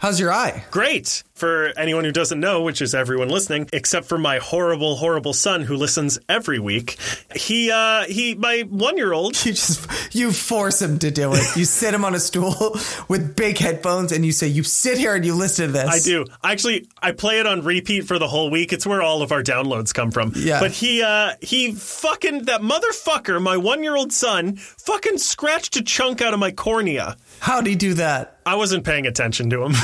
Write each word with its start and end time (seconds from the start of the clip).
How's 0.00 0.20
your 0.20 0.32
eye? 0.32 0.62
Great. 0.70 1.24
For 1.34 1.72
anyone 1.76 2.04
who 2.04 2.12
doesn't 2.12 2.38
know, 2.38 2.62
which 2.62 2.80
is 2.80 2.94
everyone 2.94 3.28
listening, 3.28 3.68
except 3.72 4.06
for 4.06 4.18
my 4.18 4.38
horrible, 4.38 4.96
horrible 4.96 5.32
son 5.32 5.62
who 5.62 5.76
listens 5.76 6.18
every 6.28 6.58
week. 6.58 6.96
He, 7.34 7.70
uh, 7.70 8.04
he, 8.04 8.34
my 8.34 8.64
one 8.68 8.96
year 8.96 9.12
old. 9.12 9.34
You 9.44 9.52
just 9.52 10.14
you 10.14 10.32
force 10.32 10.82
him 10.82 10.98
to 10.98 11.10
do 11.10 11.32
it. 11.32 11.56
You 11.56 11.64
sit 11.64 11.94
him 11.94 12.04
on 12.04 12.14
a 12.14 12.20
stool 12.20 12.76
with 13.08 13.34
big 13.36 13.56
headphones, 13.58 14.10
and 14.12 14.26
you 14.26 14.32
say, 14.32 14.48
"You 14.48 14.62
sit 14.64 14.98
here 14.98 15.14
and 15.14 15.24
you 15.24 15.34
listen 15.34 15.66
to 15.66 15.72
this." 15.72 15.88
I 15.88 16.00
do. 16.00 16.26
Actually, 16.42 16.88
I 17.00 17.12
play 17.12 17.38
it 17.38 17.46
on 17.46 17.62
repeat 17.62 18.02
for 18.02 18.18
the 18.18 18.28
whole 18.28 18.50
week. 18.50 18.72
It's 18.72 18.86
where 18.86 19.00
all 19.00 19.22
of 19.22 19.32
our 19.32 19.42
downloads 19.42 19.94
come 19.94 20.10
from. 20.10 20.32
Yeah. 20.34 20.60
But 20.60 20.72
he, 20.72 21.02
uh, 21.02 21.34
he 21.40 21.72
fucking 21.72 22.44
that 22.44 22.62
motherfucker, 22.62 23.40
my 23.40 23.56
one 23.56 23.82
year 23.82 23.96
old 23.96 24.12
son, 24.12 24.56
fucking 24.56 25.18
scratched 25.18 25.76
a 25.76 25.82
chunk 25.82 26.20
out 26.20 26.34
of 26.34 26.40
my 26.40 26.50
cornea. 26.50 27.16
How'd 27.40 27.66
he 27.66 27.74
do 27.74 27.94
that? 27.94 28.38
I 28.44 28.56
wasn't 28.56 28.84
paying 28.84 29.06
attention 29.06 29.50
to 29.50 29.62
him. 29.64 29.72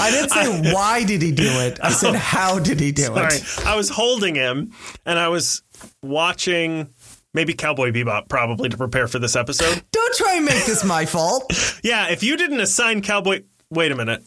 I 0.00 0.10
didn't 0.10 0.30
say 0.30 0.72
why 0.72 1.04
did 1.04 1.22
he 1.22 1.32
do 1.32 1.44
it. 1.44 1.78
I 1.82 1.90
said 1.90 2.14
how 2.16 2.58
did 2.58 2.80
he 2.80 2.92
do 2.92 3.04
Sorry. 3.04 3.34
it. 3.34 3.66
I 3.66 3.76
was 3.76 3.88
holding 3.88 4.34
him 4.34 4.72
and 5.04 5.18
I 5.18 5.28
was 5.28 5.62
watching 6.02 6.88
maybe 7.34 7.54
Cowboy 7.54 7.90
Bebop 7.90 8.28
probably 8.28 8.68
to 8.68 8.76
prepare 8.76 9.08
for 9.08 9.18
this 9.18 9.36
episode. 9.36 9.82
Don't 9.92 10.14
try 10.14 10.36
and 10.36 10.44
make 10.44 10.64
this 10.66 10.84
my 10.84 11.04
fault. 11.06 11.52
Yeah, 11.82 12.10
if 12.10 12.22
you 12.22 12.36
didn't 12.36 12.60
assign 12.60 13.02
Cowboy 13.02 13.42
Wait 13.70 13.92
a 13.92 13.96
minute. 13.96 14.24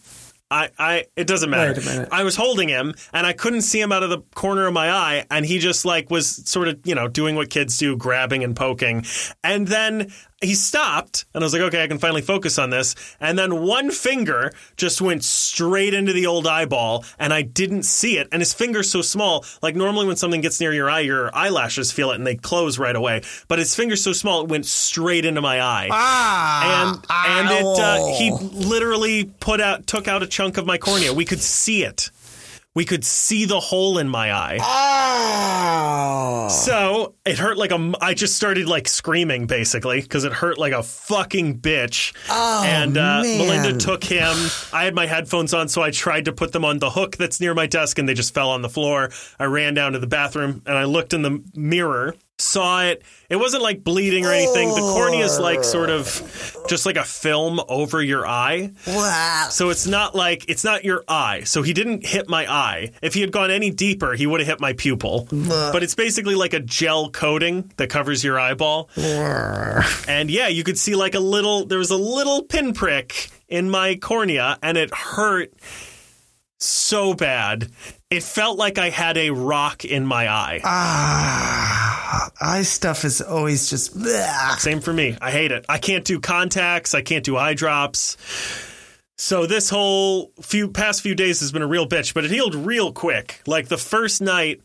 I, 0.51 0.69
I 0.77 1.05
it 1.15 1.27
doesn't 1.27 1.49
matter. 1.49 1.73
Wait 1.73 1.83
a 1.83 1.85
minute. 1.89 2.09
I 2.11 2.23
was 2.23 2.35
holding 2.35 2.67
him 2.67 2.93
and 3.13 3.25
I 3.25 3.33
couldn't 3.33 3.61
see 3.61 3.79
him 3.79 3.91
out 3.91 4.03
of 4.03 4.09
the 4.09 4.19
corner 4.35 4.67
of 4.67 4.73
my 4.73 4.91
eye 4.91 5.25
and 5.31 5.45
he 5.45 5.59
just 5.59 5.85
like 5.85 6.11
was 6.11 6.27
sort 6.47 6.67
of, 6.67 6.79
you 6.83 6.93
know, 6.93 7.07
doing 7.07 7.35
what 7.35 7.49
kids 7.49 7.77
do, 7.77 7.95
grabbing 7.95 8.43
and 8.43 8.55
poking. 8.55 9.05
And 9.43 9.67
then 9.67 10.11
he 10.41 10.55
stopped 10.55 11.25
and 11.33 11.43
I 11.43 11.45
was 11.45 11.53
like, 11.53 11.61
okay, 11.63 11.83
I 11.83 11.87
can 11.87 11.99
finally 11.99 12.21
focus 12.21 12.57
on 12.57 12.69
this. 12.71 12.95
And 13.19 13.37
then 13.37 13.61
one 13.61 13.91
finger 13.91 14.51
just 14.75 14.99
went 15.01 15.23
straight 15.23 15.93
into 15.93 16.13
the 16.13 16.25
old 16.25 16.47
eyeball 16.47 17.05
and 17.19 17.31
I 17.33 17.43
didn't 17.43 17.83
see 17.83 18.17
it. 18.17 18.27
And 18.31 18.41
his 18.41 18.53
finger's 18.53 18.89
so 18.91 19.01
small, 19.01 19.45
like 19.61 19.75
normally 19.75 20.07
when 20.07 20.15
something 20.15 20.41
gets 20.41 20.59
near 20.59 20.73
your 20.73 20.89
eye, 20.89 21.01
your 21.01 21.33
eyelashes 21.35 21.91
feel 21.91 22.11
it 22.11 22.15
and 22.15 22.25
they 22.25 22.35
close 22.35 22.79
right 22.79 22.95
away. 22.95 23.21
But 23.47 23.59
his 23.59 23.75
finger's 23.75 24.03
so 24.03 24.13
small, 24.13 24.41
it 24.43 24.49
went 24.49 24.65
straight 24.65 25.25
into 25.25 25.41
my 25.41 25.61
eye 25.61 25.89
Ah, 25.91 26.91
and 26.91 27.49
and 27.49 27.59
it, 27.59 27.79
uh, 27.79 28.05
he 28.17 28.31
literally 28.31 29.25
put 29.25 29.61
out 29.61 29.85
took 29.87 30.07
out 30.07 30.23
a 30.23 30.27
chunk 30.27 30.57
of 30.57 30.65
my 30.65 30.77
cornea. 30.77 31.13
We 31.13 31.25
could 31.25 31.41
see 31.41 31.83
it. 31.83 32.09
We 32.73 32.85
could 32.85 33.03
see 33.03 33.43
the 33.43 33.59
hole 33.59 33.97
in 33.97 34.07
my 34.07 34.31
eye. 34.31 34.57
Oh. 34.61 36.47
So 36.47 37.15
it 37.25 37.37
hurt 37.37 37.57
like 37.57 37.71
a. 37.71 37.93
I 37.99 38.13
just 38.13 38.35
started 38.35 38.67
like 38.67 38.87
screaming 38.87 39.45
basically 39.45 40.01
because 40.01 40.23
it 40.23 40.31
hurt 40.31 40.57
like 40.57 40.71
a 40.71 40.81
fucking 40.81 41.59
bitch. 41.59 42.13
Oh, 42.29 42.63
and 42.65 42.97
uh, 42.97 43.23
man. 43.23 43.37
Melinda 43.37 43.77
took 43.77 44.03
him. 44.05 44.35
I 44.71 44.85
had 44.85 44.95
my 44.95 45.05
headphones 45.05 45.53
on, 45.53 45.67
so 45.67 45.81
I 45.81 45.91
tried 45.91 46.25
to 46.25 46.31
put 46.31 46.53
them 46.53 46.63
on 46.63 46.79
the 46.79 46.89
hook 46.89 47.17
that's 47.17 47.41
near 47.41 47.53
my 47.53 47.67
desk, 47.67 47.99
and 47.99 48.07
they 48.07 48.13
just 48.13 48.33
fell 48.33 48.49
on 48.51 48.61
the 48.61 48.69
floor. 48.69 49.09
I 49.37 49.45
ran 49.45 49.73
down 49.73 49.91
to 49.91 49.99
the 49.99 50.07
bathroom 50.07 50.61
and 50.65 50.77
I 50.77 50.85
looked 50.85 51.13
in 51.13 51.23
the 51.23 51.43
mirror, 51.53 52.15
saw 52.41 52.83
it. 52.83 53.03
It 53.29 53.37
wasn't 53.37 53.63
like 53.63 53.83
bleeding 53.83 54.25
or 54.25 54.31
anything. 54.31 54.69
The 54.69 54.81
cornea 54.81 55.23
is 55.23 55.39
like 55.39 55.63
sort 55.63 55.89
of 55.89 56.57
just 56.67 56.85
like 56.85 56.97
a 56.97 57.03
film 57.03 57.61
over 57.69 58.01
your 58.01 58.27
eye. 58.27 58.71
Wow. 58.87 59.47
So 59.49 59.69
it's 59.69 59.87
not 59.87 60.15
like 60.15 60.49
it's 60.49 60.63
not 60.63 60.83
your 60.83 61.03
eye. 61.07 61.43
So 61.43 61.61
he 61.61 61.73
didn't 61.73 62.05
hit 62.05 62.27
my 62.27 62.51
eye. 62.51 62.91
If 63.01 63.13
he 63.13 63.21
had 63.21 63.31
gone 63.31 63.51
any 63.51 63.69
deeper, 63.69 64.13
he 64.13 64.27
would 64.27 64.41
have 64.41 64.47
hit 64.47 64.59
my 64.59 64.73
pupil. 64.73 65.27
But 65.31 65.83
it's 65.83 65.95
basically 65.95 66.35
like 66.35 66.53
a 66.53 66.59
gel 66.59 67.09
coating 67.09 67.71
that 67.77 67.89
covers 67.89 68.23
your 68.23 68.39
eyeball. 68.39 68.89
And 70.07 70.29
yeah, 70.29 70.47
you 70.49 70.63
could 70.63 70.77
see 70.77 70.95
like 70.95 71.15
a 71.15 71.19
little 71.19 71.65
there 71.65 71.79
was 71.79 71.91
a 71.91 71.97
little 71.97 72.43
pinprick 72.43 73.29
in 73.47 73.69
my 73.69 73.95
cornea 73.95 74.57
and 74.61 74.77
it 74.77 74.93
hurt 74.93 75.53
so 76.57 77.13
bad. 77.13 77.69
It 78.11 78.23
felt 78.23 78.57
like 78.57 78.77
I 78.77 78.89
had 78.89 79.17
a 79.17 79.29
rock 79.29 79.85
in 79.85 80.05
my 80.05 80.27
eye. 80.29 80.59
Ah, 80.65 82.29
eye 82.41 82.63
stuff 82.63 83.05
is 83.05 83.21
always 83.21 83.69
just. 83.69 83.97
bleh. 83.97 84.59
Same 84.59 84.81
for 84.81 84.91
me. 84.91 85.17
I 85.21 85.31
hate 85.31 85.53
it. 85.53 85.65
I 85.69 85.77
can't 85.77 86.03
do 86.03 86.19
contacts. 86.19 86.93
I 86.93 87.01
can't 87.03 87.23
do 87.23 87.37
eye 87.37 87.53
drops. 87.53 88.17
So 89.17 89.45
this 89.45 89.69
whole 89.69 90.33
few 90.41 90.67
past 90.67 91.01
few 91.01 91.15
days 91.15 91.39
has 91.39 91.53
been 91.53 91.61
a 91.61 91.67
real 91.67 91.87
bitch, 91.87 92.13
but 92.13 92.25
it 92.25 92.31
healed 92.31 92.53
real 92.53 92.91
quick. 92.91 93.41
Like 93.47 93.69
the 93.69 93.77
first 93.77 94.19
night, 94.19 94.61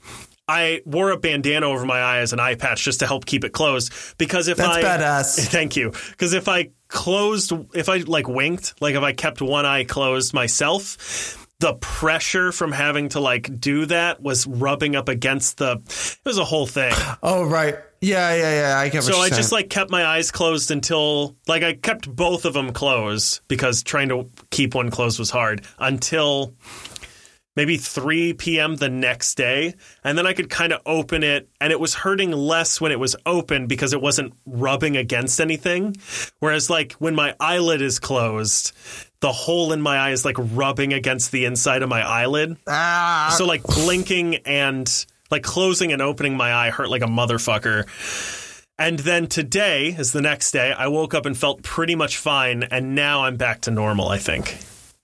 I 0.49 0.81
wore 0.85 1.11
a 1.11 1.17
bandana 1.17 1.67
over 1.67 1.85
my 1.85 2.01
eye 2.01 2.19
as 2.19 2.33
an 2.33 2.41
eye 2.41 2.55
patch 2.57 2.83
just 2.83 3.01
to 3.01 3.07
help 3.07 3.27
keep 3.27 3.45
it 3.45 3.53
closed. 3.53 3.93
Because 4.19 4.49
if 4.49 4.57
That's 4.57 4.77
I 4.77 4.83
badass. 4.83 5.47
thank 5.51 5.77
you, 5.77 5.93
because 6.11 6.33
if 6.33 6.49
I 6.49 6.71
closed, 6.89 7.53
if 7.75 7.89
I 7.89 7.99
like 7.99 8.27
winked, 8.27 8.81
like 8.81 8.97
if 8.97 9.03
I 9.03 9.13
kept 9.13 9.41
one 9.41 9.67
eye 9.67 9.85
closed 9.85 10.35
myself. 10.35 11.46
The 11.61 11.75
pressure 11.75 12.53
from 12.53 12.71
having 12.71 13.09
to 13.11 13.21
like 13.21 13.59
do 13.61 13.87
that 13.87 14.21
was 14.23 14.47
rubbing 14.47 14.95
up 14.95 15.09
against 15.09 15.57
the. 15.57 15.79
It 15.87 16.19
was 16.29 16.37
a 16.39 16.45
whole 16.45 16.67
thing. 16.67 16.93
Oh 17.23 17.45
right. 17.45 17.77
Yeah, 18.03 18.35
yeah, 18.35 18.61
yeah. 18.73 18.79
I 18.79 18.91
get 18.91 19.03
So 19.05 19.17
I 19.19 19.29
saying. 19.31 19.39
just 19.41 19.53
like 19.53 19.71
kept 19.71 19.91
my 19.91 20.05
eyes 20.05 20.31
closed 20.31 20.71
until 20.71 21.35
like 21.49 21.63
I 21.63 21.73
kept 21.73 22.15
both 22.15 22.45
of 22.45 22.53
them 22.53 22.73
closed 22.75 23.41
because 23.49 23.83
trying 23.83 24.11
to 24.11 24.29
keep 24.51 24.75
one 24.75 24.91
closed 24.91 25.19
was 25.19 25.31
hard 25.31 25.65
until 25.79 26.55
maybe 27.57 27.79
3 27.79 28.35
p.m. 28.35 28.77
the 28.77 28.91
next 28.91 29.35
day 29.37 29.73
and 30.05 30.19
then 30.19 30.27
I 30.27 30.35
could 30.35 30.51
kind 30.51 30.75
of 30.75 30.83
open 30.85 31.23
it 31.23 31.49
and 31.59 31.73
it 31.73 31.81
was 31.81 31.95
hurting 31.95 32.31
less 32.33 32.83
when 32.83 32.93
it 32.93 33.01
was 33.01 33.17
open 33.25 33.67
because 33.67 33.95
it 33.95 34.03
wasn't 34.03 34.35
rubbing 34.45 34.99
against 34.99 35.41
anything 35.41 35.97
whereas 36.41 36.69
like 36.69 36.93
when 36.95 37.15
my 37.15 37.35
eyelid 37.41 37.81
is 37.81 37.99
closed 37.99 38.73
the 39.27 39.33
hole 39.33 39.73
in 39.73 39.81
my 39.81 39.97
eye 39.97 40.11
is 40.13 40.25
like 40.25 40.37
rubbing 40.39 40.93
against 40.93 41.33
the 41.33 41.47
inside 41.47 41.83
of 41.83 41.89
my 41.89 42.01
eyelid 42.01 42.57
ah. 42.69 43.35
so 43.37 43.45
like 43.45 43.61
blinking 43.65 44.37
and 44.47 45.05
like 45.33 45.43
closing 45.43 45.93
and 45.93 46.01
opening 46.01 46.37
my 46.37 46.55
eye 46.55 46.71
hurt 46.71 46.89
like 46.89 47.03
a 47.03 47.07
motherfucker. 47.07 47.87
And 48.79 48.99
then 48.99 49.27
today 49.27 49.89
is 49.89 50.13
the 50.13 50.21
next 50.21 50.53
day. 50.53 50.73
I 50.73 50.89
woke 50.89 51.15
up 51.15 51.27
and 51.27 51.37
felt 51.37 51.63
pretty 51.63 51.95
much 51.95 52.19
fine, 52.19 52.63
and 52.63 52.95
now 52.95 53.25
I'm 53.25 53.37
back 53.37 53.63
to 53.63 53.71
normal. 53.71 54.09
I 54.09 54.19
think 54.19 54.59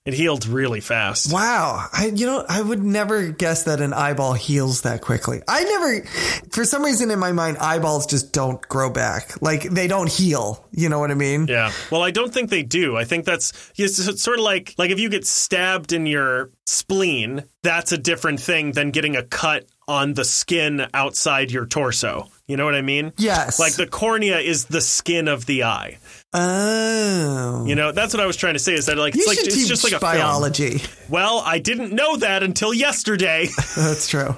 it 0.05 0.15
healed 0.15 0.47
really 0.47 0.81
fast. 0.81 1.33
Wow, 1.33 1.87
I 1.93 2.07
you 2.07 2.27
know 2.27 2.45
I 2.49 2.61
would 2.61 2.83
never 2.83 3.29
guess 3.29 3.65
that 3.65 3.81
an 3.81 3.93
eyeball 3.93 4.33
heals 4.33 4.83
that 4.83 5.01
quickly. 5.01 5.43
I 5.47 5.63
never, 5.63 6.05
for 6.51 6.65
some 6.65 6.83
reason 6.85 7.11
in 7.11 7.21
my 7.21 7.31
mind, 7.31 7.59
eyeballs 7.59 8.07
just 8.07 8.33
don't 8.33 8.61
grow 8.69 8.91
back. 8.91 9.41
Like 9.41 9.63
they 9.63 9.87
don't 9.87 10.11
heal. 10.11 10.67
You 10.73 10.89
know 10.89 10.99
what 10.99 11.13
I 11.13 11.15
mean? 11.15 11.47
Yeah. 11.47 11.71
Well, 11.91 12.03
I 12.03 12.11
don't 12.11 12.35
think 12.35 12.51
they 12.51 12.65
do. 12.65 12.97
I 12.97 13.05
think 13.05 13.25
that's 13.25 13.73
it's 13.77 14.21
sort 14.21 14.39
of 14.39 14.45
like 14.45 14.75
like 14.77 14.91
if 14.91 14.99
you 14.99 15.09
get 15.09 15.25
stabbed 15.25 15.93
in 15.93 16.07
your 16.07 16.51
spleen, 16.67 17.45
that's 17.63 17.93
a 17.93 17.99
different 17.99 18.41
thing 18.41 18.73
than 18.73 18.91
getting 18.91 19.15
a 19.15 19.23
cut 19.23 19.67
on 19.87 20.15
the 20.15 20.25
skin 20.25 20.87
outside 20.95 21.51
your 21.51 21.67
torso. 21.67 22.29
You 22.47 22.57
know 22.57 22.65
what 22.65 22.75
I 22.75 22.83
mean? 22.83 23.13
Yes. 23.19 23.61
Like 23.61 23.75
the 23.75 23.87
cornea 23.87 24.39
is 24.39 24.65
the 24.67 24.81
skin 24.81 25.29
of 25.29 25.47
the 25.47 25.65
eye. 25.65 25.99
Oh. 26.35 27.65
You 27.67 27.75
know, 27.75 27.93
that's 27.93 28.15
what 28.15 28.23
I 28.23 28.27
was 28.27 28.37
trying 28.37 28.55
to 28.55 28.59
say. 28.59 28.75
Is 28.75 28.87
that 28.87 28.97
like 28.99 29.15
You 29.15 29.21
it's 29.21 29.29
like 29.29 29.39
it's 29.47 29.69
just 29.69 29.85
like 29.85 29.93
a 29.93 30.01
film. 30.01 30.13
biology. 30.13 30.81
Well, 31.09 31.43
I 31.45 31.59
didn't 31.59 31.93
know 31.93 32.17
that 32.17 32.43
until 32.43 32.73
yesterday. 32.73 33.49
That's 33.77 34.09
true. 34.09 34.35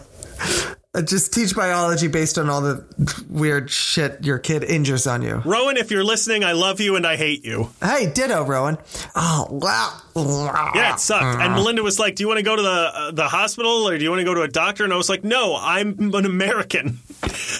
Uh, 0.96 1.02
Just 1.02 1.32
teach 1.32 1.54
biology 1.56 2.06
based 2.08 2.38
on 2.38 2.48
all 2.50 2.60
the 2.60 2.84
weird 3.28 3.68
shit 3.70 4.24
your 4.24 4.38
kid 4.38 4.62
injures 4.62 5.06
on 5.08 5.22
you. 5.22 5.36
Rowan, 5.44 5.76
if 5.76 5.90
you're 5.90 6.04
listening, 6.04 6.44
I 6.44 6.52
love 6.52 6.80
you 6.80 6.94
and 6.96 7.04
I 7.06 7.16
hate 7.16 7.44
you. 7.44 7.70
Hey, 7.82 8.10
ditto, 8.12 8.44
Rowan. 8.44 8.78
Oh, 9.16 9.46
wow. 9.50 10.70
Yeah, 10.74 10.94
it 10.94 11.00
sucked. 11.00 11.40
And 11.40 11.54
Melinda 11.54 11.82
was 11.82 11.98
like, 11.98 12.14
"Do 12.16 12.22
you 12.22 12.28
want 12.28 12.38
to 12.38 12.44
go 12.44 12.54
to 12.54 12.62
the 12.62 12.68
uh, 12.68 13.10
the 13.10 13.26
hospital 13.28 13.88
or 13.88 13.98
do 13.98 14.04
you 14.04 14.10
want 14.10 14.20
to 14.20 14.24
go 14.24 14.34
to 14.34 14.42
a 14.42 14.48
doctor?" 14.48 14.84
And 14.84 14.92
I 14.92 14.96
was 14.96 15.08
like, 15.08 15.24
"No, 15.24 15.56
I'm 15.60 16.14
an 16.14 16.24
American. 16.26 16.98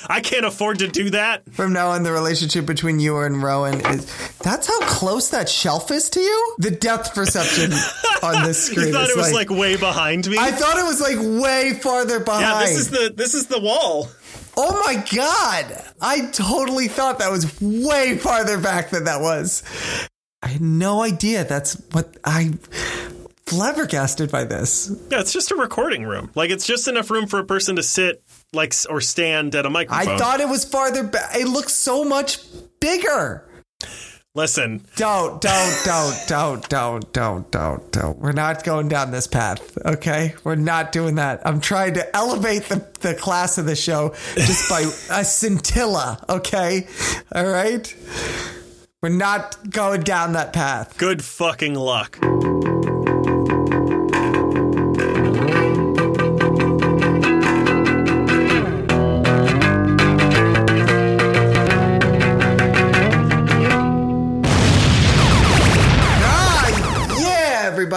I 0.09 0.21
can't 0.21 0.45
afford 0.47 0.79
to 0.81 0.89
do 0.89 1.11
that." 1.11 1.43
From 1.53 1.73
now 1.73 1.91
on, 1.91 2.03
the 2.03 2.13
relationship 2.13 2.67
between 2.67 3.01
you 3.01 3.19
and 3.19 3.43
Rowan 3.43 3.81
is 3.87 4.07
that's 4.39 4.67
how 4.67 4.81
close 4.83 5.29
that 5.31 5.49
shelf 5.49 5.91
is 5.91 6.09
to 6.11 6.21
you? 6.21 6.55
The 6.59 6.71
depth 6.71 7.15
perception 7.15 7.73
on 8.23 8.43
this 8.45 8.67
screen 8.67 8.89
You 8.89 8.93
thought 8.93 9.11
it 9.11 9.17
was 9.17 9.33
like, 9.33 9.51
way 9.51 9.77
behind 9.77 10.29
me. 10.29 10.37
I 10.39 10.51
thought 10.51 10.77
it 10.79 10.85
was 10.85 11.01
like 11.01 11.17
way 11.43 11.73
farther 11.75 12.21
behind. 12.21 12.43
yeah, 12.43 12.61
this 12.61 12.79
is 12.79 12.91
the 12.91 13.13
this 13.15 13.35
is 13.35 13.47
the 13.47 13.61
wall. 13.61 14.09
oh 14.57 14.83
my 14.87 14.95
god! 15.15 15.83
I 16.01 16.27
totally 16.31 16.89
thought 16.89 17.19
that 17.19 17.31
was 17.31 17.61
way 17.61 18.17
farther 18.19 18.59
back 18.59 18.91
than 18.91 19.05
that 19.05 19.21
was. 19.21 19.63
I 20.43 20.49
had 20.49 20.61
no 20.61 21.03
idea 21.03 21.45
that's 21.45 21.75
what 21.93 22.17
I 22.25 22.53
flabbergasted 23.47 24.31
by 24.31 24.45
this. 24.45 24.91
Yeah, 25.11 25.21
it's 25.21 25.33
just 25.33 25.51
a 25.51 25.57
recording 25.57 26.05
room. 26.05 26.31
Like 26.35 26.51
it's 26.51 26.67
just 26.67 26.89
enough 26.89 27.11
room 27.11 27.27
for 27.27 27.39
a 27.39 27.45
person 27.45 27.77
to 27.77 27.83
sit 27.83 28.23
like 28.53 28.75
or 28.89 29.01
stand 29.01 29.55
at 29.55 29.67
a 29.67 29.71
microphone. 29.71 30.15
I 30.15 30.19
thought 30.19 30.41
it 30.41 30.49
was 30.49 30.65
farther 30.65 31.05
back. 31.05 31.37
It 31.37 31.49
looks 31.49 31.73
so 31.73 32.05
much 32.05 32.39
bigger. 32.81 33.45
Listen, 34.37 34.85
Don't, 34.97 35.41
don't, 35.41 35.85
don't, 35.85 36.27
don't, 36.27 36.69
don't, 36.69 37.13
don't, 37.13 37.51
don't, 37.53 37.93
don't. 37.93 38.19
We're 38.19 38.33
not 38.33 38.65
going 38.65 38.89
down 38.89 39.13
this 39.13 39.29
path, 39.29 39.79
okay? 39.87 40.35
We're 40.43 40.57
not 40.57 40.91
doing 40.91 41.15
that. 41.17 41.47
I'm 41.47 41.61
trying 41.61 41.95
to 41.95 42.17
elevate 42.17 42.65
the, 42.65 42.85
the 42.99 43.15
class 43.15 43.59
of 43.59 43.67
the 43.67 43.77
show 43.77 44.13
just 44.35 44.69
by 44.69 44.81
a 44.81 45.25
scintilla, 45.25 46.25
okay? 46.29 46.89
All 47.33 47.47
right? 47.47 47.95
We're 49.01 49.11
not 49.11 49.71
going 49.71 50.01
down 50.01 50.33
that 50.33 50.53
path. 50.53 50.99
Good 50.99 51.23
fucking 51.23 51.77
luck. 51.77 52.19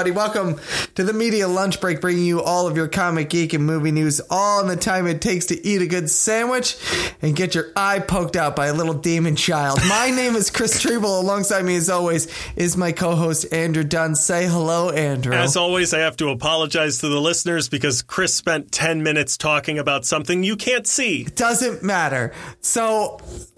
Everybody. 0.08 0.28
Welcome 0.28 0.60
to 0.96 1.04
the 1.04 1.12
Media 1.12 1.48
Lunch 1.48 1.82
Break, 1.82 2.00
bringing 2.00 2.24
you 2.24 2.42
all 2.42 2.68
of 2.68 2.78
your 2.78 2.88
comic, 2.88 3.30
geek, 3.30 3.54
and 3.54 3.66
movie 3.66 3.92
news 3.92 4.22
all 4.30 4.62
in 4.62 4.68
the 4.68 4.76
time 4.76 5.06
it 5.08 5.22
takes 5.22 5.48
to 5.48 5.68
eat 5.68 5.82
a 5.82 5.88
good 5.88 6.10
sandwich 6.10 6.78
and 7.22 7.36
get 7.36 7.56
your 7.56 7.72
eye 7.76 8.00
poked 8.00 8.36
out 8.36 8.56
by 8.56 8.68
a 8.68 8.74
little 8.74 8.94
demon 8.94 9.36
child. 9.36 9.80
My 9.90 10.10
name 10.16 10.36
is 10.36 10.50
Chris 10.50 10.82
Triebel. 10.82 11.22
Alongside 11.22 11.66
me, 11.66 11.76
as 11.76 11.90
always, 11.90 12.28
is 12.56 12.78
my 12.78 12.92
co 12.92 13.16
host, 13.16 13.52
Andrew 13.52 13.84
Dunn. 13.84 14.16
Say 14.16 14.48
hello, 14.48 14.92
Andrew. 14.92 15.34
As 15.34 15.58
always, 15.58 15.94
I 15.94 16.00
have 16.00 16.16
to 16.18 16.30
apologize 16.30 17.00
to 17.00 17.10
the 17.10 17.20
listeners 17.20 17.68
because 17.68 18.02
Chris 18.02 18.34
spent 18.34 18.72
10 18.72 19.04
minutes 19.04 19.36
talking 19.36 19.78
about 19.78 20.06
something 20.06 20.44
you 20.44 20.56
can't 20.56 20.88
see. 20.88 21.24
It 21.24 21.36
doesn't 21.36 21.84
matter. 21.84 22.34
So, 22.62 23.20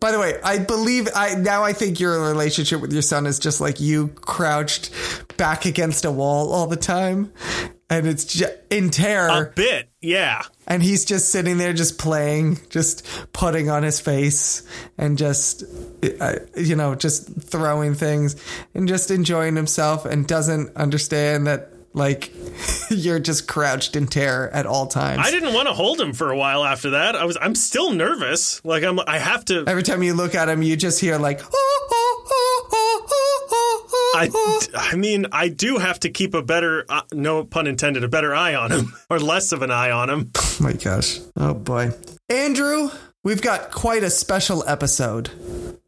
by 0.00 0.10
the 0.10 0.18
way, 0.18 0.40
I 0.42 0.58
believe 0.58 1.08
I 1.14 1.34
now 1.34 1.62
I 1.62 1.74
think 1.74 2.00
your 2.00 2.28
relationship 2.28 2.80
with 2.80 2.92
your 2.92 3.02
son 3.02 3.26
is 3.26 3.38
just 3.38 3.60
like 3.60 3.80
you 3.80 4.08
crouched 4.08 4.90
back 5.36 5.66
against 5.66 6.04
a 6.04 6.10
wall 6.10 6.52
all 6.52 6.66
the 6.66 6.76
time, 6.76 7.32
and 7.90 8.06
it's 8.06 8.24
just 8.24 8.52
in 8.70 8.90
terror. 8.90 9.50
A 9.52 9.54
bit, 9.54 9.90
yeah. 10.00 10.42
and 10.66 10.82
he's 10.82 11.04
just 11.04 11.30
sitting 11.30 11.58
there, 11.58 11.72
just 11.72 11.98
playing, 11.98 12.58
just 12.70 13.06
putting 13.32 13.68
on 13.68 13.82
his 13.82 14.00
face, 14.00 14.62
and 14.96 15.18
just 15.18 15.64
uh, 16.20 16.36
you 16.56 16.76
know, 16.76 16.94
just 16.94 17.28
throwing 17.42 17.94
things, 17.94 18.36
and 18.74 18.88
just 18.88 19.10
enjoying 19.10 19.56
himself, 19.56 20.04
and 20.04 20.26
doesn't 20.26 20.74
understand 20.76 21.46
that. 21.46 21.68
Like 21.94 22.32
you're 22.90 23.18
just 23.18 23.46
crouched 23.46 23.96
in 23.96 24.06
terror 24.06 24.48
at 24.48 24.64
all 24.64 24.86
times. 24.86 25.26
I 25.26 25.30
didn't 25.30 25.52
want 25.52 25.68
to 25.68 25.74
hold 25.74 26.00
him 26.00 26.14
for 26.14 26.30
a 26.30 26.36
while 26.38 26.64
after 26.64 26.90
that. 26.90 27.16
I 27.16 27.26
was 27.26 27.36
I'm 27.38 27.54
still 27.54 27.92
nervous. 27.92 28.64
Like 28.64 28.82
I'm 28.82 28.98
I 29.00 29.18
have 29.18 29.44
to 29.46 29.64
Every 29.66 29.82
time 29.82 30.02
you 30.02 30.14
look 30.14 30.34
at 30.34 30.48
him, 30.48 30.62
you 30.62 30.74
just 30.74 30.98
hear 31.02 31.18
like. 31.18 31.42
I, 34.14 34.60
I 34.74 34.96
mean, 34.96 35.26
I 35.32 35.48
do 35.48 35.78
have 35.78 36.00
to 36.00 36.10
keep 36.10 36.34
a 36.34 36.42
better, 36.42 36.84
uh, 36.88 37.02
no 37.12 37.44
pun 37.44 37.66
intended, 37.66 38.04
a 38.04 38.08
better 38.08 38.34
eye 38.34 38.54
on 38.54 38.70
him, 38.70 38.92
or 39.10 39.18
less 39.18 39.52
of 39.52 39.62
an 39.62 39.70
eye 39.70 39.90
on 39.90 40.10
him. 40.10 40.30
Oh 40.36 40.56
my 40.60 40.72
gosh. 40.72 41.20
Oh 41.36 41.54
boy. 41.54 41.92
Andrew, 42.28 42.90
we've 43.24 43.42
got 43.42 43.70
quite 43.70 44.02
a 44.04 44.10
special 44.10 44.64
episode. 44.66 45.30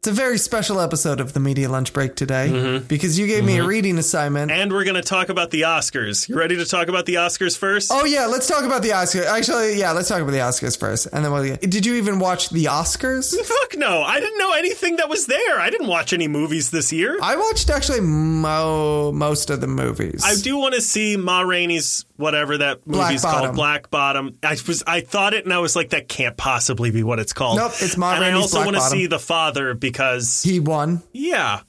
It's 0.05 0.11
a 0.11 0.13
very 0.13 0.37
special 0.37 0.79
episode 0.79 1.19
of 1.19 1.33
the 1.33 1.39
Media 1.39 1.67
Lunch 1.67 1.91
Break 1.91 2.13
today 2.13 2.49
mm-hmm. 2.51 2.85
because 2.85 3.17
you 3.17 3.25
gave 3.25 3.43
me 3.43 3.55
a 3.55 3.61
mm-hmm. 3.61 3.67
reading 3.67 3.97
assignment. 3.97 4.51
And 4.51 4.71
we're 4.71 4.83
going 4.83 4.93
to 4.93 5.01
talk 5.01 5.29
about 5.29 5.49
the 5.49 5.61
Oscars. 5.61 6.29
You 6.29 6.37
ready 6.37 6.57
to 6.57 6.65
talk 6.65 6.89
about 6.89 7.07
the 7.07 7.15
Oscars 7.15 7.57
first? 7.57 7.89
Oh 7.91 8.05
yeah, 8.05 8.27
let's 8.27 8.47
talk 8.47 8.65
about 8.65 8.83
the 8.83 8.89
Oscars. 8.89 9.25
Actually, 9.25 9.79
yeah, 9.79 9.93
let's 9.93 10.07
talk 10.07 10.21
about 10.21 10.33
the 10.33 10.37
Oscars 10.37 10.79
first, 10.79 11.07
and 11.11 11.25
then 11.25 11.31
we'll. 11.31 11.43
Get, 11.43 11.61
did 11.61 11.87
you 11.87 11.95
even 11.95 12.19
watch 12.19 12.51
the 12.51 12.65
Oscars? 12.65 13.35
Fuck 13.45 13.79
no. 13.79 14.03
I 14.03 14.19
didn't 14.19 14.37
know 14.37 14.53
anything 14.53 14.97
that 14.97 15.09
was 15.09 15.25
there. 15.25 15.59
I 15.59 15.71
didn't 15.71 15.87
watch 15.87 16.13
any 16.13 16.27
movies 16.27 16.69
this 16.69 16.93
year. 16.93 17.17
I 17.19 17.35
watched 17.35 17.71
actually 17.71 18.01
mo- 18.01 19.11
most 19.11 19.49
of 19.49 19.59
the 19.59 19.67
movies. 19.67 20.21
I 20.23 20.35
do 20.35 20.55
want 20.55 20.75
to 20.75 20.81
see 20.81 21.17
Ma 21.17 21.41
Rainey's 21.41 22.05
whatever 22.15 22.59
that 22.59 22.85
movie's 22.85 23.23
Bottom. 23.23 23.41
called, 23.41 23.55
Black 23.55 23.89
Bottom. 23.89 24.37
I 24.43 24.55
was 24.67 24.83
I 24.85 25.01
thought 25.01 25.33
it 25.33 25.45
and 25.45 25.53
I 25.53 25.57
was 25.57 25.75
like, 25.75 25.89
that 25.89 26.07
can't 26.07 26.37
possibly 26.37 26.91
be 26.91 27.01
what 27.01 27.17
it's 27.17 27.33
called. 27.33 27.57
Nope, 27.57 27.71
it's 27.79 27.97
Ma 27.97 28.13
And 28.13 28.23
I 28.23 28.33
also 28.33 28.63
want 28.63 28.75
to 28.75 28.83
see 28.83 29.07
the 29.07 29.17
father 29.17 29.73
because 29.73 29.94
he 30.43 30.59
won. 30.59 31.01
yeah, 31.13 31.61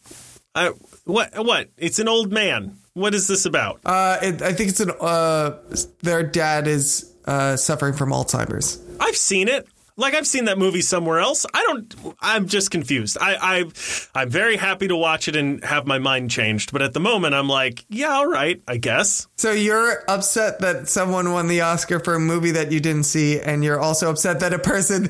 I, 0.54 0.72
what 1.04 1.32
what? 1.44 1.68
It's 1.76 1.98
an 1.98 2.08
old 2.08 2.32
man. 2.32 2.78
What 2.94 3.14
is 3.14 3.26
this 3.28 3.44
about? 3.44 3.80
Uh, 3.84 4.18
it, 4.22 4.42
I 4.42 4.52
think 4.52 4.70
it's 4.70 4.80
an. 4.80 4.92
Uh, 5.00 5.58
their 6.02 6.22
dad 6.22 6.66
is 6.66 7.12
uh, 7.26 7.56
suffering 7.56 7.94
from 7.94 8.10
Alzheimer's. 8.10 8.80
I've 9.00 9.16
seen 9.16 9.48
it. 9.48 9.68
Like 9.98 10.14
I've 10.14 10.26
seen 10.26 10.44
that 10.44 10.58
movie 10.58 10.82
somewhere 10.82 11.20
else. 11.20 11.46
I 11.54 11.62
don't. 11.66 12.14
I'm 12.20 12.48
just 12.48 12.70
confused. 12.70 13.16
I, 13.18 13.64
I 14.14 14.20
I'm 14.20 14.28
very 14.28 14.56
happy 14.56 14.88
to 14.88 14.96
watch 14.96 15.26
it 15.26 15.36
and 15.36 15.64
have 15.64 15.86
my 15.86 15.98
mind 15.98 16.30
changed. 16.30 16.72
But 16.72 16.82
at 16.82 16.92
the 16.92 17.00
moment, 17.00 17.34
I'm 17.34 17.48
like, 17.48 17.84
yeah, 17.88 18.10
all 18.10 18.26
right, 18.26 18.60
I 18.68 18.76
guess. 18.76 19.26
So 19.36 19.52
you're 19.52 20.04
upset 20.08 20.60
that 20.60 20.88
someone 20.88 21.32
won 21.32 21.48
the 21.48 21.62
Oscar 21.62 21.98
for 21.98 22.14
a 22.14 22.20
movie 22.20 22.50
that 22.52 22.72
you 22.72 22.80
didn't 22.80 23.04
see, 23.04 23.40
and 23.40 23.64
you're 23.64 23.80
also 23.80 24.10
upset 24.10 24.40
that 24.40 24.52
a 24.52 24.58
person 24.58 25.08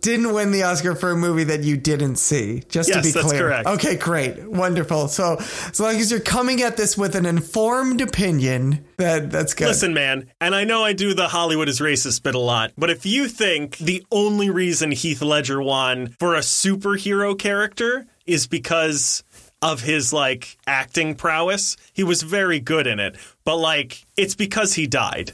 didn't 0.00 0.32
win 0.32 0.52
the 0.52 0.62
Oscar 0.62 0.94
for 0.94 1.10
a 1.10 1.16
movie 1.16 1.44
that 1.44 1.62
you 1.64 1.76
didn't 1.76 2.16
see. 2.16 2.62
Just 2.68 2.92
to 2.92 3.02
be 3.02 3.10
that's 3.10 3.26
clear. 3.26 3.42
correct. 3.42 3.68
Okay, 3.68 3.96
great, 3.96 4.48
wonderful. 4.48 5.08
So 5.08 5.38
as 5.38 5.80
long 5.80 5.96
as 5.96 6.10
you're 6.10 6.20
coming 6.20 6.62
at 6.62 6.76
this 6.76 6.96
with 6.96 7.16
an 7.16 7.26
informed 7.26 8.00
opinion, 8.00 8.84
that 8.96 9.30
that's 9.32 9.54
good. 9.54 9.66
Listen, 9.66 9.92
man, 9.92 10.30
and 10.40 10.54
I 10.54 10.62
know 10.62 10.84
I 10.84 10.92
do 10.92 11.14
the 11.14 11.26
Hollywood 11.28 11.68
is 11.68 11.80
racist 11.80 12.22
bit 12.22 12.36
a 12.36 12.38
lot, 12.38 12.72
but 12.78 12.90
if 12.90 13.04
you 13.06 13.26
think 13.26 13.78
the 13.78 14.04
only 14.26 14.50
reason 14.50 14.90
Heath 14.90 15.22
Ledger 15.22 15.60
won 15.62 16.14
for 16.18 16.34
a 16.34 16.40
superhero 16.40 17.38
character 17.38 18.06
is 18.26 18.46
because 18.46 19.22
of 19.62 19.80
his 19.82 20.12
like 20.12 20.56
acting 20.66 21.14
prowess, 21.14 21.76
he 21.92 22.02
was 22.04 22.22
very 22.22 22.60
good 22.60 22.86
in 22.86 22.98
it. 23.00 23.16
But 23.44 23.56
like, 23.56 24.06
it's 24.16 24.34
because 24.34 24.74
he 24.74 24.86
died. 24.86 25.32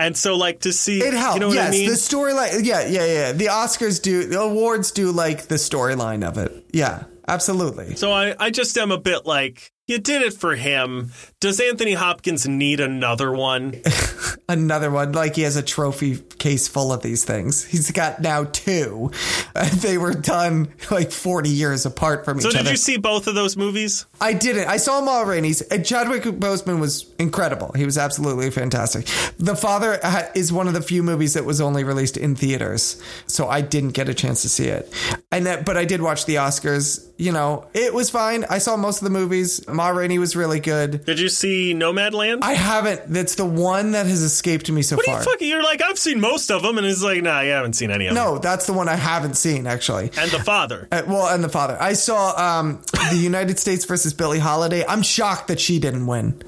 And 0.00 0.16
so, 0.16 0.36
like, 0.36 0.60
to 0.60 0.72
see, 0.72 1.00
It 1.00 1.12
helped. 1.12 1.34
you 1.36 1.40
know 1.40 1.48
what 1.48 1.54
yes, 1.56 1.68
I 1.68 1.70
mean? 1.72 1.88
the 1.88 1.96
storyline. 1.96 2.64
Yeah, 2.64 2.86
yeah, 2.86 3.04
yeah. 3.04 3.32
The 3.32 3.46
Oscars 3.46 4.00
do. 4.00 4.26
The 4.26 4.40
awards 4.40 4.92
do 4.92 5.10
like 5.10 5.48
the 5.48 5.56
storyline 5.56 6.22
of 6.24 6.38
it. 6.38 6.52
Yeah, 6.72 7.02
absolutely. 7.26 7.96
So 7.96 8.12
I, 8.12 8.34
I 8.38 8.50
just 8.50 8.78
am 8.78 8.92
a 8.92 8.98
bit 8.98 9.26
like, 9.26 9.72
you 9.88 9.98
did 9.98 10.22
it 10.22 10.34
for 10.34 10.54
him. 10.54 11.10
Does 11.40 11.60
Anthony 11.60 11.92
Hopkins 11.92 12.48
need 12.48 12.80
another 12.80 13.30
one? 13.30 13.80
another 14.48 14.90
one. 14.90 15.12
Like 15.12 15.36
he 15.36 15.42
has 15.42 15.54
a 15.54 15.62
trophy 15.62 16.16
case 16.16 16.66
full 16.66 16.92
of 16.92 17.00
these 17.02 17.24
things. 17.24 17.64
He's 17.64 17.92
got 17.92 18.20
now 18.20 18.44
two. 18.44 19.12
They 19.78 19.98
were 19.98 20.14
done 20.14 20.68
like 20.88 21.10
40 21.10 21.50
years 21.50 21.84
apart 21.84 22.24
from 22.24 22.40
So 22.40 22.48
each 22.48 22.54
other. 22.54 22.58
So 22.58 22.64
did 22.64 22.70
you 22.70 22.76
see 22.76 22.96
both 22.96 23.26
of 23.26 23.34
those 23.34 23.56
movies? 23.56 24.06
I 24.20 24.32
didn't. 24.32 24.68
I 24.68 24.76
saw 24.76 25.00
them 25.00 25.08
all 25.08 25.24
Rainey's. 25.24 25.66
Chadwick 25.84 26.22
Boseman 26.22 26.78
was 26.80 27.12
incredible. 27.18 27.72
He 27.74 27.84
was 27.84 27.98
absolutely 27.98 28.50
fantastic. 28.50 29.06
The 29.38 29.56
Father 29.56 29.98
uh, 30.02 30.28
is 30.36 30.52
one 30.52 30.68
of 30.68 30.74
the 30.74 30.80
few 30.80 31.02
movies 31.02 31.34
that 31.34 31.44
was 31.44 31.60
only 31.60 31.82
released 31.82 32.16
in 32.16 32.36
theaters. 32.36 33.02
So 33.26 33.48
I 33.48 33.60
didn't 33.60 33.90
get 33.90 34.08
a 34.08 34.14
chance 34.14 34.42
to 34.42 34.48
see 34.48 34.68
it. 34.68 34.92
And 35.32 35.46
that, 35.46 35.64
but 35.66 35.76
I 35.76 35.84
did 35.84 36.02
watch 36.02 36.26
the 36.26 36.36
Oscars. 36.36 37.04
You 37.16 37.32
know, 37.32 37.66
it 37.74 37.92
was 37.92 38.10
fine. 38.10 38.44
I 38.48 38.58
saw 38.58 38.76
most 38.76 38.98
of 38.98 39.04
the 39.04 39.10
movies. 39.10 39.66
Ma 39.66 39.88
Rainey 39.88 40.20
was 40.20 40.36
really 40.36 40.60
good. 40.60 41.04
Did 41.04 41.18
you 41.18 41.27
see 41.28 41.74
Nomadland? 41.74 42.38
I 42.42 42.52
haven't. 42.54 43.12
That's 43.12 43.34
the 43.36 43.44
one 43.46 43.92
that 43.92 44.06
has 44.06 44.22
escaped 44.22 44.70
me 44.70 44.82
so 44.82 44.96
what 44.96 45.06
far. 45.06 45.18
you 45.18 45.24
fucking? 45.24 45.48
You're 45.48 45.62
like, 45.62 45.82
I've 45.82 45.98
seen 45.98 46.20
most 46.20 46.50
of 46.50 46.62
them, 46.62 46.78
and 46.78 46.86
it's 46.86 47.02
like, 47.02 47.22
nah, 47.22 47.36
I 47.38 47.44
haven't 47.44 47.74
seen 47.74 47.90
any 47.90 48.06
of 48.06 48.14
them. 48.14 48.24
no, 48.24 48.38
that's 48.38 48.66
the 48.66 48.72
one 48.72 48.88
I 48.88 48.96
haven't 48.96 49.34
seen 49.36 49.66
actually. 49.66 50.10
And 50.18 50.30
the 50.30 50.40
father. 50.42 50.88
Uh, 50.90 51.02
well, 51.06 51.28
and 51.34 51.42
the 51.42 51.48
father. 51.48 51.76
I 51.80 51.92
saw 51.94 52.34
um, 52.58 52.82
the 53.10 53.16
United 53.20 53.58
States 53.58 53.84
versus 53.84 54.14
Billie 54.14 54.38
Holiday. 54.38 54.84
I'm 54.86 55.02
shocked 55.02 55.48
that 55.48 55.60
she 55.60 55.78
didn't 55.78 56.06
win. 56.06 56.40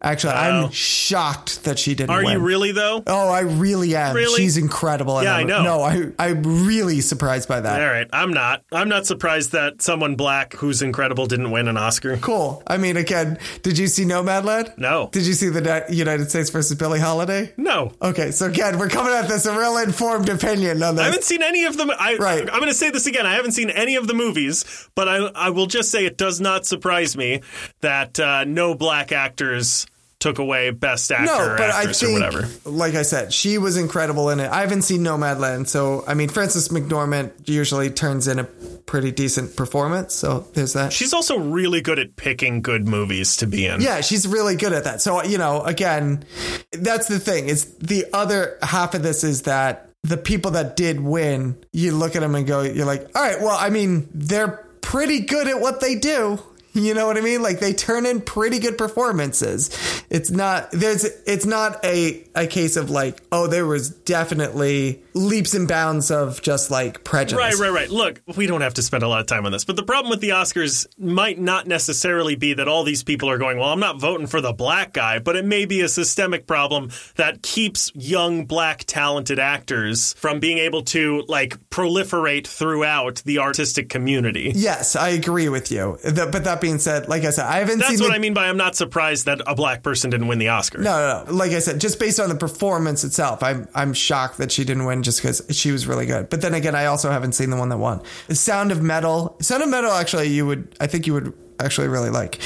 Actually, 0.00 0.32
Wow. 0.34 0.64
I'm 0.64 0.70
shocked 0.70 1.64
that 1.64 1.78
she 1.78 1.94
didn't 1.94 2.10
win. 2.10 2.18
Are 2.18 2.24
win. 2.24 2.32
you 2.34 2.44
really 2.46 2.72
though? 2.72 3.02
Oh, 3.06 3.28
I 3.30 3.40
really 3.40 3.94
am. 3.96 4.14
Really? 4.14 4.40
She's 4.42 4.56
incredible. 4.56 5.22
Yeah, 5.22 5.34
I 5.34 5.38
I'm- 5.38 5.46
know. 5.46 5.62
No, 5.62 5.82
I 5.82 6.12
I'm 6.18 6.66
really 6.66 7.00
surprised 7.00 7.48
by 7.48 7.60
that. 7.60 7.80
All 7.80 7.86
right, 7.88 8.06
I'm 8.12 8.32
not. 8.32 8.62
I'm 8.72 8.88
not 8.88 9.06
surprised 9.06 9.52
that 9.52 9.82
someone 9.82 10.14
black 10.16 10.54
who's 10.54 10.82
incredible 10.82 11.26
didn't 11.26 11.50
win 11.50 11.68
an 11.68 11.76
Oscar. 11.76 12.16
Cool. 12.18 12.62
I 12.66 12.76
mean, 12.78 12.96
again, 12.96 13.38
did 13.62 13.78
you 13.78 13.86
see 13.86 14.04
Nomadland? 14.28 14.76
No. 14.78 15.08
Did 15.12 15.26
you 15.26 15.32
see 15.32 15.48
the 15.48 15.84
United 15.90 16.30
States 16.30 16.50
versus 16.50 16.76
Billie 16.76 17.00
Holiday? 17.00 17.52
No. 17.56 17.92
Okay, 18.02 18.30
so 18.30 18.46
again, 18.46 18.78
we're 18.78 18.88
coming 18.88 19.12
at 19.12 19.28
this 19.28 19.46
a 19.46 19.56
real 19.58 19.76
informed 19.78 20.28
opinion 20.28 20.82
on 20.82 20.96
this. 20.96 21.02
I 21.02 21.06
haven't 21.06 21.24
seen 21.24 21.42
any 21.42 21.64
of 21.64 21.76
them. 21.76 21.90
I, 21.90 22.16
Right. 22.16 22.40
I'm 22.40 22.58
going 22.60 22.66
to 22.70 22.74
say 22.74 22.90
this 22.90 23.06
again. 23.06 23.26
I 23.26 23.34
haven't 23.34 23.52
seen 23.52 23.70
any 23.70 23.96
of 23.96 24.06
the 24.06 24.14
movies, 24.14 24.88
but 24.94 25.08
I, 25.08 25.16
I 25.34 25.50
will 25.50 25.66
just 25.66 25.90
say 25.90 26.04
it 26.04 26.16
does 26.16 26.40
not 26.40 26.66
surprise 26.66 27.16
me 27.16 27.42
that 27.80 28.18
uh, 28.20 28.44
no 28.44 28.74
black 28.74 29.12
actors 29.12 29.86
took 30.20 30.38
away 30.38 30.70
Best 30.70 31.12
Actor 31.12 31.24
No, 31.26 31.38
or 31.52 31.56
but 31.56 31.70
I 31.70 31.78
Actress 31.80 32.02
or 32.02 32.06
think, 32.06 32.20
whatever. 32.20 32.48
like 32.64 32.94
I 32.94 33.02
said, 33.02 33.32
she 33.32 33.56
was 33.58 33.76
incredible 33.76 34.30
in 34.30 34.40
it. 34.40 34.50
I 34.50 34.62
haven't 34.62 34.82
seen 34.82 35.02
Nomadland, 35.02 35.68
so 35.68 36.04
I 36.08 36.14
mean, 36.14 36.28
Frances 36.28 36.68
McDormand 36.68 37.30
usually 37.48 37.90
turns 37.90 38.26
in 38.26 38.38
a 38.40 38.44
pretty 38.44 39.12
decent 39.12 39.54
performance. 39.54 40.14
So 40.14 40.40
there's 40.54 40.72
that. 40.72 40.92
She's 40.92 41.12
also 41.12 41.38
really 41.38 41.80
good 41.82 41.98
at 41.98 42.16
picking 42.16 42.62
good 42.62 42.88
movies 42.88 43.36
to 43.36 43.46
be 43.46 43.66
in. 43.66 43.80
yeah, 43.80 44.00
she's 44.00 44.26
really 44.26 44.56
good 44.56 44.72
at 44.72 44.84
that. 44.84 45.00
So 45.00 45.22
you 45.22 45.38
know, 45.38 45.62
again, 45.62 46.24
that's 46.72 47.06
the 47.08 47.20
thing. 47.20 47.48
Is 47.48 47.66
the 47.76 48.06
other 48.12 48.58
half 48.62 48.94
of 48.94 49.02
this 49.02 49.22
is 49.22 49.42
that 49.42 49.90
the 50.02 50.16
people 50.16 50.52
that 50.52 50.74
did 50.76 51.00
win, 51.00 51.56
you 51.72 51.92
look 51.92 52.16
at 52.16 52.20
them 52.20 52.34
and 52.34 52.46
go, 52.46 52.62
you're 52.62 52.86
like, 52.86 53.02
all 53.16 53.22
right, 53.22 53.40
well, 53.40 53.56
I 53.58 53.68
mean, 53.70 54.08
they're 54.14 54.64
pretty 54.80 55.20
good 55.20 55.48
at 55.48 55.60
what 55.60 55.80
they 55.80 55.96
do. 55.96 56.38
You 56.88 56.94
know 56.94 57.06
what 57.06 57.18
I 57.18 57.20
mean? 57.20 57.42
Like 57.42 57.60
they 57.60 57.72
turn 57.72 58.06
in 58.06 58.20
pretty 58.20 58.58
good 58.60 58.78
performances. 58.78 59.70
It's 60.08 60.30
not 60.30 60.70
there's 60.70 61.04
it's 61.04 61.44
not 61.44 61.84
a 61.84 62.24
a 62.34 62.46
case 62.46 62.76
of 62.76 62.88
like, 62.88 63.20
oh, 63.32 63.46
there 63.46 63.66
was 63.66 63.90
definitely 63.90 65.02
leaps 65.12 65.54
and 65.54 65.66
bounds 65.66 66.10
of 66.10 66.40
just 66.40 66.70
like 66.70 67.04
prejudice. 67.04 67.36
Right, 67.36 67.58
right, 67.58 67.72
right. 67.72 67.90
Look, 67.90 68.22
we 68.36 68.46
don't 68.46 68.60
have 68.60 68.74
to 68.74 68.82
spend 68.82 69.02
a 69.02 69.08
lot 69.08 69.20
of 69.20 69.26
time 69.26 69.44
on 69.44 69.52
this, 69.52 69.64
but 69.64 69.76
the 69.76 69.82
problem 69.82 70.10
with 70.10 70.20
the 70.20 70.30
Oscars 70.30 70.86
might 70.98 71.38
not 71.38 71.66
necessarily 71.66 72.36
be 72.36 72.54
that 72.54 72.68
all 72.68 72.84
these 72.84 73.02
people 73.02 73.28
are 73.28 73.38
going, 73.38 73.58
well, 73.58 73.70
I'm 73.70 73.80
not 73.80 74.00
voting 74.00 74.26
for 74.26 74.40
the 74.40 74.52
black 74.52 74.92
guy, 74.92 75.18
but 75.18 75.36
it 75.36 75.44
may 75.44 75.64
be 75.64 75.80
a 75.80 75.88
systemic 75.88 76.46
problem 76.46 76.90
that 77.16 77.42
keeps 77.42 77.90
young 77.94 78.46
black 78.46 78.84
talented 78.86 79.38
actors 79.38 80.14
from 80.14 80.40
being 80.40 80.58
able 80.58 80.82
to 80.84 81.24
like 81.28 81.58
proliferate 81.70 82.46
throughout 82.46 83.22
the 83.24 83.38
artistic 83.40 83.88
community. 83.88 84.52
Yes, 84.54 84.94
I 84.96 85.08
agree 85.10 85.48
with 85.48 85.72
you. 85.72 85.98
The, 86.04 86.28
but 86.30 86.44
that 86.44 86.60
being 86.60 86.67
said, 86.76 87.08
like 87.08 87.24
I 87.24 87.30
said, 87.30 87.46
I 87.46 87.60
haven't 87.60 87.78
That's 87.78 88.00
what 88.00 88.08
the, 88.08 88.14
I 88.14 88.18
mean 88.18 88.34
by 88.34 88.48
I'm 88.48 88.58
not 88.58 88.76
surprised 88.76 89.24
that 89.26 89.40
a 89.46 89.54
black 89.54 89.82
person 89.82 90.10
didn't 90.10 90.28
win 90.28 90.38
the 90.38 90.48
Oscar. 90.48 90.78
No, 90.78 91.24
no, 91.24 91.24
no. 91.24 91.32
Like 91.32 91.52
I 91.52 91.60
said, 91.60 91.80
just 91.80 91.98
based 91.98 92.20
on 92.20 92.28
the 92.28 92.34
performance 92.34 93.04
itself, 93.04 93.42
I'm 93.42 93.66
I'm 93.74 93.94
shocked 93.94 94.38
that 94.38 94.52
she 94.52 94.64
didn't 94.64 94.84
win 94.84 95.02
just 95.02 95.22
because 95.22 95.40
she 95.50 95.72
was 95.72 95.86
really 95.86 96.04
good. 96.04 96.28
But 96.28 96.42
then 96.42 96.52
again, 96.52 96.74
I 96.74 96.86
also 96.86 97.10
haven't 97.10 97.32
seen 97.32 97.48
the 97.48 97.56
one 97.56 97.70
that 97.70 97.78
won. 97.78 98.02
The 98.26 98.34
Sound 98.34 98.70
of 98.72 98.82
Metal. 98.82 99.36
Sound 99.40 99.62
of 99.62 99.70
Metal. 99.70 99.92
Actually, 99.92 100.28
you 100.28 100.44
would. 100.46 100.76
I 100.80 100.86
think 100.86 101.06
you 101.06 101.14
would 101.14 101.32
actually 101.58 101.88
really 101.88 102.10
like. 102.10 102.38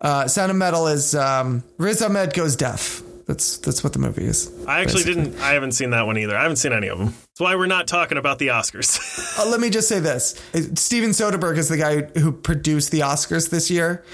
Uh, 0.00 0.26
Sound 0.26 0.50
of 0.50 0.56
Metal 0.56 0.86
is 0.86 1.14
um, 1.14 1.62
Riz 1.76 2.00
Ahmed 2.00 2.32
goes 2.32 2.56
deaf. 2.56 3.02
That's 3.30 3.58
that's 3.58 3.84
what 3.84 3.92
the 3.92 4.00
movie 4.00 4.24
is. 4.24 4.50
I 4.66 4.80
actually 4.80 5.04
didn't. 5.04 5.38
I 5.38 5.52
haven't 5.52 5.70
seen 5.70 5.90
that 5.90 6.04
one 6.04 6.18
either. 6.18 6.36
I 6.36 6.42
haven't 6.42 6.56
seen 6.56 6.72
any 6.72 6.88
of 6.88 6.98
them. 6.98 7.06
That's 7.10 7.38
why 7.38 7.54
we're 7.54 7.68
not 7.68 7.86
talking 7.86 8.18
about 8.18 8.40
the 8.40 8.48
Oscars. 8.48 8.98
Uh, 9.38 9.46
let 9.48 9.60
me 9.60 9.70
just 9.70 9.88
say 9.88 10.00
this: 10.00 10.34
Steven 10.74 11.10
Soderbergh 11.10 11.56
is 11.56 11.68
the 11.68 11.76
guy 11.76 12.02
who 12.18 12.32
produced 12.32 12.90
the 12.90 13.00
Oscars 13.00 13.48
this 13.48 13.70
year, 13.70 14.04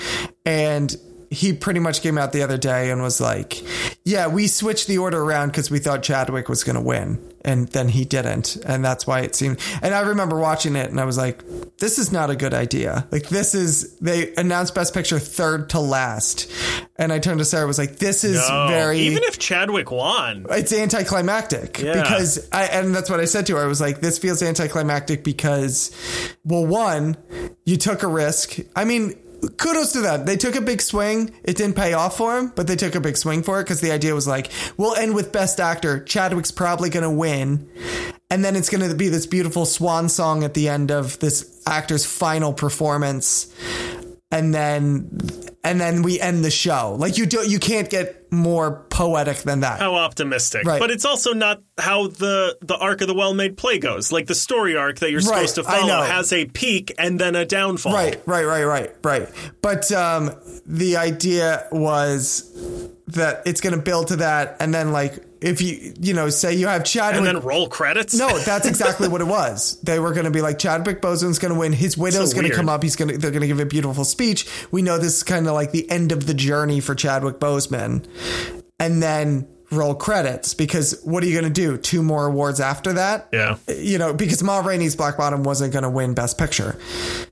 and 0.45 0.95
he 1.31 1.55
pretty 1.55 1.81
much 1.81 2.03
came 2.03 2.19
out 2.19 2.33
the 2.33 2.43
other 2.43 2.59
day 2.59 2.91
and 2.91 3.01
was 3.01 3.21
like, 3.21 3.63
"Yeah, 4.05 4.29
we 4.29 4.47
switched 4.47 4.87
the 4.87 4.99
order 4.99 5.21
around 5.21 5.49
because 5.49 5.71
we 5.71 5.79
thought 5.79 6.03
Chadwick 6.03 6.51
was 6.51 6.63
going 6.63 6.77
to 6.77 6.83
win, 6.83 7.19
and 7.47 7.69
then 7.69 7.89
he 7.89 8.05
didn't, 8.05 8.57
and 8.67 8.85
that's 8.85 9.07
why 9.07 9.21
it 9.21 9.35
seemed." 9.35 9.59
And 9.81 9.95
I 9.95 10.01
remember 10.01 10.39
watching 10.39 10.77
it, 10.77 10.91
and 10.91 11.01
I 11.01 11.05
was 11.07 11.17
like, 11.17 11.43
"This 11.79 11.99
is 11.99 12.13
not 12.13 12.29
a 12.29 12.37
good 12.37 12.53
idea. 12.53 13.07
Like, 13.11 13.29
this 13.29 13.55
is 13.55 13.95
they 14.01 14.35
announced 14.37 14.75
Best 14.75 14.93
Picture 14.93 15.19
third 15.19 15.71
to 15.71 15.81
last." 15.81 16.51
And 16.99 17.13
I 17.13 17.19
turned 17.19 17.39
to 17.39 17.45
Sarah, 17.45 17.67
was 17.67 17.79
like, 17.79 17.99
"This 17.99 18.25
is 18.25 18.37
No, 18.49 18.67
very 18.69 18.99
even 19.01 19.23
if 19.25 19.39
Chadwick 19.39 19.91
won. 19.91 20.47
it's 20.51 20.73
anticlimactic 20.73 21.79
Yeah. 21.81 22.03
because 22.03 22.47
I 22.53 22.65
and 22.65 22.95
that's 22.95 23.09
what 23.09 23.21
I 23.21 23.25
said 23.27 23.47
to 23.47 23.57
her. 23.57 23.63
I 23.63 23.67
was 23.67 23.81
like, 23.81 24.01
this 24.01 24.19
feels 24.19 24.43
anticlimactic 24.43 25.23
because, 25.25 25.91
well, 26.45 26.67
one, 26.67 27.17
you 27.65 27.77
took 27.77 28.03
a 28.03 28.07
risk. 28.07 28.57
I 28.75 28.85
mean, 28.85 29.15
kudos 29.57 29.93
to 29.93 30.01
them. 30.01 30.25
They 30.25 30.37
took 30.37 30.57
a 30.57 30.61
big 30.61 30.81
swing. 30.81 31.33
It 31.45 31.57
didn't 31.57 31.77
pay 31.77 31.93
off 31.93 32.17
for 32.17 32.35
them, 32.35 32.53
but 32.55 32.67
they 32.67 32.77
took 32.77 32.95
a 32.95 33.01
big 33.01 33.17
swing 33.17 33.43
for 33.43 33.61
it 33.61 33.65
because 33.65 33.81
the 33.81 33.93
idea 33.93 34.15
was 34.15 34.27
like, 34.27 34.51
we'll 34.77 34.95
end 34.95 35.15
with 35.15 35.33
Best 35.33 35.61
Actor. 35.61 36.05
Chadwick's 36.05 36.51
probably 36.51 36.91
going 36.91 37.03
to 37.03 37.11
win. 37.11 37.69
And 38.31 38.45
then 38.45 38.57
it's 38.57 38.69
going 38.71 38.89
to 38.89 38.95
be 38.95 39.09
this 39.09 39.27
beautiful 39.27 39.67
swan 39.67 40.09
song 40.09 40.43
at 40.43 40.55
the 40.55 40.69
end 40.69 40.91
of 40.91 41.19
this 41.21 41.63
actor's 41.67 42.05
final 42.05 42.53
performance. 42.53 43.55
And 44.33 44.53
then, 44.53 45.21
and 45.63 45.81
then 45.81 46.03
we 46.03 46.21
end 46.21 46.45
the 46.45 46.51
show. 46.51 46.97
Like 46.99 47.17
you 47.17 47.27
don't, 47.27 47.49
you 47.49 47.61
can't 47.61 47.89
get 47.89 48.26
more 48.31 48.85
poetic 48.91 49.39
than 49.39 49.61
that. 49.61 49.79
How 49.81 49.95
optimistic. 49.95 50.65
Right. 50.65 50.81
But 50.81 50.91
it's 50.91 51.05
also 51.05 51.33
not 51.33 51.63
how 51.79 52.09
the 52.09 52.57
the 52.61 52.77
arc 52.77 53.01
of 53.01 53.09
the 53.09 53.15
well-made 53.15 53.57
play 53.57 53.79
goes. 53.79 54.11
Like 54.13 54.27
the 54.27 54.35
story 54.35 54.77
arc 54.77 54.99
that 55.01 55.11
you're 55.11 55.21
Right, 55.21 55.49
supposed 55.49 55.55
to 55.57 55.63
follow 55.65 56.03
has 56.03 56.33
a 56.33 56.47
peak 56.47 56.93
and 56.99 57.19
then 57.19 57.37
a 57.37 57.45
downfall. 57.45 57.93
Right, 57.93 58.21
right, 58.27 58.45
right, 58.45 58.65
right, 58.65 58.91
right. 59.03 59.29
But 59.63 59.91
um, 59.93 60.31
the 60.67 60.97
idea 60.97 61.67
was 61.73 62.51
that 63.09 63.43
it's 63.47 63.61
going 63.61 63.75
to 63.77 63.81
build 63.83 64.09
to 64.09 64.17
that, 64.17 64.57
and 64.61 64.75
then 64.75 64.91
like 64.93 65.23
if 65.41 65.61
you 65.61 65.93
you 66.01 66.15
know 66.15 66.29
say 66.31 66.55
you 66.55 66.67
have 66.67 66.83
Chadwick. 66.83 67.19
And 67.19 67.27
then 67.27 67.41
roll 67.41 67.69
credits. 67.69 68.15
no, 68.15 68.39
that's 68.39 68.67
exactly 68.69 69.07
what 69.07 69.21
it 69.21 69.27
was. 69.27 69.79
They 69.83 70.01
were 70.01 70.13
going 70.13 70.25
to 70.25 70.31
be 70.31 70.41
like 70.41 70.59
Chadwick 70.59 71.01
Boseman's 71.03 71.39
going 71.39 71.53
to 71.53 71.59
win. 71.61 71.73
His 71.73 71.97
widow's 71.97 72.31
So 72.31 72.37
going 72.37 72.49
to 72.51 72.57
come 72.57 72.69
up. 72.69 72.83
He's 72.83 72.97
going 72.97 73.11
to 73.13 73.19
they're 73.19 73.31
going 73.31 73.43
to 73.43 73.47
give 73.47 73.61
a 73.61 73.67
beautiful 73.67 74.05
speech. 74.05 74.47
We 74.73 74.83
know 74.83 74.99
this 74.99 75.19
is 75.19 75.23
kind 75.23 75.47
of 75.47 75.53
like 75.53 75.71
the 75.73 75.89
end 75.91 76.11
of 76.11 76.27
the 76.27 76.35
journey 76.35 76.81
for 76.81 76.95
Chadwick 76.95 77.39
Boseman, 77.39 78.05
and 78.79 79.03
then 79.03 79.49
roll 79.73 79.95
credits 79.95 80.55
because 80.55 81.01
what 81.03 81.23
are 81.23 81.27
you 81.27 81.33
going 81.33 81.53
to 81.53 81.61
do? 81.61 81.77
Two 81.77 82.03
more 82.03 82.27
awards 82.27 82.61
after 82.61 82.93
that? 82.95 83.29
Yeah. 83.33 83.57
you 83.69 83.99
know, 83.99 84.13
because 84.13 84.43
Ma 84.43 84.61
Rainey's 84.61 84.95
Black 84.95 85.17
Bottom 85.17 85.43
wasn't 85.43 85.73
going 85.73 85.83
to 85.83 85.91
win 85.91 86.15
Best 86.15 86.39
Picture. 86.39 86.79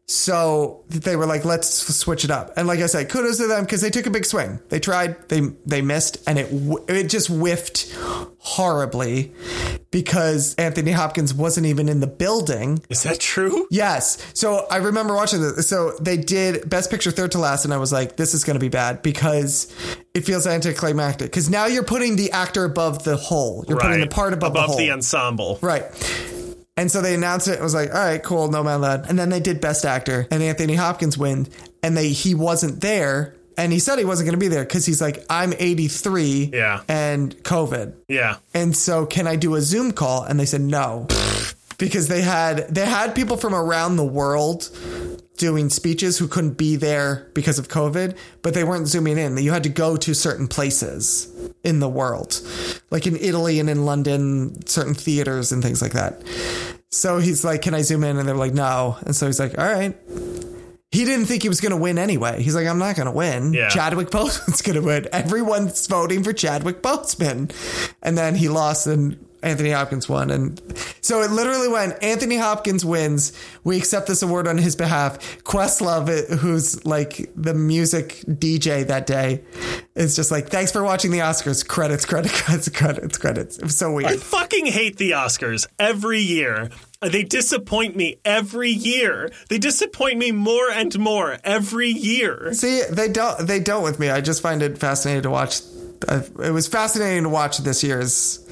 So 0.06 0.84
they 0.88 1.16
were 1.16 1.26
like, 1.26 1.44
let's 1.44 1.68
switch 1.68 2.24
it 2.24 2.30
up. 2.30 2.52
And 2.56 2.66
like 2.66 2.80
I 2.80 2.86
said, 2.86 3.08
kudos 3.08 3.38
to 3.38 3.46
them 3.46 3.64
because 3.64 3.80
they 3.80 3.90
took 3.90 4.06
a 4.06 4.10
big 4.10 4.24
swing. 4.24 4.60
They 4.68 4.80
tried, 4.80 5.28
they 5.28 5.40
they 5.64 5.80
missed, 5.80 6.22
and 6.26 6.38
it 6.38 6.48
it 6.88 7.08
just 7.08 7.28
whiffed 7.28 7.96
horribly 8.44 9.32
because 9.90 10.54
Anthony 10.56 10.90
Hopkins 10.90 11.32
wasn't 11.32 11.66
even 11.66 11.88
in 11.88 12.00
the 12.00 12.06
building. 12.06 12.82
Is 12.90 13.02
that 13.04 13.18
true? 13.18 13.66
Yes. 13.70 14.18
So 14.34 14.66
I 14.70 14.76
remember 14.76 15.14
watching 15.14 15.40
this. 15.40 15.66
So 15.66 15.92
they 15.98 16.18
did 16.18 16.68
Best 16.68 16.90
Picture 16.90 17.10
third 17.10 17.32
to 17.32 17.38
last, 17.38 17.64
and 17.64 17.72
I 17.72 17.78
was 17.78 17.90
like, 17.90 18.16
this 18.16 18.34
is 18.34 18.44
going 18.44 18.54
to 18.54 18.60
be 18.60 18.68
bad 18.68 19.02
because 19.02 19.74
it 20.12 20.26
feels 20.26 20.46
anticlimactic. 20.46 21.30
Because 21.30 21.48
now 21.48 21.66
you're 21.66 21.84
putting 21.84 22.16
the 22.16 22.32
actor 22.32 22.64
above 22.64 23.02
the 23.02 23.16
whole. 23.16 23.64
You're 23.66 23.78
putting 23.78 24.00
the 24.00 24.08
part 24.08 24.34
above, 24.34 24.52
above 24.52 24.62
the 24.62 24.68
whole. 24.68 24.76
the 24.78 24.90
ensemble. 24.90 25.58
Right. 25.62 25.84
And 26.76 26.90
so 26.90 27.00
they 27.00 27.14
announced 27.14 27.48
it. 27.48 27.60
It 27.60 27.62
was 27.62 27.72
like, 27.72 27.94
all 27.94 28.04
right, 28.04 28.22
cool, 28.22 28.48
Nomadland. 28.48 29.08
And 29.08 29.18
then 29.18 29.30
they 29.30 29.40
did 29.40 29.60
Best 29.60 29.86
Actor, 29.86 30.26
and 30.30 30.42
Anthony 30.42 30.74
Hopkins 30.74 31.16
win, 31.16 31.48
and 31.82 31.96
they 31.96 32.08
he 32.08 32.34
wasn't 32.34 32.82
there, 32.82 33.36
and 33.56 33.72
he 33.72 33.78
said 33.78 33.98
he 33.98 34.04
wasn't 34.04 34.26
going 34.26 34.38
to 34.38 34.44
be 34.44 34.48
there 34.48 34.64
because 34.64 34.84
he's 34.86 35.00
like, 35.00 35.24
I'm 35.30 35.52
83, 35.58 36.50
Yeah. 36.52 36.82
and 36.88 37.34
COVID, 37.42 37.94
Yeah. 38.08 38.36
and 38.52 38.76
so 38.76 39.06
can 39.06 39.26
I 39.26 39.36
do 39.36 39.54
a 39.54 39.60
Zoom 39.60 39.92
call? 39.92 40.22
And 40.24 40.38
they 40.40 40.46
said 40.46 40.60
no, 40.60 41.06
because 41.78 42.08
they 42.08 42.22
had 42.22 42.68
they 42.74 42.84
had 42.86 43.14
people 43.14 43.36
from 43.36 43.54
around 43.54 43.96
the 43.96 44.04
world 44.04 44.70
doing 45.36 45.68
speeches 45.68 46.16
who 46.16 46.28
couldn't 46.28 46.52
be 46.56 46.76
there 46.76 47.28
because 47.34 47.58
of 47.58 47.66
COVID, 47.66 48.16
but 48.42 48.54
they 48.54 48.62
weren't 48.62 48.86
zooming 48.86 49.18
in. 49.18 49.36
You 49.36 49.50
had 49.50 49.64
to 49.64 49.68
go 49.68 49.96
to 49.96 50.14
certain 50.14 50.46
places 50.46 51.26
in 51.64 51.80
the 51.80 51.88
world, 51.88 52.40
like 52.92 53.04
in 53.08 53.16
Italy 53.16 53.58
and 53.58 53.68
in 53.68 53.84
London, 53.84 54.64
certain 54.66 54.94
theaters 54.94 55.50
and 55.50 55.60
things 55.60 55.82
like 55.82 55.92
that. 55.92 56.22
So 56.92 57.18
he's 57.18 57.44
like, 57.44 57.62
Can 57.62 57.74
I 57.74 57.82
zoom 57.82 58.04
in? 58.04 58.16
And 58.18 58.28
they're 58.28 58.36
like, 58.36 58.54
No. 58.54 58.96
And 59.04 59.16
so 59.16 59.26
he's 59.26 59.40
like, 59.40 59.58
All 59.58 59.64
right. 59.66 59.96
He 60.94 61.04
didn't 61.04 61.26
think 61.26 61.42
he 61.42 61.48
was 61.48 61.60
going 61.60 61.70
to 61.70 61.76
win 61.76 61.98
anyway. 61.98 62.42
He's 62.42 62.54
like, 62.54 62.66
I'm 62.66 62.78
not 62.78 62.96
going 62.96 63.06
to 63.06 63.12
win. 63.12 63.52
Yeah. 63.52 63.68
Chadwick 63.68 64.10
Boseman's 64.10 64.62
going 64.62 64.76
to 64.76 64.82
win. 64.82 65.08
Everyone's 65.12 65.86
voting 65.86 66.22
for 66.22 66.32
Chadwick 66.32 66.82
Boseman. 66.82 67.52
And 68.02 68.16
then 68.16 68.34
he 68.34 68.48
lost 68.48 68.86
and 68.86 69.18
Anthony 69.44 69.70
Hopkins 69.70 70.08
won. 70.08 70.30
And 70.30 70.60
so 71.00 71.20
it 71.22 71.30
literally 71.30 71.68
went 71.68 72.02
Anthony 72.02 72.36
Hopkins 72.36 72.84
wins. 72.84 73.32
We 73.62 73.76
accept 73.76 74.06
this 74.06 74.22
award 74.22 74.48
on 74.48 74.56
his 74.56 74.74
behalf. 74.74 75.42
Questlove, 75.44 76.38
who's 76.38 76.84
like 76.86 77.30
the 77.36 77.54
music 77.54 78.22
DJ 78.26 78.86
that 78.86 79.06
day, 79.06 79.42
is 79.94 80.16
just 80.16 80.30
like, 80.30 80.48
thanks 80.48 80.72
for 80.72 80.82
watching 80.82 81.10
the 81.10 81.18
Oscars. 81.18 81.66
Credits, 81.66 82.06
credits, 82.06 82.40
credits, 82.42 82.68
credits, 82.70 83.18
credits. 83.18 83.58
It 83.58 83.64
was 83.64 83.76
so 83.76 83.92
weird. 83.92 84.12
I 84.12 84.16
fucking 84.16 84.66
hate 84.66 84.96
the 84.96 85.10
Oscars 85.12 85.66
every 85.78 86.20
year. 86.20 86.70
They 87.08 87.22
disappoint 87.22 87.96
me 87.96 88.18
every 88.24 88.70
year. 88.70 89.30
They 89.48 89.58
disappoint 89.58 90.18
me 90.18 90.32
more 90.32 90.70
and 90.70 90.96
more 90.98 91.38
every 91.44 91.88
year. 91.88 92.52
See, 92.52 92.82
they 92.90 93.08
don't. 93.08 93.46
They 93.46 93.60
don't 93.60 93.82
with 93.82 93.98
me. 93.98 94.10
I 94.10 94.20
just 94.20 94.42
find 94.42 94.62
it 94.62 94.78
fascinating 94.78 95.22
to 95.22 95.30
watch. 95.30 95.60
Uh, 96.08 96.22
it 96.42 96.50
was 96.50 96.66
fascinating 96.66 97.22
to 97.24 97.28
watch 97.28 97.58
this 97.58 97.82
year's 97.82 98.46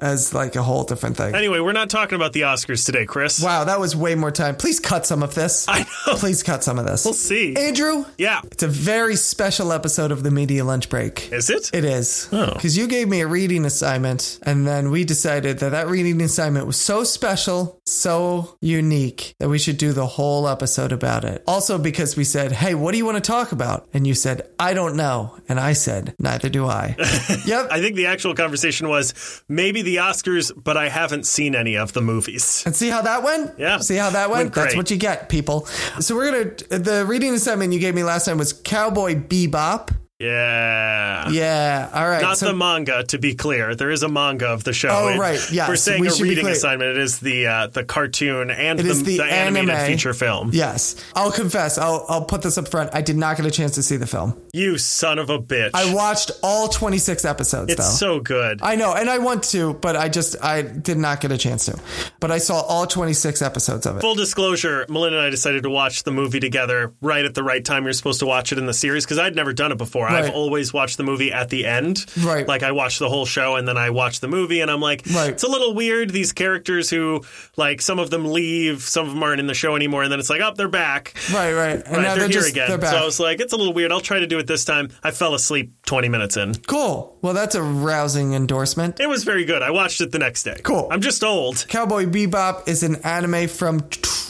as 0.00 0.32
like 0.34 0.56
a 0.56 0.62
whole 0.62 0.84
different 0.84 1.16
thing. 1.16 1.34
Anyway, 1.34 1.60
we're 1.60 1.72
not 1.72 1.90
talking 1.90 2.16
about 2.16 2.32
the 2.32 2.42
Oscars 2.42 2.84
today, 2.86 3.06
Chris. 3.06 3.42
Wow, 3.42 3.64
that 3.64 3.80
was 3.80 3.94
way 3.96 4.14
more 4.14 4.30
time. 4.30 4.56
Please 4.56 4.80
cut 4.80 5.06
some 5.06 5.22
of 5.22 5.34
this. 5.34 5.66
I 5.68 5.80
know. 6.06 6.14
Please 6.16 6.42
cut 6.42 6.64
some 6.64 6.78
of 6.78 6.86
this. 6.86 7.04
We'll 7.04 7.14
see. 7.14 7.54
Andrew, 7.56 8.04
Yeah. 8.18 8.40
it's 8.44 8.62
a 8.62 8.68
very 8.68 9.16
special 9.16 9.72
episode 9.72 10.12
of 10.12 10.22
the 10.22 10.30
Media 10.30 10.64
Lunch 10.64 10.88
Break. 10.88 11.32
Is 11.32 11.50
it? 11.50 11.70
It 11.72 11.84
is. 11.84 12.28
Oh. 12.32 12.52
Because 12.54 12.76
you 12.76 12.86
gave 12.86 13.08
me 13.08 13.20
a 13.20 13.26
reading 13.26 13.64
assignment, 13.64 14.38
and 14.42 14.66
then 14.66 14.90
we 14.90 15.04
decided 15.04 15.58
that 15.60 15.70
that 15.70 15.88
reading 15.88 16.20
assignment 16.22 16.66
was 16.66 16.76
so 16.76 17.04
special, 17.04 17.80
so 17.86 18.56
unique, 18.60 19.34
that 19.38 19.48
we 19.48 19.58
should 19.58 19.78
do 19.78 19.92
the 19.92 20.06
whole 20.06 20.48
episode 20.48 20.92
about 20.92 21.24
it. 21.24 21.42
Also, 21.46 21.78
because 21.78 22.16
we 22.16 22.24
said, 22.24 22.52
hey, 22.52 22.74
what 22.74 22.92
do 22.92 22.98
you 22.98 23.04
want 23.04 23.16
to 23.16 23.20
talk 23.20 23.52
about? 23.52 23.88
And 23.92 24.06
you 24.06 24.14
said, 24.14 24.48
I 24.58 24.74
don't 24.74 24.96
know. 24.96 25.36
And 25.48 25.58
I 25.60 25.72
said, 25.72 26.14
neither 26.18 26.48
do 26.48 26.66
I. 26.66 26.96
yep. 27.46 27.68
I 27.70 27.80
think 27.80 27.96
the 27.96 28.06
actual 28.06 28.34
conversation 28.34 28.88
was 28.88 29.42
maybe 29.48 29.82
the 29.82 29.89
Oscars, 29.96 30.52
but 30.54 30.76
I 30.76 30.88
haven't 30.88 31.26
seen 31.26 31.54
any 31.54 31.76
of 31.76 31.92
the 31.92 32.00
movies. 32.00 32.62
And 32.66 32.74
see 32.74 32.88
how 32.88 33.02
that 33.02 33.22
went? 33.22 33.58
Yeah. 33.58 33.78
See 33.78 33.96
how 33.96 34.10
that 34.10 34.30
went? 34.30 34.44
Went 34.44 34.54
That's 34.54 34.76
what 34.76 34.90
you 34.90 34.96
get, 34.96 35.28
people. 35.28 35.66
So 36.00 36.14
we're 36.14 36.30
going 36.30 36.56
to, 36.56 36.78
the 36.78 37.06
reading 37.06 37.34
assignment 37.34 37.72
you 37.72 37.80
gave 37.80 37.94
me 37.94 38.04
last 38.04 38.24
time 38.24 38.38
was 38.38 38.52
Cowboy 38.52 39.14
Bebop. 39.14 39.94
Yeah. 40.20 41.28
Yeah. 41.30 41.88
All 41.92 42.08
right. 42.08 42.22
Not 42.22 42.38
so- 42.38 42.46
the 42.46 42.54
manga, 42.54 43.04
to 43.04 43.18
be 43.18 43.34
clear. 43.34 43.74
There 43.74 43.90
is 43.90 44.02
a 44.02 44.08
manga 44.08 44.46
of 44.48 44.64
the 44.64 44.72
show. 44.72 44.88
Oh, 44.90 45.08
It- 45.08 45.18
right. 45.18 45.40
Yes, 45.52 45.68
We're 45.68 45.76
saying 45.76 46.00
we 46.00 46.08
a 46.08 46.12
reading 46.14 46.46
assignment. 46.48 46.90
It 46.92 46.98
is 46.98 47.18
the 47.18 47.46
uh, 47.46 47.66
the 47.68 47.84
cartoon 47.84 48.50
and 48.50 48.78
It 48.80 48.82
the, 48.84 48.90
is 48.90 49.02
the 49.02 49.16
the 49.18 49.24
animated 49.24 49.70
anime. 49.70 49.86
feature 49.92 50.12
film. 50.14 50.50
Yes. 50.52 50.96
I'll 51.14 51.32
confess. 51.32 51.78
I'll 51.78 52.04
I'll 52.08 52.24
put 52.24 52.42
this 52.42 52.58
up 52.58 52.68
front. 52.68 52.90
I 52.92 53.00
did 53.02 53.16
not 53.16 53.36
get 53.36 53.46
a 53.46 53.50
chance 53.50 53.72
to 53.76 53.82
see 53.82 53.96
the 53.96 54.06
film. 54.06 54.40
You 54.52 54.78
son 54.78 55.18
of 55.18 55.30
a 55.30 55.38
bitch. 55.38 55.70
I 55.74 55.94
watched 55.94 56.30
all 56.42 56.68
26 56.68 57.24
episodes 57.24 57.72
it's 57.72 57.80
though. 57.80 57.96
so 58.16 58.20
good. 58.20 58.60
I 58.62 58.76
know, 58.76 58.94
and 58.94 59.08
I 59.08 59.18
want 59.18 59.44
to, 59.44 59.74
but 59.74 59.96
I 59.96 60.08
just 60.08 60.36
I 60.42 60.62
did 60.62 60.98
not 60.98 61.20
get 61.20 61.32
a 61.32 61.38
chance 61.38 61.64
to. 61.66 61.78
But 62.20 62.30
I 62.30 62.38
saw 62.38 62.60
all 62.60 62.86
26 62.86 63.42
episodes 63.42 63.86
of 63.86 63.96
it. 63.96 64.00
Full 64.00 64.14
disclosure, 64.14 64.86
Melinda 64.88 65.18
and 65.18 65.26
I 65.26 65.30
decided 65.30 65.62
to 65.62 65.70
watch 65.70 66.02
the 66.02 66.10
movie 66.12 66.40
together 66.40 66.92
right 67.00 67.24
at 67.24 67.34
the 67.34 67.42
right 67.42 67.64
time 67.64 67.84
you're 67.84 67.92
supposed 67.92 68.20
to 68.20 68.26
watch 68.26 68.52
it 68.52 68.58
in 68.58 68.66
the 68.66 68.74
series 68.74 69.04
because 69.04 69.18
I'd 69.18 69.34
never 69.34 69.52
done 69.52 69.72
it 69.72 69.78
before. 69.78 70.09
Right. 70.12 70.24
I've 70.24 70.34
always 70.34 70.72
watched 70.72 70.96
the 70.96 71.02
movie 71.04 71.32
at 71.32 71.48
the 71.50 71.66
end. 71.66 72.04
Right. 72.22 72.46
Like 72.46 72.62
I 72.62 72.72
watch 72.72 72.98
the 72.98 73.08
whole 73.08 73.26
show 73.26 73.56
and 73.56 73.66
then 73.66 73.76
I 73.76 73.90
watch 73.90 74.20
the 74.20 74.28
movie 74.28 74.60
and 74.60 74.70
I'm 74.70 74.80
like, 74.80 75.02
Right. 75.14 75.30
it's 75.30 75.42
a 75.42 75.48
little 75.48 75.74
weird. 75.74 76.10
These 76.10 76.32
characters 76.32 76.90
who, 76.90 77.22
like, 77.56 77.80
some 77.80 77.98
of 77.98 78.10
them 78.10 78.24
leave, 78.32 78.82
some 78.82 79.06
of 79.06 79.14
them 79.14 79.22
aren't 79.22 79.40
in 79.40 79.46
the 79.46 79.54
show 79.54 79.76
anymore, 79.76 80.02
and 80.02 80.10
then 80.12 80.18
it's 80.18 80.30
like, 80.30 80.40
oh, 80.40 80.52
they're 80.56 80.68
back. 80.68 81.14
Right, 81.32 81.52
right. 81.52 81.76
And 81.76 81.86
Right, 81.88 82.02
now 82.02 82.14
they're, 82.14 82.18
they're, 82.20 82.28
here 82.28 82.28
just 82.40 82.50
again. 82.50 82.68
they're 82.68 82.78
back. 82.78 82.90
So 82.92 82.96
I 82.98 83.04
was 83.04 83.20
like, 83.20 83.40
it's 83.40 83.52
a 83.52 83.56
little 83.56 83.72
weird. 83.72 83.92
I'll 83.92 84.00
try 84.00 84.20
to 84.20 84.26
do 84.26 84.38
it 84.38 84.46
this 84.46 84.64
time. 84.64 84.88
I 85.02 85.10
fell 85.10 85.34
asleep 85.34 85.72
20 85.86 86.08
minutes 86.08 86.36
in. 86.36 86.54
cool. 86.66 87.18
Well, 87.22 87.34
that's 87.34 87.54
a 87.54 87.62
rousing 87.62 88.32
endorsement. 88.34 88.98
It 89.00 89.08
was 89.08 89.24
very 89.24 89.44
good. 89.44 89.62
I 89.62 89.70
watched 89.70 90.00
it 90.00 90.10
the 90.12 90.18
next 90.18 90.42
day. 90.44 90.58
Cool. 90.62 90.88
I'm 90.90 91.00
just 91.02 91.22
old. 91.22 91.66
Cowboy 91.68 92.06
Bebop 92.06 92.66
is 92.68 92.82
an 92.82 92.96
anime 93.04 93.46
from 93.48 93.80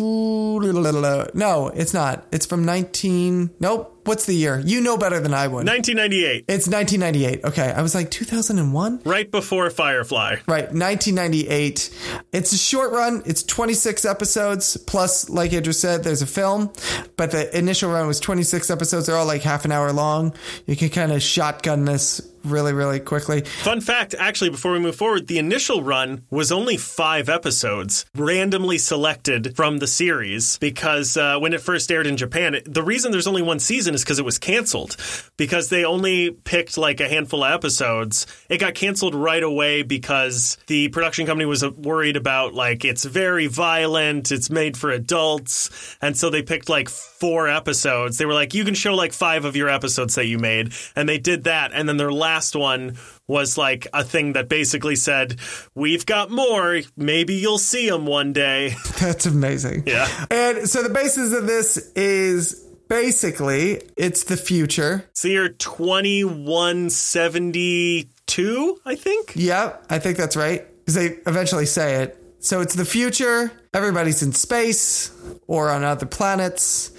no, 0.01 1.71
it's 1.75 1.93
not. 1.95 2.27
It's 2.33 2.47
from 2.47 2.65
19 2.65 3.51
Nope. 3.61 4.00
What's 4.11 4.27
the 4.27 4.35
year? 4.35 4.59
You 4.59 4.81
know 4.81 4.97
better 4.99 5.21
than 5.21 5.33
I 5.33 5.47
would. 5.47 5.65
1998, 5.69 6.47
It's 6.49 6.67
1998. 6.67 7.45
Okay. 7.45 7.71
I 7.73 7.81
was 7.81 7.95
like 7.95 8.11
2001? 8.11 9.03
right 9.05 9.31
before 9.31 9.71
Firefly. 9.71 10.39
Right, 10.49 10.65
1998. 10.73 11.91
It's 12.33 12.53
a 12.53 12.59
short 12.59 12.91
run. 12.91 13.23
It's 13.25 13.45
26 13.45 14.05
episodes. 14.05 14.77
Plus, 14.79 15.31
like 15.31 15.53
Andrew 15.53 15.73
said, 15.73 16.03
there's 16.03 16.23
a 16.23 16.27
film. 16.27 16.73
But 17.17 17.31
the 17.31 17.57
initial 17.57 17.89
run 17.93 18.09
was 18.09 18.19
26 18.19 18.69
episodes. 18.69 19.07
They're 19.07 19.15
all 19.17 19.27
like 19.27 19.43
half 19.43 19.65
an 19.65 19.71
hour 19.71 19.93
long. 19.93 20.35
You 20.67 20.75
can 20.75 20.89
kind 20.89 21.13
of 21.13 21.23
shotgun 21.23 21.85
this 21.85 22.21
really, 22.45 22.73
really 22.73 23.01
quickly. 23.01 23.43
Fun 23.43 23.81
fact, 23.81 24.15
actually, 24.19 24.51
before 24.51 24.73
we 24.73 24.79
move 24.79 24.97
forward, 24.97 25.27
the 25.27 25.39
initial 25.39 25.83
run 25.83 26.25
was 26.31 26.51
only 26.51 26.77
five 26.77 27.29
episodes, 27.29 28.07
randomly 28.15 28.79
selected 28.79 29.55
from 29.57 29.79
the 29.79 29.87
series, 29.87 30.59
because 30.59 31.17
uh, 31.17 31.39
when 31.39 31.53
it 31.53 31.61
first 31.61 31.91
aired 31.93 32.07
in 32.07 32.17
Japan, 32.17 32.55
it, 32.55 32.73
the 32.73 32.83
reason 32.83 33.13
there's 33.13 33.27
only 33.27 33.43
one 33.43 33.59
season 33.59 33.95
is 33.95 34.03
because 34.03 34.19
it 34.19 34.25
was 34.25 34.39
canceled, 34.39 34.97
because 35.37 35.69
they 35.69 35.85
only 35.85 36.31
picked 36.31 36.79
like 36.79 37.01
a 37.01 37.09
handful 37.09 37.45
of 37.45 37.53
episodes. 37.53 38.27
It 38.49 38.59
got 38.59 38.75
canceled 38.75 39.15
right 39.15 39.43
away 39.43 39.83
because 39.83 40.57
the 40.67 40.89
production 40.89 41.27
company 41.27 41.45
was 41.45 41.63
uh, 41.63 41.71
worried 41.71 42.17
about 42.17 42.55
like 42.55 42.85
it's 42.85 43.05
very 43.05 43.47
violent, 43.47 44.33
it's 44.33 44.51
made 44.51 44.77
for 44.77 44.91
adults, 44.91 45.97
and 46.01 46.17
so 46.17 46.31
they 46.31 46.43
picked 46.43 46.69
like 46.69 46.89
four 46.89 47.49
episodes. 47.49 48.19
They 48.19 48.27
were 48.27 48.35
like, 48.35 48.55
you 48.55 48.65
can 48.65 48.75
show 48.75 48.95
like 48.95 49.13
five 49.13 49.45
of 49.45 49.57
your 49.57 49.69
episodes 49.69 50.15
that 50.15 50.27
you 50.27 50.39
made, 50.39 50.73
and 50.97 51.09
they 51.09 51.19
did 51.19 51.45
that, 51.45 51.73
and 51.75 51.89
then 51.89 51.97
their 51.97 52.13
last 52.13 52.30
one 52.55 52.97
was 53.27 53.57
like 53.59 53.87
a 53.93 54.05
thing 54.05 54.33
that 54.35 54.49
basically 54.49 54.97
said, 54.97 55.37
"We've 55.75 56.05
got 56.07 56.31
more. 56.31 56.81
Maybe 56.97 57.35
you'll 57.35 57.59
see 57.59 57.89
them 57.89 58.07
one 58.07 58.33
day." 58.33 58.75
That's 59.01 59.27
amazing. 59.27 59.85
Yeah. 59.87 60.09
And 60.31 60.69
so 60.69 60.83
the 60.83 60.91
basis 60.91 61.33
of 61.33 61.47
this 61.47 61.77
is 61.95 62.65
basically 62.89 63.81
it's 63.97 64.25
the 64.25 64.37
future. 64.37 65.05
It's 65.11 65.23
the 65.23 65.31
year 65.31 65.49
twenty 65.49 66.25
one 66.25 66.91
seventy 66.91 68.11
two, 68.27 68.79
I 68.85 68.97
think. 68.97 69.33
Yeah, 69.35 69.77
I 69.89 69.99
think 69.99 70.17
that's 70.17 70.37
right. 70.37 70.67
Because 70.79 70.95
they 70.95 71.07
eventually 71.27 71.67
say 71.67 72.03
it. 72.03 72.17
So 72.41 72.61
it's 72.61 72.75
the 72.75 72.85
future. 72.85 73.53
Everybody's 73.75 74.23
in 74.23 74.33
space 74.33 75.13
or 75.47 75.71
on 75.71 75.85
other 75.85 76.07
planets. 76.07 76.91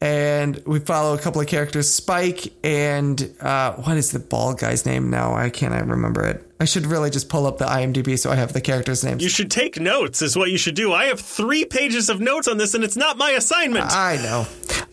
And 0.00 0.62
we 0.66 0.80
follow 0.80 1.14
a 1.14 1.18
couple 1.18 1.40
of 1.40 1.46
characters 1.46 1.88
Spike 1.88 2.52
and 2.62 3.34
uh, 3.40 3.74
what 3.76 3.96
is 3.96 4.12
the 4.12 4.18
bald 4.18 4.58
guy's 4.58 4.84
name 4.84 5.08
now? 5.08 5.34
I 5.34 5.48
can't 5.48 5.72
remember 5.86 6.26
it. 6.26 6.44
I 6.58 6.64
should 6.64 6.86
really 6.86 7.10
just 7.10 7.28
pull 7.28 7.46
up 7.46 7.58
the 7.58 7.66
IMDb 7.66 8.18
so 8.18 8.30
I 8.30 8.36
have 8.36 8.52
the 8.52 8.62
characters' 8.62 9.04
names. 9.04 9.22
You 9.22 9.28
should 9.28 9.50
take 9.50 9.78
notes, 9.78 10.22
is 10.22 10.36
what 10.36 10.50
you 10.50 10.56
should 10.56 10.74
do. 10.74 10.92
I 10.92 11.06
have 11.06 11.20
three 11.20 11.66
pages 11.66 12.08
of 12.08 12.20
notes 12.20 12.48
on 12.48 12.56
this, 12.56 12.74
and 12.74 12.82
it's 12.82 12.96
not 12.96 13.18
my 13.18 13.32
assignment. 13.32 13.92
I 13.92 14.16
know. 14.16 14.46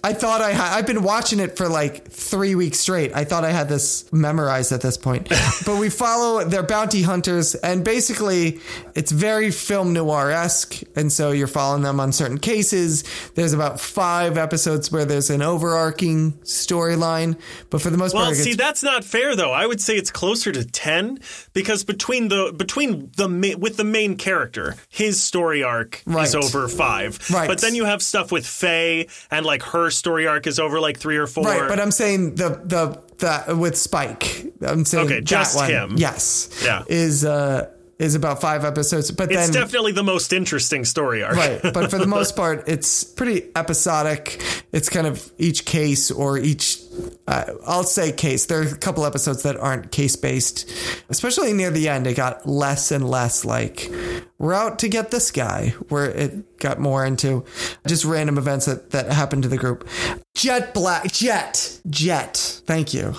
I 0.05 0.11
thought 0.11 0.41
I 0.41 0.51
had. 0.51 0.77
I've 0.77 0.85
been 0.85 1.03
watching 1.03 1.39
it 1.39 1.55
for 1.55 1.69
like 1.69 2.09
three 2.11 2.55
weeks 2.55 2.79
straight. 2.79 3.15
I 3.15 3.23
thought 3.23 3.45
I 3.45 3.51
had 3.51 3.69
this 3.69 4.11
memorized 4.11 4.73
at 4.73 4.81
this 4.81 4.97
point. 4.97 5.29
but 5.65 5.79
we 5.79 5.89
follow 5.89 6.43
their 6.43 6.63
bounty 6.63 7.03
hunters, 7.03 7.55
and 7.55 7.85
basically, 7.85 8.59
it's 8.95 9.13
very 9.13 9.49
film 9.49 9.93
noir 9.93 10.29
esque. 10.31 10.81
And 10.97 11.09
so 11.09 11.31
you're 11.31 11.47
following 11.47 11.83
them 11.83 12.01
on 12.01 12.11
certain 12.11 12.37
cases. 12.37 13.05
There's 13.35 13.53
about 13.53 13.79
five 13.79 14.37
episodes 14.37 14.91
where 14.91 15.05
there's 15.05 15.29
an 15.29 15.41
overarching 15.41 16.33
storyline, 16.43 17.39
but 17.69 17.81
for 17.81 17.89
the 17.89 17.97
most 17.97 18.13
Well, 18.13 18.25
part, 18.25 18.35
see, 18.35 18.55
that's 18.55 18.83
not 18.83 19.05
fair 19.05 19.37
though. 19.37 19.53
I 19.53 19.65
would 19.65 19.79
say 19.79 19.95
it's 19.95 20.11
closer 20.11 20.51
to 20.51 20.65
10 20.65 21.19
because 21.53 21.83
between 21.83 22.27
the 22.27 22.53
between 22.55 23.11
the 23.17 23.27
ma- 23.29 23.57
with 23.57 23.77
the 23.77 23.83
main 23.83 24.17
character, 24.17 24.75
his 24.89 25.21
story 25.23 25.63
arc 25.63 26.01
Right. 26.05 26.23
is 26.27 26.35
over 26.35 26.67
5. 26.67 27.29
Right. 27.31 27.47
But 27.47 27.61
then 27.61 27.75
you 27.75 27.85
have 27.85 28.01
stuff 28.01 28.31
with 28.31 28.45
Faye 28.45 29.07
and 29.31 29.45
like 29.45 29.63
her 29.63 29.89
story 29.89 30.27
arc 30.27 30.47
is 30.47 30.59
over 30.59 30.79
like 30.79 30.97
3 30.97 31.17
or 31.17 31.27
4. 31.27 31.43
right. 31.43 31.69
But 31.69 31.79
I'm 31.79 31.91
saying 31.91 32.35
the 32.35 32.49
the 32.63 32.99
the 33.19 33.55
with 33.55 33.77
Spike. 33.77 34.45
I'm 34.61 34.85
saying 34.85 35.05
Okay, 35.05 35.21
just 35.21 35.59
him. 35.61 35.93
Yes. 35.97 36.49
Yeah. 36.63 36.83
Is 36.87 37.23
uh 37.23 37.69
is 38.03 38.15
about 38.15 38.41
five 38.41 38.65
episodes, 38.65 39.09
but 39.11 39.31
it's 39.31 39.47
then 39.47 39.63
definitely 39.63 39.93
the 39.93 40.03
most 40.03 40.33
interesting 40.33 40.83
story 40.85 41.23
arc. 41.23 41.35
right 41.35 41.61
but 41.73 41.89
for 41.89 41.97
the 41.97 42.07
most 42.17 42.35
part 42.35 42.67
it's 42.67 43.03
pretty 43.03 43.49
episodic 43.55 44.41
it's 44.71 44.89
kind 44.89 45.07
of 45.07 45.31
each 45.37 45.65
case 45.65 46.11
or 46.11 46.37
each 46.37 46.79
uh, 47.27 47.45
i'll 47.65 47.83
say 47.83 48.11
case 48.11 48.45
there 48.47 48.59
are 48.59 48.67
a 48.67 48.77
couple 48.77 49.05
episodes 49.05 49.43
that 49.43 49.55
aren't 49.57 49.91
case 49.91 50.15
based 50.15 50.69
especially 51.09 51.53
near 51.53 51.71
the 51.71 51.87
end 51.87 52.05
it 52.05 52.15
got 52.15 52.45
less 52.45 52.91
and 52.91 53.09
less 53.09 53.45
like 53.45 53.89
we're 54.37 54.53
out 54.53 54.79
to 54.79 54.89
get 54.89 55.11
this 55.11 55.31
guy 55.31 55.69
where 55.89 56.05
it 56.05 56.59
got 56.59 56.79
more 56.79 57.05
into 57.05 57.43
just 57.87 58.03
random 58.03 58.37
events 58.37 58.65
that, 58.65 58.91
that 58.91 59.11
happened 59.11 59.43
to 59.43 59.49
the 59.49 59.57
group 59.57 59.87
jet 60.35 60.73
black 60.73 61.09
jet 61.11 61.79
jet 61.89 62.61
thank 62.65 62.93
you 62.93 63.13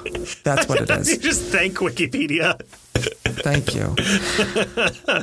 that's 0.44 0.68
what 0.68 0.80
it 0.82 0.90
is. 0.98 1.18
just 1.18 1.42
thank 1.42 1.74
Wikipedia. 1.78 2.60
Thank 2.94 3.74
you. 3.74 3.94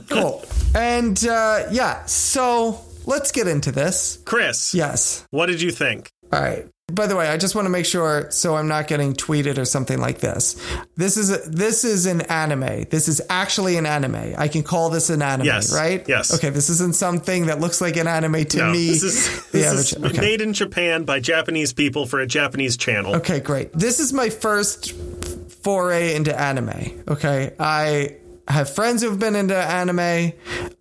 cool. 0.10 0.44
And 0.76 1.24
uh, 1.26 1.68
yeah, 1.72 2.06
so 2.06 2.80
let's 3.06 3.32
get 3.32 3.48
into 3.48 3.72
this. 3.72 4.20
Chris, 4.26 4.74
Yes. 4.74 5.26
what 5.32 5.48
did 5.48 5.62
you 5.62 5.72
think? 5.72 6.12
All 6.32 6.42
right. 6.42 6.68
By 6.92 7.08
the 7.08 7.16
way, 7.16 7.30
I 7.30 7.38
just 7.38 7.56
want 7.56 7.68
to 7.68 7.70
make 7.70 7.86
sure 7.86 8.30
so 8.32 8.58
I'm 8.58 8.68
not 8.68 8.88
getting 8.90 9.14
tweeted 9.14 9.58
or 9.58 9.64
something 9.64 10.00
like 10.02 10.20
this. 10.20 10.62
This 10.98 11.16
is 11.16 11.30
a, 11.32 11.38
this 11.50 11.86
is 11.86 12.06
an 12.06 12.20
anime. 12.24 12.84
This 12.90 13.08
is 13.08 13.22
actually 13.30 13.78
an 13.78 13.86
anime. 13.86 14.34
I 14.38 14.50
can 14.50 14.62
call 14.62 14.90
this 14.90 15.10
an 15.10 15.22
anime, 15.22 15.46
Yes. 15.46 15.74
right? 15.74 16.06
Yes. 16.10 16.34
Okay, 16.36 16.50
this 16.50 16.70
isn't 16.70 16.96
something 16.96 17.46
that 17.46 17.62
looks 17.62 17.80
like 17.80 17.96
an 17.96 18.08
anime 18.08 18.44
to 18.44 18.58
No, 18.58 18.72
me. 18.74 18.88
this 18.88 19.04
is, 19.04 19.52
this 19.52 19.72
is 19.94 20.04
okay. 20.04 20.20
made 20.20 20.42
in 20.42 20.52
Japan 20.52 21.06
by 21.06 21.22
Japanese 21.22 21.72
people 21.72 22.06
for 22.06 22.20
a 22.20 22.28
Japanese 22.28 22.76
channel. 22.76 23.16
Okay, 23.16 23.40
great. 23.40 23.72
This 23.72 24.02
is 24.02 24.12
my 24.12 24.30
first 24.30 24.94
foray 25.63 26.15
into 26.15 26.38
anime. 26.39 27.04
Okay. 27.08 27.54
I 27.60 28.17
have 28.47 28.74
friends 28.74 29.02
who've 29.02 29.19
been 29.19 29.36
into 29.36 29.56
anime. 29.56 30.34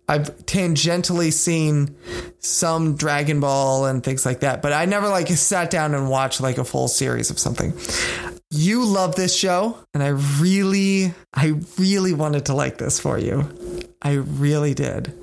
I've 0.09 0.35
tangentially 0.45 1.31
seen 1.31 1.95
some 2.39 2.95
Dragon 2.95 3.39
Ball 3.39 3.85
and 3.85 4.03
things 4.03 4.25
like 4.25 4.41
that, 4.41 4.61
but 4.61 4.73
I 4.73 4.85
never 4.85 5.07
like 5.07 5.27
sat 5.29 5.69
down 5.69 5.93
and 5.95 6.09
watched 6.09 6.41
like 6.41 6.57
a 6.57 6.65
full 6.65 6.87
series 6.87 7.29
of 7.29 7.39
something. 7.39 7.73
You 8.49 8.83
love 8.85 9.15
this 9.15 9.33
show, 9.33 9.77
and 9.93 10.03
I 10.03 10.09
really, 10.09 11.13
I 11.33 11.53
really 11.77 12.13
wanted 12.13 12.47
to 12.47 12.53
like 12.53 12.77
this 12.77 12.99
for 12.99 13.17
you. 13.17 13.47
I 14.01 14.13
really 14.15 14.73
did. 14.73 15.13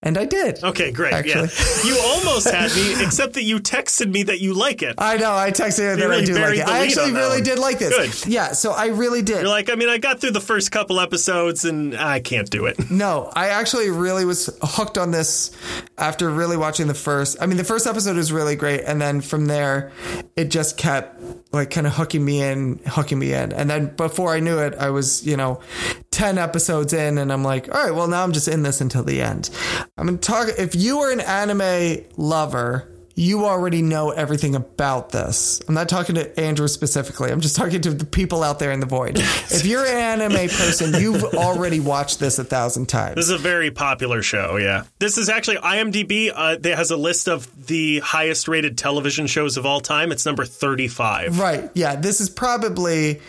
And 0.00 0.16
I 0.16 0.26
did. 0.26 0.62
Okay, 0.62 0.92
great. 0.92 1.12
Actually. 1.12 1.48
Yeah. 1.48 1.64
You 1.88 1.98
almost 2.00 2.48
had 2.50 2.74
me, 2.74 3.02
except 3.04 3.34
that 3.34 3.44
you 3.44 3.58
texted 3.60 4.12
me 4.12 4.24
that 4.24 4.40
you 4.40 4.52
like 4.52 4.82
it. 4.82 4.96
I 4.98 5.16
know. 5.16 5.34
I 5.34 5.50
texted 5.52 5.78
you 5.90 5.96
that 5.96 6.08
really 6.08 6.22
I 6.22 6.24
do 6.24 6.34
like 6.34 6.58
it. 6.58 6.68
I 6.68 6.84
actually 6.84 7.12
really 7.12 7.40
did 7.40 7.58
like 7.58 7.78
this. 7.78 8.24
Good. 8.24 8.30
Yeah. 8.30 8.52
So 8.52 8.72
I 8.72 8.86
really 8.88 9.22
did. 9.22 9.40
You're 9.42 9.48
like, 9.48 9.70
I 9.70 9.74
mean, 9.74 9.88
I 9.88 9.98
got 9.98 10.20
through 10.20 10.32
the 10.32 10.40
first 10.40 10.70
couple 10.70 11.00
episodes 11.00 11.64
and 11.64 11.96
I 11.96 12.20
can't 12.20 12.48
do 12.50 12.66
it. 12.66 12.76
No, 12.98 13.30
I 13.36 13.48
actually 13.50 13.90
really 13.90 14.24
was 14.24 14.50
hooked 14.60 14.98
on 14.98 15.12
this 15.12 15.52
after 15.98 16.28
really 16.30 16.56
watching 16.56 16.88
the 16.88 16.94
first. 16.94 17.36
I 17.40 17.46
mean, 17.46 17.58
the 17.58 17.64
first 17.64 17.86
episode 17.86 18.16
was 18.16 18.32
really 18.32 18.56
great, 18.56 18.80
and 18.80 19.00
then 19.00 19.20
from 19.20 19.46
there, 19.46 19.92
it 20.34 20.46
just 20.50 20.76
kept 20.78 21.20
like 21.52 21.70
kind 21.70 21.86
of 21.86 21.94
hooking 21.94 22.24
me 22.24 22.42
in, 22.42 22.80
hooking 22.86 23.18
me 23.20 23.32
in. 23.34 23.52
And 23.52 23.70
then 23.70 23.94
before 23.94 24.34
I 24.34 24.40
knew 24.40 24.58
it, 24.58 24.74
I 24.74 24.90
was 24.90 25.24
you 25.24 25.36
know 25.36 25.60
ten 26.10 26.38
episodes 26.38 26.92
in, 26.92 27.18
and 27.18 27.32
I'm 27.32 27.44
like, 27.44 27.72
all 27.74 27.82
right, 27.84 27.94
well 27.94 28.08
now 28.08 28.22
I'm 28.22 28.32
just 28.32 28.48
in 28.48 28.62
this 28.62 28.80
until 28.80 29.04
the 29.04 29.20
end. 29.20 29.50
I'm 29.96 30.06
gonna 30.06 30.18
talk. 30.18 30.48
If 30.58 30.74
you 30.74 31.00
are 31.00 31.10
an 31.12 31.20
anime 31.20 32.04
lover. 32.16 32.94
you 33.18 33.46
already 33.46 33.82
know 33.82 34.10
everything 34.10 34.54
about 34.54 35.10
this. 35.10 35.60
I'm 35.66 35.74
not 35.74 35.88
talking 35.88 36.14
to 36.14 36.38
Andrew 36.40 36.68
specifically. 36.68 37.32
I'm 37.32 37.40
just 37.40 37.56
talking 37.56 37.80
to 37.80 37.90
the 37.90 38.06
people 38.06 38.44
out 38.44 38.60
there 38.60 38.70
in 38.70 38.78
the 38.78 38.86
void. 38.86 39.18
if 39.18 39.66
you're 39.66 39.84
an 39.84 40.20
anime 40.22 40.48
person, 40.48 40.94
you've 41.02 41.24
already 41.34 41.80
watched 41.80 42.20
this 42.20 42.38
a 42.38 42.44
thousand 42.44 42.86
times. 42.88 43.16
This 43.16 43.24
is 43.24 43.32
a 43.32 43.38
very 43.38 43.72
popular 43.72 44.22
show, 44.22 44.56
yeah. 44.56 44.84
This 45.00 45.18
is 45.18 45.28
actually 45.28 45.56
IMDb. 45.56 46.30
Uh, 46.32 46.58
has 46.76 46.92
a 46.92 46.96
list 46.96 47.28
of 47.28 47.66
the 47.66 47.98
highest 47.98 48.46
rated 48.46 48.78
television 48.78 49.26
shows 49.26 49.56
of 49.56 49.66
all 49.66 49.80
time. 49.80 50.12
It's 50.12 50.24
number 50.24 50.44
35. 50.44 51.40
Right. 51.40 51.68
Yeah. 51.74 51.96
This 51.96 52.20
is 52.20 52.30
probably 52.30 53.20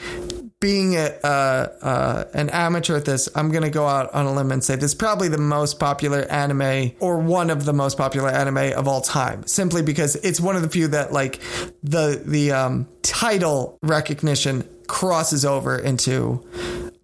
being 0.59 0.97
a, 0.97 1.15
uh, 1.23 1.67
uh, 1.81 2.23
an 2.33 2.49
amateur 2.49 2.97
at 2.97 3.05
this. 3.05 3.29
I'm 3.33 3.51
going 3.51 3.63
to 3.63 3.69
go 3.69 3.87
out 3.87 4.13
on 4.13 4.25
a 4.25 4.33
limb 4.33 4.51
and 4.51 4.63
say 4.63 4.75
this 4.75 4.91
is 4.91 4.95
probably 4.95 5.29
the 5.29 5.37
most 5.37 5.79
popular 5.79 6.21
anime 6.29 6.91
or 6.99 7.19
one 7.19 7.49
of 7.49 7.65
the 7.65 7.73
most 7.73 7.97
popular 7.97 8.29
anime 8.29 8.77
of 8.77 8.87
all 8.87 9.01
time. 9.01 9.45
Simply 9.47 9.81
because 9.81 10.15
it's 10.17 10.39
one 10.39 10.55
of 10.55 10.61
the 10.61 10.69
few 10.69 10.89
that 10.89 11.13
like 11.13 11.39
the 11.83 12.21
the 12.25 12.51
um, 12.51 12.87
title 13.01 13.77
recognition 13.81 14.67
crosses 14.87 15.45
over 15.45 15.77
into 15.77 16.45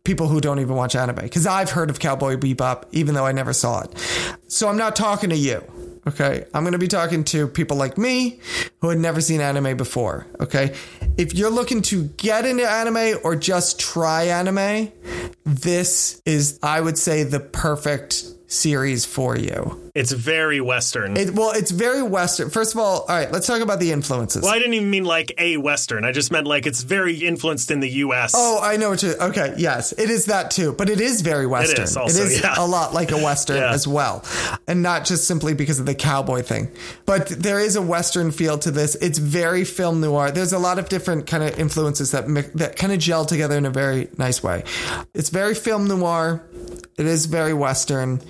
people 0.04 0.28
who 0.28 0.42
don't 0.42 0.60
even 0.60 0.76
watch 0.76 0.96
anime 0.96 1.16
because 1.16 1.48
I've 1.48 1.72
heard 1.72 1.90
of 1.90 2.00
Cowboy 2.00 2.36
Bebop 2.36 2.86
even 2.92 3.16
though 3.16 3.26
I 3.26 3.32
never 3.32 3.54
saw 3.54 3.82
it. 3.82 4.38
So 4.48 4.68
I'm 4.68 4.78
not 4.78 4.96
talking 4.96 5.30
to 5.30 5.38
you. 5.38 5.64
Okay. 6.08 6.46
I'm 6.54 6.64
going 6.64 6.74
to 6.74 6.80
be 6.80 6.88
talking 6.88 7.24
to 7.26 7.48
people 7.48 7.78
like 7.78 7.98
me 7.98 8.40
who 8.82 8.90
had 8.90 9.00
never 9.00 9.22
seen 9.22 9.42
anime 9.42 9.76
before. 9.76 10.28
Okay. 10.40 10.76
If 11.18 11.34
you're 11.34 11.50
looking 11.50 11.82
to 11.84 12.04
get 12.04 12.46
into 12.46 12.70
anime 12.70 13.20
or 13.24 13.36
just 13.36 13.80
try 13.80 14.26
anime, 14.26 14.92
this 15.46 16.22
is, 16.26 16.60
I 16.62 16.82
would 16.82 16.98
say, 16.98 17.24
the 17.24 17.40
perfect 17.40 18.26
series 18.48 19.06
for 19.06 19.38
you. 19.38 19.92
It's 19.96 20.12
very 20.12 20.60
Western. 20.60 21.16
It, 21.16 21.34
well, 21.34 21.52
it's 21.52 21.72
very 21.72 22.04
Western. 22.04 22.50
First 22.50 22.74
of 22.74 22.80
all, 22.80 23.02
all 23.02 23.08
right, 23.08 23.32
let's 23.32 23.48
talk 23.48 23.62
about 23.62 23.80
the 23.80 23.92
influences. 23.92 24.44
well, 24.44 24.52
I 24.52 24.58
didn't 24.58 24.74
even 24.74 24.90
mean 24.90 25.06
like 25.06 25.34
a 25.38 25.58
Western. 25.58 26.04
I 26.04 26.12
just 26.12 26.32
meant 26.32 26.46
like 26.46 26.66
it's 26.66 26.84
very 26.84 27.16
influenced 27.16 27.72
in 27.72 27.80
the 27.80 27.90
U.S. 27.90 28.34
Oh, 28.36 28.60
I 28.62 28.76
know 28.78 28.90
what 28.90 29.02
you. 29.04 29.14
Okay, 29.14 29.54
yes, 29.58 29.94
it 29.94 30.10
is 30.10 30.26
that 30.26 30.52
too, 30.52 30.74
but 30.74 30.90
it 30.90 31.00
is 31.00 31.22
very 31.22 31.48
Western. 31.48 31.84
is 31.84 31.96
also, 31.96 32.22
it 32.22 32.26
is 32.26 32.42
yeah. 32.42 32.56
a 32.58 32.66
lot 32.66 32.94
like 32.94 33.12
a 33.12 33.18
Western 33.18 33.58
Yeah. 33.58 33.72
as 33.72 33.88
well, 33.88 34.24
and 34.68 34.82
not 34.84 35.06
just 35.06 35.26
simply 35.28 35.54
because 35.54 35.80
of 35.80 35.86
the 35.86 35.96
cowboy 35.96 36.42
thing, 36.42 36.70
but 37.06 37.28
there 37.30 37.60
is 37.60 37.76
a 37.76 37.82
Western 37.82 38.32
feel 38.32 38.58
to 38.60 38.72
this. 38.72 38.96
It's 38.96 39.18
very 39.18 39.64
film 39.64 40.02
noir. 40.02 40.32
There's 40.32 40.54
a 40.54 40.60
lot 40.60 40.78
of 40.78 40.90
different 40.90 41.26
kind 41.26 41.44
of 41.44 41.58
influences 41.58 42.12
that 42.12 42.26
that 42.56 42.76
kind 42.76 42.92
of 42.92 43.00
gel 43.00 43.26
together 43.26 43.58
in 43.58 43.66
a 43.66 43.72
very 43.72 44.10
nice 44.18 44.44
way. 44.44 44.64
It's 45.14 45.30
very 45.30 45.56
film 45.56 45.88
noir. 45.88 46.44
It 46.98 47.06
is 47.06 47.26
very 47.26 47.54
Western. 47.54 48.22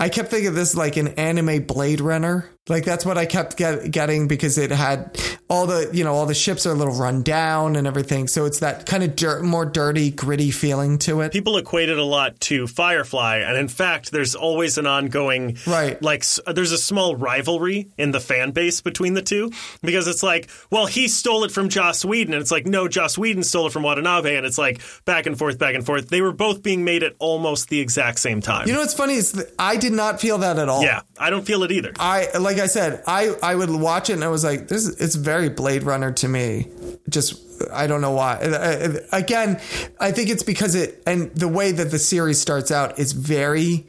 I 0.00 0.08
kept 0.08 0.30
thinking 0.30 0.48
of 0.48 0.54
this 0.54 0.74
like 0.76 0.96
an 0.96 1.08
anime 1.08 1.64
Blade 1.64 2.00
Runner. 2.00 2.48
Like 2.68 2.84
that's 2.84 3.04
what 3.04 3.18
I 3.18 3.26
kept 3.26 3.56
get, 3.56 3.90
getting 3.90 4.28
because 4.28 4.58
it 4.58 4.70
had 4.70 5.20
all 5.50 5.66
the 5.66 5.90
you 5.92 6.04
know 6.04 6.14
all 6.14 6.26
the 6.26 6.34
ships 6.34 6.66
are 6.66 6.72
a 6.72 6.74
little 6.74 6.94
run 6.94 7.22
down 7.22 7.76
and 7.76 7.86
everything. 7.86 8.28
So 8.28 8.44
it's 8.44 8.60
that 8.60 8.86
kind 8.86 9.02
of 9.02 9.16
dirt, 9.16 9.42
more 9.42 9.64
dirty, 9.64 10.10
gritty 10.10 10.50
feeling 10.50 10.98
to 10.98 11.20
it. 11.22 11.32
People 11.32 11.56
equate 11.56 11.88
it 11.88 11.98
a 11.98 12.04
lot 12.04 12.38
to 12.40 12.66
Firefly, 12.66 13.38
and 13.38 13.56
in 13.56 13.68
fact, 13.68 14.10
there's 14.10 14.34
always 14.34 14.78
an 14.78 14.86
ongoing 14.86 15.56
Right. 15.66 16.00
Like, 16.02 16.24
there's 16.46 16.72
a 16.72 16.78
small 16.78 17.16
rivalry 17.16 17.88
in 17.96 18.10
the 18.10 18.20
fan 18.20 18.50
base 18.50 18.80
between 18.80 19.14
the 19.14 19.22
two 19.22 19.50
because 19.82 20.08
it's 20.08 20.22
like, 20.22 20.48
well, 20.70 20.86
he 20.86 21.08
stole 21.08 21.44
it 21.44 21.52
from 21.52 21.68
Joss 21.68 22.04
Whedon, 22.04 22.34
and 22.34 22.40
it's 22.40 22.50
like, 22.50 22.66
no, 22.66 22.88
Joss 22.88 23.16
Whedon 23.16 23.42
stole 23.42 23.66
it 23.66 23.72
from 23.72 23.82
Watanabe, 23.82 24.36
and 24.36 24.44
it's 24.44 24.58
like 24.58 24.80
back 25.04 25.26
and 25.26 25.38
forth, 25.38 25.58
back 25.58 25.74
and 25.74 25.84
forth. 25.86 26.08
They 26.08 26.20
were 26.20 26.32
both 26.32 26.62
being 26.62 26.84
made 26.84 27.02
at 27.02 27.14
almost 27.18 27.68
the 27.68 27.80
exact 27.80 28.18
same 28.18 28.40
time. 28.40 28.66
You 28.66 28.72
know 28.74 28.80
what's 28.80 28.94
funny 28.94 29.14
is 29.14 29.32
that 29.32 29.52
I 29.58 29.76
did 29.76 29.92
not 29.92 30.20
feel 30.20 30.38
that 30.38 30.58
at 30.58 30.68
all. 30.68 30.82
yeah, 30.82 31.02
I 31.18 31.30
don't 31.30 31.44
feel 31.44 31.62
it 31.62 31.72
either. 31.72 31.92
I 31.98 32.28
like 32.38 32.58
I 32.58 32.66
said, 32.66 33.02
I 33.06 33.34
I 33.42 33.54
would 33.54 33.70
watch 33.70 34.10
it 34.10 34.14
and 34.14 34.24
I 34.24 34.28
was 34.28 34.42
like, 34.42 34.66
this 34.68 34.86
is, 34.86 35.00
it's 35.00 35.14
very 35.14 35.37
Blade 35.46 35.84
Runner 35.84 36.10
to 36.10 36.26
me. 36.26 36.66
Just 37.08 37.40
I 37.72 37.86
don't 37.86 38.00
know 38.00 38.10
why. 38.12 38.34
Uh, 38.42 38.48
uh, 38.48 38.94
Again, 39.12 39.60
I 40.00 40.10
think 40.10 40.30
it's 40.30 40.42
because 40.42 40.74
it 40.74 41.00
and 41.06 41.30
the 41.36 41.46
way 41.48 41.70
that 41.70 41.92
the 41.92 41.98
series 42.00 42.40
starts 42.40 42.72
out 42.72 42.98
is 42.98 43.12
very 43.12 43.86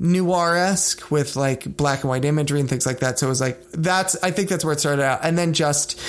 noir 0.00 0.56
esque 0.56 1.12
with 1.12 1.36
like 1.36 1.76
black 1.76 2.00
and 2.00 2.08
white 2.10 2.24
imagery 2.24 2.58
and 2.58 2.68
things 2.68 2.86
like 2.86 2.98
that. 2.98 3.20
So 3.20 3.26
it 3.26 3.28
was 3.28 3.40
like 3.40 3.62
that's 3.70 4.20
I 4.22 4.32
think 4.32 4.48
that's 4.48 4.64
where 4.64 4.72
it 4.72 4.80
started 4.80 5.04
out, 5.04 5.20
and 5.22 5.38
then 5.38 5.52
just 5.52 6.00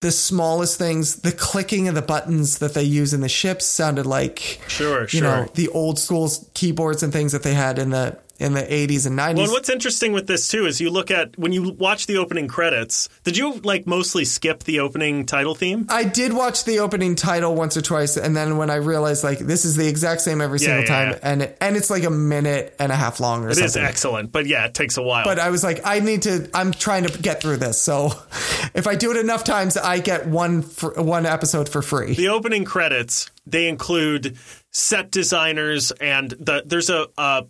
the 0.00 0.10
smallest 0.12 0.78
things, 0.78 1.16
the 1.22 1.32
clicking 1.32 1.88
of 1.88 1.94
the 1.96 2.02
buttons 2.02 2.58
that 2.58 2.72
they 2.72 2.84
use 2.84 3.12
in 3.12 3.20
the 3.20 3.28
ships 3.28 3.66
sounded 3.66 4.06
like 4.06 4.60
Sure, 4.68 5.02
you 5.02 5.08
sure. 5.08 5.22
know 5.22 5.48
the 5.54 5.68
old 5.68 5.98
school 5.98 6.30
keyboards 6.54 7.02
and 7.02 7.12
things 7.12 7.32
that 7.32 7.42
they 7.42 7.54
had 7.54 7.78
in 7.78 7.90
the 7.90 8.16
in 8.38 8.54
the 8.54 8.62
80s 8.62 9.06
and 9.06 9.18
90s. 9.18 9.34
Well, 9.34 9.44
and 9.44 9.52
what's 9.52 9.68
interesting 9.68 10.12
with 10.12 10.26
this 10.26 10.48
too 10.48 10.66
is 10.66 10.80
you 10.80 10.90
look 10.90 11.10
at 11.10 11.36
when 11.38 11.52
you 11.52 11.72
watch 11.72 12.06
the 12.06 12.18
opening 12.18 12.46
credits. 12.48 13.08
Did 13.24 13.36
you 13.36 13.54
like 13.64 13.86
mostly 13.86 14.24
skip 14.24 14.64
the 14.64 14.80
opening 14.80 15.26
title 15.26 15.54
theme? 15.54 15.86
I 15.88 16.04
did 16.04 16.32
watch 16.32 16.64
the 16.64 16.78
opening 16.78 17.16
title 17.16 17.54
once 17.54 17.76
or 17.76 17.82
twice, 17.82 18.16
and 18.16 18.36
then 18.36 18.56
when 18.56 18.70
I 18.70 18.76
realized 18.76 19.24
like 19.24 19.38
this 19.38 19.64
is 19.64 19.76
the 19.76 19.88
exact 19.88 20.20
same 20.20 20.40
every 20.40 20.60
single 20.60 20.82
yeah, 20.82 20.86
time, 20.86 21.10
yeah. 21.10 21.18
and 21.22 21.54
and 21.60 21.76
it's 21.76 21.90
like 21.90 22.04
a 22.04 22.10
minute 22.10 22.76
and 22.78 22.92
a 22.92 22.96
half 22.96 23.20
long 23.20 23.44
or 23.44 23.50
It 23.50 23.54
something. 23.56 23.66
is 23.66 23.76
excellent, 23.76 24.32
but 24.32 24.46
yeah, 24.46 24.66
it 24.66 24.74
takes 24.74 24.96
a 24.96 25.02
while. 25.02 25.24
But 25.24 25.38
I 25.38 25.50
was 25.50 25.64
like, 25.64 25.80
I 25.84 26.00
need 26.00 26.22
to. 26.22 26.48
I'm 26.54 26.72
trying 26.72 27.04
to 27.06 27.18
get 27.18 27.42
through 27.42 27.56
this. 27.56 27.80
So 27.80 28.06
if 28.74 28.86
I 28.86 28.94
do 28.94 29.10
it 29.10 29.16
enough 29.16 29.44
times, 29.44 29.76
I 29.76 29.98
get 29.98 30.26
one 30.26 30.62
for, 30.62 30.92
one 31.02 31.26
episode 31.26 31.68
for 31.68 31.82
free. 31.82 32.14
the 32.14 32.28
opening 32.28 32.64
credits 32.64 33.30
they 33.46 33.68
include 33.68 34.36
set 34.70 35.10
designers 35.10 35.90
and 35.90 36.30
the 36.32 36.62
there's 36.66 36.90
a 36.90 37.06
uh, 37.16 37.42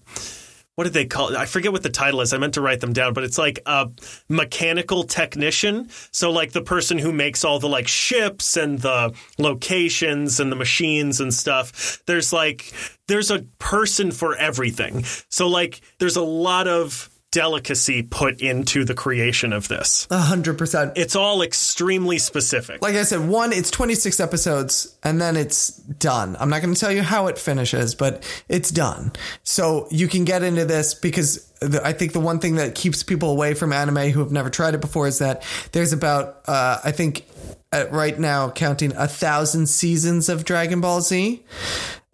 what 0.78 0.84
did 0.84 0.92
they 0.92 1.06
call 1.06 1.30
it? 1.30 1.36
I 1.36 1.44
forget 1.44 1.72
what 1.72 1.82
the 1.82 1.90
title 1.90 2.20
is. 2.20 2.32
I 2.32 2.38
meant 2.38 2.54
to 2.54 2.60
write 2.60 2.78
them 2.78 2.92
down, 2.92 3.12
but 3.12 3.24
it's 3.24 3.36
like 3.36 3.58
a 3.66 3.90
mechanical 4.28 5.02
technician. 5.02 5.88
So 6.12 6.30
like 6.30 6.52
the 6.52 6.62
person 6.62 6.98
who 6.98 7.10
makes 7.10 7.44
all 7.44 7.58
the 7.58 7.68
like 7.68 7.88
ships 7.88 8.56
and 8.56 8.78
the 8.78 9.12
locations 9.38 10.38
and 10.38 10.52
the 10.52 10.56
machines 10.56 11.20
and 11.20 11.34
stuff. 11.34 12.00
There's 12.06 12.32
like 12.32 12.72
there's 13.08 13.32
a 13.32 13.40
person 13.58 14.12
for 14.12 14.36
everything. 14.36 15.02
So 15.28 15.48
like 15.48 15.80
there's 15.98 16.14
a 16.14 16.22
lot 16.22 16.68
of 16.68 17.10
delicacy 17.30 18.02
put 18.02 18.40
into 18.40 18.84
the 18.84 18.94
creation 18.94 19.52
of 19.52 19.68
this. 19.68 20.06
A 20.10 20.18
hundred 20.18 20.56
percent. 20.56 20.92
It's 20.96 21.14
all 21.14 21.42
extremely 21.42 22.18
specific. 22.18 22.80
Like 22.82 22.94
I 22.94 23.02
said, 23.02 23.28
one, 23.28 23.52
it's 23.52 23.70
26 23.70 24.20
episodes 24.20 24.96
and 25.02 25.20
then 25.20 25.36
it's 25.36 25.68
done. 25.68 26.36
I'm 26.40 26.48
not 26.48 26.62
going 26.62 26.74
to 26.74 26.80
tell 26.80 26.92
you 26.92 27.02
how 27.02 27.26
it 27.26 27.38
finishes, 27.38 27.94
but 27.94 28.24
it's 28.48 28.70
done. 28.70 29.12
So 29.42 29.88
you 29.90 30.08
can 30.08 30.24
get 30.24 30.42
into 30.42 30.64
this 30.64 30.94
because 30.94 31.46
the, 31.60 31.84
I 31.84 31.92
think 31.92 32.12
the 32.12 32.20
one 32.20 32.38
thing 32.38 32.56
that 32.56 32.74
keeps 32.74 33.02
people 33.02 33.30
away 33.30 33.54
from 33.54 33.72
anime 33.72 34.10
who 34.10 34.20
have 34.20 34.32
never 34.32 34.48
tried 34.50 34.74
it 34.74 34.80
before 34.80 35.06
is 35.06 35.18
that 35.18 35.42
there's 35.72 35.92
about, 35.92 36.40
uh, 36.46 36.78
I 36.82 36.92
think 36.92 37.26
at 37.72 37.92
right 37.92 38.18
now 38.18 38.50
counting 38.50 38.94
a 38.96 39.06
thousand 39.06 39.66
seasons 39.66 40.28
of 40.28 40.44
Dragon 40.44 40.80
Ball 40.80 41.02
Z 41.02 41.44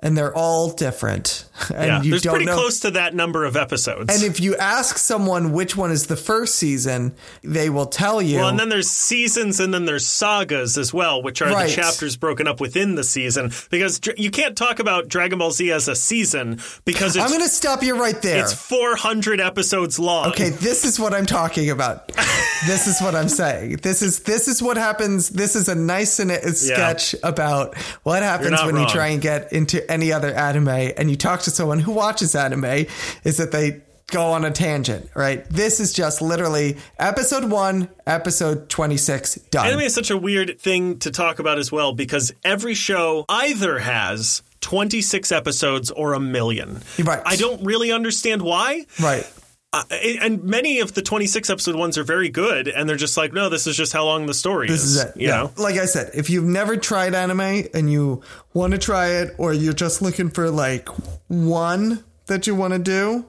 and 0.01 0.17
they're 0.17 0.35
all 0.37 0.71
different. 0.71 1.44
And 1.75 1.87
yeah, 1.87 2.03
you 2.03 2.11
there's 2.11 2.27
pretty 2.27 2.45
know. 2.47 2.55
close 2.55 2.81
to 2.81 2.91
that 2.93 3.15
number 3.15 3.45
of 3.45 3.57
episodes. 3.57 4.13
and 4.15 4.23
if 4.29 4.41
you 4.41 4.57
ask 4.57 4.99
someone 4.99 5.53
which 5.53 5.77
one 5.77 5.91
is 5.93 6.07
the 6.07 6.17
first 6.17 6.57
season, 6.57 7.15
they 7.43 7.71
will 7.71 7.87
tell 7.87 8.21
you. 8.21 8.39
well, 8.39 8.49
and 8.49 8.59
then 8.59 8.69
there's 8.69 8.91
seasons, 8.91 9.61
and 9.61 9.73
then 9.73 9.85
there's 9.85 10.07
sagas 10.07 10.77
as 10.77 10.93
well, 10.93 11.23
which 11.23 11.41
are 11.43 11.51
Right. 11.53 11.69
the 11.69 11.75
chapters 11.75 12.17
broken 12.17 12.49
up 12.49 12.61
within 12.61 12.97
the 12.97 13.05
season. 13.05 13.53
Because 13.71 14.01
you 14.17 14.31
can't 14.31 14.57
talk 14.57 14.79
about 14.81 15.09
Dragon 15.09 15.39
Ball 15.39 15.53
Z 15.53 15.71
as 15.71 15.87
a 15.89 15.95
season 15.95 16.61
because 16.85 17.15
it's 17.17 17.25
I'm 17.25 17.31
going 17.31 17.43
to 17.43 17.49
stop 17.49 17.83
you 17.83 17.99
right 18.01 18.21
there. 18.21 18.43
it's 18.43 18.53
400 18.53 19.41
episodes 19.41 19.99
long. 19.99 20.29
Okay, 20.31 20.51
this 20.51 20.85
is 20.85 20.99
what 20.99 21.15
I'm 21.15 21.27
talking 21.27 21.71
about. 21.71 22.09
this 22.67 22.87
is 22.87 23.01
what 23.01 23.15
I'm 23.15 23.29
saying. 23.29 23.77
This 23.83 24.03
is 24.03 24.21
this 24.21 24.49
is 24.49 24.61
what 24.63 24.77
happens. 24.77 25.29
This 25.31 25.55
is 25.57 25.69
a 25.69 25.75
nice 25.75 26.15
sketch 26.15 27.15
about 27.23 27.77
what 28.03 28.23
happens 28.23 28.63
when 28.65 28.77
you 28.77 28.87
try 28.89 29.09
and 29.09 29.23
get 29.23 29.53
into 29.53 29.89
any 29.91 30.13
other 30.13 30.33
anime 30.35 30.69
and 30.97 31.11
you 31.11 31.17
talk 31.17 31.43
to 31.45 31.51
someone 31.51 31.79
who 31.79 31.93
watches 31.93 32.35
anime 32.35 32.87
is 33.25 33.37
that 33.39 33.53
they 33.53 33.83
go 34.09 34.33
on 34.33 34.45
a 34.45 34.51
tangent, 34.51 35.09
right? 35.15 35.49
This 35.49 35.81
is 35.81 35.93
just 35.93 36.21
literally 36.21 36.77
episode 36.99 37.51
1, 37.51 37.89
episode 38.07 38.69
26 38.69 39.37
done. 39.51 39.67
Anime 39.67 39.81
is 39.81 39.95
such 39.95 40.11
a 40.11 40.17
weird 40.17 40.61
thing 40.61 40.99
to 41.01 41.11
talk 41.11 41.39
about 41.39 41.59
as 41.59 41.73
well 41.73 41.95
because 41.95 42.33
every 42.45 42.75
show 42.75 43.25
either 43.29 43.79
has 43.79 44.43
26 44.61 45.33
episodes 45.33 45.91
or 45.91 46.13
a 46.13 46.21
million. 46.21 46.81
Right. 46.99 47.23
I 47.25 47.37
don't 47.37 47.65
really 47.65 47.93
understand 47.93 48.43
why. 48.43 48.85
right. 49.01 49.31
Uh, 49.75 49.83
and 50.23 50.45
many 50.45 50.81
of 50.81 50.95
the 50.95 51.03
26 51.03 51.51
episode 51.51 51.75
ones 51.77 51.99
are 51.99 52.05
very 52.05 52.29
good, 52.29 52.69
and 52.69 52.89
they're 52.89 52.97
just 52.97 53.17
like, 53.17 53.33
no, 53.33 53.49
this 53.49 53.67
is 53.67 53.77
just 53.77 53.93
how 53.93 54.05
long 54.05 54.27
the 54.27 54.35
story 54.35 54.69
This 54.69 54.85
is 54.85 55.03
it. 55.03 55.17
You 55.17 55.29
yeah. 55.29 55.37
know? 55.37 55.53
Like 55.57 55.77
I 55.77 55.87
said, 55.87 56.11
if 56.15 56.31
you've 56.31 56.45
never 56.45 56.77
tried 56.77 57.15
anime 57.15 57.41
and 57.75 57.91
you 57.91 58.23
want 58.53 58.73
to 58.73 58.79
try 58.79 59.09
it, 59.09 59.35
or 59.39 59.53
you're 59.53 59.73
just 59.73 60.01
looking 60.03 60.31
for 60.31 60.51
like 60.51 60.89
one 61.29 62.05
that 62.27 62.47
you 62.47 62.55
want 62.55 62.73
to 62.73 62.79
do, 62.79 63.23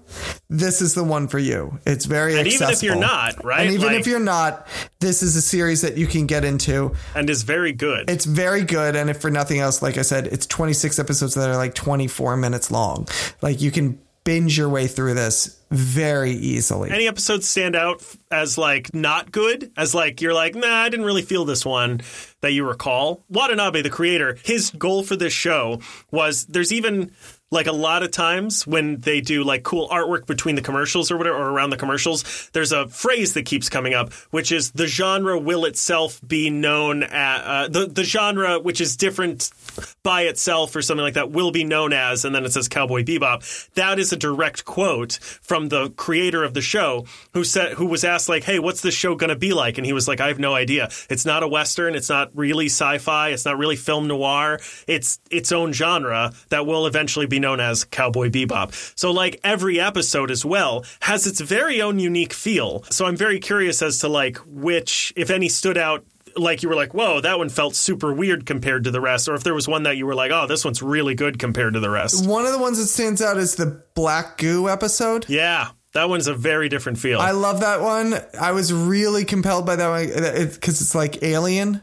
this 0.49 0.81
is 0.81 0.93
the 0.93 1.03
one 1.03 1.27
for 1.27 1.37
you. 1.39 1.79
It's 1.85 2.05
very 2.05 2.37
And 2.37 2.47
accessible. 2.47 2.63
even 2.65 2.73
if 2.75 2.83
you're 2.83 2.95
not, 2.95 3.43
right? 3.43 3.65
And 3.65 3.71
even 3.73 3.87
Like- 3.87 3.99
if 3.99 4.07
you're 4.07 4.19
not, 4.21 4.65
this 5.01 5.21
is 5.21 5.35
a 5.35 5.41
series 5.41 5.81
that 5.81 5.97
you 5.97 6.07
can 6.07 6.27
get 6.27 6.45
into. 6.45 6.93
and 7.13 7.29
is 7.29 7.43
very 7.43 7.73
good. 7.73 8.09
It's 8.09 8.23
very 8.23 8.63
good. 8.63 8.95
And 8.95 9.09
if 9.09 9.19
for 9.19 9.29
nothing 9.29 9.59
else, 9.59 9.81
like 9.81 9.97
I 9.97 10.01
said, 10.01 10.27
it's 10.27 10.45
26 10.45 10.97
episodes 10.97 11.33
that 11.33 11.49
are 11.49 11.57
like 11.57 11.73
24 11.75 12.37
minutes 12.37 12.71
long. 12.71 13.05
Like 13.41 13.61
you 13.61 13.69
can 13.69 13.99
binge 14.25 14.57
your 14.57 14.67
way 14.67 14.87
through 14.87 15.13
this 15.13 15.61
very 15.71 16.31
easily. 16.31 16.91
Any 16.91 17.07
episodes 17.07 17.47
stand 17.47 17.75
out 17.75 18.03
as 18.29 18.57
like 18.57 18.93
not 18.93 19.31
good? 19.31 19.71
As 19.77 19.95
like 19.95 20.19
you're 20.19 20.33
like, 20.33 20.55
nah, 20.55 20.67
I 20.67 20.89
didn't 20.89 21.05
really 21.05 21.21
feel 21.21 21.45
this 21.45 21.65
one 21.65 22.01
that 22.41 22.51
you 22.51 22.67
recall? 22.67 23.23
Watanabe, 23.29 23.81
the 23.81 23.89
creator, 23.89 24.37
his 24.43 24.71
goal 24.71 25.03
for 25.03 25.15
this 25.15 25.31
show 25.31 25.79
was 26.11 26.45
there's 26.45 26.73
even 26.73 27.11
like 27.51 27.67
a 27.67 27.71
lot 27.71 28.03
of 28.03 28.11
times 28.11 28.65
when 28.65 28.97
they 28.97 29.21
do 29.21 29.43
like 29.43 29.63
cool 29.63 29.87
artwork 29.89 30.25
between 30.25 30.55
the 30.55 30.61
commercials 30.61 31.11
or 31.11 31.17
whatever 31.17 31.37
or 31.37 31.49
around 31.49 31.69
the 31.69 31.77
commercials 31.77 32.49
there's 32.53 32.71
a 32.71 32.87
phrase 32.87 33.33
that 33.33 33.45
keeps 33.45 33.69
coming 33.69 33.93
up 33.93 34.11
which 34.31 34.51
is 34.51 34.71
the 34.71 34.87
genre 34.87 35.39
will 35.39 35.65
itself 35.65 36.19
be 36.25 36.49
known 36.49 37.03
as 37.03 37.41
uh, 37.45 37.67
the, 37.69 37.85
the 37.85 38.03
genre 38.03 38.59
which 38.59 38.81
is 38.81 38.97
different 38.97 39.51
by 40.03 40.23
itself 40.23 40.75
or 40.75 40.81
something 40.81 41.03
like 41.03 41.15
that 41.15 41.31
will 41.31 41.51
be 41.51 41.63
known 41.63 41.93
as 41.93 42.25
and 42.25 42.33
then 42.33 42.45
it 42.45 42.51
says 42.51 42.67
cowboy 42.67 43.03
bebop. 43.03 43.69
That 43.73 43.99
is 43.99 44.13
a 44.13 44.17
direct 44.17 44.65
quote 44.65 45.13
from 45.13 45.69
the 45.69 45.89
creator 45.91 46.43
of 46.43 46.53
the 46.53 46.61
show 46.61 47.05
who 47.33 47.43
said 47.43 47.73
who 47.73 47.87
was 47.87 48.03
asked 48.03 48.29
like 48.29 48.43
hey 48.43 48.59
what's 48.59 48.81
this 48.81 48.93
show 48.93 49.15
to 49.15 49.35
be 49.35 49.53
like? 49.53 49.77
And 49.77 49.85
he 49.85 49.93
was 49.93 50.07
like 50.07 50.21
i 50.21 50.27
have 50.27 50.39
no 50.39 50.53
idea. 50.53 50.89
It's 51.09 51.25
not 51.25 51.43
a 51.43 51.47
western. 51.47 51.95
It's 51.95 52.09
not 52.09 52.31
really 52.35 52.67
sci-fi. 52.67 53.29
It's 53.29 53.45
not 53.45 53.57
really 53.57 53.75
film 53.75 54.07
noir. 54.07 54.59
It's 54.87 55.19
its 55.31 55.51
own 55.51 55.73
genre 55.73 56.33
that 56.49 56.65
will 56.65 56.85
eventually 56.85 57.25
be 57.25 57.34
known 57.39 57.59
as 57.59 57.83
Cowboy 57.85 58.29
Bebop. 58.29 58.73
So, 58.97 59.11
like 59.11 59.39
every 59.43 59.79
episode 59.79 60.31
as 60.31 60.45
well, 60.45 60.85
has 61.01 61.27
its 61.27 61.41
very 61.41 61.81
own 61.81 61.99
unique 61.99 62.33
feel. 62.33 62.83
So, 62.89 63.05
I'm 63.05 63.15
very 63.15 63.39
curious 63.39 63.81
as 63.81 63.99
to 63.99 64.07
like 64.07 64.37
which, 64.45 65.13
if 65.15 65.29
any, 65.29 65.49
stood 65.49 65.77
out. 65.77 66.05
Like 66.37 66.63
you 66.63 66.69
were 66.69 66.75
like, 66.75 66.93
whoa, 66.93 67.21
that 67.21 67.37
one 67.37 67.47
felt 67.47 67.75
super 67.75 68.13
weird 68.13 68.45
compared 68.45 68.83
to 68.83 68.91
the 68.91 68.99
rest, 68.99 69.29
or 69.29 69.35
if 69.35 69.43
there 69.45 69.53
was 69.53 69.69
one 69.69 69.83
that 69.83 69.95
you 69.95 70.05
were 70.05 70.15
like, 70.15 70.31
oh, 70.31 70.47
this 70.47 70.65
one's 70.65 70.81
really 70.81 71.15
good 71.15 71.39
compared 71.39 71.75
to 71.75 71.79
the 71.79 71.89
rest. 71.89 72.27
One 72.27 72.45
of 72.45 72.51
the 72.51 72.59
ones 72.59 72.77
that 72.77 72.87
stands 72.87 73.21
out 73.21 73.37
is 73.37 73.55
the 73.55 73.81
Black 73.93 74.37
Goo 74.37 74.67
episode. 74.67 75.29
Yeah, 75.29 75.69
that 75.93 76.09
one's 76.09 76.27
a 76.27 76.33
very 76.33 76.67
different 76.67 76.97
feel. 76.99 77.21
I 77.21 77.31
love 77.31 77.61
that 77.61 77.79
one. 77.79 78.15
I 78.37 78.51
was 78.51 78.73
really 78.73 79.23
compelled 79.23 79.65
by 79.65 79.77
that 79.77 79.87
one 79.87 80.11
uh, 80.11 80.49
because 80.53 80.81
it's 80.81 80.93
like 80.93 81.23
Alien, 81.23 81.81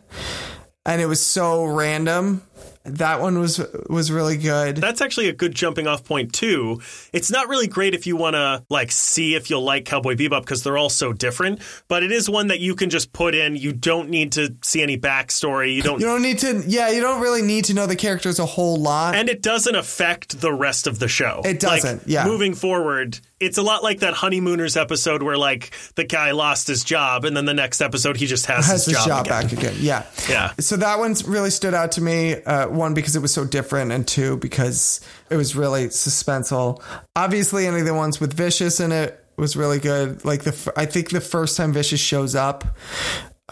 and 0.85 1.01
it 1.01 1.07
was 1.07 1.25
so 1.25 1.65
random. 1.65 2.43
That 2.85 3.21
one 3.21 3.39
was 3.39 3.65
was 3.89 4.11
really 4.11 4.37
good. 4.37 4.77
That's 4.79 5.01
actually 5.01 5.29
a 5.29 5.33
good 5.33 5.55
jumping 5.55 5.87
off 5.87 6.05
point 6.05 6.33
too. 6.33 6.81
It's 7.13 7.31
not 7.31 7.49
really 7.49 7.69
great 7.69 7.95
if 7.95 8.07
you 8.09 8.17
want 8.17 8.35
to 8.35 8.65
like 8.69 8.91
see 8.91 9.35
if 9.37 9.51
you'll 9.51 9.63
like 9.63 9.85
Cowboy 9.85 10.17
Bebop 10.17 10.41
because 10.41 10.65
they're 10.65 10.77
all 10.77 10.91
so 10.91 11.13
different, 11.13 11.61
but 11.87 12.03
it 12.03 12.11
is 12.11 12.29
one 12.29 12.49
that 12.49 12.59
you 12.59 12.75
can 12.75 12.91
just 12.91 13.13
put 13.13 13.35
in. 13.37 13.55
You 13.55 13.73
don't 13.73 14.09
need 14.11 14.33
to 14.33 14.57
see 14.63 14.83
any 14.83 14.99
backstory. 14.99 15.77
You 15.77 15.83
don't 15.83 16.01
you 16.01 16.07
don't 16.07 16.23
need 16.23 16.39
to. 16.39 16.65
Yeah, 16.67 16.91
you 16.91 17.01
don't 17.01 17.21
really 17.21 17.43
need 17.43 17.67
to 17.67 17.75
know 17.75 17.87
the 17.87 17.95
characters 17.97 18.39
a 18.41 18.47
whole 18.47 18.77
lot. 18.81 19.15
and 19.15 19.29
it 19.29 19.43
doesn't 19.43 19.77
affect 19.77 20.41
the 20.41 20.53
rest 20.53 20.87
of 20.89 20.99
the 20.99 21.09
show. 21.09 21.41
It 21.45 21.61
doesn't, 21.61 21.99
Like, 21.99 22.07
yeah. 22.09 22.25
Moving 22.25 22.55
forward, 22.55 23.21
it's 23.43 23.59
a 23.59 23.63
lot 23.63 23.83
like 23.83 24.01
that 24.01 24.15
honeymooners 24.15 24.77
episode 24.77 25.23
where 25.23 25.37
like 25.37 25.73
the 25.97 26.05
guy 26.05 26.31
lost 26.31 26.69
his 26.69 26.85
job 26.85 27.25
and 27.25 27.37
then 27.37 27.45
the 27.45 27.55
next 27.55 27.81
episode 27.81 28.17
he 28.17 28.27
just 28.27 28.47
has, 28.47 28.67
has 28.67 28.85
his, 28.85 28.97
his 28.97 29.05
job, 29.05 29.27
again. 29.27 29.43
back 29.43 29.53
again. 29.53 29.75
Yeah. 29.79 30.07
Yeah. 30.29 30.53
So 30.61 30.77
that 30.77 30.99
one's 30.99 31.27
really 31.27 31.51
stood 31.51 31.75
out 31.75 31.93
to 31.93 32.01
me. 32.01 32.43
Uh, 32.43 32.69
one 32.69 32.95
because 32.95 33.17
it 33.17 33.21
was 33.21 33.33
so 33.33 33.45
different, 33.45 33.93
and 33.93 34.07
two 34.07 34.37
because 34.37 35.01
it 35.31 35.37
was 35.37 35.57
really 35.57 35.89
suspenseful. 35.89 36.83
Obviously, 37.17 37.67
any 37.67 37.81
of 37.81 37.87
the 37.87 37.95
ones 37.95 38.21
with 38.21 38.33
Vicious 38.33 38.79
in 38.81 38.93
it 38.93 39.23
was 39.37 39.57
really 39.57 39.79
good. 39.79 40.25
Like 40.25 40.45
the, 40.45 40.73
I 40.77 40.87
think 40.87 41.11
the 41.11 41.21
first 41.21 41.57
time 41.57 41.73
Vicious 41.73 42.01
shows 42.01 42.35
up, 42.35 42.65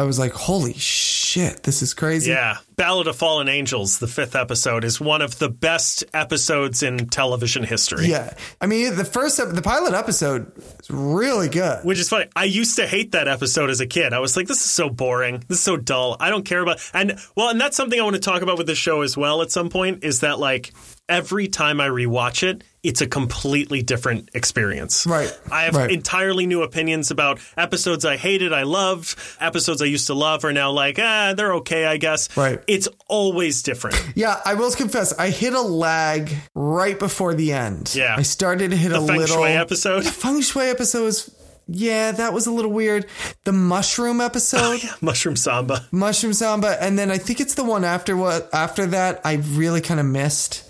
I 0.01 0.05
was 0.05 0.19
like, 0.19 0.33
"Holy 0.33 0.73
shit, 0.73 1.63
this 1.65 1.83
is 1.83 1.93
crazy!" 1.93 2.31
Yeah. 2.31 2.57
Ballad 2.77 3.07
of 3.07 3.17
Fallen 3.17 3.51
Angels, 3.51 3.99
the 3.99 4.07
fifth 4.07 4.35
episode, 4.35 4.83
is 4.83 4.99
one 4.99 5.21
of 5.21 5.39
the 5.39 5.51
best 5.51 6.03
episodes 6.15 6.83
in 6.83 7.11
television 7.11 7.63
history. 7.63 8.07
Yeah. 8.07 8.33
I 8.63 8.65
mean, 8.65 8.97
the 8.97 9.05
first, 9.05 9.37
the 9.37 9.61
pilot 9.61 9.93
episode 9.93 10.51
is 10.57 10.89
really 10.89 11.51
good. 11.51 11.85
Which 11.85 11.99
is 11.99 12.09
funny. 12.09 12.29
I 12.35 12.45
used 12.45 12.77
to 12.77 12.87
hate 12.87 13.13
that 13.13 13.29
episode 13.29 13.69
as 13.69 13.83
a 13.83 13.87
kid. 13.87 14.15
I 14.15 14.21
was 14.21 14.39
like, 14.39 14.47
this 14.47 14.65
is 14.65 14.71
so 14.71 14.89
boring. 14.89 15.45
This 15.49 15.59
is 15.59 15.65
so 15.65 15.77
dull. 15.77 16.17
I 16.19 16.31
don't 16.31 16.47
care 16.47 16.63
about 16.63 16.81
and 16.95 17.19
well, 17.37 17.51
and 17.51 17.61
that's 17.61 17.77
something 17.77 18.01
I 18.01 18.03
want 18.03 18.17
to 18.17 18.23
talk 18.23 18.41
about 18.41 18.57
with 18.57 18.67
the 18.67 18.75
show 18.75 19.03
as 19.03 19.19
well 19.19 19.43
at 19.43 19.51
some 19.51 19.69
point, 19.69 20.03
is 20.03 20.21
that 20.21 20.39
like 20.39 20.73
every 21.11 21.49
time 21.49 21.81
I 21.81 21.89
rewatch 21.89 22.43
it, 22.43 22.65
it's 22.83 23.03
a 23.03 23.07
completely 23.07 23.83
different 23.83 24.31
experience. 24.33 25.05
Right. 25.07 25.31
I 25.53 25.65
have 25.65 25.75
Right. 25.77 25.91
entirely 25.91 26.47
new 26.47 26.63
opinions 26.63 27.11
about 27.11 27.39
episodes 27.59 28.07
I 28.07 28.17
hated, 28.17 28.55
I 28.55 28.63
loved, 28.63 29.19
episodes 29.39 29.83
I 29.83 29.85
used 29.85 30.07
to 30.07 30.15
love 30.15 30.45
are 30.47 30.53
now 30.53 30.71
like, 30.71 30.99
ah, 30.99 31.35
they're 31.37 31.55
okay, 31.57 31.85
I 31.85 31.99
guess. 31.99 32.35
Right. 32.37 32.59
It's 32.67 32.89
always 33.09 33.63
different. 33.63 34.01
Yeah, 34.15 34.41
I 34.47 34.55
will 34.55 34.71
confess, 34.73 35.13
I 35.19 35.29
hit 35.29 35.53
a 35.53 35.61
lag 35.61 36.33
right 36.55 36.99
before 36.99 37.35
the 37.35 37.53
end. 37.53 37.93
Yeah. 37.95 38.15
I 38.17 38.23
started 38.23 38.71
to 38.71 38.77
hit 38.79 38.91
The 38.91 39.03
a 39.03 39.07
Feng 39.07 39.19
little. 39.19 39.37
Shui 39.37 39.51
episode. 39.51 40.05
The 40.05 40.11
Feng 40.13 40.41
Shui 40.41 40.69
episode 40.69 41.05
was, 41.05 41.31
yeah, 41.69 42.13
that 42.13 42.33
was 42.33 42.47
a 42.47 42.51
little 42.51 42.73
weird. 42.73 43.07
The 43.45 43.53
mushroom 43.53 44.21
episode, 44.23 44.81
Mushroom 45.03 45.37
Samba. 45.37 45.87
mushroom 45.93 46.33
samba, 46.33 46.83
and 46.83 46.99
then 46.99 47.11
I 47.11 47.19
think 47.19 47.41
it's 47.41 47.55
the 47.55 47.63
one 47.65 47.85
after 47.85 48.17
what 48.17 48.49
after 48.55 48.87
that 48.87 49.21
I 49.25 49.35
really 49.53 49.81
kind 49.83 50.01
of 50.01 50.07
missed. 50.07 50.65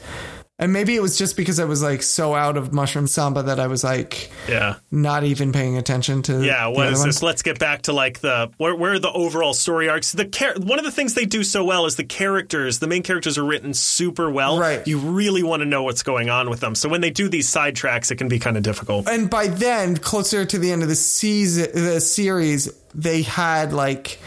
And 0.60 0.74
maybe 0.74 0.94
it 0.94 1.00
was 1.00 1.16
just 1.16 1.38
because 1.38 1.58
I 1.58 1.64
was 1.64 1.82
like 1.82 2.02
so 2.02 2.34
out 2.34 2.58
of 2.58 2.70
mushroom 2.70 3.06
samba 3.06 3.42
that 3.44 3.58
I 3.58 3.66
was 3.66 3.82
like 3.82 4.30
Yeah. 4.46 4.74
not 4.90 5.24
even 5.24 5.52
paying 5.52 5.78
attention 5.78 6.20
to. 6.24 6.44
Yeah, 6.44 6.64
the 6.64 6.70
what 6.70 6.86
other 6.88 7.08
is 7.08 7.22
one. 7.22 7.28
Let's 7.28 7.40
get 7.40 7.58
back 7.58 7.82
to 7.82 7.94
like 7.94 8.20
the 8.20 8.50
where, 8.58 8.76
where 8.76 8.92
are 8.92 8.98
the 8.98 9.10
overall 9.10 9.54
story 9.54 9.88
arcs. 9.88 10.12
The 10.12 10.26
char- 10.26 10.56
one 10.58 10.78
of 10.78 10.84
the 10.84 10.90
things 10.90 11.14
they 11.14 11.24
do 11.24 11.44
so 11.44 11.64
well 11.64 11.86
is 11.86 11.96
the 11.96 12.04
characters. 12.04 12.78
The 12.78 12.86
main 12.88 13.02
characters 13.02 13.38
are 13.38 13.44
written 13.44 13.72
super 13.72 14.30
well. 14.30 14.58
Right. 14.60 14.86
You 14.86 14.98
really 14.98 15.42
want 15.42 15.60
to 15.62 15.66
know 15.66 15.82
what's 15.82 16.02
going 16.02 16.28
on 16.28 16.50
with 16.50 16.60
them. 16.60 16.74
So 16.74 16.90
when 16.90 17.00
they 17.00 17.10
do 17.10 17.30
these 17.30 17.50
sidetracks, 17.50 18.10
it 18.10 18.16
can 18.16 18.28
be 18.28 18.38
kind 18.38 18.58
of 18.58 18.62
difficult. 18.62 19.08
and 19.08 19.30
by 19.30 19.46
then, 19.46 19.96
closer 19.96 20.44
to 20.44 20.58
the 20.58 20.70
end 20.72 20.82
of 20.82 20.88
the 20.90 20.94
season, 20.94 21.68
the 21.72 22.02
series, 22.02 22.68
they 22.94 23.22
had 23.22 23.72
like 23.72 24.18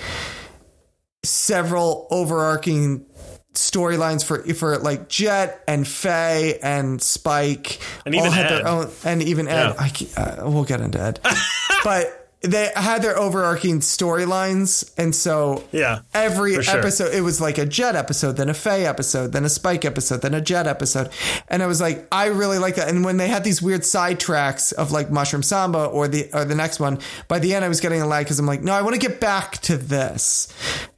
several 1.23 2.07
overarching 2.11 3.05
storylines 3.53 4.23
for 4.25 4.43
for 4.53 4.77
like 4.77 5.09
Jet 5.09 5.63
and 5.67 5.87
Faye 5.87 6.59
and 6.61 7.01
Spike, 7.01 7.79
And 8.05 8.13
even 8.15 8.27
all 8.27 8.31
had 8.31 8.45
Ed. 8.47 8.49
their 8.59 8.67
own, 8.67 8.89
and 9.05 9.21
even 9.23 9.47
Ed. 9.47 9.75
Yeah. 9.77 9.89
I 10.17 10.19
uh, 10.21 10.49
we'll 10.49 10.63
get 10.65 10.81
into 10.81 10.99
Ed, 11.01 11.19
but. 11.83 12.19
They 12.45 12.69
had 12.75 13.01
their 13.01 13.17
overarching 13.17 13.79
storylines, 13.79 14.91
and 14.97 15.15
so 15.15 15.63
Yeah, 15.71 15.99
every 16.13 16.61
sure. 16.61 16.77
episode 16.77 17.13
it 17.13 17.21
was 17.21 17.39
like 17.39 17.57
a 17.57 17.65
Jet 17.65 17.95
episode, 17.95 18.33
then 18.35 18.49
a 18.49 18.53
Faye 18.53 18.85
episode, 18.85 19.31
then 19.31 19.45
a 19.45 19.49
Spike 19.49 19.85
episode, 19.85 20.21
then 20.21 20.33
a 20.33 20.41
Jet 20.41 20.67
episode, 20.67 21.09
and 21.47 21.63
I 21.63 21.67
was 21.67 21.79
like, 21.79 22.05
I 22.11 22.25
really 22.25 22.57
like 22.57 22.75
that. 22.75 22.89
And 22.89 23.05
when 23.05 23.15
they 23.15 23.29
had 23.29 23.45
these 23.45 23.61
weird 23.61 23.83
sidetracks 23.83 24.73
of 24.73 24.91
like 24.91 25.09
Mushroom 25.09 25.41
Samba 25.41 25.85
or 25.85 26.09
the 26.09 26.29
or 26.33 26.43
the 26.43 26.53
next 26.53 26.81
one, 26.81 26.99
by 27.29 27.39
the 27.39 27.53
end 27.53 27.63
I 27.63 27.69
was 27.69 27.79
getting 27.79 28.01
a 28.01 28.05
lag 28.05 28.25
because 28.25 28.39
I'm 28.39 28.45
like, 28.45 28.61
no, 28.61 28.73
I 28.73 28.81
want 28.81 28.95
to 28.95 28.99
get 28.99 29.21
back 29.21 29.59
to 29.59 29.77
this. 29.77 30.49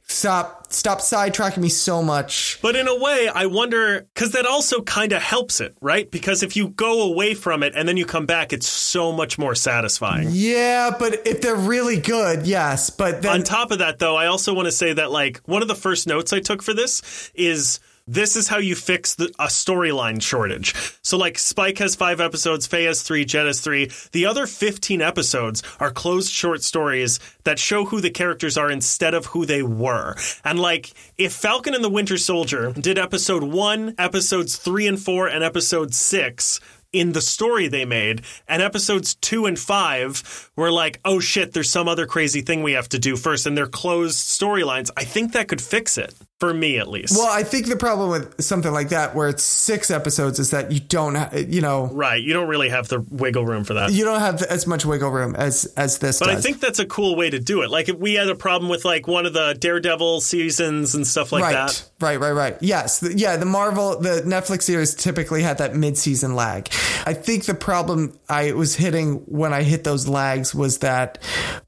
Stop, 0.08 0.72
stop 0.72 1.00
sidetracking 1.00 1.58
me 1.58 1.68
so 1.68 2.00
much. 2.00 2.60
But 2.62 2.76
in 2.76 2.86
a 2.86 2.96
way, 2.96 3.28
I 3.28 3.46
wonder 3.46 4.06
because 4.14 4.32
that 4.32 4.46
also 4.46 4.80
kind 4.82 5.12
of 5.12 5.20
helps 5.20 5.60
it, 5.60 5.76
right? 5.80 6.08
Because 6.08 6.44
if 6.44 6.56
you 6.56 6.68
go 6.68 7.02
away 7.02 7.34
from 7.34 7.64
it 7.64 7.74
and 7.74 7.88
then 7.88 7.96
you 7.96 8.06
come 8.06 8.24
back, 8.24 8.52
it's 8.52 8.68
so 8.68 9.10
much 9.10 9.36
more 9.36 9.56
satisfying. 9.56 10.28
Yeah, 10.30 10.90
but 10.96 11.26
if 11.26 11.40
they're 11.40 11.56
really 11.56 11.98
good, 11.98 12.46
yes. 12.46 12.88
But 12.88 13.22
then 13.22 13.32
On 13.32 13.42
top 13.42 13.72
of 13.72 13.80
that, 13.80 13.98
though, 13.98 14.14
I 14.16 14.26
also 14.26 14.54
want 14.54 14.66
to 14.66 14.72
say 14.72 14.92
that 14.92 15.10
like 15.10 15.38
one 15.38 15.60
of 15.60 15.68
the 15.68 15.74
first 15.74 16.06
notes 16.06 16.32
I 16.32 16.38
took 16.38 16.62
for 16.62 16.72
this 16.72 17.32
is 17.34 17.80
this 18.06 18.36
is 18.36 18.48
how 18.48 18.58
you 18.58 18.74
fix 18.74 19.14
the, 19.14 19.26
a 19.38 19.46
storyline 19.46 20.22
shortage. 20.22 20.74
So 21.02 21.16
like 21.16 21.38
Spike 21.38 21.78
has 21.78 21.96
five 21.96 22.20
episodes, 22.20 22.66
Faye 22.66 22.84
has 22.84 23.02
three, 23.02 23.24
Jet 23.24 23.46
has 23.46 23.60
three. 23.60 23.90
The 24.12 24.26
other 24.26 24.46
fifteen 24.46 25.02
episodes 25.02 25.62
are 25.80 25.90
closed 25.90 26.32
short 26.32 26.62
stories 26.62 27.18
that 27.44 27.58
show 27.58 27.84
who 27.86 28.00
the 28.00 28.10
characters 28.10 28.56
are 28.56 28.70
instead 28.70 29.14
of 29.14 29.26
who 29.26 29.44
they 29.46 29.62
were. 29.62 30.16
And 30.44 30.58
like 30.60 30.92
if 31.18 31.32
Falcon 31.32 31.74
and 31.74 31.84
the 31.84 31.90
Winter 31.90 32.18
Soldier 32.18 32.72
did 32.72 32.98
episode 32.98 33.42
one, 33.42 33.94
episodes 33.98 34.56
three 34.56 34.86
and 34.86 35.00
four, 35.00 35.26
and 35.26 35.42
episode 35.42 35.94
six 35.94 36.60
in 36.96 37.12
the 37.12 37.20
story 37.20 37.68
they 37.68 37.84
made. 37.84 38.22
And 38.48 38.62
episodes 38.62 39.14
two 39.14 39.46
and 39.46 39.58
five 39.58 40.50
were 40.56 40.70
like, 40.70 41.00
oh 41.04 41.20
shit, 41.20 41.52
there's 41.52 41.70
some 41.70 41.88
other 41.88 42.06
crazy 42.06 42.40
thing 42.40 42.62
we 42.62 42.72
have 42.72 42.88
to 42.90 42.98
do 42.98 43.16
first. 43.16 43.46
And 43.46 43.56
they're 43.56 43.66
closed 43.66 44.16
storylines. 44.16 44.90
I 44.96 45.04
think 45.04 45.32
that 45.32 45.48
could 45.48 45.60
fix 45.60 45.98
it, 45.98 46.14
for 46.40 46.52
me 46.52 46.78
at 46.78 46.88
least. 46.88 47.16
well, 47.16 47.30
I 47.30 47.42
think 47.42 47.66
the 47.66 47.76
problem 47.76 48.10
with 48.10 48.42
something 48.42 48.72
like 48.72 48.90
that, 48.90 49.14
where 49.14 49.28
it's 49.28 49.42
six 49.42 49.90
episodes, 49.90 50.38
is 50.38 50.50
that 50.50 50.72
you 50.72 50.80
don't, 50.80 51.14
ha- 51.14 51.30
you 51.34 51.60
know, 51.60 51.86
right. 51.86 52.22
You 52.22 52.32
don't 52.32 52.48
really 52.48 52.68
have 52.68 52.88
the 52.88 53.00
wiggle 53.00 53.44
room 53.44 53.64
for 53.64 53.74
that. 53.74 53.92
you 53.92 54.04
don't 54.04 54.20
have 54.20 54.42
as 54.42 54.66
much 54.66 54.84
wiggle 54.84 55.10
room 55.10 55.34
as 55.36 55.64
as 55.76 55.98
this 55.98 56.18
But 56.18 56.26
does. 56.26 56.38
I 56.38 56.40
think 56.40 56.60
that's 56.60 56.78
a 56.78 56.86
cool 56.86 57.16
way 57.16 57.30
to 57.30 57.38
do 57.38 57.62
it. 57.62 57.70
Like 57.70 57.88
if 57.88 57.96
we 57.96 58.14
had 58.14 58.28
a 58.28 58.34
problem 58.34 58.70
with 58.70 58.84
like 58.84 59.06
one 59.06 59.26
of 59.26 59.32
the 59.32 59.56
Daredevil 59.58 60.20
seasons 60.20 60.94
and 60.94 61.06
stuff 61.06 61.32
like 61.32 61.42
right, 61.42 61.52
that. 61.52 61.90
right, 62.00 62.20
right, 62.20 62.32
right. 62.32 62.56
Yes, 62.60 63.02
yeah. 63.14 63.36
The 63.36 63.46
Marvel, 63.46 63.98
the 63.98 64.22
Netflix 64.26 64.62
series 64.62 64.94
typically 64.94 65.42
had 65.42 65.58
that 65.58 65.74
mid-season 65.74 66.34
lag. 66.34 66.68
I 67.06 67.14
think 67.14 67.44
the 67.44 67.54
problem 67.54 68.18
I 68.28 68.52
was 68.52 68.74
hitting 68.74 69.16
when 69.26 69.52
I 69.52 69.62
hit 69.62 69.84
those 69.84 70.08
lags 70.08 70.54
was 70.54 70.78
that 70.78 71.18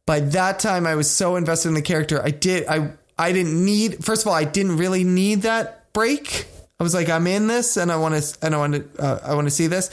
by 0.07 0.21
that 0.21 0.59
time 0.59 0.87
I 0.87 0.95
was 0.95 1.11
so 1.11 1.37
invested 1.37 1.69
in 1.69 1.75
the 1.75 1.83
character. 1.83 2.23
I 2.23 2.31
did, 2.31 2.67
I, 2.69 2.93
I 3.19 3.33
didn't 3.33 3.65
need. 3.65 4.05
First 4.05 4.23
of 4.23 4.29
all, 4.29 4.35
I 4.35 4.45
didn't 4.45 4.77
really 4.77 5.05
need 5.05 5.43
that 5.43 5.93
break. 5.93 6.47
I 6.81 6.85
was 6.85 6.95
like, 6.95 7.09
I'm 7.09 7.27
in 7.27 7.49
this, 7.49 7.77
and 7.77 7.91
I 7.91 7.97
want 7.97 8.23
to, 8.23 8.39
and 8.47 8.55
I 8.55 8.59
want 8.59 8.75
to, 8.75 9.03
uh, 9.03 9.21
I 9.25 9.35
want 9.35 9.49
to 9.49 9.51
see 9.51 9.67
this, 9.67 9.91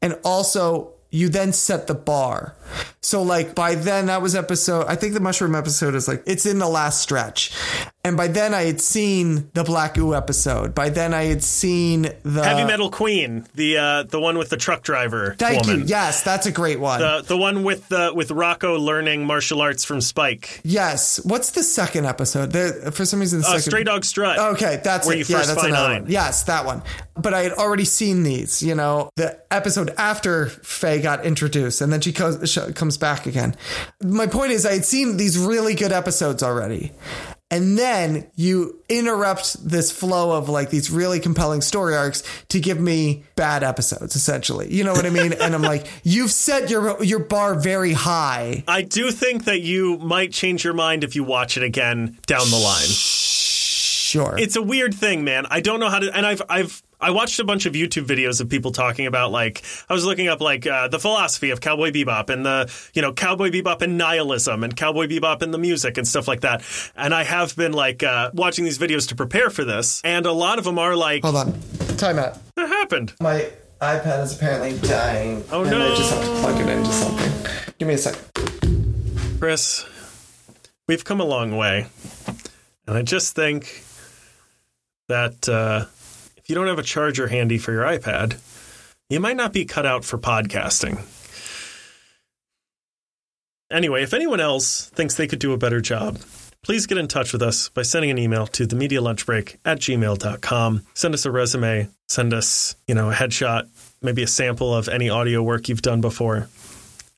and 0.00 0.18
also 0.24 0.94
you 1.12 1.28
then 1.28 1.52
set 1.52 1.86
the 1.86 1.94
bar. 1.94 2.56
So 3.02 3.22
like 3.22 3.54
by 3.54 3.74
then 3.74 4.06
that 4.06 4.22
was 4.22 4.34
episode 4.34 4.86
I 4.88 4.96
think 4.96 5.12
the 5.12 5.20
mushroom 5.20 5.54
episode 5.54 5.94
is 5.94 6.08
like 6.08 6.22
it's 6.26 6.46
in 6.46 6.58
the 6.58 6.68
last 6.68 7.00
stretch. 7.00 7.52
And 8.04 8.16
by 8.16 8.26
then 8.26 8.52
I 8.52 8.62
had 8.62 8.80
seen 8.80 9.48
the 9.54 9.62
Black 9.62 9.94
Goo 9.94 10.12
episode. 10.12 10.74
By 10.74 10.88
then 10.88 11.14
I 11.14 11.26
had 11.26 11.40
seen 11.44 12.08
the 12.24 12.42
Heavy 12.42 12.64
Metal 12.64 12.90
Queen, 12.90 13.46
the 13.54 13.78
uh, 13.78 14.02
the 14.02 14.18
one 14.18 14.38
with 14.38 14.48
the 14.50 14.56
truck 14.56 14.82
driver 14.82 15.36
Thank 15.38 15.62
woman. 15.66 15.80
you. 15.82 15.86
Yes, 15.86 16.24
that's 16.24 16.46
a 16.46 16.50
great 16.50 16.80
one. 16.80 16.98
The 17.00 17.22
the 17.24 17.36
one 17.36 17.62
with 17.62 17.88
the 17.88 18.10
with 18.12 18.32
Rocco 18.32 18.76
learning 18.76 19.24
martial 19.24 19.60
arts 19.62 19.84
from 19.84 20.00
Spike. 20.00 20.60
yes. 20.64 21.20
What's 21.24 21.52
the 21.52 21.62
second 21.62 22.06
episode? 22.06 22.50
The, 22.50 22.90
for 22.92 23.04
some 23.04 23.20
reason 23.20 23.40
the 23.40 23.46
Uh, 23.46 23.50
second 23.50 23.62
Stray 23.70 23.84
Dog 23.84 24.04
Strut. 24.04 24.36
Okay, 24.54 24.80
that's 24.82 25.06
Where 25.06 25.14
it. 25.14 25.20
you 25.20 25.24
yeah, 25.28 25.36
first 25.36 25.50
that's 25.50 25.60
find 25.60 25.72
another 25.72 25.94
Ein. 25.94 26.02
one. 26.02 26.10
Yes, 26.10 26.42
that 26.44 26.66
one. 26.66 26.82
But 27.14 27.34
I 27.34 27.42
had 27.44 27.52
already 27.52 27.84
seen 27.84 28.24
these. 28.24 28.64
You 28.64 28.74
know, 28.74 29.10
the 29.14 29.38
episode 29.52 29.90
after 29.96 30.46
Faye 30.46 31.00
got 31.00 31.24
introduced, 31.24 31.80
and 31.80 31.92
then 31.92 32.00
she 32.00 32.12
comes 32.12 32.58
comes 32.74 32.98
back 32.98 33.26
again. 33.26 33.54
My 34.02 34.26
point 34.26 34.50
is, 34.50 34.66
I 34.66 34.72
had 34.72 34.84
seen 34.84 35.18
these 35.18 35.38
really 35.38 35.76
good 35.76 35.92
episodes 35.92 36.42
already. 36.42 36.90
And 37.52 37.76
then 37.76 38.30
you 38.34 38.80
interrupt 38.88 39.62
this 39.62 39.92
flow 39.92 40.38
of 40.38 40.48
like 40.48 40.70
these 40.70 40.90
really 40.90 41.20
compelling 41.20 41.60
story 41.60 41.94
arcs 41.94 42.22
to 42.48 42.58
give 42.58 42.80
me 42.80 43.24
bad 43.36 43.62
episodes, 43.62 44.16
essentially. 44.16 44.72
You 44.72 44.84
know 44.84 44.94
what 44.94 45.04
I 45.04 45.10
mean? 45.10 45.32
and 45.40 45.54
I'm 45.54 45.60
like, 45.60 45.86
you've 46.02 46.30
set 46.30 46.70
your 46.70 47.04
your 47.04 47.18
bar 47.18 47.54
very 47.54 47.92
high. 47.92 48.64
I 48.66 48.80
do 48.80 49.10
think 49.10 49.44
that 49.44 49.60
you 49.60 49.98
might 49.98 50.32
change 50.32 50.64
your 50.64 50.72
mind 50.72 51.04
if 51.04 51.14
you 51.14 51.24
watch 51.24 51.58
it 51.58 51.62
again 51.62 52.18
down 52.26 52.48
the 52.48 52.56
line. 52.56 52.88
Sure. 52.88 54.34
It's 54.38 54.56
a 54.56 54.62
weird 54.62 54.94
thing, 54.94 55.22
man. 55.22 55.46
I 55.50 55.60
don't 55.60 55.78
know 55.78 55.90
how 55.90 55.98
to. 55.98 56.14
And 56.16 56.24
I've 56.24 56.42
I've 56.48 56.81
I 57.02 57.10
watched 57.10 57.40
a 57.40 57.44
bunch 57.44 57.66
of 57.66 57.72
YouTube 57.72 58.06
videos 58.06 58.40
of 58.40 58.48
people 58.48 58.70
talking 58.70 59.06
about 59.06 59.32
like 59.32 59.62
I 59.88 59.92
was 59.92 60.04
looking 60.04 60.28
up 60.28 60.40
like 60.40 60.66
uh, 60.68 60.86
the 60.86 61.00
philosophy 61.00 61.50
of 61.50 61.60
Cowboy 61.60 61.90
Bebop 61.90 62.30
and 62.30 62.46
the 62.46 62.72
you 62.94 63.02
know 63.02 63.12
Cowboy 63.12 63.50
Bebop 63.50 63.82
and 63.82 63.98
nihilism 63.98 64.62
and 64.62 64.76
Cowboy 64.76 65.08
Bebop 65.08 65.42
and 65.42 65.52
the 65.52 65.58
music 65.58 65.98
and 65.98 66.06
stuff 66.06 66.28
like 66.28 66.42
that. 66.42 66.62
And 66.94 67.12
I 67.12 67.24
have 67.24 67.56
been 67.56 67.72
like 67.72 68.04
uh, 68.04 68.30
watching 68.34 68.64
these 68.64 68.78
videos 68.78 69.08
to 69.08 69.16
prepare 69.16 69.50
for 69.50 69.64
this, 69.64 70.00
and 70.04 70.26
a 70.26 70.32
lot 70.32 70.58
of 70.58 70.64
them 70.64 70.78
are 70.78 70.94
like, 70.94 71.22
Hold 71.24 71.36
on. 71.36 71.60
Time 71.96 72.20
out. 72.20 72.38
"What 72.54 72.68
happened?" 72.68 73.14
My 73.20 73.50
iPad 73.80 74.22
is 74.22 74.36
apparently 74.36 74.78
dying. 74.88 75.44
Oh, 75.50 75.62
and 75.62 75.70
no. 75.72 75.92
I 75.92 75.96
just 75.96 76.14
have 76.14 76.24
to 76.24 76.40
plug 76.40 76.60
it 76.60 76.68
into 76.68 76.92
something. 76.92 77.32
Give 77.78 77.88
me 77.88 77.94
a 77.94 77.98
sec. 77.98 78.16
Chris, 79.40 79.84
we've 80.86 81.04
come 81.04 81.20
a 81.20 81.24
long 81.24 81.56
way. 81.56 81.88
And 82.86 82.96
I 82.96 83.02
just 83.02 83.34
think 83.34 83.82
that 85.08 85.48
uh, 85.48 85.86
if 86.42 86.48
you 86.48 86.54
don't 86.54 86.66
have 86.66 86.78
a 86.78 86.82
charger 86.82 87.28
handy 87.28 87.58
for 87.58 87.72
your 87.72 87.84
iPad, 87.84 88.38
you 89.08 89.20
might 89.20 89.36
not 89.36 89.52
be 89.52 89.64
cut 89.64 89.86
out 89.86 90.04
for 90.04 90.18
podcasting. 90.18 91.00
Anyway, 93.70 94.02
if 94.02 94.12
anyone 94.12 94.40
else 94.40 94.86
thinks 94.90 95.14
they 95.14 95.26
could 95.26 95.38
do 95.38 95.52
a 95.52 95.58
better 95.58 95.80
job, 95.80 96.18
please 96.62 96.86
get 96.86 96.98
in 96.98 97.08
touch 97.08 97.32
with 97.32 97.42
us 97.42 97.68
by 97.68 97.82
sending 97.82 98.10
an 98.10 98.18
email 98.18 98.46
to 98.46 98.66
the 98.66 98.76
media 98.76 99.00
lunch 99.00 99.24
break 99.24 99.58
at 99.64 99.78
gmail.com. 99.78 100.82
Send 100.94 101.14
us 101.14 101.24
a 101.24 101.30
resume, 101.30 101.88
send 102.08 102.34
us, 102.34 102.76
you 102.86 102.94
know, 102.94 103.10
a 103.10 103.14
headshot, 103.14 103.68
maybe 104.02 104.22
a 104.22 104.26
sample 104.26 104.74
of 104.74 104.88
any 104.88 105.08
audio 105.08 105.42
work 105.42 105.68
you've 105.68 105.82
done 105.82 106.00
before. 106.00 106.48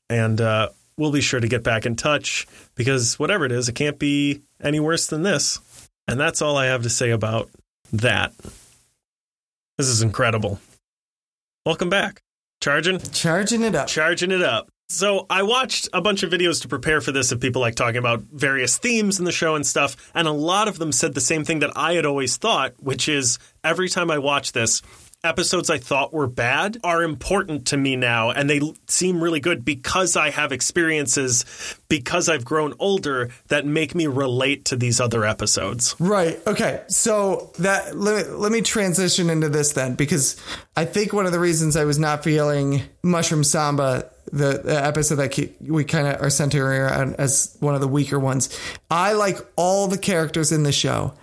And 0.09 0.39
uh, 0.39 0.69
we'll 0.97 1.11
be 1.11 1.21
sure 1.21 1.39
to 1.39 1.47
get 1.47 1.63
back 1.63 1.85
in 1.85 1.95
touch 1.95 2.47
because 2.75 3.19
whatever 3.19 3.45
it 3.45 3.51
is, 3.51 3.69
it 3.69 3.75
can't 3.75 3.99
be 3.99 4.41
any 4.61 4.79
worse 4.79 5.07
than 5.07 5.23
this. 5.23 5.59
And 6.07 6.19
that's 6.19 6.41
all 6.41 6.57
I 6.57 6.67
have 6.67 6.83
to 6.83 6.89
say 6.89 7.09
about 7.09 7.49
that. 7.91 8.33
This 9.77 9.87
is 9.87 10.01
incredible. 10.01 10.61
Welcome 11.65 11.89
back. 11.89 12.21
Charging? 12.61 12.99
Charging 12.99 13.61
it 13.63 13.75
up. 13.75 13.87
charging 13.87 14.31
it 14.31 14.41
up. 14.41 14.69
So 14.87 15.25
I 15.29 15.43
watched 15.43 15.89
a 15.91 15.99
bunch 15.99 16.23
of 16.23 16.31
videos 16.31 16.61
to 16.61 16.67
prepare 16.69 17.01
for 17.01 17.11
this 17.11 17.33
of 17.33 17.41
people 17.41 17.59
like 17.59 17.75
talking 17.75 17.97
about 17.97 18.21
various 18.21 18.77
themes 18.77 19.19
in 19.19 19.25
the 19.25 19.31
show 19.33 19.55
and 19.55 19.65
stuff, 19.65 19.97
and 20.13 20.27
a 20.27 20.31
lot 20.31 20.69
of 20.69 20.77
them 20.77 20.93
said 20.93 21.13
the 21.13 21.19
same 21.21 21.43
thing 21.43 21.59
that 21.59 21.71
I 21.75 21.93
had 21.93 22.05
always 22.05 22.37
thought, 22.37 22.73
which 22.79 23.09
is 23.09 23.37
every 23.63 23.89
time 23.89 24.09
I 24.09 24.19
watch 24.19 24.53
this, 24.53 24.81
episodes 25.25 25.69
I 25.69 25.77
thought 25.77 26.13
were 26.13 26.27
bad 26.27 26.77
are 26.83 27.03
important 27.03 27.67
to 27.67 27.77
me 27.77 27.95
now, 27.95 28.31
and 28.31 28.49
they 28.49 28.61
seem 28.87 29.21
really 29.23 29.39
good 29.39 29.65
because 29.65 30.15
I 30.15 30.29
have 30.29 30.51
experiences, 30.51 31.45
because 31.89 32.29
I've 32.29 32.45
grown 32.45 32.73
older 32.79 33.29
that 33.47 33.65
make 33.65 33.95
me 33.95 34.07
relate 34.07 34.65
to 34.65 34.75
these 34.75 34.99
other 34.99 35.25
episodes. 35.25 35.95
Right. 35.99 36.39
Okay. 36.47 36.83
So 36.87 37.51
that 37.59 37.97
let 37.97 38.27
me, 38.27 38.31
let 38.33 38.51
me 38.51 38.61
transition 38.61 39.29
into 39.29 39.49
this 39.49 39.73
then 39.73 39.95
because 39.95 40.41
I 40.75 40.85
think 40.85 41.13
one 41.13 41.25
of 41.25 41.31
the 41.31 41.39
reasons 41.39 41.75
I 41.75 41.85
was 41.85 41.99
not 41.99 42.23
feeling 42.23 42.83
Mushroom 43.03 43.43
Samba 43.43 44.09
the, 44.31 44.61
the 44.63 44.83
episode 44.83 45.15
that 45.15 45.49
we 45.61 45.83
kind 45.83 46.07
of 46.07 46.21
are 46.21 46.29
centering 46.29 46.81
around 46.81 47.15
as 47.15 47.55
one 47.59 47.75
of 47.75 47.81
the 47.81 47.87
weaker 47.87 48.19
ones. 48.19 48.59
I 48.89 49.13
like 49.13 49.37
all 49.55 49.87
the 49.87 49.97
characters 49.97 50.51
in 50.51 50.63
the 50.63 50.71
show 50.71 51.13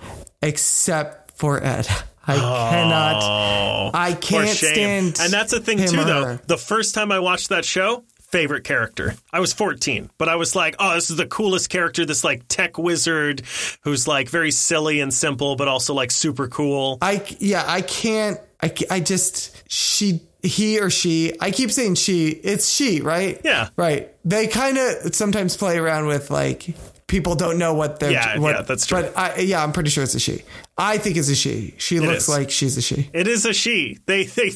except 0.40 1.36
for 1.36 1.62
Ed. 1.62 1.86
I 2.26 2.36
oh, 2.36 2.70
cannot. 2.70 3.94
I 3.94 4.14
can't 4.14 4.48
stand. 4.48 5.18
And 5.20 5.32
that's 5.32 5.52
the 5.52 5.60
thing 5.60 5.78
too, 5.78 6.00
or 6.00 6.04
though. 6.04 6.38
The 6.46 6.58
first 6.58 6.94
time 6.94 7.10
I 7.10 7.18
watched 7.18 7.48
that 7.48 7.64
show, 7.64 8.04
favorite 8.32 8.64
character. 8.64 9.14
I 9.32 9.40
was 9.40 9.52
14, 9.52 10.10
but 10.18 10.28
I 10.28 10.36
was 10.36 10.56
like, 10.56 10.76
oh, 10.78 10.94
this 10.94 11.10
is 11.10 11.16
the 11.16 11.26
coolest 11.26 11.68
character. 11.68 12.04
This 12.04 12.24
like 12.24 12.48
tech 12.48 12.78
wizard 12.78 13.42
who's 13.82 14.08
like 14.08 14.28
very 14.28 14.50
silly 14.50 15.00
and 15.00 15.12
simple, 15.12 15.54
but 15.56 15.68
also 15.68 15.94
like 15.94 16.10
super 16.10 16.48
cool. 16.48 16.98
I 17.02 17.24
yeah, 17.38 17.64
I 17.66 17.82
can't. 17.82 18.40
I, 18.60 18.72
I 18.90 19.00
just 19.00 19.62
she 19.70 20.22
he 20.42 20.80
or 20.80 20.90
she. 20.90 21.34
I 21.40 21.50
keep 21.50 21.70
saying 21.70 21.96
she. 21.96 22.28
It's 22.28 22.68
she, 22.68 23.00
right? 23.00 23.40
Yeah. 23.44 23.68
Right. 23.76 24.10
They 24.24 24.46
kind 24.46 24.78
of 24.78 25.14
sometimes 25.14 25.56
play 25.56 25.78
around 25.78 26.06
with 26.06 26.30
like 26.30 26.74
people 27.12 27.34
don't 27.34 27.58
know 27.58 27.74
what 27.74 28.00
they're. 28.00 28.10
Yeah, 28.10 28.38
what, 28.38 28.54
yeah, 28.56 28.62
that's 28.62 28.86
true. 28.86 29.02
But 29.02 29.16
I, 29.16 29.36
yeah, 29.40 29.62
I'm 29.62 29.72
pretty 29.72 29.90
sure 29.90 30.02
it's 30.02 30.14
a 30.14 30.18
she. 30.18 30.42
I 30.78 30.96
think 30.96 31.18
it's 31.18 31.28
a 31.28 31.34
she. 31.34 31.74
She 31.76 32.00
looks 32.00 32.22
is. 32.22 32.28
like 32.30 32.50
she's 32.50 32.74
a 32.78 32.82
she. 32.82 33.10
It 33.12 33.28
is 33.28 33.44
a 33.44 33.52
she. 33.52 33.98
They, 34.06 34.24
they, 34.24 34.50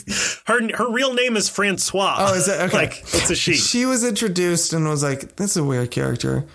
her, 0.47 0.75
her 0.75 0.91
real 0.91 1.13
name 1.13 1.37
is 1.37 1.51
Francois. 1.51 2.17
Oh, 2.19 2.35
is 2.35 2.49
it 2.49 2.59
okay? 2.63 2.77
Like 2.77 3.01
it's 3.01 3.29
a 3.29 3.37
she. 3.37 3.53
She 3.53 3.85
was 3.85 4.03
introduced 4.03 4.73
and 4.73 4.89
was 4.89 5.03
like, 5.03 5.37
"That's 5.37 5.57
a 5.59 5.63
weird 5.63 5.91
character," 5.91 6.47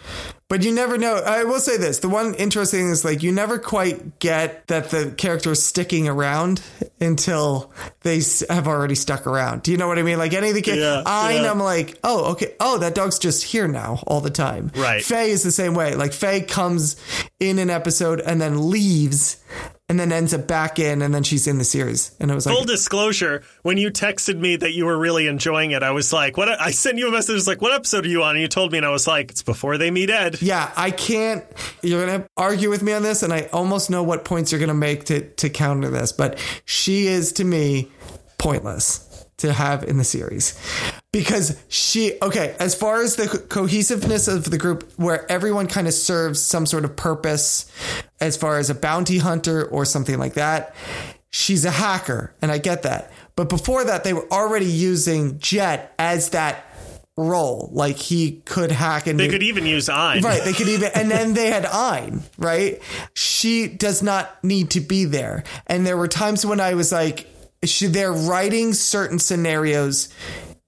but 0.51 0.63
you 0.63 0.73
never 0.73 0.97
know. 0.97 1.15
I 1.15 1.45
will 1.45 1.61
say 1.61 1.77
this: 1.77 1.99
the 1.99 2.09
one 2.09 2.33
interesting 2.33 2.81
thing 2.81 2.89
is 2.89 3.05
like 3.05 3.23
you 3.23 3.31
never 3.31 3.57
quite 3.57 4.19
get 4.19 4.67
that 4.67 4.89
the 4.89 5.11
character 5.17 5.53
is 5.53 5.63
sticking 5.63 6.09
around 6.09 6.61
until 6.99 7.71
they 8.01 8.21
have 8.49 8.67
already 8.67 8.95
stuck 8.95 9.25
around. 9.25 9.63
Do 9.63 9.71
you 9.71 9.77
know 9.77 9.87
what 9.87 9.97
I 9.97 10.03
mean? 10.03 10.17
Like 10.17 10.33
any 10.33 10.49
of 10.49 10.55
the 10.55 10.61
kids, 10.61 10.79
Yeah, 10.81 11.03
I 11.05 11.35
yeah. 11.35 11.51
am 11.51 11.59
like, 11.59 11.97
oh, 12.03 12.33
okay, 12.33 12.53
oh, 12.59 12.79
that 12.79 12.95
dog's 12.95 13.17
just 13.17 13.45
here 13.45 13.69
now 13.69 14.03
all 14.05 14.19
the 14.19 14.29
time. 14.29 14.73
Right. 14.75 15.01
Faye 15.01 15.31
is 15.31 15.41
the 15.43 15.53
same 15.53 15.73
way. 15.73 15.95
Like 15.95 16.11
Faye 16.11 16.41
comes 16.41 16.97
in 17.39 17.57
an 17.57 17.69
episode 17.69 18.19
and 18.19 18.41
then 18.41 18.69
leaves. 18.69 19.37
And 19.91 19.99
then 19.99 20.13
ends 20.13 20.33
up 20.33 20.47
back 20.47 20.79
in, 20.79 21.01
and 21.01 21.13
then 21.13 21.23
she's 21.23 21.47
in 21.47 21.57
the 21.57 21.65
series. 21.65 22.15
And 22.17 22.31
it 22.31 22.33
was 22.33 22.45
like, 22.45 22.55
Full 22.55 22.63
disclosure, 22.63 23.43
when 23.63 23.75
you 23.75 23.91
texted 23.91 24.39
me 24.39 24.55
that 24.55 24.71
you 24.71 24.85
were 24.85 24.97
really 24.97 25.27
enjoying 25.27 25.71
it, 25.71 25.83
I 25.83 25.91
was 25.91 26.13
like, 26.13 26.37
"What?" 26.37 26.47
I 26.47 26.71
sent 26.71 26.97
you 26.97 27.09
a 27.09 27.11
message. 27.11 27.33
Was 27.33 27.45
like, 27.45 27.61
"What 27.61 27.73
episode 27.73 28.05
are 28.05 28.07
you 28.07 28.23
on?" 28.23 28.35
And 28.35 28.41
you 28.41 28.47
told 28.47 28.71
me, 28.71 28.77
and 28.77 28.87
I 28.87 28.89
was 28.91 29.05
like, 29.05 29.31
"It's 29.31 29.43
before 29.43 29.77
they 29.77 29.91
meet 29.91 30.09
Ed." 30.09 30.41
Yeah, 30.41 30.71
I 30.77 30.91
can't. 30.91 31.43
You're 31.81 32.05
gonna 32.05 32.25
argue 32.37 32.69
with 32.69 32.81
me 32.81 32.93
on 32.93 33.03
this, 33.03 33.21
and 33.21 33.33
I 33.33 33.49
almost 33.51 33.89
know 33.89 34.01
what 34.01 34.23
points 34.23 34.53
you're 34.53 34.61
gonna 34.61 34.73
make 34.73 35.03
to 35.07 35.27
to 35.29 35.49
counter 35.49 35.89
this. 35.89 36.13
But 36.13 36.39
she 36.63 37.07
is 37.07 37.33
to 37.33 37.43
me 37.43 37.91
pointless 38.37 39.10
to 39.41 39.53
have 39.53 39.83
in 39.83 39.97
the 39.97 40.03
series 40.03 40.57
because 41.11 41.61
she 41.67 42.13
okay 42.21 42.55
as 42.59 42.73
far 42.73 43.01
as 43.01 43.15
the 43.15 43.27
cohesiveness 43.27 44.27
of 44.27 44.49
the 44.49 44.57
group 44.57 44.91
where 44.97 45.29
everyone 45.31 45.67
kind 45.67 45.87
of 45.87 45.93
serves 45.93 46.41
some 46.41 46.65
sort 46.65 46.85
of 46.85 46.95
purpose 46.95 47.71
as 48.19 48.37
far 48.37 48.57
as 48.57 48.69
a 48.69 48.75
bounty 48.75 49.17
hunter 49.17 49.65
or 49.65 49.85
something 49.85 50.17
like 50.17 50.33
that 50.33 50.75
she's 51.31 51.65
a 51.65 51.71
hacker 51.71 52.33
and 52.41 52.51
i 52.51 52.57
get 52.57 52.83
that 52.83 53.11
but 53.35 53.49
before 53.49 53.83
that 53.83 54.03
they 54.03 54.13
were 54.13 54.31
already 54.31 54.65
using 54.65 55.37
jet 55.39 55.93
as 55.99 56.29
that 56.29 56.65
role 57.17 57.69
like 57.73 57.97
he 57.97 58.41
could 58.45 58.71
hack 58.71 59.05
and 59.07 59.19
They 59.19 59.27
could 59.27 59.43
even 59.43 59.65
use 59.65 59.89
Ein. 59.89 60.21
Right, 60.21 60.43
they 60.43 60.53
could 60.53 60.67
even, 60.67 60.91
and 60.95 61.11
then 61.11 61.33
they 61.33 61.47
had 61.47 61.65
Ein, 61.71 62.23
right? 62.37 62.81
She 63.13 63.67
does 63.67 64.01
not 64.01 64.43
need 64.43 64.71
to 64.71 64.79
be 64.79 65.05
there. 65.05 65.43
And 65.67 65.85
there 65.85 65.97
were 65.97 66.07
times 66.07 66.45
when 66.45 66.59
I 66.59 66.73
was 66.73 66.91
like, 66.91 67.27
they're 67.61 68.13
writing 68.13 68.73
certain 68.73 69.19
scenarios 69.19 70.09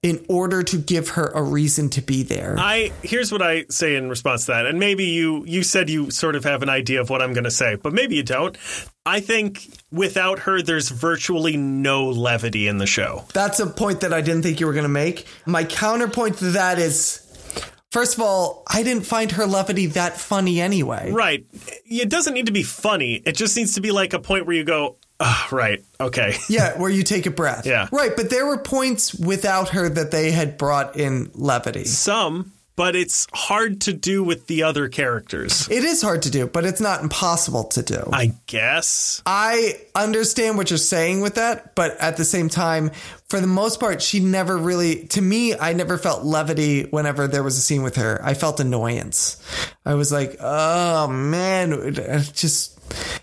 in 0.04 0.22
order 0.28 0.62
to 0.62 0.76
give 0.76 1.08
her 1.08 1.28
a 1.34 1.42
reason 1.42 1.88
to 1.88 2.02
be 2.02 2.22
there. 2.22 2.56
I 2.58 2.92
here's 3.02 3.32
what 3.32 3.40
I 3.40 3.64
say 3.70 3.96
in 3.96 4.10
response 4.10 4.44
to 4.46 4.52
that, 4.52 4.66
and 4.66 4.78
maybe 4.78 5.04
you 5.04 5.44
you 5.46 5.62
said 5.62 5.88
you 5.88 6.10
sort 6.10 6.36
of 6.36 6.44
have 6.44 6.62
an 6.62 6.68
idea 6.68 7.00
of 7.00 7.08
what 7.08 7.22
I'm 7.22 7.32
going 7.32 7.44
to 7.44 7.50
say, 7.50 7.76
but 7.76 7.94
maybe 7.94 8.14
you 8.14 8.22
don't. 8.22 8.56
I 9.06 9.20
think 9.20 9.66
without 9.90 10.40
her, 10.40 10.60
there's 10.62 10.90
virtually 10.90 11.56
no 11.56 12.10
levity 12.10 12.68
in 12.68 12.78
the 12.78 12.86
show. 12.86 13.24
That's 13.32 13.60
a 13.60 13.66
point 13.66 14.02
that 14.02 14.12
I 14.12 14.20
didn't 14.20 14.42
think 14.42 14.60
you 14.60 14.66
were 14.66 14.72
going 14.72 14.84
to 14.84 14.88
make. 14.88 15.26
My 15.46 15.64
counterpoint 15.64 16.38
to 16.38 16.50
that 16.52 16.78
is. 16.78 17.20
First 17.90 18.16
of 18.16 18.24
all, 18.24 18.64
I 18.66 18.82
didn't 18.82 19.06
find 19.06 19.30
her 19.32 19.46
levity 19.46 19.86
that 19.86 20.18
funny 20.18 20.60
anyway. 20.60 21.12
Right? 21.12 21.46
It 21.86 22.10
doesn't 22.10 22.34
need 22.34 22.46
to 22.46 22.52
be 22.52 22.64
funny. 22.64 23.22
It 23.24 23.36
just 23.36 23.56
needs 23.56 23.74
to 23.74 23.80
be 23.80 23.92
like 23.92 24.12
a 24.14 24.18
point 24.18 24.46
where 24.46 24.56
you 24.56 24.64
go, 24.64 24.96
Ah, 25.20 25.48
right. 25.52 25.84
Okay. 26.00 26.34
Yeah, 26.48 26.78
where 26.78 26.90
you 26.90 27.02
take 27.02 27.26
a 27.26 27.30
breath. 27.30 27.66
Yeah. 27.66 27.88
Right, 27.90 28.12
but 28.14 28.30
there 28.30 28.46
were 28.46 28.58
points 28.58 29.14
without 29.14 29.70
her 29.70 29.88
that 29.88 30.10
they 30.10 30.30
had 30.30 30.58
brought 30.58 30.96
in 30.96 31.30
levity. 31.34 31.84
Some, 31.84 32.52
but 32.76 32.96
it's 32.96 33.26
hard 33.32 33.80
to 33.82 33.92
do 33.92 34.22
with 34.22 34.46
the 34.46 34.64
other 34.64 34.88
characters. 34.88 35.68
It 35.70 35.84
is 35.84 36.02
hard 36.02 36.22
to 36.22 36.30
do, 36.30 36.46
but 36.46 36.64
it's 36.64 36.80
not 36.80 37.02
impossible 37.02 37.64
to 37.64 37.82
do. 37.82 38.02
I 38.12 38.34
guess. 38.46 39.22
I 39.24 39.80
understand 39.94 40.56
what 40.56 40.70
you're 40.70 40.78
saying 40.78 41.20
with 41.20 41.36
that, 41.36 41.74
but 41.74 41.96
at 41.98 42.16
the 42.16 42.24
same 42.24 42.48
time, 42.48 42.90
for 43.28 43.40
the 43.40 43.46
most 43.46 43.80
part, 43.80 44.02
she 44.02 44.20
never 44.20 44.56
really, 44.56 45.06
to 45.06 45.22
me, 45.22 45.56
I 45.56 45.72
never 45.72 45.98
felt 45.98 46.24
levity 46.24 46.82
whenever 46.84 47.26
there 47.26 47.42
was 47.42 47.56
a 47.56 47.60
scene 47.60 47.82
with 47.82 47.96
her. 47.96 48.20
I 48.22 48.34
felt 48.34 48.60
annoyance. 48.60 49.42
I 49.86 49.94
was 49.94 50.12
like, 50.12 50.36
oh 50.40 51.08
man, 51.08 51.94
just, 52.34 52.73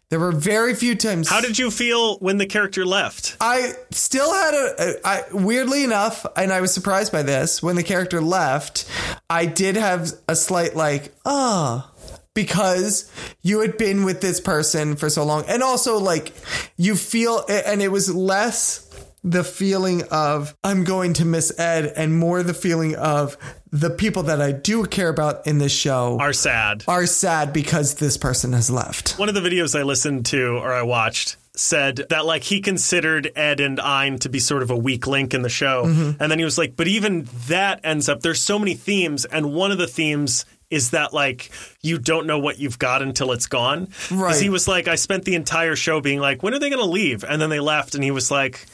there 0.09 0.19
were 0.19 0.31
very 0.31 0.75
few 0.75 0.95
times. 0.95 1.29
How 1.29 1.39
did 1.39 1.57
you 1.57 1.71
feel 1.71 2.17
when 2.19 2.37
the 2.37 2.45
character 2.45 2.85
left? 2.85 3.37
I 3.39 3.73
still 3.91 4.33
had 4.33 4.53
a, 4.53 4.75
a 4.77 5.07
I, 5.07 5.23
weirdly 5.31 5.83
enough, 5.83 6.25
and 6.35 6.51
I 6.51 6.59
was 6.59 6.73
surprised 6.73 7.11
by 7.11 7.23
this 7.23 7.63
when 7.63 7.75
the 7.77 7.83
character 7.83 8.21
left. 8.21 8.85
I 9.29 9.45
did 9.45 9.77
have 9.77 10.11
a 10.27 10.35
slight 10.35 10.75
like, 10.75 11.15
ah, 11.25 11.89
because 12.33 13.09
you 13.41 13.61
had 13.61 13.77
been 13.77 14.03
with 14.03 14.19
this 14.21 14.41
person 14.41 14.95
for 14.97 15.09
so 15.09 15.23
long, 15.23 15.45
and 15.47 15.63
also 15.63 15.97
like 15.97 16.33
you 16.75 16.95
feel, 16.95 17.45
and 17.47 17.81
it 17.81 17.91
was 17.91 18.13
less 18.13 18.90
the 19.23 19.43
feeling 19.43 20.03
of 20.11 20.55
I'm 20.63 20.83
going 20.83 21.13
to 21.13 21.25
miss 21.25 21.57
Ed, 21.59 21.93
and 21.95 22.17
more 22.17 22.43
the 22.43 22.53
feeling 22.53 22.95
of 22.95 23.37
the 23.71 23.89
people 23.89 24.23
that 24.23 24.41
I 24.41 24.51
do 24.51 24.85
care 24.85 25.09
about 25.09 25.47
in 25.47 25.57
this 25.57 25.71
show 25.71 26.17
Are 26.19 26.33
sad. 26.33 26.83
are 26.87 27.05
sad 27.05 27.53
because 27.53 27.95
this 27.95 28.17
person 28.17 28.53
has 28.53 28.69
left. 28.69 29.17
One 29.17 29.29
of 29.29 29.35
the 29.35 29.41
videos 29.41 29.79
I 29.79 29.83
listened 29.83 30.25
to 30.27 30.57
or 30.57 30.73
I 30.73 30.81
watched 30.81 31.37
said 31.53 31.97
that 32.09 32.25
like 32.25 32.43
he 32.43 32.61
considered 32.61 33.31
Ed 33.35 33.59
and 33.59 33.79
Ein 33.79 34.17
to 34.19 34.29
be 34.29 34.39
sort 34.39 34.63
of 34.63 34.71
a 34.71 34.77
weak 34.77 35.05
link 35.05 35.33
in 35.33 35.41
the 35.41 35.49
show. 35.49 35.83
Mm-hmm. 35.85 36.21
And 36.21 36.31
then 36.31 36.39
he 36.39 36.45
was 36.45 36.57
like, 36.57 36.75
but 36.75 36.87
even 36.87 37.27
that 37.47 37.81
ends 37.83 38.09
up 38.09 38.21
there's 38.21 38.41
so 38.41 38.57
many 38.57 38.73
themes 38.73 39.25
and 39.25 39.53
one 39.53 39.71
of 39.71 39.77
the 39.77 39.87
themes 39.87 40.45
is 40.69 40.91
that 40.91 41.13
like 41.13 41.51
you 41.81 41.99
don't 41.99 42.25
know 42.25 42.39
what 42.39 42.57
you've 42.57 42.79
got 42.79 43.01
until 43.01 43.31
it's 43.33 43.47
gone. 43.47 43.89
Right. 44.09 44.29
Because 44.29 44.39
he 44.39 44.49
was 44.49 44.67
like, 44.67 44.87
I 44.87 44.95
spent 44.95 45.25
the 45.25 45.35
entire 45.35 45.75
show 45.75 46.01
being 46.01 46.19
like, 46.19 46.41
when 46.41 46.53
are 46.53 46.59
they 46.59 46.69
going 46.69 46.81
to 46.81 46.89
leave? 46.89 47.23
And 47.23 47.41
then 47.41 47.49
they 47.49 47.59
left, 47.59 47.93
and 47.93 48.03
he 48.03 48.11
was 48.11 48.31
like, 48.31 48.65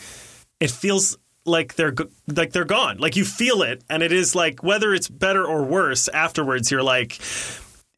it 0.60 0.72
feels 0.72 1.18
like 1.46 1.76
they're 1.76 1.96
like 2.28 2.52
they're 2.52 2.66
gone. 2.66 2.98
Like 2.98 3.16
you 3.16 3.26
feel 3.26 3.62
it, 3.62 3.84
and 3.90 4.04
it 4.04 4.12
is 4.12 4.36
like 4.36 4.64
whether 4.64 4.94
it's 4.94 5.08
better 5.08 5.46
or 5.46 5.64
worse 5.64 6.08
afterwards. 6.10 6.72
You're 6.72 6.84
like, 6.84 7.20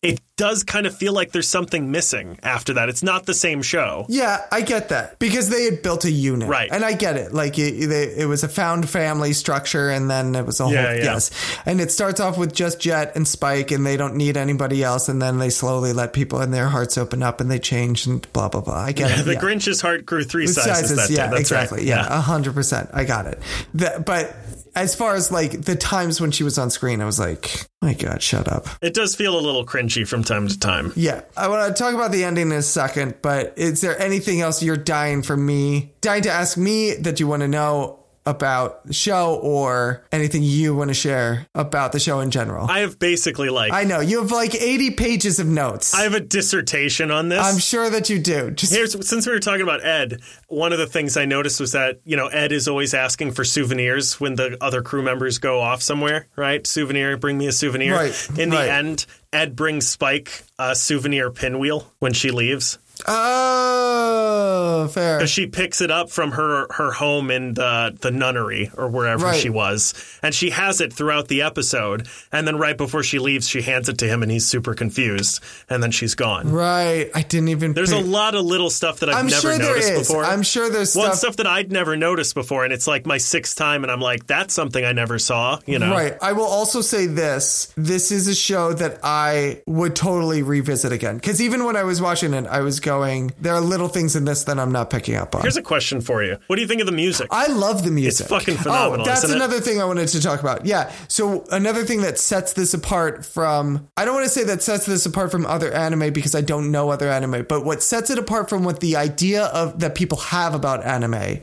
it 0.02 0.22
does 0.38 0.64
kind 0.64 0.86
of 0.86 0.96
feel 0.96 1.12
like 1.12 1.34
there's 1.34 1.50
something 1.50 1.92
missing 1.92 2.40
after 2.42 2.76
that. 2.76 2.88
It's 2.88 3.04
not 3.04 3.26
the 3.26 3.34
same 3.34 3.62
show. 3.62 4.06
Yeah, 4.08 4.46
I 4.50 4.62
get 4.62 4.90
that 4.90 5.20
because 5.20 5.50
they 5.50 5.66
had 5.66 5.82
built 5.82 6.06
a 6.06 6.12
unit, 6.12 6.48
Right. 6.48 6.70
And 6.72 6.86
I 6.86 6.94
get 6.94 7.18
it. 7.18 7.34
Like 7.34 7.60
it, 7.60 7.88
they, 7.88 8.04
it 8.16 8.26
was 8.26 8.46
a 8.46 8.48
found 8.48 8.88
family 8.90 9.34
structure, 9.34 9.90
and 9.90 10.10
then 10.10 10.36
it 10.36 10.46
was 10.46 10.62
a 10.62 10.64
whole 10.64 10.74
Yeah, 10.74 10.94
yeah. 10.94 11.04
yes. 11.04 11.32
And 11.66 11.82
it 11.82 11.92
starts 11.92 12.22
off 12.22 12.38
with 12.38 12.54
just 12.54 12.80
Jet 12.80 13.12
and 13.18 13.28
Spike, 13.28 13.72
and 13.72 13.86
they 13.86 13.98
don't 13.98 14.16
need 14.16 14.38
anybody 14.38 14.84
else, 14.84 15.10
and 15.10 15.22
then 15.22 15.38
they 15.38 15.50
slowly 15.50 15.92
let 15.92 16.14
people 16.14 16.40
and 16.40 16.54
their 16.54 16.70
hearts 16.70 16.98
open 16.98 17.22
up, 17.22 17.42
and 17.42 17.52
they 17.52 17.60
change 17.60 18.06
and 18.06 18.26
blah 18.32 18.48
blah 18.48 18.62
blah. 18.62 18.76
I 18.80 18.94
get 18.94 19.20
it. 19.20 19.26
The 19.26 19.34
yeah. 19.34 19.40
Grinch's 19.42 19.82
heart 19.82 20.06
grew 20.06 20.24
three 20.24 20.46
With 20.46 20.56
sizes, 20.56 20.96
that 20.96 21.10
day. 21.10 21.16
yeah, 21.16 21.28
That's 21.28 21.42
exactly. 21.42 21.80
right. 21.80 21.88
Yeah, 21.88 22.22
hundred 22.22 22.54
percent. 22.54 22.90
I 22.94 23.04
got 23.04 23.26
it. 23.28 23.40
The, 23.74 24.02
but 24.06 24.34
as 24.76 24.96
far 24.96 25.16
as 25.16 25.32
like 25.32 25.62
the 25.62 25.76
times 25.76 26.22
when 26.22 26.32
she 26.32 26.44
was 26.44 26.58
on 26.58 26.70
screen, 26.70 27.02
I 27.02 27.06
was 27.06 27.20
like, 27.20 27.68
my 27.82 27.94
God, 27.94 28.22
shut 28.22 28.48
up. 28.48 28.68
It 28.82 28.94
does 28.94 29.16
feel 29.16 29.38
a 29.38 29.42
little 29.42 29.66
cringy 29.66 30.08
from 30.08 30.24
time 30.24 30.48
to 30.48 30.60
time. 30.60 30.94
Yeah, 30.96 31.22
I 31.38 31.48
want 31.48 31.76
to 31.76 31.82
talk 31.82 31.94
about 31.94 32.12
the 32.12 32.24
ending 32.24 32.48
in 32.48 32.58
a 32.58 32.62
second, 32.62 33.16
but 33.22 33.54
is 33.58 33.82
there 33.82 34.00
anything 34.00 34.42
else 34.42 34.62
you're 34.62 34.78
dying 34.78 35.24
for 35.24 35.38
me, 35.38 35.94
dying 36.02 36.24
to 36.24 36.32
ask 36.32 36.58
me 36.58 36.96
that 36.96 37.20
you 37.20 37.28
want 37.28 37.42
to 37.42 37.48
know 37.48 37.99
about 38.30 38.86
the 38.86 38.94
show 38.94 39.36
or 39.42 40.06
anything 40.12 40.44
you 40.44 40.76
want 40.76 40.90
to 40.90 40.94
share 40.94 41.48
about 41.56 41.92
the 41.92 42.00
show 42.00 42.20
in 42.20 42.32
general? 42.32 42.70
I 42.70 42.80
have 42.80 43.00
basically 43.00 43.50
like 43.50 43.74
I 43.74 43.84
know 43.84 44.00
you 44.00 44.22
have 44.22 44.32
like 44.32 44.54
80 44.56 44.92
pages 44.92 45.40
of 45.40 45.48
notes. 45.48 45.94
I 45.94 46.04
have 46.04 46.14
a 46.14 46.20
dissertation 46.20 47.12
on 47.12 47.30
this. 47.30 47.44
I'm 47.44 47.58
sure 47.58 47.90
that 47.90 48.10
you 48.10 48.20
do. 48.20 48.52
Just 48.52 48.74
Here's 48.74 49.08
since 49.08 49.26
we 49.26 49.34
were 49.34 49.40
talking 49.40 49.64
about 49.64 49.84
Ed, 49.84 50.22
one 50.48 50.72
of 50.72 50.80
the 50.80 50.88
things 50.88 51.18
I 51.18 51.26
noticed 51.26 51.60
was 51.60 51.72
that 51.72 52.00
you 52.06 52.16
know 52.16 52.28
Ed 52.28 52.52
is 52.52 52.68
always 52.68 52.94
asking 52.94 53.32
for 53.32 53.44
souvenirs 53.44 54.20
when 54.20 54.36
the 54.36 54.58
other 54.62 54.82
crew 54.82 55.02
members 55.02 55.40
go 55.40 55.60
off 55.60 55.82
somewhere. 55.82 56.28
Right, 56.36 56.66
souvenir, 56.66 57.18
bring 57.18 57.38
me 57.38 57.48
a 57.48 57.52
souvenir. 57.52 57.96
Right, 57.96 58.30
In 58.38 58.50
the 58.50 58.58
right. 58.58 58.70
end, 58.70 59.06
Ed 59.34 59.56
brings 59.56 59.88
Spike 59.88 60.44
a 60.58 60.76
souvenir 60.76 61.32
pinwheel 61.32 61.92
when 62.00 62.14
she 62.14 62.32
leaves. 62.32 62.78
Oh, 63.08 64.88
fair. 64.92 65.26
She 65.28 65.48
picks 65.48 65.82
it 65.82 65.92
up 65.92 66.10
from 66.10 66.32
her 66.32 66.68
her 66.74 66.92
home 66.92 67.32
in 67.32 67.54
the 67.54 67.96
the 68.02 68.12
nunnery 68.12 68.72
or 68.78 68.88
wherever 68.90 69.26
Right. 69.26 69.40
she 69.40 69.50
was, 69.50 69.94
and 70.24 70.34
she 70.34 70.50
has 70.52 70.82
it 70.82 70.94
throughout 70.94 71.28
the 71.28 71.42
episode. 71.42 72.08
And 72.32 72.48
then 72.48 72.58
right 72.58 72.78
before 72.78 73.04
she 73.04 73.20
leaves, 73.20 73.48
she 73.48 73.62
hands 73.62 73.90
it 73.90 73.98
to 74.00 74.08
him, 74.08 74.24
and 74.24 74.32
he's 74.32 74.46
super 74.46 74.74
confused. 74.74 75.42
And 75.70 75.84
then 75.84 75.92
she's 75.92 76.16
gone. 76.16 76.52
Right, 76.52 77.10
I 77.14 77.22
didn't 77.22 77.50
even. 77.50 77.74
There's 77.74 77.92
a 77.92 78.00
lot 78.00 78.36
of 78.36 78.46
little 78.46 78.70
stuff 78.70 79.00
that 79.00 79.10
I've 79.10 79.16
I'm 79.18 79.28
never 79.28 79.42
sure 79.42 79.58
noticed 79.60 79.94
before. 79.94 80.24
I'm 80.24 80.44
sure 80.44 80.70
there's 80.70 80.96
One 80.96 81.08
stuff. 81.08 81.18
stuff 81.20 81.36
that 81.38 81.48
I'd 81.48 81.72
never 81.72 81.96
noticed 81.96 82.36
before, 82.36 82.64
and 82.64 82.74
it's 82.74 82.88
like 82.88 83.06
my 83.06 83.18
sixth 83.18 83.58
time, 83.58 83.84
and 83.84 83.92
I'm 83.92 84.02
like, 84.02 84.26
that's 84.28 84.54
something 84.54 84.84
I 84.84 84.94
never 84.94 85.20
saw. 85.20 85.60
You 85.66 85.80
know, 85.80 85.92
Right. 85.92 86.16
I 86.22 86.34
will 86.34 86.46
also 86.46 86.82
say 86.82 87.06
this. 87.06 87.72
This 87.76 88.12
is 88.12 88.28
a 88.28 88.36
show 88.36 88.74
that 88.74 89.00
I 89.04 89.62
would 89.66 89.96
totally 89.96 90.44
revisit 90.44 90.92
again. 90.92 91.16
Because 91.16 91.42
even 91.42 91.66
when 91.66 91.76
I 91.76 91.84
was 91.84 92.02
watching 92.02 92.34
it, 92.34 92.46
I 92.48 92.62
was 92.62 92.80
going, 92.90 93.32
there 93.40 93.54
are 93.54 93.62
little 93.62 93.88
things 93.88 94.16
in 94.16 94.26
this 94.26 94.44
that 94.46 94.58
I'm 94.60 94.72
not 94.72 94.90
picking 94.90 95.16
up 95.16 95.36
on. 95.36 95.42
Here's 95.42 95.58
a 95.58 95.62
question 95.62 96.02
for 96.02 96.24
you: 96.24 96.38
What 96.48 96.56
do 96.56 96.62
you 96.64 96.68
think 96.68 96.82
of 96.82 96.88
the 96.88 96.92
music? 97.06 97.28
I 97.32 97.48
love 97.48 97.84
the 97.84 97.92
music. 97.92 98.22
It's 98.26 98.30
fucking 98.30 98.58
phenomenal, 98.58 99.02
Oh, 99.02 99.06
that's 99.06 99.24
isn't 99.24 99.36
it? 99.36 99.44
another 99.44 99.60
thing 99.60 99.80
I 99.80 99.86
wanted 99.86 100.08
to 100.10 100.22
talk 100.22 100.40
about. 100.40 100.66
Yeah. 100.66 100.92
So 101.08 101.46
another 101.52 101.84
thing 101.86 102.02
that 102.02 102.18
sets 102.18 102.54
this 102.54 102.74
apart 102.74 103.26
from 103.26 103.88
I 103.96 104.06
don't 104.06 104.16
want 104.16 104.26
to 104.26 104.32
say 104.32 104.44
that 104.46 104.64
sets 104.64 104.86
this 104.86 105.06
apart 105.06 105.30
from 105.32 105.46
other 105.46 105.72
anime 105.72 106.12
because 106.14 106.34
I 106.36 106.42
don't 106.42 106.72
know 106.72 106.90
other 106.90 107.10
anime, 107.10 107.46
but 107.48 107.64
what 107.64 107.84
sets 107.84 108.10
it 108.10 108.18
apart 108.18 108.50
from 108.50 108.64
what 108.64 108.80
the 108.80 108.96
idea 108.96 109.46
of 109.46 109.80
that 109.82 109.94
people 109.96 110.18
have 110.18 110.54
about 110.56 110.84
anime 110.86 111.40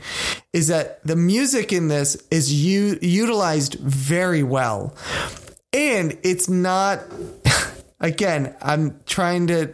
is 0.53 0.67
that 0.67 0.99
the 1.05 1.15
music 1.15 1.71
in 1.71 1.87
this 1.87 2.17
is 2.31 2.51
u- 2.53 2.99
utilized 3.01 3.75
very 3.79 4.43
well. 4.43 4.93
And 5.73 6.17
it's 6.23 6.47
not 6.49 7.03
again, 7.99 8.55
I'm 8.61 8.99
trying 9.05 9.47
to 9.47 9.73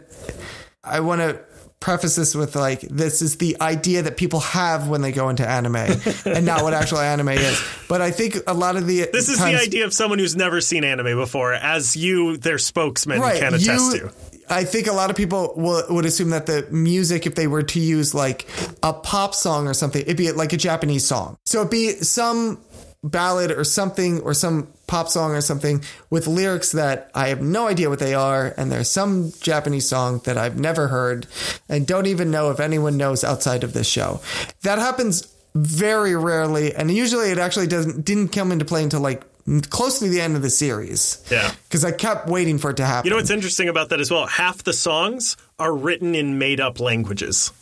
I 0.82 1.00
want 1.00 1.20
to 1.22 1.40
preface 1.84 2.16
this 2.16 2.34
with 2.34 2.56
like 2.56 2.80
this 2.80 3.22
is 3.22 3.36
the 3.36 3.56
idea 3.60 4.02
that 4.02 4.16
people 4.16 4.40
have 4.40 4.88
when 4.88 5.02
they 5.02 5.12
go 5.12 5.28
into 5.28 5.46
anime 5.46 5.76
and 6.24 6.44
not 6.46 6.62
what 6.62 6.72
actual 6.72 6.98
anime 7.14 7.28
is 7.28 7.62
but 7.88 8.00
i 8.00 8.10
think 8.10 8.38
a 8.46 8.54
lot 8.54 8.76
of 8.76 8.86
the 8.86 9.06
this 9.12 9.28
is 9.28 9.38
the 9.38 9.54
idea 9.60 9.84
of 9.84 9.92
someone 9.92 10.18
who's 10.18 10.34
never 10.34 10.60
seen 10.60 10.84
anime 10.84 11.16
before, 11.16 11.54
as 11.54 11.96
you, 11.96 12.36
their 12.36 12.58
spokesman, 12.58 13.20
can 13.20 13.54
attest 13.54 13.94
you, 13.94 14.00
to. 14.00 14.12
I 14.48 14.64
think 14.64 14.86
a 14.86 14.92
lot 14.92 15.10
of 15.10 15.16
people 15.16 15.54
will, 15.56 15.84
would 15.90 16.04
assume 16.04 16.30
that 16.30 16.46
the 16.46 16.66
music, 16.70 17.26
if 17.26 17.34
they 17.34 17.46
were 17.46 17.62
to 17.62 17.80
use 17.80 18.14
like 18.14 18.46
a 18.82 18.92
pop 18.92 19.34
song 19.34 19.66
or 19.66 19.74
something, 19.74 20.02
it'd 20.02 20.16
be 20.16 20.30
like 20.32 20.52
a 20.52 20.56
Japanese 20.56 21.06
song. 21.06 21.36
So 21.46 21.60
it'd 21.60 21.70
be 21.70 21.90
some 21.92 22.60
ballad 23.04 23.52
or 23.52 23.62
something 23.64 24.20
or 24.22 24.34
some 24.34 24.66
pop 24.86 25.08
song 25.08 25.32
or 25.32 25.40
something 25.40 25.84
with 26.10 26.26
lyrics 26.26 26.72
that 26.72 27.10
I 27.14 27.28
have 27.28 27.42
no 27.42 27.68
idea 27.68 27.90
what 27.90 27.98
they 27.98 28.14
are. 28.14 28.54
And 28.56 28.72
there's 28.72 28.90
some 28.90 29.32
Japanese 29.40 29.86
song 29.86 30.20
that 30.24 30.38
I've 30.38 30.58
never 30.58 30.88
heard 30.88 31.26
and 31.68 31.86
don't 31.86 32.06
even 32.06 32.30
know 32.30 32.50
if 32.50 32.60
anyone 32.60 32.96
knows 32.96 33.22
outside 33.22 33.62
of 33.62 33.74
this 33.74 33.86
show. 33.86 34.20
That 34.62 34.78
happens 34.78 35.28
very 35.54 36.16
rarely. 36.16 36.74
And 36.74 36.90
usually 36.90 37.30
it 37.30 37.38
actually 37.38 37.66
doesn't, 37.66 38.04
didn't 38.04 38.28
come 38.28 38.50
into 38.50 38.64
play 38.64 38.82
until 38.82 39.00
like 39.00 39.22
close 39.68 39.98
to 39.98 40.08
the 40.08 40.20
end 40.20 40.36
of 40.36 40.42
the 40.42 40.50
series. 40.50 41.22
Yeah. 41.30 41.52
Because 41.68 41.84
I 41.84 41.92
kept 41.92 42.28
waiting 42.28 42.58
for 42.58 42.70
it 42.70 42.78
to 42.78 42.86
happen. 42.86 43.06
You 43.06 43.10
know 43.10 43.16
what's 43.16 43.30
interesting 43.30 43.68
about 43.68 43.90
that 43.90 44.00
as 44.00 44.10
well? 44.10 44.26
Half 44.26 44.64
the 44.64 44.72
songs 44.72 45.36
are 45.58 45.74
written 45.74 46.14
in 46.14 46.38
made 46.38 46.60
up 46.60 46.80
languages. 46.80 47.52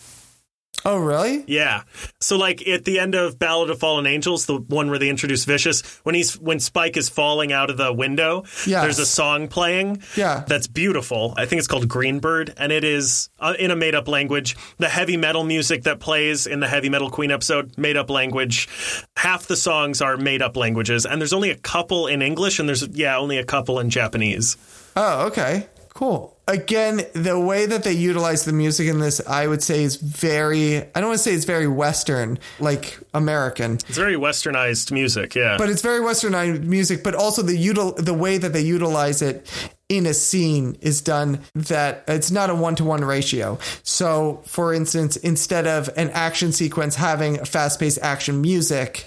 Oh, 0.85 0.99
really? 0.99 1.45
Yeah. 1.47 1.83
So 2.21 2.37
like 2.37 2.67
at 2.67 2.85
the 2.85 2.99
end 2.99 3.15
of 3.15 3.39
Ballad 3.39 3.71
of 3.71 3.79
Fallen 3.79 4.07
Angels, 4.07 4.47
the 4.47 4.57
one 4.57 4.91
where 4.91 4.99
they 4.99 5.09
introduce 5.09 5.45
Vicious, 5.45 5.83
when 6.05 6.15
he's 6.15 6.39
when 6.41 6.59
Spike 6.61 6.97
is 6.97 7.09
falling 7.09 7.53
out 7.53 7.71
of 7.71 7.77
the 7.77 7.93
window, 7.93 8.43
Yes. 8.67 8.83
there's 8.83 8.99
a 8.99 9.07
song 9.07 9.49
playing. 9.49 10.03
Yeah. 10.17 10.45
That's 10.47 10.67
beautiful. 10.67 11.35
I 11.37 11.47
think 11.47 11.59
it's 11.61 11.69
called 11.69 11.89
Greenbird 11.89 12.55
and 12.57 12.73
it 12.73 12.85
is 12.85 13.31
uh, 13.39 13.55
in 13.59 13.71
a 13.71 13.77
made 13.77 13.95
up 13.95 14.09
language. 14.09 14.57
The 14.79 14.89
heavy 14.89 15.17
metal 15.17 15.45
music 15.45 15.85
that 15.85 16.01
plays 16.01 16.47
in 16.47 16.61
the 16.61 16.69
Heavy 16.69 16.89
Metal 16.89 17.11
Queen 17.11 17.31
episode, 17.31 17.79
made 17.79 17.97
up 17.97 18.11
language. 18.11 18.69
Half 19.17 19.47
the 19.47 19.57
songs 19.57 20.01
are 20.03 20.17
made 20.17 20.43
up 20.43 20.57
languages 20.57 21.07
and 21.07 21.21
there's 21.21 21.33
only 21.33 21.51
a 21.51 21.57
couple 21.57 22.07
in 22.09 22.23
English 22.23 22.59
and 22.59 22.69
there's 22.69 22.87
yeah, 22.89 23.17
only 23.19 23.39
a 23.39 23.45
couple 23.45 23.79
in 23.79 23.89
Japanese. 23.91 24.57
Oh, 24.97 25.27
okay. 25.29 25.69
Cool. 25.95 26.32
Again, 26.49 27.03
the 27.15 27.39
way 27.39 27.67
that 27.67 27.85
they 27.85 27.93
utilize 27.93 28.45
the 28.45 28.53
music 28.53 28.89
in 28.89 28.99
this, 28.99 29.21
I 29.27 29.47
would 29.47 29.63
say 29.63 29.83
is 29.83 29.97
very, 29.97 30.79
I 30.79 31.01
don't 31.01 31.07
want 31.07 31.19
to 31.19 31.23
say 31.23 31.35
it's 31.35 31.45
very 31.45 31.67
Western, 31.67 32.39
like 32.59 32.99
American, 33.15 33.75
It's 33.75 33.97
very 33.97 34.17
westernized 34.17 34.93
music, 34.93 35.35
yeah. 35.35 35.57
but 35.59 35.69
it's 35.69 35.83
very 35.83 36.01
Westernized 36.01 36.63
music, 36.65 37.03
but 37.03 37.15
also 37.15 37.43
the 37.43 37.57
util, 37.57 37.97
the 37.97 38.15
way 38.15 38.39
that 38.39 38.53
they 38.53 38.63
utilize 38.63 39.23
it 39.23 39.51
in 39.89 40.07
a 40.07 40.15
scene 40.15 40.77
is 40.81 41.03
done 41.03 41.41
that 41.55 42.05
it's 42.09 42.31
not 42.31 42.49
a 42.49 42.55
one 42.55 42.75
to 42.77 42.85
one 42.85 43.05
ratio. 43.05 43.59
So, 43.83 44.43
for 44.47 44.73
instance, 44.73 45.17
instead 45.17 45.67
of 45.67 45.91
an 45.97 46.11
action 46.11 46.53
sequence 46.53 46.97
having 46.97 47.45
fast 47.45 47.79
paced 47.79 47.99
action 48.01 48.41
music, 48.41 49.05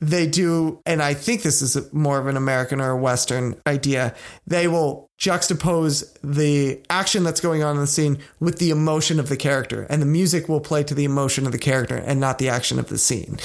they 0.00 0.26
do, 0.26 0.82
and 0.84 1.02
I 1.02 1.14
think 1.14 1.42
this 1.42 1.62
is 1.62 1.92
more 1.92 2.18
of 2.18 2.26
an 2.26 2.36
American 2.36 2.80
or 2.80 2.90
a 2.90 2.96
Western 2.96 3.56
idea, 3.66 4.14
they 4.46 4.68
will 4.68 5.10
juxtapose 5.24 6.04
the 6.22 6.80
action 6.90 7.22
that's 7.24 7.40
going 7.40 7.62
on 7.62 7.76
in 7.76 7.80
the 7.80 7.86
scene 7.86 8.18
with 8.40 8.58
the 8.58 8.70
emotion 8.70 9.18
of 9.20 9.28
the 9.28 9.36
character, 9.36 9.86
and 9.88 10.00
the 10.02 10.06
music 10.06 10.48
will 10.48 10.60
play 10.60 10.82
to 10.84 10.94
the 10.94 11.04
emotion 11.04 11.46
of 11.46 11.52
the 11.52 11.58
character 11.58 11.96
and 11.96 12.20
not 12.20 12.38
the 12.38 12.48
action 12.48 12.78
of 12.78 12.88
the 12.88 12.98
scene. 12.98 13.38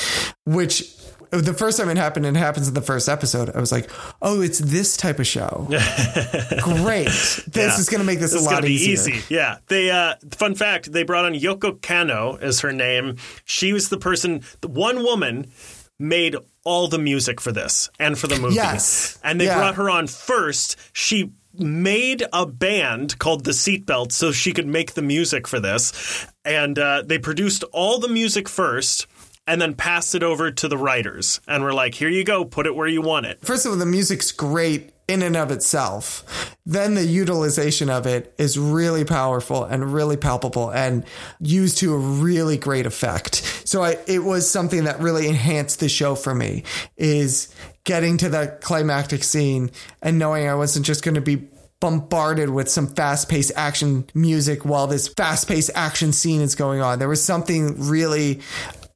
Which 0.46 0.96
the 1.32 1.54
first 1.54 1.78
time 1.78 1.90
it 1.90 1.98
happened, 1.98 2.26
and 2.26 2.36
it 2.36 2.40
happens 2.40 2.68
in 2.68 2.74
the 2.74 2.82
first 2.82 3.08
episode, 3.08 3.56
I 3.56 3.60
was 3.60 3.72
like, 3.72 3.90
oh, 4.22 4.42
it's 4.42 4.58
this 4.60 4.98
type 4.98 5.20
of 5.20 5.28
show. 5.28 5.68
Great. 6.64 7.06
This 7.06 7.48
Yeah. 7.56 7.78
is 7.80 7.88
going 7.90 8.00
to 8.00 8.06
make 8.06 8.20
this, 8.20 8.32
This 8.34 8.42
a 8.46 8.50
lot 8.50 8.66
easier. 8.66 8.94
easy. 8.94 9.22
Yeah. 9.34 9.58
They 9.68 9.92
uh 9.92 10.16
fun 10.32 10.56
fact, 10.56 10.92
they 10.92 11.04
brought 11.04 11.26
on 11.26 11.34
Yoko 11.34 11.80
Kanno 11.80 12.42
as 12.42 12.62
her 12.62 12.72
name. 12.74 13.18
She 13.46 13.74
was 13.74 13.90
the 13.90 13.98
person 13.98 14.42
the 14.62 14.68
one 14.68 15.04
woman 15.04 15.52
made 16.00 16.36
all 16.64 16.88
the 16.88 16.98
music 17.00 17.42
for 17.42 17.52
this 17.52 17.90
and 18.00 18.18
for 18.18 18.28
the 18.28 18.40
movie. 18.40 18.56
Yes. 18.56 19.20
And 19.24 19.40
they 19.40 19.46
Yeah. 19.46 19.58
brought 19.58 19.76
her 19.76 19.90
on 19.90 20.08
first. 20.08 20.78
She 20.94 21.32
made 21.54 22.24
a 22.32 22.46
band 22.46 23.18
called 23.20 23.44
the 23.44 23.52
Seatbelt 23.52 24.12
so 24.12 24.32
she 24.32 24.54
could 24.54 24.68
make 24.68 24.94
the 24.94 25.02
music 25.02 25.48
for 25.48 25.60
this. 25.60 26.28
And 26.46 26.78
uh, 26.78 27.04
they 27.06 27.18
produced 27.18 27.64
all 27.72 28.00
the 28.00 28.08
music 28.10 28.48
first 28.48 29.08
and 29.48 29.60
then 29.60 29.74
passed 29.74 30.14
it 30.14 30.22
over 30.22 30.52
to 30.52 30.68
the 30.68 30.78
writers 30.78 31.42
and 31.48 31.64
were 31.64 31.74
like, 31.74 31.96
here 31.96 32.10
you 32.10 32.24
go, 32.24 32.46
put 32.46 32.68
it 32.68 32.76
where 32.76 32.88
you 32.88 33.02
want 33.02 33.26
it. 33.26 33.40
First 33.42 33.66
of 33.66 33.72
all, 33.72 33.78
the 33.78 33.86
music's 33.86 34.32
great 34.32 34.94
in 35.08 35.24
and 35.24 35.36
of 35.36 35.50
itself. 35.50 36.56
Then 36.68 36.94
the 36.94 37.04
utilization 37.04 37.90
of 37.90 38.06
it 38.06 38.32
is 38.38 38.60
really 38.60 39.04
powerful 39.04 39.64
and 39.64 39.92
really 39.92 40.18
palpable 40.18 40.70
and 40.70 41.04
used 41.40 41.80
to 41.80 41.96
a 41.96 41.98
really 41.98 42.58
great 42.58 42.86
effect. 42.86 43.38
So 43.68 43.82
I, 43.82 43.98
it 44.06 44.24
was 44.24 44.50
something 44.50 44.84
that 44.84 45.00
really 45.00 45.28
enhanced 45.28 45.80
the 45.80 45.90
show 45.90 46.14
for 46.14 46.36
me 46.36 46.64
is 46.96 47.54
getting 47.90 48.18
to 48.18 48.30
that 48.30 48.62
climactic 48.62 49.24
scene 49.24 49.72
and 50.00 50.20
knowing 50.20 50.48
I 50.48 50.54
wasn't 50.54 50.86
just 50.86 51.04
going 51.04 51.16
to 51.16 51.22
be 51.22 51.48
bombarded 51.80 52.52
with 52.52 52.70
some 52.70 52.86
fast-paced 52.86 53.52
action 53.56 54.08
music 54.14 54.64
while 54.64 54.86
this 54.86 55.08
fast-paced 55.08 55.72
action 55.74 56.14
scene 56.14 56.42
is 56.42 56.54
going 56.54 56.82
on. 56.82 57.00
There 57.00 57.10
was 57.10 57.26
something 57.26 57.90
really 57.90 58.42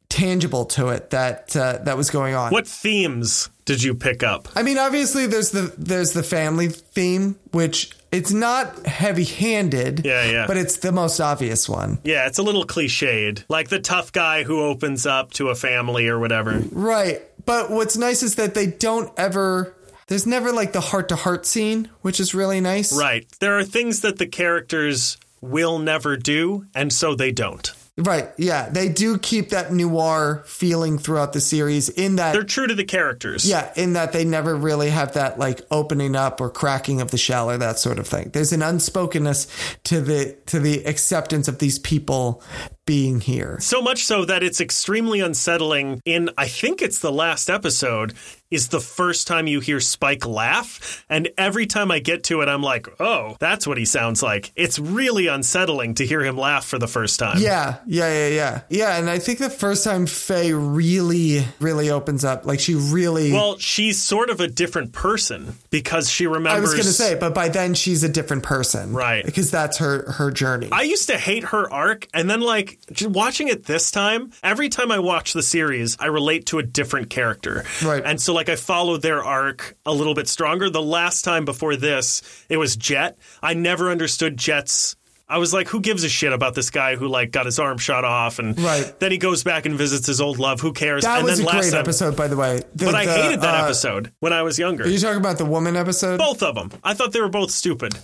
tangible 0.10 0.66
to 0.66 0.90
it 0.90 1.10
that 1.10 1.58
uh, 1.58 1.80
that 1.86 1.98
was 1.98 2.12
going 2.12 2.36
on. 2.36 2.52
What 2.52 2.68
themes 2.68 3.50
did 3.66 3.82
you 3.82 3.96
pick 3.96 4.22
up? 4.22 4.48
I 4.56 4.62
mean, 4.62 4.78
obviously 4.78 5.26
there's 5.26 5.50
the 5.50 5.74
there's 5.76 6.12
the 6.12 6.22
family 6.22 6.68
theme, 6.68 7.40
which 7.52 7.90
it's 8.12 8.32
not 8.32 8.86
heavy-handed. 8.86 10.06
Yeah, 10.06 10.30
yeah. 10.30 10.46
But 10.46 10.58
it's 10.58 10.78
the 10.78 10.92
most 10.92 11.20
obvious 11.20 11.68
one. 11.68 11.98
Yeah, 12.04 12.28
it's 12.28 12.38
a 12.38 12.44
little 12.44 12.64
cliched. 12.64 13.44
Like 13.50 13.70
the 13.70 13.80
tough 13.80 14.12
guy 14.12 14.44
who 14.44 14.62
opens 14.62 15.08
up 15.08 15.32
to 15.34 15.50
a 15.50 15.56
family 15.56 16.08
or 16.08 16.20
whatever. 16.20 16.62
Right. 16.72 17.24
But 17.46 17.72
what's 17.72 17.98
nice 17.98 18.24
is 18.24 18.36
that 18.36 18.54
they 18.54 18.68
don't 18.68 19.12
ever 19.18 19.76
there's 20.08 20.28
never 20.28 20.52
like 20.52 20.74
the 20.74 20.82
heart-to-heart 20.82 21.46
scene, 21.46 21.90
which 22.02 22.20
is 22.20 22.36
really 22.36 22.62
nice. 22.62 22.96
Right. 22.96 23.26
There 23.40 23.58
are 23.58 23.64
things 23.64 24.02
that 24.02 24.18
the 24.18 24.28
characters 24.28 25.18
will 25.42 25.80
never 25.80 26.18
do, 26.18 26.66
and 26.76 26.92
so 26.92 27.16
they 27.16 27.32
don't. 27.32 27.72
Right. 27.96 28.30
Yeah. 28.38 28.70
They 28.70 28.90
do 28.90 29.20
keep 29.20 29.50
that 29.50 29.72
noir 29.72 30.44
feeling 30.48 30.98
throughout 30.98 31.34
the 31.34 31.42
series 31.42 31.90
in 31.90 32.16
that 32.16 32.34
They're 32.34 32.44
true 32.44 32.66
to 32.66 32.74
the 32.74 32.86
characters. 32.86 33.48
Yeah, 33.48 33.72
in 33.76 33.94
that 33.94 34.14
they 34.14 34.26
never 34.26 34.56
really 34.56 34.90
have 34.90 35.14
that 35.14 35.38
like 35.38 35.62
opening 35.70 36.16
up 36.16 36.42
or 36.42 36.50
cracking 36.50 37.02
of 37.02 37.12
the 37.12 37.20
shell 37.20 37.52
or 37.52 37.58
that 37.58 37.78
sort 37.78 38.00
of 38.00 38.08
thing. 38.08 38.32
There's 38.34 38.52
an 38.52 38.64
unspokenness 38.64 39.48
to 39.84 40.02
the 40.02 40.36
to 40.48 40.60
the 40.60 40.84
acceptance 40.86 41.48
of 41.48 41.60
these 41.60 41.78
people 41.78 42.42
being 42.86 43.22
here. 43.22 43.60
So 43.60 43.82
much 43.82 44.04
so 44.04 44.26
that 44.26 44.44
it's 44.44 44.60
extremely 44.62 45.20
unsettling. 45.20 46.02
In, 46.06 46.30
I 46.38 46.48
think 46.48 46.82
it's 46.82 47.00
the 47.00 47.12
last 47.12 47.50
episode, 47.50 48.14
is 48.52 48.68
the 48.68 48.80
first 48.80 49.28
time 49.28 49.48
you 49.48 49.60
hear 49.60 49.80
Spike 49.80 50.28
laugh. 50.28 51.04
And 51.10 51.30
every 51.38 51.66
time 51.66 51.90
I 51.92 52.00
get 52.00 52.24
to 52.26 52.42
it, 52.42 52.48
I'm 52.50 52.62
like, 52.62 52.88
oh, 53.00 53.36
that's 53.40 53.66
what 53.66 53.78
he 53.78 53.86
sounds 53.86 54.22
like. 54.22 54.52
It's 54.56 54.78
really 54.78 55.28
unsettling 55.28 55.96
to 55.96 56.06
hear 56.06 56.22
him 56.22 56.38
laugh 56.38 56.66
for 56.66 56.78
the 56.78 56.88
first 56.88 57.20
time. 57.20 57.40
Yeah, 57.40 57.78
yeah, 57.88 58.14
yeah, 58.14 58.28
yeah. 58.28 58.62
Yeah, 58.70 58.98
and 58.98 59.10
I 59.10 59.18
think 59.18 59.40
the 59.40 59.50
first 59.50 59.84
time 59.84 60.06
Faye 60.06 60.54
really, 60.54 61.46
really 61.60 61.90
opens 61.90 62.24
up, 62.24 62.46
like 62.46 62.60
she 62.60 62.76
really 62.76 63.32
Well, 63.32 63.58
she's 63.58 64.00
sort 64.00 64.30
of 64.30 64.40
a 64.40 64.48
different 64.48 64.92
person 64.92 65.56
because 65.72 66.10
she 66.10 66.28
remembers. 66.28 66.58
I 66.58 66.60
was 66.60 66.74
gonna 66.74 66.84
say, 66.84 67.16
but 67.16 67.34
by 67.34 67.50
then 67.50 67.74
she's 67.74 68.04
a 68.04 68.10
different 68.10 68.44
person. 68.44 68.94
Right. 68.94 69.26
Because 69.26 69.50
that's 69.50 69.78
her 69.78 70.12
her 70.12 70.30
journey. 70.30 70.70
I 70.72 70.84
used 70.84 71.08
to 71.10 71.18
hate 71.18 71.46
her 71.46 71.72
arc, 71.72 72.08
and 72.14 72.30
then 72.30 72.42
like 72.42 72.73
j- 72.92 73.08
watching 73.08 73.48
it 73.48 73.66
this 73.66 73.92
time, 73.92 74.32
every 74.44 74.70
time 74.70 74.92
I 74.92 75.00
watch 75.00 75.34
the 75.34 75.44
series, 75.44 75.98
I 76.00 76.08
relate 76.08 76.48
to 76.48 76.60
a 76.60 76.64
different 76.64 77.10
character. 77.10 77.64
Right. 77.84 78.04
And 78.06 78.20
so 78.22 78.34
like 78.34 78.50
I 78.50 78.56
follow 78.56 78.98
their 78.98 79.24
arc 79.24 79.76
a 79.86 79.94
little 79.94 80.14
bit 80.14 80.28
stronger. 80.28 80.70
The 80.70 80.82
last 80.82 81.24
time 81.24 81.46
before 81.46 81.76
this, 81.76 82.22
it 82.50 82.58
was 82.58 82.76
Jet. 82.76 83.18
I 83.42 83.54
never 83.54 83.90
understood 83.90 84.38
Jet's. 84.38 84.96
I 85.28 85.38
was 85.38 85.54
like, 85.54 85.68
who 85.70 85.80
gives 85.80 86.04
a 86.04 86.10
shit 86.10 86.34
about 86.34 86.54
this 86.54 86.70
guy 86.70 86.96
who 86.96 87.08
like 87.08 87.32
got 87.32 87.46
his 87.46 87.58
arm 87.58 87.78
shot 87.78 88.04
off, 88.06 88.40
and 88.40 88.60
Right. 88.60 88.94
then 89.00 89.12
he 89.12 89.18
goes 89.18 89.44
back 89.44 89.66
and 89.66 89.76
visits 89.76 90.06
his 90.06 90.20
old 90.22 90.38
love. 90.38 90.60
Who 90.60 90.74
cares? 90.74 91.04
that 91.04 91.20
and 91.20 91.26
was 91.26 91.40
a 91.40 91.44
then 91.44 91.46
last 91.46 91.62
great 91.62 91.72
time- 91.72 91.80
episode, 91.80 92.16
by 92.16 92.28
the 92.28 92.36
way. 92.38 92.62
The- 92.76 92.86
But 92.86 92.96
I 92.96 93.06
hated 93.06 93.42
that 93.42 93.56
uh, 93.56 93.64
episode 93.66 94.12
when 94.20 94.34
I 94.34 94.44
was 94.44 94.60
younger. 94.60 94.84
Are 94.84 94.88
you 94.88 95.00
talking 95.00 95.18
about 95.20 95.38
the 95.38 95.46
woman 95.46 95.76
episode? 95.76 96.18
Both 96.18 96.44
of 96.44 96.56
them. 96.56 96.72
I 96.84 96.94
thought 96.94 97.14
they 97.14 97.22
were 97.22 97.30
both 97.30 97.52
stupid. 97.52 97.96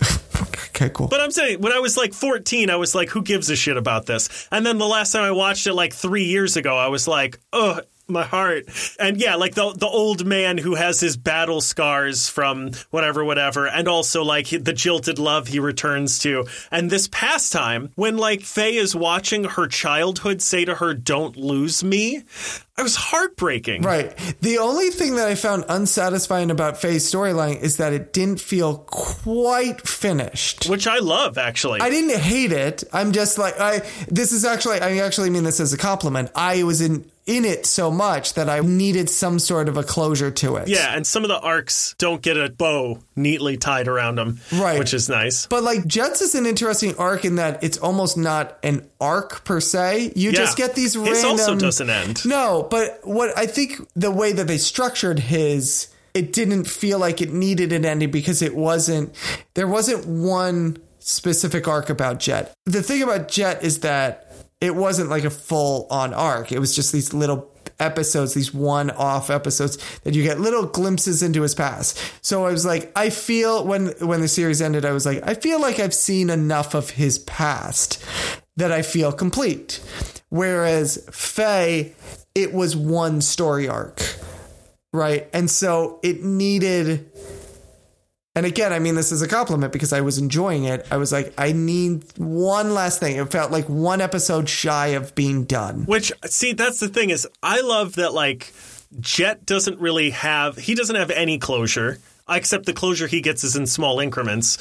Okay, 0.72 0.88
cool. 0.94 1.08
But 1.08 1.20
I'm 1.20 1.30
saying, 1.30 1.60
when 1.60 1.72
I 1.72 1.78
was 1.80 1.98
like 1.98 2.14
14, 2.14 2.70
I 2.70 2.76
was 2.76 2.94
like, 2.94 3.10
who 3.10 3.20
gives 3.20 3.50
a 3.50 3.56
shit 3.56 3.76
about 3.76 4.06
this? 4.06 4.48
And 4.50 4.64
then 4.64 4.78
the 4.78 4.86
last 4.86 5.12
time 5.12 5.24
I 5.24 5.30
watched 5.30 5.66
it, 5.66 5.74
like 5.74 5.92
three 5.92 6.24
years 6.24 6.56
ago, 6.56 6.74
I 6.78 6.86
was 6.86 7.06
like, 7.06 7.38
ugh. 7.52 7.84
My 8.10 8.24
heart, 8.24 8.64
and 8.98 9.16
yeah, 9.18 9.36
like 9.36 9.54
the 9.54 9.72
the 9.72 9.86
old 9.86 10.26
man 10.26 10.58
who 10.58 10.74
has 10.74 11.00
his 11.00 11.16
battle 11.16 11.60
scars 11.60 12.28
from 12.28 12.72
whatever, 12.90 13.24
whatever, 13.24 13.66
and 13.66 13.86
also 13.88 14.24
like 14.24 14.48
the 14.48 14.72
jilted 14.72 15.18
love 15.18 15.46
he 15.48 15.58
returns 15.60 16.18
to. 16.20 16.46
And 16.70 16.90
this 16.90 17.08
past 17.08 17.52
time, 17.52 17.92
when 17.94 18.16
like 18.16 18.42
Faye 18.42 18.76
is 18.76 18.94
watching 18.96 19.44
her 19.44 19.66
childhood 19.68 20.42
say 20.42 20.64
to 20.64 20.74
her, 20.76 20.94
"Don't 20.94 21.36
lose 21.36 21.84
me," 21.84 22.24
I 22.76 22.82
was 22.82 22.96
heartbreaking. 22.96 23.82
Right. 23.82 24.16
The 24.40 24.58
only 24.58 24.90
thing 24.90 25.16
that 25.16 25.28
I 25.28 25.34
found 25.34 25.64
unsatisfying 25.68 26.50
about 26.50 26.80
Faye's 26.80 27.10
storyline 27.10 27.60
is 27.60 27.76
that 27.76 27.92
it 27.92 28.12
didn't 28.12 28.40
feel 28.40 28.78
quite 28.78 29.86
finished. 29.86 30.68
which 30.68 30.86
I 30.86 30.98
love 30.98 31.36
actually. 31.38 31.80
I 31.80 31.90
didn't 31.90 32.18
hate 32.18 32.52
it. 32.52 32.84
I'm 32.92 33.12
just 33.12 33.38
like 33.38 33.60
I. 33.60 33.82
This 34.08 34.32
is 34.32 34.44
actually. 34.44 34.80
I 34.80 34.98
actually 34.98 35.30
mean 35.30 35.44
this 35.44 35.60
as 35.60 35.72
a 35.72 35.78
compliment. 35.78 36.30
I 36.34 36.62
was 36.62 36.80
in 36.80 37.09
in 37.30 37.44
it 37.44 37.64
so 37.64 37.90
much 37.92 38.34
that 38.34 38.48
I 38.48 38.58
needed 38.58 39.08
some 39.08 39.38
sort 39.38 39.68
of 39.68 39.76
a 39.76 39.84
closure 39.84 40.32
to 40.32 40.56
it. 40.56 40.66
yeah, 40.66 40.94
and 40.96 41.06
some 41.06 41.22
of 41.22 41.28
the 41.28 41.38
arcs 41.38 41.94
don't 41.98 42.20
get 42.20 42.36
a 42.36 42.50
bow 42.50 42.98
neatly 43.14 43.56
tied 43.56 43.86
around 43.86 44.16
them, 44.16 44.40
Right. 44.52 44.78
Which 44.80 44.92
is 44.92 45.08
nice. 45.08 45.46
But 45.46 45.62
like 45.62 45.86
Jets 45.86 46.20
is 46.22 46.34
an 46.34 46.44
interesting 46.44 46.96
arc 46.96 47.24
in 47.24 47.36
that 47.36 47.62
it's 47.62 47.78
almost 47.78 48.16
not 48.16 48.58
an 48.64 48.88
arc 49.00 49.44
per 49.44 49.60
se. 49.60 50.12
You 50.16 50.32
just 50.32 50.56
get 50.56 50.74
these 50.74 50.94
His 50.94 51.02
random. 51.06 51.30
also 51.30 51.56
doesn't 51.56 51.88
end. 51.88 52.26
No, 52.26 52.66
but 52.68 53.00
what 53.04 53.36
I 53.38 53.46
think 53.46 53.80
the 53.94 54.10
way 54.10 54.32
that 54.32 54.48
they 54.48 54.58
structured 54.58 55.18
his, 55.20 55.86
it 56.14 56.32
didn't 56.32 56.64
feel 56.64 56.98
like 56.98 57.22
it 57.22 57.32
needed 57.32 57.72
an 57.72 57.84
ending 57.84 58.10
because 58.10 58.42
it 58.42 58.56
wasn't. 58.56 59.14
There 59.54 59.68
wasn't 59.68 60.06
one 60.06 60.78
specific 60.98 61.66
arc 61.68 61.88
about 61.90 62.18
Jet. 62.20 62.52
The 62.66 62.82
thing 62.82 63.02
about 63.02 63.28
Jet 63.28 63.62
is 63.64 63.80
that 63.80 64.29
it 64.60 64.74
wasn't 64.74 65.10
like 65.10 65.24
a 65.24 65.30
full 65.30 65.86
on 65.90 66.12
arc. 66.12 66.52
It 66.52 66.58
was 66.58 66.74
just 66.74 66.92
these 66.92 67.14
little 67.14 67.50
episodes, 67.78 68.34
these 68.34 68.52
one 68.52 68.90
off 68.90 69.30
episodes 69.30 69.78
that 70.00 70.14
you 70.14 70.22
get 70.22 70.38
little 70.38 70.66
glimpses 70.66 71.22
into 71.22 71.42
his 71.42 71.54
past. 71.54 71.98
So 72.22 72.44
I 72.44 72.52
was 72.52 72.64
like, 72.64 72.92
I 72.94 73.10
feel 73.10 73.64
when 73.64 73.88
when 74.00 74.20
the 74.20 74.28
series 74.28 74.60
ended, 74.60 74.84
I 74.84 74.92
was 74.92 75.06
like, 75.06 75.26
I 75.26 75.34
feel 75.34 75.60
like 75.60 75.78
I've 75.78 75.94
seen 75.94 76.30
enough 76.30 76.74
of 76.74 76.90
his 76.90 77.18
past 77.20 78.04
that 78.56 78.70
I 78.70 78.82
feel 78.82 79.12
complete. 79.12 79.80
Whereas 80.28 81.08
Faye, 81.10 81.94
it 82.34 82.52
was 82.52 82.76
one 82.76 83.20
story 83.20 83.66
arc. 83.66 84.02
Right. 84.92 85.28
And 85.32 85.48
so 85.50 86.00
it 86.02 86.22
needed 86.22 87.10
and 88.40 88.46
again, 88.46 88.72
I 88.72 88.78
mean 88.78 88.94
this 88.94 89.12
is 89.12 89.20
a 89.20 89.28
compliment 89.28 89.70
because 89.70 89.92
I 89.92 90.00
was 90.00 90.16
enjoying 90.16 90.64
it. 90.64 90.86
I 90.90 90.96
was 90.96 91.12
like, 91.12 91.34
I 91.36 91.52
need 91.52 92.04
one 92.16 92.72
last 92.72 92.98
thing. 92.98 93.16
It 93.16 93.30
felt 93.30 93.52
like 93.52 93.68
one 93.68 94.00
episode 94.00 94.48
shy 94.48 94.86
of 94.86 95.14
being 95.14 95.44
done. 95.44 95.84
Which 95.84 96.10
see, 96.24 96.54
that's 96.54 96.80
the 96.80 96.88
thing 96.88 97.10
is, 97.10 97.28
I 97.42 97.60
love 97.60 97.96
that 97.96 98.14
like 98.14 98.50
Jet 98.98 99.44
doesn't 99.44 99.78
really 99.78 100.08
have 100.08 100.56
he 100.56 100.74
doesn't 100.74 100.96
have 100.96 101.10
any 101.10 101.36
closure, 101.36 101.98
except 102.30 102.64
the 102.64 102.72
closure 102.72 103.06
he 103.06 103.20
gets 103.20 103.44
is 103.44 103.56
in 103.56 103.66
small 103.66 104.00
increments. 104.00 104.56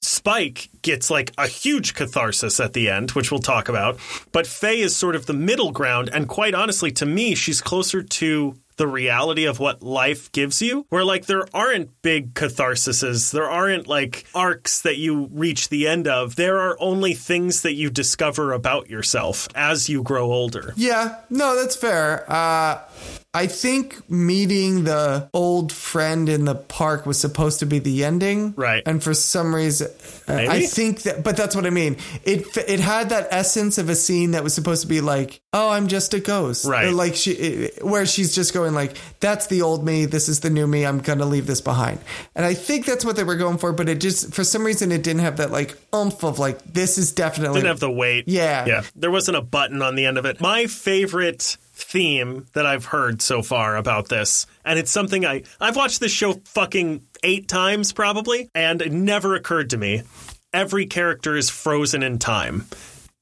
Spike 0.00 0.68
gets 0.82 1.10
like 1.10 1.32
a 1.38 1.48
huge 1.48 1.94
catharsis 1.94 2.60
at 2.60 2.72
the 2.72 2.88
end, 2.88 3.10
which 3.10 3.32
we'll 3.32 3.40
talk 3.40 3.68
about. 3.68 3.98
But 4.30 4.46
Faye 4.46 4.78
is 4.78 4.94
sort 4.94 5.16
of 5.16 5.26
the 5.26 5.34
middle 5.34 5.72
ground. 5.72 6.08
And 6.12 6.28
quite 6.28 6.54
honestly, 6.54 6.92
to 6.92 7.04
me, 7.04 7.34
she's 7.34 7.60
closer 7.60 8.00
to 8.00 8.54
the 8.80 8.88
reality 8.88 9.44
of 9.44 9.60
what 9.60 9.82
life 9.82 10.32
gives 10.32 10.62
you, 10.62 10.86
where 10.88 11.04
like 11.04 11.26
there 11.26 11.44
aren't 11.52 12.00
big 12.00 12.32
catharsises, 12.32 13.30
there 13.30 13.48
aren't 13.48 13.86
like 13.86 14.24
arcs 14.34 14.80
that 14.80 14.96
you 14.96 15.28
reach 15.32 15.68
the 15.68 15.86
end 15.86 16.08
of. 16.08 16.34
There 16.36 16.58
are 16.58 16.78
only 16.80 17.12
things 17.12 17.60
that 17.60 17.74
you 17.74 17.90
discover 17.90 18.54
about 18.54 18.88
yourself 18.88 19.48
as 19.54 19.90
you 19.90 20.02
grow 20.02 20.32
older. 20.32 20.72
Yeah, 20.76 21.16
no, 21.28 21.54
that's 21.56 21.76
fair. 21.76 22.24
Uh, 22.26 22.80
I 23.32 23.46
think 23.46 24.10
meeting 24.10 24.82
the 24.82 25.30
old 25.32 25.72
friend 25.72 26.28
in 26.28 26.46
the 26.46 26.56
park 26.56 27.06
was 27.06 27.16
supposed 27.16 27.60
to 27.60 27.66
be 27.66 27.78
the 27.78 28.04
ending, 28.04 28.54
Right. 28.56 28.82
And 28.84 29.00
for 29.00 29.14
some 29.14 29.54
reason, 29.54 29.86
uh, 30.28 30.34
I 30.34 30.66
think 30.66 31.02
that, 31.02 31.22
but 31.22 31.36
that's 31.36 31.54
what 31.54 31.64
I 31.64 31.70
mean. 31.70 31.96
It 32.24 32.44
it 32.56 32.80
had 32.80 33.10
that 33.10 33.28
essence 33.30 33.78
of 33.78 33.88
a 33.88 33.94
scene 33.94 34.32
that 34.32 34.42
was 34.42 34.52
supposed 34.52 34.82
to 34.82 34.88
be 34.88 35.00
like, 35.00 35.40
"Oh, 35.52 35.70
I'm 35.70 35.86
just 35.86 36.12
a 36.12 36.18
ghost," 36.18 36.64
Right. 36.64 36.86
Or 36.86 36.90
like 36.90 37.14
she, 37.14 37.70
where 37.82 38.04
she's 38.04 38.34
just 38.34 38.52
going 38.52 38.74
like, 38.74 38.96
"That's 39.20 39.46
the 39.46 39.62
old 39.62 39.84
me. 39.84 40.06
This 40.06 40.28
is 40.28 40.40
the 40.40 40.50
new 40.50 40.66
me. 40.66 40.84
I'm 40.84 40.98
gonna 40.98 41.26
leave 41.26 41.46
this 41.46 41.60
behind." 41.60 42.00
And 42.34 42.44
I 42.44 42.54
think 42.54 42.84
that's 42.84 43.04
what 43.04 43.14
they 43.14 43.24
were 43.24 43.36
going 43.36 43.58
for, 43.58 43.72
but 43.72 43.88
it 43.88 44.00
just 44.00 44.34
for 44.34 44.42
some 44.42 44.64
reason 44.64 44.90
it 44.90 45.04
didn't 45.04 45.22
have 45.22 45.36
that 45.36 45.52
like 45.52 45.76
oomph 45.94 46.24
of 46.24 46.40
like, 46.40 46.58
"This 46.64 46.98
is 46.98 47.12
definitely." 47.12 47.60
Didn't 47.60 47.68
have 47.68 47.80
the 47.80 47.90
weight. 47.92 48.24
Yeah. 48.26 48.66
Yeah. 48.66 48.82
There 48.96 49.12
wasn't 49.12 49.36
a 49.36 49.42
button 49.42 49.82
on 49.82 49.94
the 49.94 50.06
end 50.06 50.18
of 50.18 50.24
it. 50.24 50.40
My 50.40 50.66
favorite 50.66 51.56
theme 51.80 52.46
that 52.52 52.66
I've 52.66 52.84
heard 52.86 53.22
so 53.22 53.42
far 53.42 53.76
about 53.76 54.08
this, 54.08 54.46
and 54.64 54.78
it's 54.78 54.90
something 54.90 55.24
I 55.24 55.42
I've 55.60 55.76
watched 55.76 56.00
this 56.00 56.12
show 56.12 56.34
fucking 56.44 57.02
eight 57.22 57.48
times 57.48 57.92
probably, 57.92 58.48
and 58.54 58.82
it 58.82 58.92
never 58.92 59.34
occurred 59.34 59.70
to 59.70 59.76
me. 59.76 60.02
Every 60.52 60.86
character 60.86 61.36
is 61.36 61.48
frozen 61.48 62.02
in 62.02 62.18
time. 62.18 62.66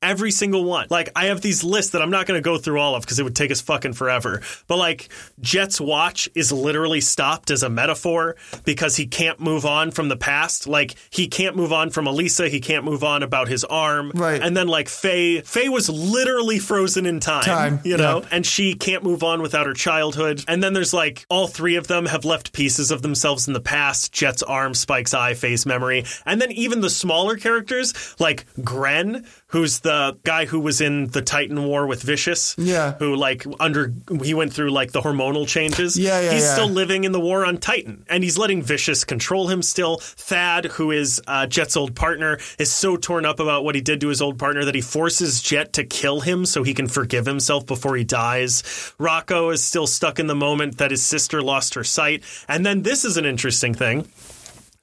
Every 0.01 0.30
single 0.30 0.64
one. 0.64 0.86
Like, 0.90 1.11
I 1.16 1.26
have 1.26 1.40
these 1.40 1.64
lists 1.64 1.92
that 1.92 2.03
I'm 2.03 2.11
not 2.11 2.26
going 2.26 2.38
to 2.38 2.42
go 2.44 2.57
through 2.57 2.78
all 2.80 2.94
of 2.94 3.03
because 3.03 3.18
it 3.18 3.24
would 3.24 3.34
take 3.34 3.51
us 3.51 3.61
fucking 3.61 3.94
forever. 3.94 4.42
But, 4.68 4.76
like, 4.78 5.09
Jet's 5.40 5.80
watch 5.80 6.28
is 6.36 6.53
literally 6.53 7.01
stopped 7.01 7.51
as 7.51 7.64
a 7.64 7.68
metaphor 7.68 8.36
because 8.64 8.94
he 8.94 9.07
can't 9.09 9.40
move 9.40 9.66
on 9.66 9.90
from 9.90 10.09
the 10.09 10.16
past. 10.16 10.68
Like, 10.68 10.94
he 11.11 11.26
can't 11.26 11.57
move 11.57 11.72
on 11.72 11.90
from 11.90 12.05
Alisa. 12.05 12.49
He 12.49 12.61
can't 12.61 12.84
move 12.84 13.03
on 13.03 13.24
about 13.24 13.49
his 13.49 13.64
arm. 13.64 14.12
Right. 14.14 14.40
And 14.40 14.57
then, 14.57 14.68
like, 14.68 14.88
Faye, 14.88 15.40
Faye 15.40 15.68
was 15.68 15.88
literally 15.88 16.61
frozen 16.61 17.05
in 17.05 17.18
time. 17.18 17.42
Time, 17.42 17.80
You 17.84 17.96
know? 17.96 18.20
yeah. 18.22 18.28
And 18.30 18.46
she 18.46 18.74
can't 18.74 19.03
move 19.03 19.24
on 19.24 19.42
without 19.42 19.66
her 19.66 19.74
childhood. 19.74 20.44
And 20.46 20.62
then 20.62 20.74
there's, 20.74 20.94
like, 20.94 21.26
all 21.28 21.49
three 21.49 21.74
of 21.74 21.88
them 21.88 22.07
have 22.07 22.24
left 22.24 22.53
pieces 22.53 22.92
of 22.92 23.03
themselves 23.03 23.49
in 23.49 23.53
the 23.53 23.61
past 23.61 24.12
Jet's 24.12 24.44
arm, 24.44 24.74
Spike's 24.74 25.12
eye, 25.12 25.34
Faye's 25.34 25.66
memory. 25.66 26.05
And 26.24 26.40
then 26.40 26.53
even 26.53 26.82
the 26.82 26.90
smaller 26.90 27.36
characters, 27.36 28.14
like 28.20 28.46
Gren, 28.62 29.26
who's 29.49 29.80
the 29.80 30.18
guy 30.24 30.44
who 30.44 30.61
was 30.61 30.80
in 30.80 31.07
the 31.09 31.22
Titan 31.22 31.64
War 31.64 31.86
with 31.86 32.03
Vicious. 32.03 32.55
Yeah. 32.59 32.94
Who, 32.99 33.16
like, 33.16 33.44
under, 33.59 33.92
he 34.22 34.34
went 34.34 34.53
through, 34.53 34.70
like, 34.70 34.92
the 34.92 35.01
hormonal 35.01 35.49
changes. 35.49 35.99
Yeah, 35.99 36.20
yeah, 36.20 36.32
He's 36.32 36.42
yeah. 36.42 36.53
still 36.53 36.68
living 36.68 37.05
in 37.05 37.12
the 37.12 37.20
war 37.20 37.46
on 37.46 37.57
Titan, 37.57 38.05
and 38.11 38.22
he's 38.22 38.36
letting 38.36 38.62
Vicious 38.62 39.05
control 39.05 39.49
him 39.49 39.62
still. 39.62 39.99
Thad, 39.99 40.66
who 40.66 40.90
is 40.90 41.20
uh, 41.26 41.46
Jet's 41.46 41.76
old 41.76 41.96
partner, 41.96 42.38
is 42.59 42.70
so 42.70 42.96
torn 42.96 43.24
up 43.24 43.40
about 43.40 43.64
what 43.64 43.74
he 43.74 43.80
did 43.80 44.01
to 44.03 44.09
his 44.09 44.20
old 44.20 44.38
partner 44.38 44.64
that 44.66 44.74
he 44.74 44.82
forces 44.82 45.40
Jet 45.40 45.72
to 45.74 45.84
kill 45.84 46.20
him 46.20 46.44
so 46.44 46.62
he 46.62 46.74
can 46.74 46.86
forgive 46.86 47.24
himself 47.24 47.64
before 47.64 47.96
he 47.96 48.05
dies. 48.05 48.92
Rocco 48.99 49.49
is 49.51 49.64
still 49.64 49.86
stuck 49.86 50.18
in 50.18 50.26
the 50.26 50.34
moment 50.34 50.76
that 50.78 50.90
his 50.90 51.03
sister 51.03 51.40
lost 51.40 51.74
her 51.74 51.84
sight. 51.84 52.22
And 52.49 52.66
then 52.66 52.82
this 52.82 53.05
is 53.05 53.16
an 53.16 53.24
interesting 53.24 53.72
thing. 53.72 54.07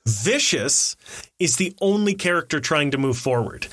Vicious 0.08 0.96
is 1.40 1.58
the 1.58 1.76
only 1.82 2.14
character 2.14 2.60
trying 2.60 2.92
to 2.92 2.98
move 2.98 3.18
forward. 3.18 3.68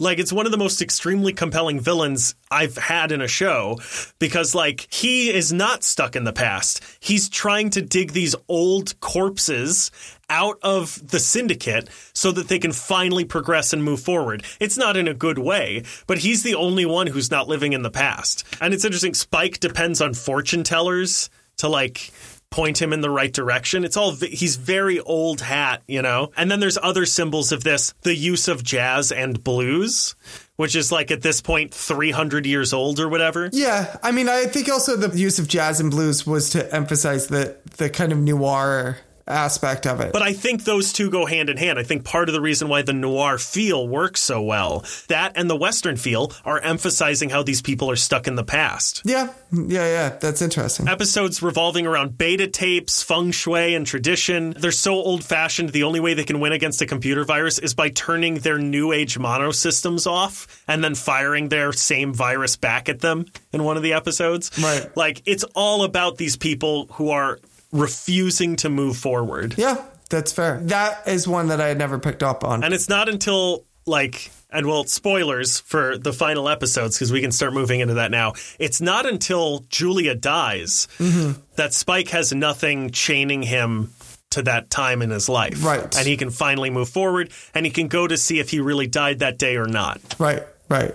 Like 0.00 0.18
it's 0.18 0.32
one 0.32 0.46
of 0.46 0.52
the 0.52 0.58
most 0.58 0.82
extremely 0.82 1.32
compelling 1.32 1.78
villains 1.78 2.34
I've 2.50 2.76
had 2.76 3.12
in 3.12 3.20
a 3.20 3.28
show 3.28 3.78
because 4.18 4.54
like 4.54 4.92
he 4.92 5.30
is 5.30 5.52
not 5.52 5.84
stuck 5.84 6.16
in 6.16 6.24
the 6.24 6.32
past. 6.32 6.82
He's 6.98 7.28
trying 7.28 7.70
to 7.70 7.82
dig 7.82 8.12
these 8.12 8.34
old 8.48 8.98
corpses 9.00 9.90
out 10.28 10.58
of 10.62 11.10
the 11.10 11.20
syndicate 11.20 11.88
so 12.14 12.32
that 12.32 12.48
they 12.48 12.58
can 12.58 12.72
finally 12.72 13.24
progress 13.24 13.72
and 13.72 13.84
move 13.84 14.00
forward. 14.00 14.42
It's 14.58 14.78
not 14.78 14.96
in 14.96 15.06
a 15.06 15.14
good 15.14 15.38
way, 15.38 15.84
but 16.06 16.18
he's 16.18 16.42
the 16.42 16.54
only 16.56 16.86
one 16.86 17.06
who's 17.06 17.30
not 17.30 17.48
living 17.48 17.72
in 17.72 17.82
the 17.82 17.90
past. 17.90 18.44
And 18.60 18.74
it's 18.74 18.84
interesting 18.84 19.14
Spike 19.14 19.60
depends 19.60 20.00
on 20.00 20.14
fortune 20.14 20.64
tellers 20.64 21.30
to 21.58 21.68
like 21.68 22.10
point 22.52 22.80
him 22.80 22.92
in 22.92 23.00
the 23.00 23.10
right 23.10 23.32
direction. 23.32 23.84
It's 23.84 23.96
all 23.96 24.12
he's 24.12 24.56
very 24.56 25.00
old 25.00 25.40
hat, 25.40 25.82
you 25.88 26.02
know. 26.02 26.30
And 26.36 26.50
then 26.50 26.60
there's 26.60 26.78
other 26.80 27.06
symbols 27.06 27.50
of 27.50 27.64
this, 27.64 27.94
the 28.02 28.14
use 28.14 28.48
of 28.48 28.62
jazz 28.62 29.10
and 29.10 29.42
blues, 29.42 30.14
which 30.56 30.76
is 30.76 30.92
like 30.92 31.10
at 31.10 31.22
this 31.22 31.40
point 31.40 31.74
300 31.74 32.46
years 32.46 32.72
old 32.72 33.00
or 33.00 33.08
whatever. 33.08 33.50
Yeah, 33.52 33.96
I 34.02 34.12
mean, 34.12 34.28
I 34.28 34.44
think 34.44 34.68
also 34.68 34.96
the 34.96 35.18
use 35.18 35.38
of 35.38 35.48
jazz 35.48 35.80
and 35.80 35.90
blues 35.90 36.26
was 36.26 36.50
to 36.50 36.72
emphasize 36.72 37.26
the 37.26 37.56
the 37.78 37.90
kind 37.90 38.12
of 38.12 38.18
noir 38.18 38.98
aspect 39.26 39.86
of 39.86 40.00
it. 40.00 40.12
But 40.12 40.22
I 40.22 40.32
think 40.32 40.64
those 40.64 40.92
two 40.92 41.10
go 41.10 41.26
hand 41.26 41.50
in 41.50 41.56
hand. 41.56 41.78
I 41.78 41.82
think 41.82 42.04
part 42.04 42.28
of 42.28 42.32
the 42.32 42.40
reason 42.40 42.68
why 42.68 42.82
the 42.82 42.92
noir 42.92 43.38
feel 43.38 43.86
works 43.86 44.20
so 44.20 44.42
well, 44.42 44.84
that 45.08 45.32
and 45.36 45.48
the 45.48 45.56
western 45.56 45.96
feel 45.96 46.32
are 46.44 46.58
emphasizing 46.60 47.30
how 47.30 47.42
these 47.42 47.62
people 47.62 47.90
are 47.90 47.96
stuck 47.96 48.26
in 48.26 48.34
the 48.34 48.44
past. 48.44 49.02
yeah, 49.04 49.32
yeah, 49.52 49.86
yeah, 49.86 50.08
that's 50.20 50.42
interesting. 50.42 50.88
episodes 50.88 51.42
revolving 51.42 51.86
around 51.86 52.16
beta 52.16 52.46
tapes, 52.46 53.02
feng 53.02 53.30
shui, 53.30 53.74
and 53.74 53.86
tradition. 53.86 54.54
They're 54.58 54.72
so 54.72 54.94
old 54.94 55.24
fashioned, 55.24 55.70
the 55.70 55.82
only 55.84 56.00
way 56.00 56.14
they 56.14 56.24
can 56.24 56.40
win 56.40 56.52
against 56.52 56.80
a 56.82 56.86
computer 56.86 57.24
virus 57.24 57.58
is 57.58 57.74
by 57.74 57.90
turning 57.90 58.36
their 58.36 58.58
new 58.58 58.92
age 58.92 59.18
mono 59.18 59.50
systems 59.50 60.06
off 60.06 60.46
and 60.66 60.82
then 60.82 60.94
firing 60.94 61.48
their 61.48 61.72
same 61.72 62.14
virus 62.14 62.56
back 62.56 62.88
at 62.88 63.00
them 63.00 63.26
in 63.52 63.64
one 63.64 63.76
of 63.76 63.82
the 63.82 63.92
episodes. 63.92 64.50
Right. 64.62 64.96
Like, 64.96 65.22
it's 65.26 65.44
all 65.54 65.84
about 65.84 66.16
these 66.16 66.36
people 66.36 66.86
who 66.92 67.10
are 67.10 67.38
refusing 67.72 68.56
to 68.56 68.68
move 68.68 68.96
forward. 68.96 69.54
Yeah, 69.56 69.82
that's 70.10 70.32
fair. 70.32 70.60
That 70.64 71.08
is 71.08 71.26
one 71.26 71.48
that 71.48 71.60
I 71.60 71.68
had 71.68 71.78
never 71.78 71.98
picked 71.98 72.22
up 72.22 72.44
on. 72.44 72.62
And 72.62 72.72
it's 72.72 72.88
not 72.88 73.08
until 73.08 73.64
like 73.86 74.30
and 74.52 74.66
well, 74.66 74.84
spoilers 74.84 75.60
for 75.60 75.96
the 75.96 76.12
final 76.12 76.48
episodes 76.48 76.96
because 76.96 77.10
we 77.10 77.20
can 77.20 77.32
start 77.32 77.54
moving 77.54 77.80
into 77.80 77.94
that 77.94 78.10
now. 78.10 78.34
It's 78.58 78.80
not 78.80 79.06
until 79.06 79.60
Julia 79.70 80.14
dies 80.14 80.88
mm-hmm. 80.98 81.40
that 81.56 81.72
Spike 81.72 82.08
has 82.10 82.32
nothing 82.32 82.90
chaining 82.90 83.42
him 83.42 83.92
to 84.30 84.42
that 84.42 84.70
time 84.70 85.02
in 85.02 85.10
his 85.10 85.28
life. 85.28 85.64
Right. 85.64 85.96
And 85.96 86.06
he 86.06 86.16
can 86.16 86.30
finally 86.30 86.70
move 86.70 86.88
forward 86.88 87.30
and 87.54 87.64
he 87.64 87.72
can 87.72 87.88
go 87.88 88.06
to 88.06 88.16
see 88.16 88.38
if 88.38 88.50
he 88.50 88.60
really 88.60 88.86
died 88.86 89.20
that 89.20 89.38
day 89.38 89.56
or 89.56 89.66
not. 89.66 90.00
Right, 90.18 90.42
right. 90.68 90.94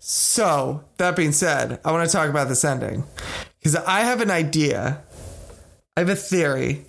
So, 0.00 0.84
that 0.96 1.16
being 1.16 1.32
said, 1.32 1.80
I 1.84 1.92
want 1.92 2.08
to 2.08 2.12
talk 2.12 2.30
about 2.30 2.48
this 2.48 2.64
ending 2.64 3.04
because 3.58 3.76
I 3.76 4.00
have 4.00 4.20
an 4.20 4.30
idea. 4.30 5.02
I 5.98 6.02
have 6.02 6.10
a 6.10 6.14
theory. 6.14 6.84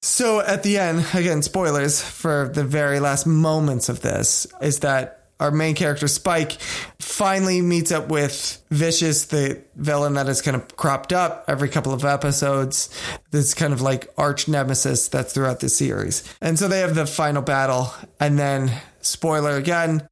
So, 0.00 0.40
at 0.40 0.62
the 0.62 0.78
end, 0.78 1.06
again, 1.12 1.42
spoilers 1.42 2.00
for 2.00 2.48
the 2.54 2.62
very 2.62 3.00
last 3.00 3.26
moments 3.26 3.88
of 3.88 4.00
this, 4.00 4.46
is 4.62 4.78
that 4.80 5.24
our 5.40 5.50
main 5.50 5.74
character, 5.74 6.06
Spike, 6.06 6.52
finally 7.00 7.60
meets 7.62 7.90
up 7.90 8.10
with 8.10 8.62
Vicious, 8.70 9.24
the 9.26 9.60
villain 9.74 10.14
that 10.14 10.28
has 10.28 10.40
kind 10.40 10.56
of 10.56 10.76
cropped 10.76 11.12
up 11.12 11.46
every 11.48 11.68
couple 11.68 11.92
of 11.92 12.04
episodes. 12.04 12.90
This 13.32 13.54
kind 13.54 13.72
of 13.72 13.80
like 13.80 14.08
arch 14.16 14.46
nemesis 14.46 15.08
that's 15.08 15.32
throughout 15.32 15.58
the 15.58 15.68
series. 15.68 16.22
And 16.40 16.56
so 16.56 16.68
they 16.68 16.78
have 16.78 16.94
the 16.94 17.06
final 17.06 17.42
battle. 17.42 17.92
And 18.20 18.38
then, 18.38 18.70
spoiler 19.00 19.56
again, 19.56 20.08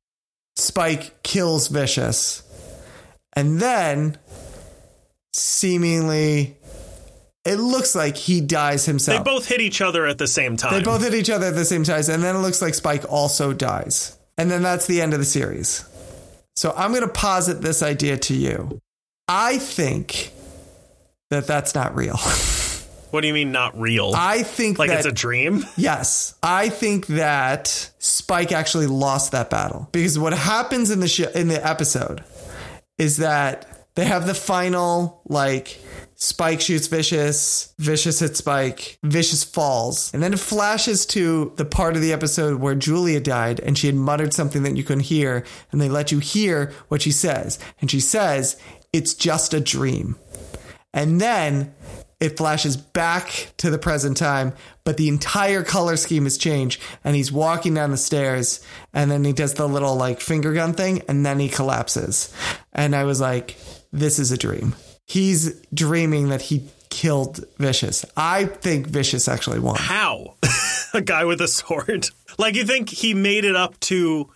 Spike 0.57 1.23
kills 1.23 1.69
Vicious. 1.69 2.43
And 3.35 3.61
then, 3.61 4.19
seemingly, 5.33 6.57
it 7.45 7.57
looks 7.57 7.95
like 7.95 8.17
he 8.17 8.41
dies 8.41 8.85
himself. 8.87 9.25
They 9.25 9.31
both 9.31 9.47
hit 9.47 9.61
each 9.61 9.81
other 9.81 10.07
at 10.07 10.19
the 10.19 10.29
same 10.29 10.57
time. 10.57 10.75
They 10.75 10.83
both 10.83 11.03
hit 11.03 11.15
each 11.15 11.31
other 11.31 11.47
at 11.47 11.55
the 11.55 11.65
same 11.65 11.85
time. 11.85 12.03
And 12.09 12.23
then 12.23 12.37
it 12.37 12.41
looks 12.41 12.63
like 12.63 12.75
Spike 12.75 13.11
also 13.11 13.53
dies. 13.53 14.17
And 14.39 14.51
then 14.51 14.63
that's 14.63 14.87
the 14.87 15.01
end 15.01 15.13
of 15.13 15.19
the 15.19 15.25
series. 15.25 15.85
So 16.55 16.73
I'm 16.77 16.91
going 16.91 17.03
to 17.03 17.09
posit 17.09 17.61
this 17.61 17.83
idea 17.83 18.17
to 18.19 18.35
you. 18.35 18.81
I 19.27 19.59
think 19.59 20.33
that 21.31 21.47
that's 21.47 21.75
not 21.75 21.95
real. 21.97 22.17
what 23.11 23.23
do 23.23 23.27
you 23.27 23.35
mean 23.35 23.51
not 23.51 23.79
real? 23.79 24.13
I 24.15 24.43
think 24.43 24.79
like 24.79 24.91
that 24.91 24.99
it's 24.99 25.07
a 25.07 25.13
dream? 25.13 25.65
Yes, 25.77 26.35
I 26.43 26.69
think 26.69 27.07
that 27.09 27.91
Spike 27.99 28.53
actually 28.53 28.87
lost 28.87 29.33
that 29.33 29.51
battle 29.51 29.89
because 29.93 30.19
what 30.19 30.33
happens 30.33 30.91
in 30.91 31.01
the 31.01 31.09
sh- 31.09 31.21
in 31.35 31.49
the 31.49 31.67
episode 31.67 32.23
is 32.99 33.19
that 33.19 33.87
they 33.95 34.05
have 34.05 34.27
the 34.27 34.35
final 34.35 35.23
like 35.27 35.79
Spike 36.23 36.61
shoots 36.61 36.87
Vicious, 36.87 37.75
Vicious 37.81 38.21
hits 38.21 38.39
Spike, 38.39 38.97
Vicious 39.03 39.43
falls, 39.43 40.15
and 40.15 40.23
then 40.23 40.33
it 40.33 40.39
flashes 40.39 41.05
to 41.07 41.53
the 41.57 41.65
part 41.65 41.97
of 41.97 42.03
the 42.03 42.13
episode 42.13 42.61
where 42.61 42.77
Julia 42.77 43.19
died 43.19 43.59
and 43.59 43.77
she 43.77 43.89
had 43.89 43.97
muttered 43.97 44.33
something 44.33 44.63
that 44.63 44.77
you 44.77 44.85
couldn't 44.85 45.05
hear, 45.05 45.45
and 45.73 45.81
they 45.81 45.89
let 45.89 46.13
you 46.13 46.21
hear 46.21 46.73
what 46.87 47.03
she 47.03 47.11
says, 47.11 47.59
and 47.81 47.91
she 47.91 47.99
says, 47.99 48.57
"It's 48.93 49.15
just 49.15 49.53
a 49.53 49.59
dream," 49.59 50.17
and 50.95 51.21
then 51.21 51.75
it 52.21 52.37
flashes 52.37 52.77
back 52.77 53.49
to 53.57 53.69
the 53.69 53.79
present 53.79 54.17
time, 54.17 54.53
but 54.85 54.99
the 54.99 55.09
entire 55.09 55.65
color 55.65 55.97
scheme 55.97 56.23
has 56.23 56.39
changed. 56.39 56.81
And 57.03 57.17
he's 57.17 57.33
walking 57.33 57.75
down 57.75 57.91
the 57.91 57.97
stairs, 57.97 58.61
and 58.95 59.11
then 59.11 59.25
he 59.25 59.33
does 59.33 59.55
the 59.55 59.67
little 59.67 59.97
like 59.97 60.21
finger 60.21 60.53
gun 60.53 60.73
thing, 60.73 61.03
and 61.09 61.27
then 61.27 61.41
he 61.41 61.49
collapses. 61.49 62.33
And 62.73 62.95
I 62.95 63.03
was 63.03 63.21
like, 63.21 63.57
this 63.93 64.21
is 64.21 64.31
a 64.31 64.39
dream. 64.39 64.77
He's 65.07 65.61
dreaming 65.75 66.29
that 66.29 66.43
he 66.43 66.69
killed 66.91 67.45
Vicious. 67.59 68.05
I 68.17 68.45
think 68.45 68.87
Vicious 68.87 69.29
actually 69.29 69.61
won. 69.61 69.77
How? 69.77 70.37
a 70.95 71.01
guy 71.01 71.25
with 71.25 71.41
a 71.41 71.49
sword. 71.49 72.09
Like 72.39 72.55
you 72.55 72.65
think 72.65 72.89
he 72.89 73.15
made 73.15 73.45
it 73.45 73.57
up 73.57 73.79
to 73.81 74.31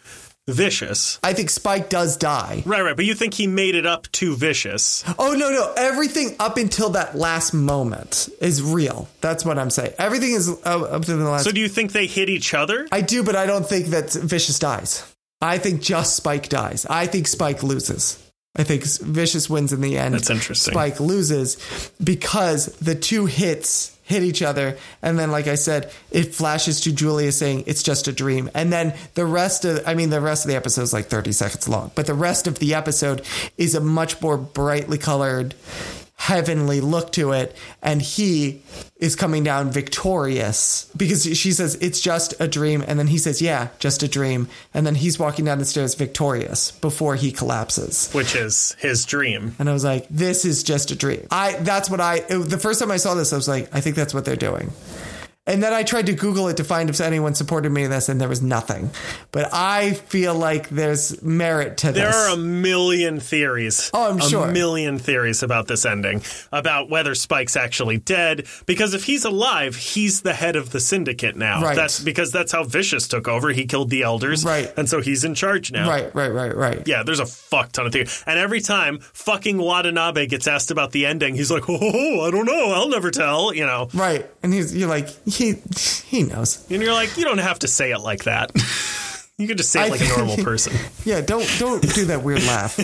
Vicious. 0.48 1.18
I 1.24 1.32
think 1.32 1.50
Spike 1.50 1.88
does 1.88 2.16
die. 2.16 2.62
Right, 2.64 2.82
right. 2.82 2.94
But 2.94 3.04
you 3.04 3.14
think 3.14 3.34
he 3.34 3.48
made 3.48 3.74
it 3.74 3.84
up 3.84 4.10
to 4.12 4.36
Vicious. 4.36 5.04
Oh 5.18 5.32
no, 5.32 5.50
no. 5.50 5.72
Everything 5.76 6.36
up 6.38 6.56
until 6.56 6.90
that 6.90 7.16
last 7.16 7.52
moment 7.52 8.28
is 8.40 8.62
real. 8.62 9.08
That's 9.20 9.44
what 9.44 9.58
I'm 9.58 9.70
saying. 9.70 9.94
Everything 9.98 10.32
is 10.32 10.48
uh, 10.48 10.82
up 10.82 11.04
to 11.04 11.16
the 11.16 11.28
last. 11.28 11.44
So 11.44 11.50
do 11.50 11.60
you 11.60 11.68
think 11.68 11.92
they 11.92 12.06
hit 12.06 12.28
each 12.28 12.54
other? 12.54 12.86
I 12.92 13.00
do, 13.00 13.24
but 13.24 13.34
I 13.34 13.46
don't 13.46 13.66
think 13.66 13.86
that 13.86 14.12
Vicious 14.12 14.58
dies. 14.60 15.12
I 15.40 15.58
think 15.58 15.82
just 15.82 16.16
Spike 16.16 16.48
dies. 16.48 16.86
I 16.86 17.06
think 17.06 17.26
Spike 17.26 17.62
loses. 17.62 18.22
I 18.56 18.64
think 18.64 18.84
Vicious 18.84 19.50
wins 19.50 19.72
in 19.72 19.80
the 19.80 19.98
end. 19.98 20.14
That's 20.14 20.30
interesting. 20.30 20.72
Spike 20.72 20.98
loses 20.98 21.90
because 22.02 22.66
the 22.76 22.94
two 22.94 23.26
hits 23.26 23.96
hit 24.06 24.22
each 24.22 24.40
other. 24.40 24.78
And 25.02 25.18
then, 25.18 25.30
like 25.32 25.48
I 25.48 25.56
said, 25.56 25.92
it 26.10 26.34
flashes 26.34 26.80
to 26.82 26.92
Julia 26.92 27.32
saying 27.32 27.64
it's 27.66 27.82
just 27.82 28.06
a 28.06 28.12
dream. 28.12 28.48
And 28.54 28.72
then 28.72 28.94
the 29.14 29.26
rest 29.26 29.64
of, 29.64 29.82
I 29.86 29.94
mean, 29.94 30.10
the 30.10 30.20
rest 30.20 30.44
of 30.44 30.48
the 30.48 30.56
episode 30.56 30.82
is 30.82 30.92
like 30.92 31.06
30 31.06 31.32
seconds 31.32 31.68
long, 31.68 31.90
but 31.94 32.06
the 32.06 32.14
rest 32.14 32.46
of 32.46 32.60
the 32.60 32.74
episode 32.74 33.22
is 33.58 33.74
a 33.74 33.80
much 33.80 34.22
more 34.22 34.38
brightly 34.38 34.96
colored, 34.96 35.54
heavenly 36.26 36.80
look 36.80 37.12
to 37.12 37.32
it. 37.32 37.56
And 37.82 38.02
he 38.02 38.62
is 38.98 39.14
coming 39.14 39.44
down 39.44 39.70
victorious 39.70 40.90
because 40.96 41.24
she 41.24 41.52
says 41.52 41.76
it's 41.76 42.00
just 42.00 42.34
a 42.40 42.48
dream. 42.48 42.82
And 42.86 42.98
then 42.98 43.06
he 43.06 43.18
says, 43.18 43.40
yeah, 43.40 43.68
just 43.78 44.02
a 44.02 44.08
dream. 44.08 44.48
And 44.74 44.86
then 44.86 44.94
he's 44.94 45.18
walking 45.18 45.44
down 45.44 45.58
the 45.58 45.64
stairs 45.64 45.94
victorious 45.94 46.70
before 46.72 47.14
he 47.16 47.30
collapses. 47.30 48.10
Which 48.12 48.34
is 48.34 48.74
his 48.78 49.04
dream. 49.04 49.54
And 49.58 49.68
I 49.68 49.72
was 49.72 49.84
like, 49.84 50.06
this 50.08 50.44
is 50.44 50.62
just 50.62 50.90
a 50.90 50.96
dream. 50.96 51.26
I, 51.30 51.52
that's 51.60 51.88
what 51.90 52.00
I, 52.00 52.16
it- 52.28 52.48
the 52.50 52.58
first 52.58 52.80
time 52.80 52.90
I 52.90 52.96
saw 52.96 53.14
this, 53.14 53.32
I 53.32 53.36
was 53.36 53.48
like, 53.48 53.68
I 53.74 53.80
think 53.80 53.94
that's 53.96 54.14
what 54.14 54.24
they're 54.24 54.36
doing. 54.36 54.72
And 55.46 55.62
then 55.62 55.72
I 55.72 55.84
tried 55.84 56.06
to 56.06 56.12
Google 56.12 56.48
it 56.48 56.56
to 56.56 56.64
find 56.64 56.90
if 56.90 57.00
anyone 57.00 57.34
supported 57.34 57.70
me 57.70 57.84
in 57.84 57.90
this, 57.90 58.08
and 58.08 58.20
there 58.20 58.28
was 58.28 58.42
nothing. 58.42 58.90
But 59.30 59.52
I 59.52 59.92
feel 59.92 60.34
like 60.34 60.68
there's 60.70 61.22
merit 61.22 61.78
to 61.78 61.92
There 61.92 62.06
this. 62.06 62.16
There 62.16 62.28
are 62.28 62.34
a 62.34 62.36
million 62.36 63.20
theories. 63.20 63.90
Oh, 63.94 64.10
I'm 64.10 64.18
a 64.18 64.28
sure. 64.28 64.48
million 64.48 64.98
theories 64.98 65.42
about 65.44 65.68
this 65.68 65.84
ending, 65.86 66.22
about 66.50 66.90
whether 66.90 67.14
Spike's 67.14 67.56
actually 67.56 67.98
dead. 67.98 68.46
Because 68.66 68.92
if 68.92 69.04
he's 69.04 69.24
alive, 69.24 69.76
he's 69.76 70.22
the 70.22 70.34
head 70.34 70.56
of 70.56 70.70
the 70.70 70.80
syndicate 70.80 71.36
now. 71.36 71.62
Right. 71.62 71.76
That's 71.76 72.00
because 72.00 72.32
that's 72.32 72.50
how 72.50 72.64
Vicious 72.64 73.06
took 73.06 73.28
over. 73.28 73.50
He 73.50 73.66
killed 73.66 73.90
the 73.90 74.02
elders, 74.02 74.44
Right. 74.44 74.72
And 74.76 74.88
so 74.88 75.00
he's 75.00 75.24
in 75.24 75.34
charge 75.34 75.70
now. 75.70 75.88
right, 75.88 76.12
right, 76.14 76.32
right, 76.32 76.56
right. 76.56 76.82
Yeah, 76.86 77.02
there's 77.04 77.20
a 77.20 77.26
fuck 77.26 77.72
ton 77.72 77.86
of 77.86 77.92
theories. 77.92 78.24
And 78.26 78.38
every 78.38 78.60
time 78.60 78.98
fucking 78.98 79.58
Watanabe 79.58 80.26
gets 80.26 80.48
asked 80.48 80.70
about 80.70 80.92
the 80.92 81.06
ending, 81.06 81.36
he's 81.36 81.50
like, 81.50 81.68
oh, 81.68 82.26
I 82.26 82.30
don't 82.30 82.46
know. 82.46 82.72
I'll 82.72 82.88
never 82.88 83.10
tell, 83.10 83.54
you 83.54 83.64
know. 83.64 83.88
Right. 83.94 84.26
And 84.46 84.54
he's, 84.54 84.76
you're 84.76 84.88
like, 84.88 85.08
he, 85.26 85.54
he 86.06 86.22
knows. 86.22 86.64
And 86.70 86.80
you're 86.80 86.92
like, 86.92 87.16
you 87.16 87.24
don't 87.24 87.38
have 87.38 87.58
to 87.58 87.66
say 87.66 87.90
it 87.90 87.98
like 87.98 88.22
that. 88.26 88.52
you 89.38 89.48
could 89.48 89.56
just 89.58 89.72
say 89.72 89.88
it 89.88 89.90
like 89.90 90.00
a 90.00 90.06
normal 90.06 90.36
person. 90.44 90.72
Yeah, 91.04 91.20
don't, 91.20 91.52
don't 91.58 91.82
do 91.82 92.04
that 92.04 92.22
weird 92.22 92.44
laugh. 92.44 92.76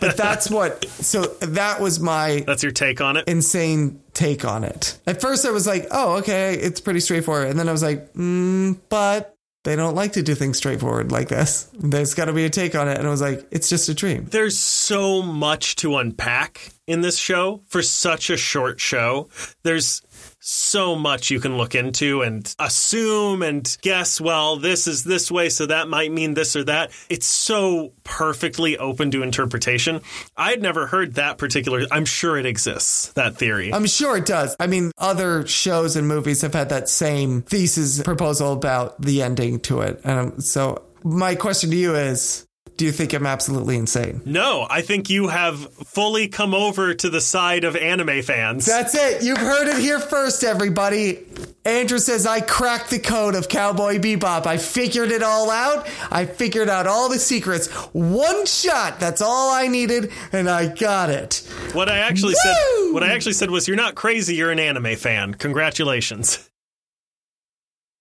But 0.00 0.16
that's 0.16 0.48
what, 0.48 0.82
so 0.88 1.24
that 1.24 1.78
was 1.78 2.00
my 2.00 2.42
That's 2.46 2.62
your 2.62 2.72
take 2.72 3.02
on 3.02 3.18
it. 3.18 3.28
insane 3.28 4.00
take 4.14 4.46
on 4.46 4.64
it. 4.64 4.98
At 5.06 5.20
first, 5.20 5.44
I 5.44 5.50
was 5.50 5.66
like, 5.66 5.88
oh, 5.90 6.16
okay, 6.20 6.54
it's 6.54 6.80
pretty 6.80 7.00
straightforward. 7.00 7.48
And 7.48 7.58
then 7.58 7.68
I 7.68 7.72
was 7.72 7.82
like, 7.82 8.14
mm, 8.14 8.78
but 8.88 9.36
they 9.64 9.76
don't 9.76 9.94
like 9.94 10.12
to 10.14 10.22
do 10.22 10.34
things 10.34 10.56
straightforward 10.56 11.12
like 11.12 11.28
this. 11.28 11.68
There's 11.74 12.14
got 12.14 12.24
to 12.24 12.32
be 12.32 12.46
a 12.46 12.50
take 12.50 12.74
on 12.74 12.88
it. 12.88 12.96
And 12.96 13.06
I 13.06 13.10
was 13.10 13.20
like, 13.20 13.46
it's 13.50 13.68
just 13.68 13.90
a 13.90 13.94
dream. 13.94 14.24
There's 14.30 14.58
so 14.58 15.20
much 15.20 15.76
to 15.76 15.98
unpack 15.98 16.70
in 16.86 17.02
this 17.02 17.18
show 17.18 17.60
for 17.68 17.82
such 17.82 18.30
a 18.30 18.38
short 18.38 18.80
show. 18.80 19.28
There's 19.62 20.00
so 20.40 20.96
much 20.96 21.30
you 21.30 21.38
can 21.38 21.56
look 21.56 21.74
into 21.74 22.22
and 22.22 22.52
assume 22.58 23.42
and 23.42 23.76
guess, 23.82 24.20
well, 24.20 24.56
this 24.56 24.86
is 24.86 25.04
this 25.04 25.30
way, 25.30 25.50
so 25.50 25.66
that 25.66 25.88
might 25.88 26.10
mean 26.10 26.34
this 26.34 26.56
or 26.56 26.64
that. 26.64 26.90
It's 27.08 27.26
so 27.26 27.92
perfectly 28.04 28.78
open 28.78 29.10
to 29.12 29.22
interpretation. 29.22 30.00
I 30.36 30.50
had 30.50 30.62
never 30.62 30.86
heard 30.86 31.14
that 31.14 31.38
particular, 31.38 31.82
I'm 31.90 32.06
sure 32.06 32.36
it 32.38 32.46
exists, 32.46 33.12
that 33.12 33.36
theory. 33.36 33.72
I'm 33.72 33.86
sure 33.86 34.16
it 34.16 34.26
does. 34.26 34.56
I 34.58 34.66
mean, 34.66 34.92
other 34.98 35.46
shows 35.46 35.96
and 35.96 36.08
movies 36.08 36.40
have 36.40 36.54
had 36.54 36.70
that 36.70 36.88
same 36.88 37.42
thesis 37.42 38.02
proposal 38.02 38.52
about 38.52 39.00
the 39.00 39.22
ending 39.22 39.60
to 39.60 39.82
it. 39.82 40.00
And 40.04 40.42
so, 40.42 40.82
my 41.02 41.34
question 41.34 41.70
to 41.70 41.76
you 41.76 41.94
is 41.94 42.46
do 42.80 42.86
you 42.86 42.92
think 42.92 43.12
I'm 43.12 43.26
absolutely 43.26 43.76
insane? 43.76 44.22
no, 44.24 44.66
I 44.70 44.80
think 44.80 45.10
you 45.10 45.28
have 45.28 45.70
fully 45.74 46.28
come 46.28 46.54
over 46.54 46.94
to 46.94 47.10
the 47.10 47.20
side 47.20 47.64
of 47.64 47.76
anime 47.76 48.22
fans. 48.22 48.64
That's 48.64 48.94
it. 48.94 49.22
You've 49.22 49.36
heard 49.36 49.68
it 49.68 49.76
here 49.76 50.00
first, 50.00 50.44
everybody. 50.44 51.18
Andrew 51.66 51.98
says, 51.98 52.24
I 52.24 52.40
cracked 52.40 52.88
the 52.88 52.98
code 52.98 53.34
of 53.34 53.50
Cowboy 53.50 53.98
Bebop. 53.98 54.46
I 54.46 54.56
figured 54.56 55.10
it 55.10 55.22
all 55.22 55.50
out. 55.50 55.86
I 56.10 56.24
figured 56.24 56.70
out 56.70 56.86
all 56.86 57.10
the 57.10 57.18
secrets. 57.18 57.68
One 57.92 58.46
shot. 58.46 58.98
That's 58.98 59.20
all 59.20 59.50
I 59.52 59.66
needed, 59.66 60.10
and 60.32 60.48
I 60.48 60.74
got 60.74 61.10
it. 61.10 61.46
What 61.74 61.90
I 61.90 61.98
actually 61.98 62.32
Woo! 62.32 62.86
said, 62.86 62.92
what 62.94 63.02
I 63.02 63.12
actually 63.12 63.34
said 63.34 63.50
was, 63.50 63.68
"You're 63.68 63.76
not 63.76 63.94
crazy. 63.94 64.36
You're 64.36 64.52
an 64.52 64.58
anime 64.58 64.96
fan. 64.96 65.34
Congratulations." 65.34 66.48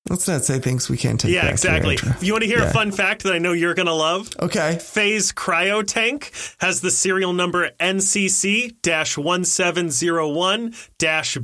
Let's 0.09 0.27
not 0.27 0.43
say 0.43 0.59
things 0.59 0.89
we 0.89 0.97
can't 0.97 1.19
take 1.19 1.31
Yeah, 1.31 1.47
exactly. 1.47 1.97
Andrew. 1.97 2.13
You 2.21 2.33
want 2.33 2.43
to 2.43 2.47
hear 2.49 2.59
Yeah. 2.59 2.69
a 2.69 2.73
fun 2.73 2.91
fact 2.91 3.23
that 3.23 3.33
I 3.33 3.37
know 3.37 3.53
you're 3.53 3.73
gonna 3.75 3.93
love? 3.93 4.29
Okay. 4.39 4.77
Faye's 4.81 5.31
Cryo 5.31 5.85
Tank 5.85 6.31
has 6.59 6.81
the 6.81 6.91
serial 6.91 7.33
number 7.33 7.69
NCC 7.79 8.71
1701 9.73 10.73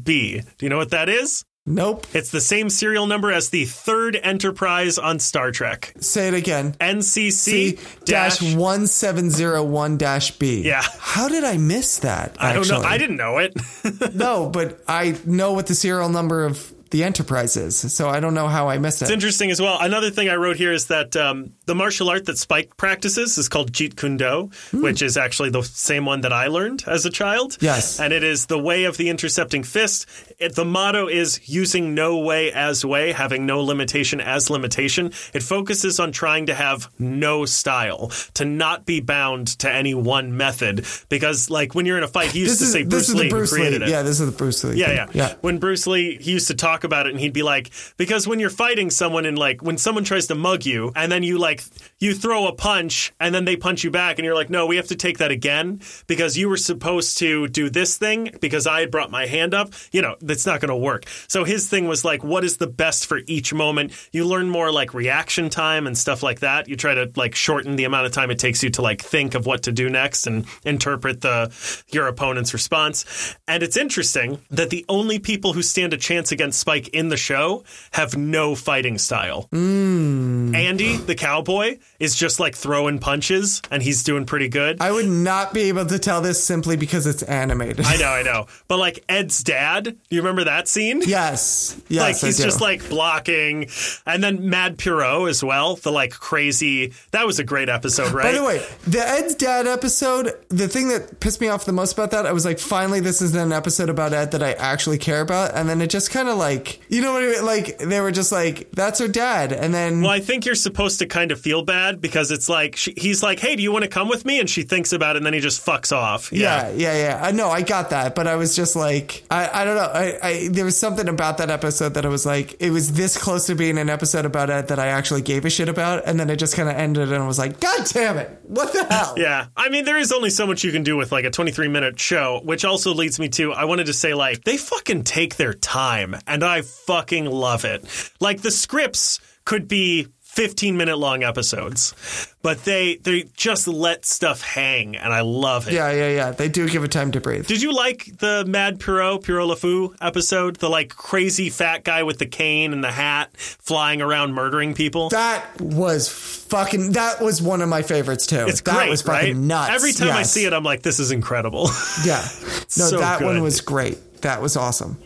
B. 0.04 0.42
Do 0.58 0.66
you 0.66 0.70
know 0.70 0.78
what 0.78 0.92
that 0.92 1.10
is? 1.10 1.44
Nope. 1.68 2.06
It's 2.14 2.30
the 2.30 2.42
same 2.42 2.70
serial 2.70 3.08
number 3.08 3.32
as 3.32 3.50
the 3.50 3.66
third 3.66 4.20
Enterprise 4.22 5.00
on 5.00 5.18
Star 5.18 5.52
Trek. 5.52 5.96
Say 6.00 6.28
it 6.28 6.36
again. 6.36 6.76
NCC 6.80 7.80
dash 8.06 8.40
one 8.56 8.86
seven 8.86 9.32
zero 9.32 9.64
one 9.64 9.98
dash 9.98 10.30
B. 10.38 10.62
Yeah. 10.62 10.84
How 11.00 11.28
did 11.28 11.44
I 11.44 11.58
miss 11.58 11.98
that? 12.00 12.36
I 12.40 12.54
don't 12.54 12.68
know. 12.70 12.82
I 12.82 13.00
didn't 13.00 13.18
know 13.18 13.40
it. 13.40 13.54
No, 14.14 14.48
but 14.50 14.82
I 14.88 15.18
know 15.26 15.54
what 15.54 15.66
the 15.68 15.74
serial 15.76 16.10
number 16.10 16.46
of 16.46 16.72
the 16.92 17.04
Enterprise 17.04 17.58
is, 17.58 17.76
so 17.94 18.10
I 18.10 18.20
don't 18.20 18.34
know 18.34 18.48
how 18.48 18.70
I 18.70 18.78
missed 18.78 19.02
it. 19.02 19.06
It's 19.06 19.12
interesting 19.12 19.52
as 19.52 19.62
well. 19.62 19.78
Another 19.82 20.12
thing 20.12 20.30
I 20.30 20.36
wrote 20.36 20.56
here 20.58 20.72
is 20.72 20.88
that 20.88 21.16
um, 21.16 21.54
the 21.66 21.76
martial 21.76 22.10
art 22.10 22.26
that 22.26 22.38
Spike 22.38 22.78
practices 22.78 23.38
is 23.38 23.50
called 23.50 23.72
Jeet 23.72 23.96
Kune 23.96 24.18
Do, 24.18 24.50
hmm. 24.72 24.84
which 24.84 25.02
is 25.02 25.18
actually 25.18 25.50
the 25.50 25.64
same 25.64 26.06
one 26.06 26.22
that 26.22 26.34
I 26.34 26.48
learned 26.48 26.84
as 26.88 27.06
a 27.06 27.10
child. 27.10 27.58
Yes. 27.62 28.00
And 28.00 28.14
it 28.14 28.24
is 28.24 28.46
the 28.46 28.60
way 28.60 28.86
of 28.86 28.98
the 28.98 29.10
intercepting 29.10 29.64
fist. 29.64 30.06
It, 30.38 30.56
the 30.56 30.66
motto 30.66 31.08
is 31.08 31.48
using 31.48 31.96
no 31.96 32.20
way 32.20 32.52
as 32.52 32.86
way, 32.86 33.12
having 33.12 33.46
no 33.46 33.62
limitation 33.62 34.22
as 34.22 34.50
limitation. 34.50 35.12
It 35.34 35.44
focuses 35.44 36.00
on 36.00 36.12
trying 36.12 36.48
to 36.48 36.56
have 36.56 36.90
no 37.00 37.46
style, 37.46 38.12
to 38.36 38.46
not 38.46 38.86
be 38.86 39.00
bound 39.00 39.48
to 39.60 39.72
any 39.72 39.94
one 39.94 40.36
method. 40.38 40.86
Because, 41.10 41.50
like, 41.50 41.74
when 41.76 41.86
you're 41.86 41.98
in 41.98 42.04
a 42.04 42.08
fight, 42.08 42.32
he 42.32 42.40
used 42.40 42.54
this 42.54 42.60
to 42.60 42.66
is 42.66 42.72
say 42.74 42.84
Bruce 42.84 43.08
this 43.08 43.10
is 43.10 43.16
Lee 43.16 43.24
the 43.24 43.30
Bruce 43.30 43.54
created 43.54 43.82
Lee. 43.82 43.88
it. 43.88 43.92
Yeah, 43.92 44.02
this 44.04 44.20
is 44.20 44.26
the 44.30 44.38
Bruce 44.38 44.64
Lee. 44.64 44.78
Yeah, 44.78 44.92
yeah, 44.92 45.08
yeah. 45.14 45.36
When 45.42 45.60
Bruce 45.60 45.88
Lee, 45.88 46.18
he 46.20 46.32
used 46.32 46.48
to 46.48 46.56
talk 46.56 46.84
about 46.84 47.08
it 47.08 47.12
and 47.12 47.20
he'd 47.20 47.34
be 47.34 47.44
like, 47.44 47.72
because 47.98 48.28
when 48.28 48.40
you're 48.40 48.50
fighting 48.50 48.90
someone 48.90 49.26
and 49.26 49.38
like, 49.38 49.62
when 49.62 49.78
someone 49.78 50.04
tries 50.04 50.28
to 50.28 50.36
mug 50.36 50.66
you 50.66 50.92
and 50.96 51.12
then 51.12 51.24
you 51.24 51.38
like, 51.38 51.55
you 52.00 52.14
throw 52.14 52.48
a 52.48 52.54
punch 52.54 53.14
and 53.20 53.34
then 53.34 53.46
they 53.46 53.56
punch 53.56 53.84
you 53.84 53.92
back 53.92 54.18
and 54.18 54.26
you're 54.26 54.36
like, 54.36 54.50
no, 54.50 54.66
we 54.66 54.76
have 54.76 54.88
to 54.88 54.96
take 54.96 55.18
that 55.20 55.32
again 55.32 55.82
because 56.08 56.38
you 56.38 56.50
were 56.50 56.58
supposed 56.58 57.18
to 57.20 57.48
do 57.48 57.70
this 57.70 57.98
thing 57.98 58.32
because 58.42 58.68
I 58.68 58.82
had 58.82 58.92
brought 58.92 59.12
my 59.12 59.26
hand 59.26 59.54
up. 59.54 59.74
You 59.92 60.02
know, 60.02 60.16
that's 60.22 60.46
not 60.46 60.60
going 60.60 60.70
to 60.70 60.76
work. 60.76 61.06
So 61.28 61.44
his 61.44 61.70
thing 61.70 61.88
was 61.88 62.04
like, 62.04 62.24
what 62.24 62.44
is 62.44 62.58
the 62.58 62.68
best 62.68 63.06
for 63.06 63.20
each 63.28 63.54
moment? 63.54 63.94
You 64.12 64.26
learn 64.26 64.50
more 64.50 64.72
like 64.72 64.94
reaction 64.94 65.50
time 65.50 65.88
and 65.88 65.98
stuff 65.98 66.22
like 66.22 66.42
that. 66.42 66.68
You 66.68 66.76
try 66.76 66.94
to 66.94 67.12
like 67.16 67.36
shorten 67.36 67.76
the 67.76 67.86
amount 67.86 68.06
of 68.06 68.12
time 68.12 68.32
it 68.32 68.40
takes 68.40 68.64
you 68.64 68.70
to 68.72 68.82
like 68.82 69.02
think 69.02 69.36
of 69.36 69.46
what 69.46 69.64
to 69.64 69.72
do 69.72 69.90
next 69.90 70.28
and 70.28 70.46
interpret 70.64 71.22
the 71.22 71.54
your 71.92 72.08
opponent's 72.08 72.54
response. 72.54 73.36
And 73.48 73.64
it's 73.64 73.78
interesting 73.78 74.40
that 74.52 74.70
the 74.70 74.86
only 74.90 75.20
people 75.20 75.54
who 75.54 75.62
stand 75.62 75.94
a 75.94 75.98
chance 75.98 76.32
against 76.32 76.60
Spike 76.60 76.90
in 76.90 77.10
the 77.10 77.18
show 77.18 77.64
have 77.92 78.18
no 78.18 78.56
fighting 78.56 78.98
style. 78.98 79.48
Mm. 79.52 80.56
Andy, 80.56 80.98
the 80.98 81.16
cowboy 81.16 81.45
cowboy 81.46 81.78
is 82.00 82.16
just 82.16 82.40
like 82.40 82.56
throwing 82.56 83.00
punches 83.00 83.62
and 83.72 83.82
he's 83.82 84.04
doing 84.04 84.26
pretty 84.26 84.50
good. 84.50 84.82
I 84.82 84.92
would 84.92 85.08
not 85.08 85.54
be 85.54 85.64
able 85.64 85.86
to 85.86 86.00
tell 86.00 86.22
this 86.22 86.44
simply 86.44 86.78
because 86.78 87.06
it's 87.06 87.24
animated. 87.24 87.86
I 87.86 87.98
know, 87.98 88.10
I 88.10 88.24
know. 88.24 88.48
But 88.68 88.80
like 88.80 89.04
Ed's 89.08 89.44
dad, 89.44 89.84
do 89.84 89.96
you 90.10 90.22
remember 90.22 90.46
that 90.46 90.68
scene? 90.68 91.02
yes, 91.06 91.80
yes, 91.88 92.02
like 92.02 92.18
he's 92.18 92.38
just 92.38 92.62
like 92.62 92.88
blocking, 92.90 93.68
and 94.06 94.24
then 94.24 94.50
Mad 94.50 94.78
Pierrot 94.78 95.30
as 95.30 95.44
well. 95.44 95.76
The 95.76 95.92
like 95.92 96.12
crazy. 96.12 96.94
That 97.12 97.26
was 97.26 97.40
a 97.40 97.44
great 97.44 97.70
episode, 97.70 98.12
right? 98.12 98.24
By 98.24 98.32
the 98.32 98.44
way, 98.44 98.66
the 98.88 99.00
Ed's 99.00 99.36
dad 99.36 99.68
episode, 99.68 100.34
the 100.50 100.68
thing 100.68 100.88
that 100.90 101.20
pissed 101.20 101.42
me 101.42 101.48
off 101.48 101.66
the 101.66 101.74
most 101.74 101.94
about 101.94 102.12
that, 102.12 102.26
I 102.26 102.32
was 102.32 102.46
like, 102.46 102.60
finally, 102.60 103.00
this 103.00 103.22
is 103.22 103.36
an 103.36 103.52
episode 103.52 103.90
about 103.90 104.14
Ed 104.14 104.32
that 104.32 104.44
I 104.44 104.54
actually 104.54 104.98
care 104.98 105.22
about. 105.22 105.54
And 105.56 105.70
then 105.70 105.82
it 105.82 105.90
just 105.90 106.12
kind 106.12 106.28
of 106.30 106.38
like, 106.38 106.82
you 106.90 107.02
know 107.02 107.14
what 107.14 107.24
I 107.24 107.28
mean? 107.28 107.46
Like, 107.46 107.78
they 107.80 108.00
were 108.02 108.12
just 108.12 108.32
like, 108.32 108.72
that's 108.72 109.00
her 109.00 109.08
dad. 109.08 109.52
And 109.54 109.74
then, 109.74 110.02
Well, 110.02 110.12
I 110.12 110.20
think 110.20 110.46
you're 110.46 110.56
supposed 110.56 111.00
to 111.00 111.06
kind 111.06 111.32
of 111.32 111.35
feel 111.36 111.64
bad 111.64 112.02
because 112.02 112.32
it's 112.32 112.50
like 112.50 112.76
she, 112.76 112.94
he's 112.98 113.22
like, 113.24 113.40
"Hey, 113.40 113.56
do 113.56 113.64
you 113.64 113.72
want 113.72 113.84
to 113.84 113.90
come 113.90 114.10
with 114.10 114.26
me?" 114.26 114.40
And 114.40 114.50
she 114.50 114.64
thinks 114.64 114.94
about 114.94 115.16
it, 115.16 115.18
and 115.18 115.26
then 115.26 115.34
he 115.34 115.40
just 115.40 115.66
fucks 115.66 115.96
off. 115.96 116.32
yeah, 116.32 116.70
yeah, 116.72 116.96
yeah. 116.98 117.20
I 117.22 117.32
know, 117.32 117.50
I 117.50 117.62
got 117.62 117.92
that. 117.92 118.16
But 118.16 118.28
I 118.28 118.36
was 118.36 118.56
just 118.56 118.76
like, 118.76 119.24
I, 119.30 119.62
I 119.62 119.66
don't 119.66 119.76
know. 119.76 119.92
I, 119.94 120.20
I, 120.22 120.48
there 120.50 120.66
was 120.66 120.78
something 120.78 121.08
about 121.08 121.38
that 121.38 121.50
episode 121.50 121.96
that 121.96 122.06
I 122.06 122.10
was 122.10 122.26
like, 122.26 122.56
it 122.60 122.72
was 122.72 122.94
this 122.94 123.18
close 123.18 123.48
to 123.48 123.56
being 123.56 123.78
an 123.78 123.90
episode 123.90 124.26
about 124.26 124.50
Ed 124.50 124.70
that 124.70 124.80
I 124.80 124.88
actually 124.88 125.22
gave 125.22 125.46
a 125.46 125.50
shit 125.50 125.70
about. 125.70 126.04
And 126.06 126.20
then 126.20 126.30
it 126.30 126.38
just 126.38 126.56
kind 126.56 126.70
of 126.70 126.76
ended 126.76 127.12
and 127.12 127.24
I 127.24 127.28
was 127.28 127.40
like, 127.40 127.60
God 127.60 127.86
damn 127.92 128.18
it. 128.18 128.40
What 128.44 128.74
the 128.74 128.86
hell? 128.86 129.16
Yeah, 129.26 129.48
I 129.56 129.70
mean, 129.70 129.86
there 129.86 129.98
is 129.98 130.12
only 130.12 130.30
so 130.30 130.46
much 130.46 130.64
you 130.64 130.72
can 130.72 130.84
do 130.84 130.98
with 130.98 131.12
like 131.12 131.26
a 131.26 131.30
23 131.30 131.68
minute 131.68 132.00
show, 132.00 132.42
which 132.44 132.66
also 132.66 132.94
leads 132.94 133.20
me 133.20 133.30
to 133.30 133.54
I 133.54 133.66
wanted 133.66 133.86
to 133.86 133.94
say, 133.94 134.14
like, 134.14 134.44
they 134.44 134.58
fucking 134.58 135.04
take 135.04 135.36
their 135.38 135.54
time, 135.54 136.16
and 136.28 136.44
I 136.44 136.62
fucking 136.62 137.26
love 137.26 137.66
it. 137.66 137.86
Like, 138.20 138.42
the 138.42 138.52
scripts 138.52 139.20
could 139.46 139.68
be 139.68 140.08
15 140.36 140.76
minute 140.76 140.98
long 140.98 141.24
episodes, 141.24 142.36
but 142.42 142.66
they 142.66 142.98
they 142.98 143.24
just 143.38 143.70
let 143.70 144.06
stuff 144.06 144.42
hang, 144.42 144.98
and 144.98 145.14
I 145.14 145.22
love 145.22 145.70
it. 145.70 145.74
Yeah, 145.74 145.92
yeah, 145.92 146.10
yeah. 146.10 146.32
They 146.32 146.50
do 146.50 146.68
give 146.68 146.84
it 146.84 146.92
time 146.92 147.14
to 147.14 147.22
breathe. 147.22 147.48
Did 147.48 147.62
you 147.62 147.74
like 147.74 148.18
the 148.18 148.44
Mad 148.46 148.82
Pierrot, 148.82 149.24
Pierrot 149.24 149.48
LeFou 149.48 149.96
episode? 150.02 150.58
The 150.58 150.70
like 150.70 150.90
crazy 150.90 151.50
fat 151.50 151.86
guy 151.86 152.04
with 152.04 152.20
the 152.20 152.26
cane 152.26 152.74
and 152.74 152.84
the 152.84 152.92
hat 152.92 153.36
flying 153.38 154.02
around 154.02 154.34
murdering 154.34 154.74
people? 154.74 155.08
That 155.10 155.62
was 155.62 156.10
fucking. 156.10 156.92
That 156.92 157.22
was 157.22 157.42
one 157.42 157.62
of 157.62 157.70
my 157.70 157.82
favorites 157.82 158.28
too. 158.28 158.46
it's 158.46 158.60
that 158.62 158.76
great, 158.76 158.90
was 158.90 159.04
fucking 159.04 159.36
right? 159.38 159.46
nuts. 159.48 159.72
Every 159.74 159.94
time 159.94 160.10
I 160.10 160.24
see 160.24 160.44
it, 160.44 160.52
I'm 160.52 160.66
like, 160.66 160.82
this 160.82 161.00
is 161.00 161.12
incredible. 161.12 161.70
yeah. 162.06 162.18
No, 162.18 162.88
So 162.90 163.00
that 163.00 163.22
one 163.22 163.42
was 163.42 163.62
great. 163.62 164.22
That 164.22 164.42
was 164.42 164.58
awesome. 164.58 164.98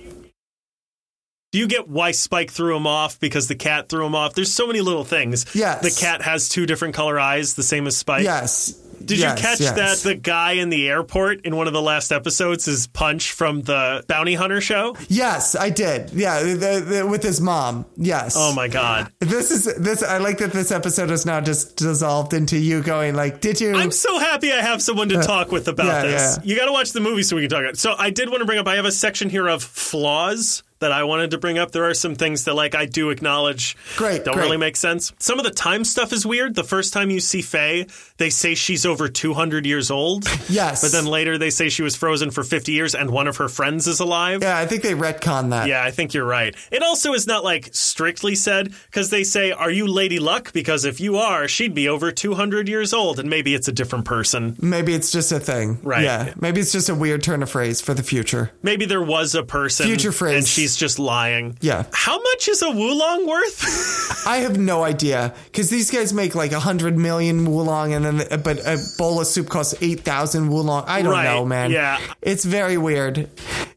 Do 1.52 1.58
you 1.58 1.68
get 1.68 1.88
why 1.88 2.12
Spike 2.12 2.52
threw 2.52 2.78
him 2.78 2.86
off 2.86 3.20
because 3.20 3.47
the 3.47 3.56
cat 3.56 3.89
threw 3.89 4.06
him 4.06 4.14
off? 4.14 4.36
There's 4.36 4.54
so 4.54 4.68
many 4.68 4.82
little 4.82 5.04
things. 5.04 5.47
Yes. 5.56 5.82
The 5.82 6.00
cat 6.06 6.22
has 6.22 6.47
two 6.47 6.68
different 6.68 6.93
color 6.93 7.20
eyes, 7.20 7.56
the 7.56 7.64
same 7.64 7.88
as 7.88 7.97
Spike. 7.97 8.24
Yes. 8.24 8.74
Did 9.04 9.18
Yes, 9.18 9.39
you 9.39 9.43
catch 9.43 9.60
yes. 9.62 9.76
that 10.04 10.08
the 10.08 10.14
guy 10.14 10.52
in 10.54 10.70
the 10.70 10.88
airport 10.89 11.45
in 11.45 11.56
one 11.56 11.66
of 11.66 11.74
the 11.74 11.82
last 11.82 12.12
episodes 12.12 12.68
is 12.68 12.86
Punch 12.86 13.32
from 13.32 13.62
the 13.62 14.04
Bounty 14.08 14.36
Hunter 14.36 14.62
show? 14.62 14.95
Yes, 15.08 15.56
I 15.56 15.72
did. 15.72 16.12
Yeah, 16.12 16.43
the, 16.43 16.86
the, 16.86 17.08
with 17.08 17.24
his 17.24 17.41
mom. 17.41 17.86
Yes. 17.97 18.36
Oh 18.38 18.54
my 18.54 18.68
god. 18.68 19.12
This 19.20 19.50
is 19.50 19.74
this. 19.78 20.04
I 20.04 20.20
like 20.20 20.38
that 20.39 20.52
this 20.52 20.70
episode 20.72 21.10
is 21.10 21.26
now 21.26 21.41
just 21.41 21.78
dissolved 21.78 22.34
into 22.34 22.60
you 22.60 22.84
going 22.84 23.16
like, 23.16 23.41
"Did 23.41 23.60
you?" 23.60 23.74
I'm 23.74 23.89
so 23.91 24.20
happy 24.20 24.52
I 24.52 24.62
have 24.62 24.84
someone 24.84 25.10
to 25.10 25.20
uh, 25.20 25.24
talk 25.24 25.52
with 25.52 25.68
about 25.68 25.88
yeah, 25.88 26.02
this. 26.04 26.38
yeah. 26.38 26.43
You 26.43 26.56
got 26.58 26.66
to 26.66 26.74
watch 26.74 26.91
the 26.91 27.00
movie 27.00 27.24
so 27.24 27.38
we 27.38 27.43
can 27.43 27.50
talk 27.50 27.62
about 27.62 27.74
it. 27.74 27.80
So 27.80 27.95
I 27.97 28.12
did 28.12 28.30
want 28.30 28.41
to 28.41 28.45
bring 28.45 28.60
up 28.60 28.68
I 28.68 28.76
have 28.76 28.86
a 28.86 28.91
section 28.91 29.30
here 29.30 29.47
of 29.47 29.64
flaws 29.64 30.62
that 30.80 30.91
I 30.91 31.03
wanted 31.03 31.32
to 31.32 31.38
bring 31.38 31.57
up. 31.57 31.71
There 31.71 31.86
are 31.86 31.93
some 31.93 32.15
things 32.15 32.45
that 32.45 32.55
like 32.55 32.75
I 32.75 32.86
do 32.86 33.09
acknowledge 33.09 33.75
Great, 33.97 34.23
don't 34.25 34.34
great. 34.36 34.43
really 34.45 34.57
make 34.57 34.75
sense. 34.75 35.11
Some 35.19 35.38
of 35.39 35.45
the 35.45 35.51
time 35.51 35.84
stuff 35.84 36.13
is 36.13 36.25
weird. 36.25 36.55
The 36.55 36.63
first 36.63 36.93
time 36.93 37.09
you 37.09 37.19
see 37.19 37.41
Faye, 37.41 37.86
they 38.17 38.30
say 38.30 38.55
she's 38.55 38.86
over 38.86 39.07
200 39.09 39.65
years 39.65 39.91
old. 39.91 40.25
Yes. 40.49 40.82
But 40.82 40.91
then 40.93 41.05
later 41.05 41.38
they 41.38 41.51
say 41.51 41.69
she 41.69 41.84
was 41.84 41.95
frozen 41.95 42.32
for 42.32 42.43
50 42.43 42.71
years 42.71 42.95
and 42.95 43.11
one 43.11 43.27
of 43.27 43.38
her 43.38 43.47
friends 43.47 43.88
is 43.88 43.99
alive. 43.99 44.41
yeah, 44.41 44.57
I 44.57 44.65
think 44.65 44.82
they 44.82 44.93
retcon 44.95 45.51
that. 45.51 45.67
Yeah, 45.67 45.84
I 45.84 45.91
think 45.91 46.15
you're 46.15 46.25
right. 46.25 46.55
It 46.71 46.82
also 46.82 47.13
is 47.13 47.27
not 47.27 47.43
like 47.43 47.69
strictly 47.71 48.34
said 48.34 48.73
because 48.88 49.11
they 49.11 49.23
say, 49.23 49.51
Are 49.51 49.69
you 49.69 49.86
Lady 49.86 50.17
Luck? 50.17 50.51
Because 50.51 50.86
if 50.86 50.99
you 50.99 51.17
are, 51.17 51.47
she'd 51.47 51.75
be 51.75 51.88
over 51.88 52.11
200 52.11 52.67
years 52.67 52.93
old, 52.93 53.19
and 53.19 53.30
maybe 53.30 53.53
it's 53.53 53.67
a 53.67 53.71
different 53.71 54.05
person. 54.05 54.55
Maybe 54.59 54.93
it's 54.95 55.11
just 55.11 55.32
a 55.32 55.39
thing. 55.39 55.80
Right. 55.84 56.03
Yeah. 56.03 56.34
Maybe 56.39 56.61
it's 56.61 56.71
just 56.71 56.89
a 56.89 56.95
weird 56.95 57.21
turn 57.21 57.43
of 57.43 57.49
phrase 57.51 57.80
for 57.80 57.93
the 57.93 58.03
future. 58.03 58.51
Maybe 58.63 58.86
there 58.86 59.03
was 59.03 59.36
a 59.36 59.43
person 59.43 59.86
Future 59.86 60.11
phrase. 60.11 60.36
and 60.38 60.47
she's 60.47 60.68
just 60.76 60.99
lying. 60.99 61.57
Yeah. 61.61 61.86
How 61.93 62.17
much 62.20 62.47
is 62.47 62.61
a 62.61 62.70
Woolong 62.72 63.28
worth? 63.28 64.24
I 64.28 64.38
have 64.38 64.57
no 64.57 64.84
idea 64.84 65.34
because 65.45 65.70
these 65.70 65.89
guys 65.91 66.13
make 66.13 66.36
like 66.36 66.51
a 66.51 66.59
hundred 66.59 66.97
million 66.97 67.45
woolong, 67.45 67.93
and 67.93 68.05
then 68.05 68.41
but 68.43 68.59
a 68.59 68.78
bowl 68.97 69.20
of 69.22 69.28
soup 69.28 69.49
costs 69.49 69.76
eight 69.82 70.01
thousand 70.01 70.49
woolong. 70.49 70.84
I 70.88 71.01
don't 71.01 71.11
Right, 71.11 71.24
know, 71.24 71.45
man. 71.45 71.72
yeah. 71.72 71.99
it's 72.22 72.43
very 72.45 72.78
weird. 72.78 73.30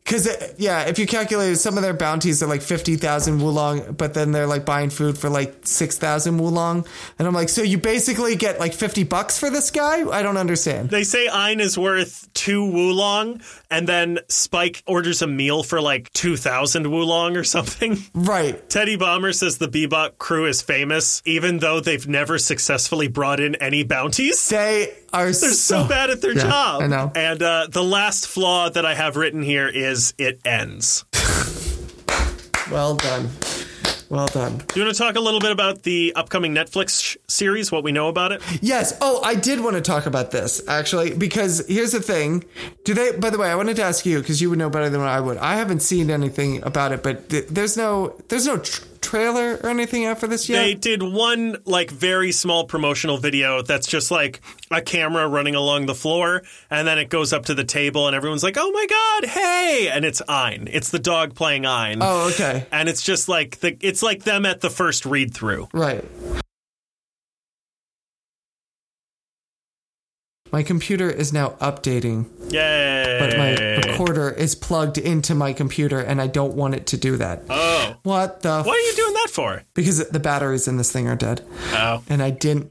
Because 0.05 0.29
yeah, 0.59 0.83
if 0.83 0.99
you 0.99 1.07
calculate 1.07 1.59
some 1.59 1.77
of 1.77 1.83
their 1.83 1.95
bounties 1.95 2.43
are 2.43 2.49
like 2.49 2.63
fifty 2.63 2.97
thousand 2.97 3.41
woolong, 3.41 3.93
but 3.93 4.15
then 4.15 4.33
they're 4.33 4.47
like 4.49 4.65
buying 4.65 4.91
food 4.91 5.17
for 5.17 5.29
like 5.31 5.55
six 5.63 5.97
thousand 5.97 6.39
woolong, 6.39 6.85
and 7.19 7.29
I'm 7.29 7.35
like, 7.35 7.49
so 7.49 7.63
you 7.63 7.79
basically 7.79 8.35
get 8.37 8.59
like 8.59 8.75
fifty 8.75 9.05
bucks 9.05 9.39
for 9.39 9.49
this 9.49 9.71
guy? 9.71 10.09
I 10.11 10.23
don't 10.23 10.37
understand. 10.37 10.91
they 10.91 11.05
say 11.05 11.29
Ein 11.29 11.61
is 11.61 11.79
worth 11.79 12.29
two 12.35 12.65
Woolong, 12.65 13.41
and 13.71 13.89
then 13.89 14.19
Spike 14.29 14.83
orders 14.87 15.23
a 15.23 15.27
meal 15.27 15.63
for 15.63 15.81
like 15.81 16.13
2,000 16.13 16.87
Woolong 16.87 17.37
or 17.37 17.45
something. 17.45 17.99
Right. 18.15 18.69
Teddy 18.71 18.97
Bomber 18.97 19.33
says 19.33 19.59
the 19.59 19.69
Bebop 19.69 20.19
crew 20.19 20.47
is 20.47 20.63
famous, 20.63 21.23
even 21.25 21.59
though 21.59 21.81
they've 21.81 22.07
never 22.09 22.39
successfully 22.39 23.09
brought 23.09 23.41
in 23.41 23.55
any 23.57 23.85
bounties. 23.85 24.49
They 24.49 24.93
are 25.13 25.25
They're 25.27 25.33
so, 25.35 25.87
bad 25.87 26.11
at 26.11 26.21
their 26.21 26.35
Yeah, 26.35 26.43
job. 26.43 26.83
I 26.83 26.87
know. 26.87 27.13
And 27.15 27.43
uh, 27.43 27.67
the 27.71 27.83
last 27.85 28.27
flaw 28.27 28.69
that 28.71 28.85
I 28.87 28.95
have 28.95 29.17
written 29.17 29.43
here 29.43 29.69
is 29.69 30.15
it 30.19 30.41
ends. 30.45 31.05
Well 32.71 32.97
done. 32.97 33.29
Well 34.09 34.27
done. 34.27 34.59
Do 34.69 34.79
you 34.81 34.85
want 34.85 34.95
to 34.95 35.03
talk 35.03 35.17
a 35.17 35.21
little 35.21 35.41
bit 35.41 35.53
about 35.53 35.85
the 35.85 36.13
upcoming 36.15 36.55
Netflix 36.55 37.03
sh- 37.03 37.17
series, 37.29 37.73
what 37.73 37.83
we 37.83 37.93
know 37.93 38.09
about 38.09 38.31
it? 38.33 38.43
Yes. 38.61 38.97
Oh, 39.01 39.23
I 39.23 39.35
did 39.35 39.61
want 39.61 39.77
to 39.77 39.81
talk 39.83 40.05
about 40.05 40.31
this 40.31 40.61
actually 40.69 41.15
because 41.15 41.67
here's 41.67 41.93
the 41.93 42.01
thing. 42.01 42.45
Do 42.85 42.93
they? 42.93 43.13
By 43.13 43.31
the 43.31 43.39
way, 43.39 43.51
I 43.51 43.55
wanted 43.55 43.77
to 43.77 43.83
ask 43.83 44.05
you 44.05 44.19
because 44.21 44.41
you 44.43 44.51
would 44.51 44.59
know 44.59 44.69
better 44.69 44.91
than 44.91 45.01
I 45.01 45.19
would. 45.19 45.39
I 45.39 45.57
haven't 45.57 45.81
seen 45.81 46.11
anything 46.11 46.63
about 46.63 46.93
it, 46.93 47.03
but 47.03 47.31
th- 47.31 47.47
there's 47.49 47.77
no 47.77 48.15
there's 48.29 48.47
no 48.47 48.59
tr- 48.59 48.85
trailer 49.03 49.59
or 49.63 49.69
anything 49.69 50.13
for 50.15 50.27
this 50.27 50.49
yet. 50.49 50.63
They 50.63 50.75
did 50.75 51.03
one 51.03 51.59
like 51.65 51.91
very 51.91 52.33
small 52.33 52.65
promotional 52.65 53.19
video 53.19 53.61
that's 53.63 53.87
just 53.87 54.11
like 54.11 54.41
a 54.71 54.81
camera 54.81 55.29
running 55.29 55.55
along 55.55 55.87
the 55.87 55.95
floor, 55.95 56.43
and 56.71 56.89
then 56.89 56.99
it 56.99 57.11
goes 57.11 57.33
up 57.33 57.47
to 57.47 57.55
the 57.55 57.65
table, 57.65 58.07
and 58.07 58.17
everyone's 58.17 58.43
like, 58.43 58.57
"Oh 58.59 58.71
my 58.71 58.87
god, 58.89 59.29
hey!" 59.31 59.91
And 59.93 60.05
it's 60.05 60.23
Ein. 60.29 60.69
It's 60.71 60.91
the 60.91 60.99
dog 60.99 61.35
playing 61.35 61.67
Ein. 61.67 61.99
oh, 62.01 62.31
okay. 62.31 62.67
And 62.73 62.89
it's 62.89 63.03
just 63.03 63.29
like 63.29 63.61
the 63.61 63.77
it's 63.81 64.03
like 64.03 64.23
them 64.23 64.47
at 64.47 64.61
the 64.61 64.71
first 64.71 65.05
read 65.05 65.35
through. 65.35 65.69
Right. 65.75 66.05
My 70.53 70.63
computer 70.63 71.09
is 71.11 71.33
now 71.33 71.51
updating, 71.63 72.27
Yay! 72.53 73.17
but 73.19 73.39
my 73.39 73.53
recorder 73.89 74.29
is 74.31 74.55
plugged 74.55 74.99
into 74.99 75.35
my 75.35 75.55
computer, 75.55 75.99
and 75.99 76.21
I 76.21 76.27
don't 76.27 76.55
want 76.55 76.75
it 76.75 76.87
to 76.89 76.99
do 76.99 77.17
that. 77.17 77.43
oh, 77.49 77.97
What 78.03 78.43
the? 78.43 78.63
what 78.63 78.77
are 78.77 78.81
you 78.81 78.95
doing 78.95 79.15
that 79.15 79.29
for? 79.31 79.63
Because 79.73 80.07
the 80.11 80.21
batteries 80.21 80.69
in 80.69 80.77
this 80.77 80.93
thing 80.93 81.09
are 81.09 81.17
dead. 81.17 81.41
Oh, 81.73 82.03
and 82.09 82.23
I 82.23 82.31
didn't. 82.31 82.71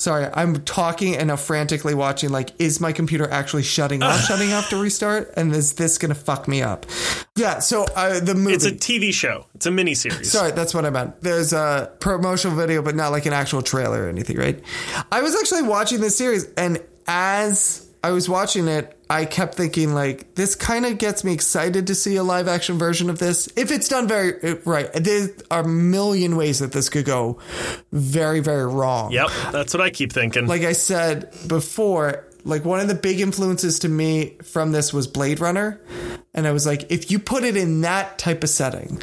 Sorry, 0.00 0.28
I'm 0.34 0.64
talking 0.64 1.14
and 1.16 1.28
now 1.28 1.36
frantically 1.36 1.94
watching. 1.94 2.30
Like, 2.30 2.50
is 2.58 2.80
my 2.80 2.92
computer 2.92 3.30
actually 3.30 3.62
shutting 3.62 4.02
off? 4.02 4.20
shutting 4.26 4.52
off 4.52 4.68
to 4.70 4.76
restart? 4.76 5.32
And 5.36 5.54
is 5.54 5.74
this 5.74 5.98
gonna 5.98 6.14
fuck 6.16 6.48
me 6.48 6.62
up? 6.62 6.84
Yeah. 7.36 7.58
So 7.60 7.84
uh, 7.94 8.18
the 8.20 8.34
movie. 8.34 8.54
it's 8.54 8.64
a 8.66 8.72
TV 8.72 9.12
show. 9.12 9.46
It's 9.54 9.66
a 9.66 9.70
miniseries. 9.70 10.26
Sorry, 10.26 10.50
that's 10.52 10.74
what 10.74 10.84
I 10.84 10.90
meant. 10.90 11.20
There's 11.20 11.52
a 11.52 11.92
promotional 12.00 12.56
video, 12.56 12.80
but 12.82 12.96
not 12.96 13.12
like 13.12 13.26
an 13.26 13.32
actual 13.34 13.62
trailer 13.62 14.04
or 14.06 14.08
anything, 14.08 14.36
right? 14.36 14.60
I 15.12 15.22
was 15.22 15.36
actually 15.36 15.62
watching 15.62 16.00
this 16.00 16.16
series, 16.18 16.46
and 16.56 16.82
as 17.06 17.88
I 18.02 18.10
was 18.10 18.28
watching 18.28 18.68
it, 18.68 18.96
I 19.08 19.24
kept 19.24 19.54
thinking 19.54 19.94
like, 19.94 20.34
this 20.34 20.54
kind 20.54 20.84
of 20.86 20.98
gets 20.98 21.24
me 21.24 21.32
excited 21.32 21.86
to 21.86 21.94
see 21.94 22.16
a 22.16 22.22
live 22.22 22.48
action 22.48 22.78
version 22.78 23.08
of 23.10 23.18
this 23.18 23.48
if 23.56 23.70
it's 23.70 23.88
done 23.88 24.08
very 24.08 24.42
uh, 24.42 24.56
right. 24.64 24.92
There 24.92 25.28
are 25.50 25.62
a 25.62 25.68
million 25.68 26.36
ways 26.36 26.58
that 26.58 26.72
this 26.72 26.88
could 26.88 27.04
go 27.04 27.38
very, 27.92 28.40
very 28.40 28.66
wrong. 28.66 29.12
Yep, 29.12 29.30
that's 29.52 29.74
what 29.74 29.80
I 29.80 29.90
keep 29.90 30.12
thinking. 30.12 30.46
Like 30.46 30.62
I 30.62 30.72
said 30.72 31.32
before, 31.46 32.26
like 32.44 32.64
one 32.64 32.80
of 32.80 32.88
the 32.88 32.94
big 32.94 33.20
influences 33.20 33.78
to 33.80 33.88
me 33.88 34.36
from 34.42 34.72
this 34.72 34.92
was 34.92 35.06
Blade 35.06 35.40
Runner. 35.40 35.80
And 36.34 36.46
I 36.46 36.52
was 36.52 36.66
like, 36.66 36.90
if 36.90 37.10
you 37.10 37.18
put 37.18 37.44
it 37.44 37.56
in 37.56 37.82
that 37.82 38.18
type 38.18 38.42
of 38.42 38.50
setting, 38.50 39.02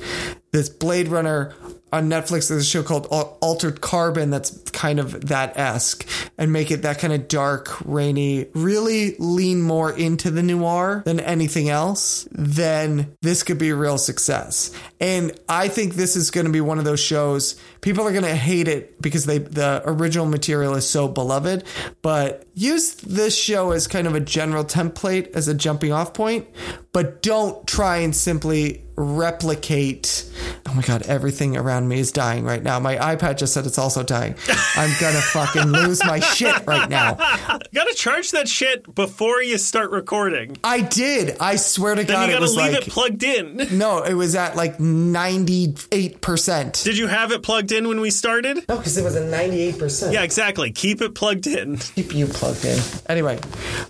this 0.51 0.69
Blade 0.69 1.07
Runner 1.07 1.53
on 1.91 2.09
Netflix. 2.09 2.49
There's 2.49 2.63
a 2.63 2.65
show 2.65 2.83
called 2.83 3.07
Altered 3.09 3.81
Carbon 3.81 4.29
that's 4.29 4.51
kind 4.71 4.99
of 4.99 5.27
that 5.27 5.57
esque 5.57 6.07
and 6.37 6.51
make 6.51 6.71
it 6.71 6.83
that 6.83 6.99
kind 6.99 7.13
of 7.13 7.27
dark, 7.27 7.77
rainy, 7.85 8.47
really 8.53 9.15
lean 9.19 9.61
more 9.61 9.91
into 9.91 10.31
the 10.31 10.43
noir 10.43 11.03
than 11.05 11.19
anything 11.19 11.69
else, 11.69 12.27
then 12.31 13.15
this 13.21 13.43
could 13.43 13.57
be 13.57 13.69
a 13.69 13.75
real 13.75 13.97
success. 13.97 14.71
And 14.99 15.37
I 15.49 15.67
think 15.67 15.95
this 15.95 16.15
is 16.15 16.31
going 16.31 16.45
to 16.45 16.51
be 16.51 16.61
one 16.61 16.79
of 16.79 16.85
those 16.85 16.99
shows 16.99 17.59
people 17.81 18.07
are 18.07 18.11
going 18.11 18.23
to 18.23 18.35
hate 18.35 18.67
it 18.67 19.01
because 19.01 19.25
they 19.25 19.39
the 19.39 19.81
original 19.85 20.25
material 20.25 20.75
is 20.75 20.87
so 20.87 21.07
beloved, 21.07 21.63
but 22.01 22.45
use 22.53 22.93
this 22.95 23.37
show 23.37 23.71
as 23.71 23.87
kind 23.87 24.07
of 24.07 24.15
a 24.15 24.19
general 24.19 24.63
template 24.63 25.31
as 25.31 25.47
a 25.47 25.53
jumping 25.53 25.91
off 25.91 26.13
point, 26.13 26.47
but 26.93 27.21
don't 27.21 27.67
try 27.67 27.97
and 27.97 28.15
simply 28.15 28.83
replicate. 29.01 30.29
Oh 30.67 30.73
my 30.73 30.81
god, 30.83 31.01
everything 31.03 31.57
around 31.57 31.87
me 31.87 31.99
is 31.99 32.11
dying 32.11 32.43
right 32.45 32.61
now. 32.63 32.79
My 32.79 32.95
iPad 32.95 33.37
just 33.37 33.53
said 33.53 33.65
it's 33.65 33.77
also 33.77 34.03
dying. 34.03 34.35
I'm 34.75 34.91
gonna 34.99 35.21
fucking 35.33 35.63
lose 35.71 36.03
my 36.05 36.19
shit 36.19 36.65
right 36.65 36.89
now. 36.89 37.11
You 37.49 37.59
gotta 37.73 37.93
charge 37.95 38.31
that 38.31 38.47
shit 38.47 38.93
before 38.95 39.41
you 39.41 39.57
start 39.57 39.91
recording. 39.91 40.57
I 40.63 40.81
did. 40.81 41.37
I 41.39 41.55
swear 41.57 41.95
to 41.95 42.03
Then 42.03 42.15
God, 42.15 42.21
you 42.23 42.29
it 42.29 42.33
gotta 42.33 42.41
was 42.41 42.55
leave 42.55 42.73
like 42.73 42.87
it 42.87 42.91
plugged 42.91 43.23
in. 43.23 43.67
no, 43.77 44.03
it 44.03 44.13
was 44.13 44.35
at 44.35 44.55
like 44.55 44.79
ninety 44.79 45.75
eight 45.91 46.21
percent. 46.21 46.81
Did 46.83 46.97
you 46.97 47.07
have 47.07 47.31
it 47.31 47.43
plugged 47.43 47.71
in 47.71 47.87
when 47.87 47.99
we 47.99 48.09
started? 48.11 48.57
No, 48.69 48.77
because 48.77 48.97
it 48.97 49.03
was 49.03 49.15
a 49.15 49.25
ninety 49.25 49.61
eight 49.61 49.77
percent. 49.79 50.13
Yeah, 50.13 50.23
exactly. 50.23 50.71
Keep 50.71 51.01
it 51.01 51.15
plugged 51.15 51.47
in. 51.47 51.77
keep 51.77 52.13
you 52.13 52.27
plugged 52.27 52.63
in. 52.65 52.79
Anyway, 53.09 53.39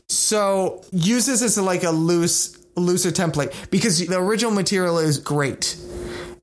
so 0.07 0.83
use 0.91 1.25
this 1.25 1.41
as 1.41 1.57
like 1.57 1.83
a 1.83 1.91
loose, 1.91 2.57
looser 2.75 3.11
template 3.11 3.69
because 3.69 4.05
the 4.05 4.17
original 4.17 4.51
material 4.51 4.97
is 4.97 5.17
great. 5.17 5.77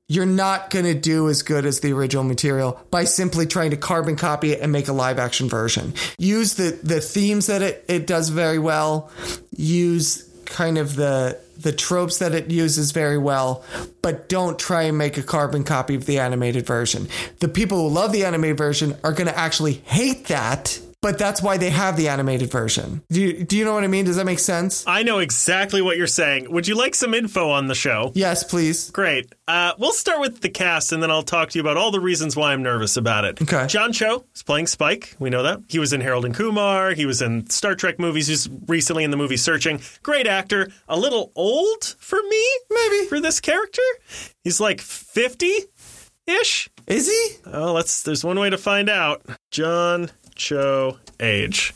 You're 0.07 0.25
not 0.25 0.71
going 0.71 0.85
to 0.85 0.95
do 0.95 1.29
as 1.29 1.43
good 1.43 1.65
as 1.65 1.81
the 1.81 1.93
original 1.93 2.23
material 2.23 2.79
by 2.89 3.03
simply 3.03 3.45
trying 3.45 3.71
to 3.71 3.77
carbon 3.77 4.15
copy 4.15 4.51
it 4.51 4.59
and 4.59 4.71
make 4.71 4.87
a 4.87 4.93
live 4.93 5.19
action 5.19 5.47
version. 5.47 5.93
Use 6.17 6.55
the, 6.55 6.79
the 6.81 6.99
themes 6.99 7.45
that 7.45 7.61
it, 7.61 7.85
it 7.87 8.07
does 8.07 8.29
very 8.29 8.57
well. 8.57 9.11
Use 9.55 10.27
kind 10.45 10.79
of 10.79 10.95
the 10.95 11.39
the 11.59 11.73
tropes 11.73 12.19
that 12.19 12.33
it 12.33 12.49
uses 12.49 12.91
very 12.91 13.17
well, 13.17 13.63
but 14.01 14.29
don't 14.29 14.57
try 14.57 14.83
and 14.83 14.97
make 14.97 15.17
a 15.17 15.23
carbon 15.23 15.63
copy 15.65 15.93
of 15.93 16.05
the 16.05 16.17
animated 16.17 16.65
version. 16.65 17.07
The 17.39 17.49
people 17.49 17.77
who 17.89 17.93
love 17.93 18.13
the 18.13 18.23
animated 18.23 18.57
version 18.57 18.95
are 19.03 19.11
going 19.11 19.27
to 19.27 19.37
actually 19.37 19.73
hate 19.73 20.27
that, 20.27 20.79
but 21.01 21.17
that's 21.17 21.41
why 21.41 21.57
they 21.57 21.69
have 21.69 21.95
the 21.97 22.09
animated 22.09 22.51
version. 22.51 23.01
Do 23.09 23.21
you, 23.21 23.43
do 23.45 23.57
you 23.57 23.63
know 23.65 23.73
what 23.73 23.83
I 23.83 23.87
mean? 23.87 24.05
Does 24.05 24.17
that 24.17 24.25
make 24.25 24.39
sense? 24.39 24.83
I 24.85 25.03
know 25.03 25.19
exactly 25.19 25.81
what 25.81 25.95
you're 25.97 26.07
saying. 26.07 26.51
Would 26.51 26.67
you 26.67 26.75
like 26.75 26.93
some 26.95 27.13
info 27.13 27.49
on 27.51 27.67
the 27.67 27.75
show? 27.75 28.11
Yes, 28.15 28.43
please. 28.43 28.89
Great. 28.91 29.33
Uh, 29.47 29.73
we'll 29.77 29.93
start 29.93 30.19
with 30.19 30.41
the 30.41 30.49
cast, 30.49 30.91
and 30.91 31.01
then 31.01 31.09
I'll 31.09 31.23
talk 31.23 31.49
to 31.51 31.57
you 31.57 31.61
about 31.61 31.77
all 31.77 31.91
the 31.91 31.99
reasons 32.01 32.35
why 32.35 32.51
I'm 32.53 32.61
nervous 32.63 32.97
about 32.97 33.23
it. 33.25 33.41
Okay. 33.41 33.65
John 33.67 33.93
Cho 33.93 34.25
is 34.35 34.43
playing 34.43 34.67
Spike. 34.67 35.15
We 35.19 35.29
know 35.29 35.43
that. 35.43 35.61
He 35.69 35.79
was 35.79 35.93
in 35.93 36.01
Harold 36.01 36.25
and 36.25 36.35
Kumar. 36.35 36.91
He 36.91 37.05
was 37.05 37.21
in 37.21 37.49
Star 37.49 37.75
Trek 37.75 37.97
movies. 37.99 38.27
He's 38.27 38.49
recently 38.67 39.03
in 39.03 39.11
the 39.11 39.17
movie 39.17 39.37
Searching. 39.37 39.81
Great 40.03 40.27
actor. 40.27 40.69
A 40.87 40.97
little 40.99 41.31
old 41.35 41.95
for 41.99 42.19
me, 42.29 42.45
Maybe. 42.69 43.05
for 43.07 43.19
this 43.21 43.39
character. 43.39 43.81
He's 44.43 44.59
like 44.59 44.81
50 44.81 45.49
ish. 46.27 46.69
Is 46.87 47.07
he? 47.07 47.37
Oh, 47.51 47.73
let's. 47.73 48.03
There's 48.03 48.23
one 48.23 48.39
way 48.39 48.49
to 48.49 48.57
find 48.57 48.89
out. 48.89 49.21
John 49.51 50.09
Cho 50.39 50.97
age. 51.19 51.73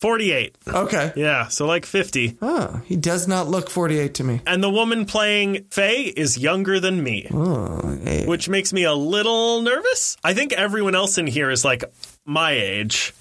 48. 0.00 0.56
Okay. 0.68 1.12
Yeah, 1.16 1.48
so 1.48 1.66
like 1.66 1.84
50. 1.84 2.38
Oh, 2.40 2.80
he 2.84 2.94
does 2.94 3.26
not 3.26 3.48
look 3.48 3.68
48 3.68 4.14
to 4.14 4.22
me. 4.24 4.40
And 4.46 4.62
the 4.62 4.70
woman 4.70 5.06
playing 5.06 5.64
Faye 5.72 6.04
is 6.04 6.38
younger 6.38 6.78
than 6.78 7.02
me, 7.02 7.26
Oh, 7.32 7.98
eh. 8.04 8.24
which 8.26 8.48
makes 8.48 8.72
me 8.72 8.84
a 8.84 8.94
little 8.94 9.60
nervous. 9.62 10.16
I 10.22 10.34
think 10.34 10.52
everyone 10.52 10.94
else 10.94 11.18
in 11.18 11.26
here 11.26 11.50
is 11.50 11.64
like 11.64 11.82
my 12.24 12.52
age 12.52 13.12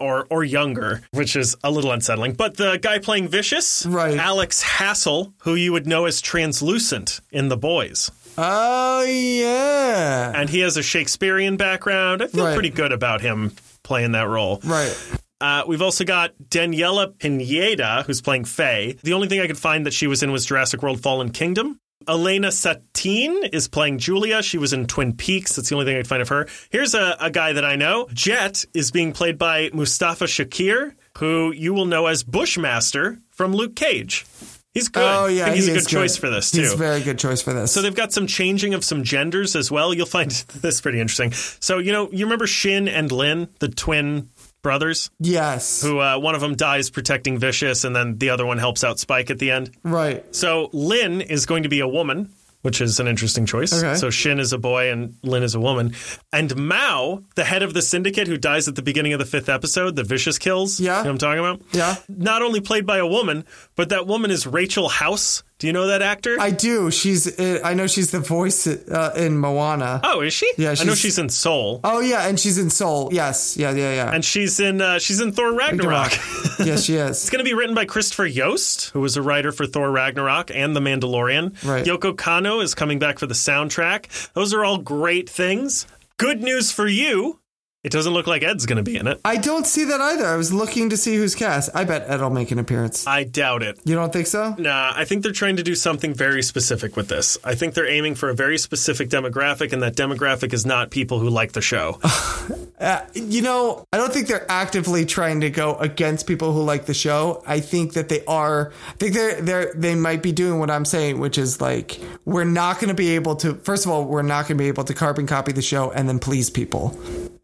or 0.00 0.26
or 0.30 0.44
younger, 0.44 1.02
which 1.10 1.36
is 1.36 1.56
a 1.62 1.70
little 1.70 1.90
unsettling. 1.92 2.32
But 2.32 2.56
the 2.56 2.78
guy 2.80 3.00
playing 3.00 3.28
Vicious, 3.28 3.84
Right. 3.84 4.16
Alex 4.16 4.62
Hassel, 4.62 5.34
who 5.40 5.56
you 5.56 5.72
would 5.72 5.86
know 5.86 6.06
as 6.06 6.22
Translucent 6.22 7.20
in 7.32 7.50
The 7.50 7.56
Boys. 7.58 8.10
Oh, 8.38 9.02
yeah. 9.02 10.32
And 10.34 10.48
he 10.48 10.60
has 10.60 10.76
a 10.78 10.82
Shakespearean 10.82 11.56
background. 11.58 12.22
I 12.22 12.28
feel 12.28 12.44
Right. 12.44 12.54
pretty 12.54 12.70
good 12.70 12.92
about 12.92 13.20
him 13.20 13.52
playing 13.88 14.12
that 14.12 14.28
role. 14.28 14.60
Right. 14.62 14.94
Uh, 15.40 15.64
we've 15.66 15.82
also 15.82 16.04
got 16.04 16.34
Daniela 16.48 17.18
Pineda, 17.18 18.04
who's 18.06 18.20
playing 18.20 18.44
Faye. 18.44 18.98
The 19.02 19.14
only 19.14 19.28
thing 19.28 19.40
I 19.40 19.46
could 19.46 19.58
find 19.58 19.86
that 19.86 19.94
she 19.94 20.06
was 20.06 20.22
in 20.22 20.30
was 20.30 20.44
Jurassic 20.44 20.82
World 20.82 21.00
Fallen 21.00 21.30
Kingdom. 21.30 21.80
Elena 22.06 22.52
Satine 22.52 23.44
is 23.46 23.66
playing 23.66 23.98
Julia. 23.98 24.42
She 24.42 24.58
was 24.58 24.72
in 24.72 24.86
Twin 24.86 25.14
Peaks. 25.14 25.56
That's 25.56 25.68
the 25.68 25.74
only 25.74 25.86
thing 25.86 25.96
I 25.96 26.00
could 26.00 26.06
find 26.06 26.22
of 26.22 26.28
her. 26.28 26.46
Here's 26.70 26.94
a, 26.94 27.16
a 27.18 27.30
guy 27.30 27.52
that 27.54 27.64
I 27.64 27.76
know. 27.76 28.08
Jet 28.12 28.64
is 28.74 28.90
being 28.90 29.12
played 29.12 29.38
by 29.38 29.70
Mustafa 29.72 30.24
Shakir, 30.24 30.94
who 31.18 31.52
you 31.52 31.72
will 31.74 31.86
know 31.86 32.06
as 32.06 32.22
Bushmaster 32.22 33.18
from 33.30 33.52
Luke 33.52 33.74
Cage. 33.74 34.26
He's 34.74 34.88
good. 34.88 35.02
Oh, 35.02 35.26
yeah. 35.26 35.52
He's 35.52 35.66
he 35.66 35.72
a 35.72 35.74
is 35.76 35.86
good 35.86 35.90
choice 35.90 36.16
for 36.16 36.30
this, 36.30 36.50
too. 36.50 36.60
He's 36.60 36.72
a 36.72 36.76
very 36.76 37.00
good 37.00 37.18
choice 37.18 37.42
for 37.42 37.52
this. 37.52 37.72
So 37.72 37.82
they've 37.82 37.94
got 37.94 38.12
some 38.12 38.26
changing 38.26 38.74
of 38.74 38.84
some 38.84 39.02
genders 39.02 39.56
as 39.56 39.70
well. 39.70 39.92
You'll 39.92 40.06
find 40.06 40.30
this 40.60 40.80
pretty 40.80 41.00
interesting. 41.00 41.32
So, 41.32 41.78
you 41.78 41.92
know, 41.92 42.10
you 42.12 42.26
remember 42.26 42.46
Shin 42.46 42.86
and 42.86 43.10
Lin, 43.10 43.48
the 43.58 43.68
twin 43.68 44.28
brothers? 44.62 45.10
yes. 45.20 45.82
who 45.82 46.00
uh, 46.00 46.18
one 46.18 46.34
of 46.34 46.40
them 46.40 46.54
dies 46.54 46.90
protecting 46.90 47.38
Vicious, 47.38 47.84
and 47.84 47.94
then 47.94 48.18
the 48.18 48.30
other 48.30 48.44
one 48.44 48.58
helps 48.58 48.84
out 48.84 48.98
Spike 48.98 49.30
at 49.30 49.38
the 49.38 49.50
end. 49.50 49.70
Right. 49.82 50.24
So 50.34 50.68
Lin 50.72 51.20
is 51.22 51.46
going 51.46 51.62
to 51.62 51.68
be 51.68 51.80
a 51.80 51.88
woman, 51.88 52.32
which 52.62 52.80
is 52.80 52.98
an 53.00 53.06
interesting 53.06 53.46
choice. 53.46 53.72
Okay. 53.72 53.94
So 53.94 54.10
Shin 54.10 54.40
is 54.40 54.52
a 54.52 54.58
boy 54.58 54.90
and 54.90 55.14
Lin 55.22 55.42
is 55.42 55.54
a 55.54 55.60
woman. 55.60 55.94
And 56.32 56.54
Mao, 56.56 57.22
the 57.36 57.44
head 57.44 57.62
of 57.62 57.74
the 57.74 57.82
syndicate 57.82 58.26
who 58.26 58.36
dies 58.36 58.68
at 58.68 58.74
the 58.74 58.82
beginning 58.82 59.12
of 59.12 59.18
the 59.18 59.26
fifth 59.26 59.48
episode, 59.48 59.96
the 59.96 60.04
Vicious 60.04 60.38
kills. 60.38 60.80
Yeah. 60.80 60.98
You 60.98 61.04
know 61.04 61.10
what 61.10 61.10
I'm 61.10 61.18
talking 61.18 61.40
about? 61.40 61.62
Yeah. 61.72 61.96
Not 62.08 62.42
only 62.42 62.60
played 62.60 62.86
by 62.86 62.98
a 62.98 63.06
woman, 63.06 63.44
but 63.76 63.90
that 63.90 64.06
woman 64.06 64.30
is 64.30 64.46
Rachel 64.46 64.88
House. 64.88 65.42
Do 65.58 65.66
you 65.66 65.72
know 65.72 65.88
that 65.88 66.02
actor? 66.02 66.36
I 66.38 66.50
do. 66.52 66.90
She's. 66.92 67.26
Uh, 67.38 67.60
I 67.64 67.74
know 67.74 67.88
she's 67.88 68.12
the 68.12 68.20
voice 68.20 68.64
uh, 68.66 69.12
in 69.16 69.36
Moana. 69.38 70.00
oh, 70.04 70.20
is 70.20 70.32
she? 70.32 70.48
Yeah, 70.56 70.74
I 70.78 70.84
know 70.84 70.94
she's- 70.94 71.18
in 71.18 71.28
Soul. 71.28 71.80
Oh 71.82 71.98
yeah, 72.00 72.28
and 72.28 72.38
she's 72.38 72.58
in 72.58 72.70
Soul. 72.70 73.08
Yes. 73.12 73.56
Yeah. 73.56 73.72
Yeah. 73.72 73.92
Yeah. 73.92 74.12
And 74.14 74.24
she's 74.24 74.60
in 74.60 74.80
uh, 74.80 74.98
she's 75.00 75.20
in 75.20 75.32
Thor 75.32 75.52
Ragnarok. 75.52 76.12
yes, 76.60 76.84
she 76.84 76.94
is. 76.94 77.10
It's 77.22 77.30
going 77.30 77.44
to 77.44 77.48
be 77.48 77.54
written 77.54 77.74
by 77.74 77.86
Christopher 77.86 78.26
Yost, 78.26 78.90
who 78.90 79.00
was 79.00 79.16
a 79.16 79.22
writer 79.22 79.50
for 79.50 79.66
Thor 79.66 79.90
Ragnarok 79.90 80.52
and 80.54 80.76
The 80.76 80.80
Mandalorian. 80.80 81.62
Right. 81.64 81.84
Yoko 81.84 82.14
Kanno 82.14 82.62
is 82.62 82.74
coming 82.76 82.98
back 83.00 83.18
for 83.18 83.26
the 83.26 83.34
soundtrack. 83.34 84.32
Those 84.34 84.54
are 84.54 84.64
all 84.64 84.78
great 84.78 85.28
things. 85.28 85.86
Good 86.18 86.40
news 86.42 86.70
for 86.70 86.86
you. 86.86 87.40
It 87.88 87.92
doesn't 87.92 88.12
look 88.12 88.26
like 88.26 88.42
Ed's 88.42 88.66
going 88.66 88.76
to 88.76 88.82
be 88.82 88.98
in 88.98 89.06
it. 89.06 89.18
I 89.24 89.38
don't 89.38 89.66
see 89.66 89.84
that 89.84 89.98
either. 89.98 90.26
I 90.26 90.36
was 90.36 90.52
looking 90.52 90.90
to 90.90 90.96
see 90.98 91.16
who's 91.16 91.34
cast. 91.34 91.70
I 91.74 91.84
bet 91.84 92.04
Ed'll 92.06 92.28
make 92.28 92.50
an 92.50 92.58
appearance. 92.58 93.06
I 93.06 93.24
doubt 93.24 93.62
it. 93.62 93.80
You 93.86 93.94
don't 93.94 94.12
think 94.12 94.26
so? 94.26 94.54
Nah, 94.58 94.92
I 94.94 95.06
think 95.06 95.22
they're 95.22 95.32
trying 95.32 95.56
to 95.56 95.62
do 95.62 95.74
something 95.74 96.12
very 96.12 96.42
specific 96.42 96.96
with 96.96 97.08
this. 97.08 97.38
I 97.44 97.54
think 97.54 97.72
they're 97.72 97.88
aiming 97.88 98.16
for 98.16 98.28
a 98.28 98.34
very 98.34 98.58
specific 98.58 99.08
demographic, 99.08 99.72
and 99.72 99.82
that 99.82 99.96
demographic 99.96 100.52
is 100.52 100.66
not 100.66 100.90
people 100.90 101.18
who 101.18 101.30
like 101.30 101.52
the 101.52 101.62
show. 101.62 101.98
Uh, 102.78 103.04
you 103.12 103.42
know, 103.42 103.84
I 103.92 103.96
don't 103.96 104.12
think 104.12 104.28
they're 104.28 104.46
actively 104.48 105.04
trying 105.04 105.40
to 105.40 105.50
go 105.50 105.74
against 105.74 106.28
people 106.28 106.52
who 106.52 106.62
like 106.62 106.86
the 106.86 106.94
show. 106.94 107.42
I 107.44 107.58
think 107.58 107.94
that 107.94 108.08
they 108.08 108.24
are. 108.26 108.72
I 108.86 108.92
think 108.92 109.14
they're 109.14 109.40
they're 109.40 109.74
they 109.74 109.96
might 109.96 110.22
be 110.22 110.30
doing 110.30 110.60
what 110.60 110.70
I'm 110.70 110.84
saying, 110.84 111.18
which 111.18 111.38
is 111.38 111.60
like 111.60 111.98
we're 112.24 112.44
not 112.44 112.76
going 112.76 112.86
to 112.88 112.94
be 112.94 113.16
able 113.16 113.34
to. 113.36 113.54
First 113.54 113.84
of 113.84 113.90
all, 113.90 114.04
we're 114.04 114.22
not 114.22 114.42
going 114.42 114.58
to 114.58 114.62
be 114.62 114.68
able 114.68 114.84
to 114.84 114.94
carbon 114.94 115.26
copy 115.26 115.50
the 115.50 115.60
show 115.60 115.90
and 115.90 116.08
then 116.08 116.20
please 116.20 116.50
people. 116.50 116.96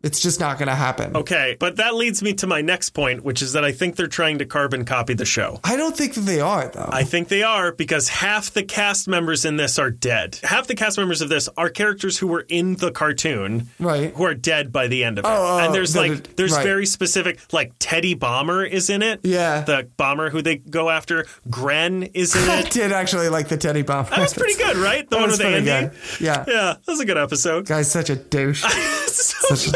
It's 0.04 0.20
just 0.20 0.38
not 0.38 0.58
going 0.58 0.68
to 0.68 0.74
happen. 0.74 1.16
Okay, 1.16 1.56
but 1.58 1.76
that 1.76 1.94
leads 1.94 2.22
me 2.22 2.34
to 2.34 2.46
my 2.46 2.60
next 2.60 2.90
point, 2.90 3.24
which 3.24 3.42
is 3.42 3.54
that 3.54 3.64
I 3.64 3.72
think 3.72 3.96
they're 3.96 4.06
trying 4.06 4.38
to 4.38 4.44
carbon 4.44 4.84
copy 4.84 5.14
the 5.14 5.24
show. 5.24 5.58
I 5.64 5.76
don't 5.76 5.96
think 5.96 6.14
that 6.14 6.20
they 6.20 6.40
are 6.40 6.68
though. 6.68 6.88
I 6.92 7.04
think 7.04 7.28
they 7.28 7.42
are 7.42 7.72
because 7.72 8.08
half 8.08 8.50
the 8.52 8.62
cast 8.62 9.08
members 9.08 9.44
in 9.44 9.56
this 9.56 9.78
are 9.78 9.90
dead. 9.90 10.38
Half 10.42 10.66
the 10.66 10.74
cast 10.74 10.98
members 10.98 11.20
of 11.22 11.28
this 11.30 11.48
are 11.56 11.70
characters 11.70 12.18
who 12.18 12.26
were 12.26 12.44
in 12.48 12.76
the 12.76 12.90
cartoon, 12.92 13.68
Right. 13.80 14.14
Who 14.14 14.24
are 14.24 14.34
dead 14.34 14.70
by 14.72 14.86
the 14.88 15.02
end 15.04 15.18
of 15.18 15.24
it. 15.24 15.28
Oh, 15.28 15.56
oh, 15.56 15.58
and 15.64 15.74
there's 15.74 15.96
like 15.96 16.12
it- 16.12 16.36
there's 16.36 16.52
right. 16.52 16.62
very 16.62 16.86
specific 16.86 17.40
like 17.52 17.72
Teddy 17.78 18.14
Bomber 18.14 18.64
is 18.64 18.90
in 18.90 19.02
it. 19.02 19.20
Yeah. 19.22 19.62
the 19.62 19.88
bomber 19.96 20.28
who 20.30 20.42
they 20.42 20.56
go 20.58 20.90
after. 20.90 21.24
Gren 21.48 22.02
is 22.02 22.36
in 22.36 22.42
it. 22.50 22.66
I 22.66 22.68
did 22.68 22.92
actually 22.92 23.30
like 23.30 23.48
the 23.48 23.56
Teddy 23.56 23.82
Bomber. 23.82 24.10
That 24.10 24.20
was 24.20 24.34
pretty 24.34 24.54
good, 24.62 24.76
right? 24.76 25.08
The 25.08 25.16
That 25.16 25.20
one 25.22 25.30
with 25.30 25.38
the 25.38 25.46
ending. 25.46 25.88
good. 25.88 25.92
Yeah. 26.20 26.44
Yeah, 26.46 26.74
that 26.74 26.86
was 26.86 27.00
a 27.00 27.06
good 27.06 27.16
episode. 27.18 27.66
Guy's 27.66 27.90
such 27.90 28.10
a 28.10 28.16
douche. 28.16 28.64
Such 29.14 29.66
a 29.68 29.72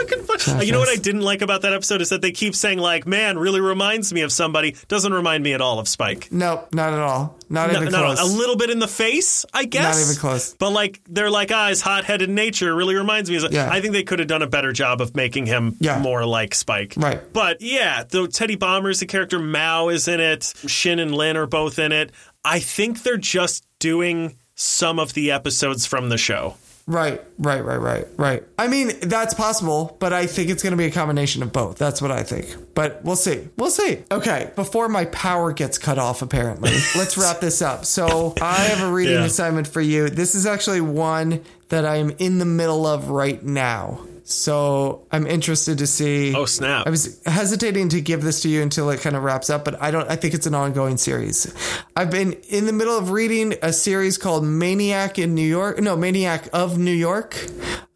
You 0.63 0.73
know 0.73 0.79
what 0.81 0.89
I 0.89 0.97
didn't 0.97 1.23
like 1.23 1.43
about 1.43 1.63
that 1.63 1.73
episode 1.73 2.01
is 2.03 2.09
that 2.11 2.23
they 2.23 2.33
keep 2.33 2.55
saying 2.55 2.79
like, 2.79 3.07
"Man, 3.07 3.39
really 3.39 3.61
reminds 3.61 4.13
me 4.13 4.23
of 4.23 4.33
somebody." 4.33 4.77
Doesn't 4.89 5.13
remind 5.13 5.43
me 5.45 5.53
at 5.53 5.61
all 5.61 5.79
of 5.79 5.89
Spike. 5.89 6.29
nope, 6.31 6.69
not 6.75 6.93
at 6.93 6.99
all. 7.01 7.37
Not 7.51 7.73
No, 7.73 7.81
even 7.81 7.93
no, 7.93 8.01
no, 8.01 8.15
close. 8.15 8.21
a 8.21 8.37
little 8.37 8.57
bit 8.57 8.69
in 8.71 8.79
the 8.79 8.89
face, 8.89 9.47
I 9.55 9.65
guess. 9.65 9.97
Not 9.97 10.05
even 10.05 10.17
close. 10.21 10.55
But 10.59 10.71
like 10.71 11.01
they're 11.09 11.31
like, 11.31 11.51
ah, 11.51 11.69
his 11.69 11.81
hot-headed 11.81 12.29
nature 12.29 12.75
really 12.75 12.95
reminds 12.95 13.31
me. 13.31 13.37
Of, 13.43 13.53
Yeah. 13.53 13.69
I 13.71 13.81
think 13.81 13.95
they 13.95 14.03
could 14.03 14.19
have 14.19 14.29
done 14.29 14.43
a 14.43 14.47
better 14.47 14.73
job 14.73 15.01
of 15.01 15.17
making 15.17 15.47
him 15.47 15.77
Yeah. 15.81 15.99
more 15.99 16.27
like 16.27 16.55
Spike. 16.55 16.95
Right. 16.97 17.21
But 17.33 17.61
yeah, 17.63 18.05
the 18.09 18.29
Teddy 18.29 18.57
Bomber 18.57 18.91
is 18.91 19.01
the 19.01 19.07
character. 19.07 19.39
Mao 19.39 19.89
is 19.89 20.09
in 20.09 20.21
it. 20.21 20.53
Shin 20.67 20.99
and 20.99 21.15
Lin 21.15 21.37
are 21.37 21.47
both 21.47 21.79
in 21.79 21.91
it. 21.93 22.13
I 22.45 22.59
think 22.61 23.03
they're 23.03 23.17
just 23.17 23.65
doing 23.79 24.37
some 24.55 24.99
of 24.99 25.15
the 25.15 25.31
episodes 25.31 25.87
from 25.87 26.09
the 26.11 26.19
show. 26.19 26.57
Right, 26.91 27.21
right, 27.39 27.63
right, 27.63 27.77
right, 27.77 28.07
right. 28.17 28.43
I 28.59 28.67
mean, 28.67 28.93
that's 29.03 29.35
possible, 29.35 29.95
but 30.01 30.15
I 30.15 30.27
think 30.27 30.49
it's 30.49 30.63
going 30.63 30.71
to 30.71 30.77
be 30.79 30.87
a 30.87 30.91
combination 30.91 31.43
of 31.43 31.53
both. 31.53 31.77
That's 31.77 32.01
what 32.01 32.11
I 32.11 32.23
think. 32.23 32.75
But 32.75 33.05
we'll 33.05 33.15
see. 33.15 33.47
We'll 33.59 33.69
see. 33.71 34.05
Okay, 34.11 34.51
before 34.57 34.89
my 34.89 35.05
power 35.05 35.53
gets 35.53 35.77
cut 35.77 35.99
off, 35.99 36.23
apparently, 36.23 36.71
let's 36.97 37.19
wrap 37.19 37.41
this 37.41 37.61
up. 37.61 37.85
So 37.85 38.33
I 38.41 38.55
have 38.55 38.81
a 38.89 38.91
reading 38.91 39.17
Yeah. 39.17 39.25
assignment 39.27 39.69
for 39.69 39.83
you. 39.83 40.09
This 40.09 40.35
is 40.35 40.47
actually 40.47 40.81
one 40.81 41.43
that 41.69 41.85
I'm 41.85 42.09
in 42.19 42.39
the 42.39 42.47
middle 42.47 42.87
of 42.87 43.11
right 43.11 43.43
now. 43.45 44.01
So 44.31 45.07
I'm 45.11 45.27
interested 45.27 45.79
to 45.79 45.87
see. 45.87 46.35
Oh, 46.35 46.45
snap. 46.45 46.87
I 46.87 46.91
was 46.91 47.19
hesitating 47.25 47.89
to 47.89 48.03
give 48.03 48.21
this 48.21 48.43
to 48.43 48.51
you 48.51 48.61
until 48.61 48.91
it 48.91 49.01
kind 49.01 49.17
of 49.17 49.23
wraps 49.23 49.49
up, 49.49 49.65
but 49.65 49.81
I 49.83 49.91
don't. 49.91 50.07
I 50.07 50.17
think 50.17 50.35
it's 50.35 50.47
an 50.47 50.55
ongoing 50.55 50.99
series. 50.99 51.51
I've 51.97 52.11
been 52.11 52.35
in 52.51 52.67
the 52.67 52.75
middle 52.75 52.99
of 52.99 53.11
reading 53.11 53.55
a 53.63 53.73
series 53.73 54.19
called 54.19 54.45
Maniac 54.45 55.19
in 55.19 55.35
New 55.35 55.49
York. 55.49 55.81
No, 55.81 55.97
Maniac 55.97 56.47
of 56.53 56.77
New 56.77 56.93
York. 56.93 57.43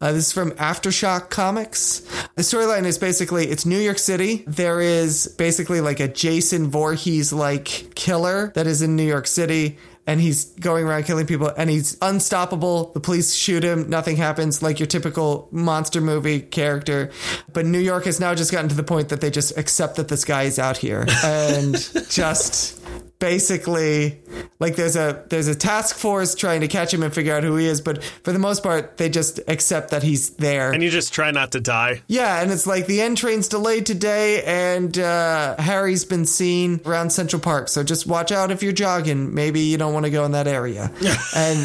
Uh, 0.01 0.11
this 0.11 0.27
is 0.27 0.33
from 0.33 0.51
Aftershock 0.53 1.29
Comics. 1.29 1.99
The 2.33 2.41
storyline 2.41 2.85
is 2.85 2.97
basically 2.97 3.45
it's 3.45 3.67
New 3.67 3.77
York 3.77 3.99
City. 3.99 4.43
There 4.47 4.81
is 4.81 5.27
basically 5.37 5.81
like 5.81 5.99
a 5.99 6.07
Jason 6.07 6.71
Voorhees 6.71 7.31
like 7.31 7.93
killer 7.93 8.51
that 8.55 8.65
is 8.65 8.81
in 8.81 8.95
New 8.95 9.05
York 9.05 9.27
City 9.27 9.77
and 10.05 10.19
he's 10.19 10.45
going 10.45 10.85
around 10.85 11.03
killing 11.03 11.25
people 11.25 11.51
and 11.57 11.69
he's 11.69 11.97
unstoppable. 12.01 12.91
The 12.93 12.99
police 12.99 13.33
shoot 13.33 13.63
him, 13.63 13.89
nothing 13.89 14.17
happens, 14.17 14.61
like 14.61 14.79
your 14.79 14.87
typical 14.87 15.47
monster 15.51 16.01
movie 16.01 16.41
character. 16.41 17.11
But 17.51 17.65
New 17.65 17.79
York 17.79 18.05
has 18.05 18.19
now 18.19 18.35
just 18.35 18.51
gotten 18.51 18.69
to 18.69 18.75
the 18.75 18.83
point 18.83 19.09
that 19.09 19.21
they 19.21 19.31
just 19.31 19.57
accept 19.57 19.95
that 19.95 20.09
this 20.09 20.25
guy 20.25 20.43
is 20.43 20.59
out 20.59 20.77
here 20.77 21.05
and 21.23 21.75
just 22.09 22.82
basically 23.23 24.19
like 24.59 24.75
there's 24.75 24.97
a 24.97 25.23
there's 25.29 25.47
a 25.47 25.55
task 25.55 25.95
force 25.95 26.35
trying 26.35 26.59
to 26.59 26.67
catch 26.67 26.93
him 26.93 27.01
and 27.03 27.13
figure 27.13 27.33
out 27.33 27.41
who 27.41 27.55
he 27.55 27.65
is 27.65 27.79
but 27.79 28.03
for 28.03 28.33
the 28.33 28.39
most 28.39 28.61
part 28.63 28.97
they 28.97 29.07
just 29.07 29.39
accept 29.47 29.91
that 29.91 30.03
he's 30.03 30.31
there 30.31 30.73
And 30.73 30.83
you 30.83 30.89
just 30.89 31.13
try 31.13 31.31
not 31.31 31.53
to 31.53 31.61
die. 31.61 32.01
yeah, 32.07 32.41
and 32.41 32.51
it's 32.51 32.67
like 32.67 32.85
the 32.85 32.99
N 33.01 33.15
train's 33.15 33.47
delayed 33.47 33.85
today, 33.85 34.43
and 34.43 34.97
uh, 34.99 35.55
Harry's 35.57 36.03
been 36.03 36.25
seen 36.25 36.81
around 36.85 37.11
Central 37.11 37.41
Park. 37.41 37.69
So 37.69 37.81
just 37.83 38.05
watch 38.07 38.31
out 38.31 38.51
if 38.51 38.61
you're 38.61 38.73
jogging. 38.73 39.33
Maybe 39.33 39.61
you 39.61 39.77
don't 39.77 39.93
want 39.93 40.05
to 40.05 40.11
go 40.11 40.25
in 40.25 40.31
that 40.33 40.47
area. 40.47 40.91
and, 41.35 41.59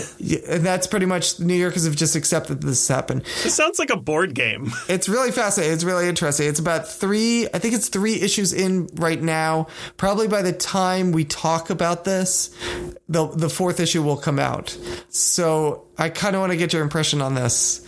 and 0.48 0.64
that's 0.64 0.86
pretty 0.86 1.06
much 1.06 1.40
New 1.40 1.54
Yorkers 1.54 1.84
have 1.86 1.96
just 1.96 2.14
accepted 2.14 2.62
this 2.62 2.86
happened. 2.86 3.22
It 3.44 3.50
sounds 3.50 3.78
like 3.80 3.90
a 3.90 3.96
board 3.96 4.34
game. 4.34 4.70
It's 4.88 5.08
really 5.08 5.32
fascinating. 5.32 5.74
It's 5.74 5.84
really 5.84 6.08
interesting. 6.08 6.48
It's 6.48 6.60
about 6.60 6.86
three, 6.88 7.46
I 7.54 7.58
think 7.58 7.74
it's 7.74 7.88
three 7.88 8.14
issues 8.20 8.52
in 8.52 8.88
right 8.94 9.20
now. 9.20 9.66
Probably 9.96 10.28
by 10.28 10.42
the 10.42 10.52
time 10.52 11.12
we 11.12 11.24
talk 11.24 11.47
about 11.70 12.04
this, 12.04 12.50
the 13.08 13.26
the 13.26 13.48
fourth 13.48 13.80
issue 13.80 14.02
will 14.02 14.16
come 14.16 14.38
out. 14.38 14.76
So 15.08 15.86
I 15.96 16.08
kind 16.08 16.36
of 16.36 16.40
want 16.40 16.52
to 16.52 16.58
get 16.58 16.72
your 16.72 16.82
impression 16.82 17.22
on 17.22 17.34
this. 17.34 17.84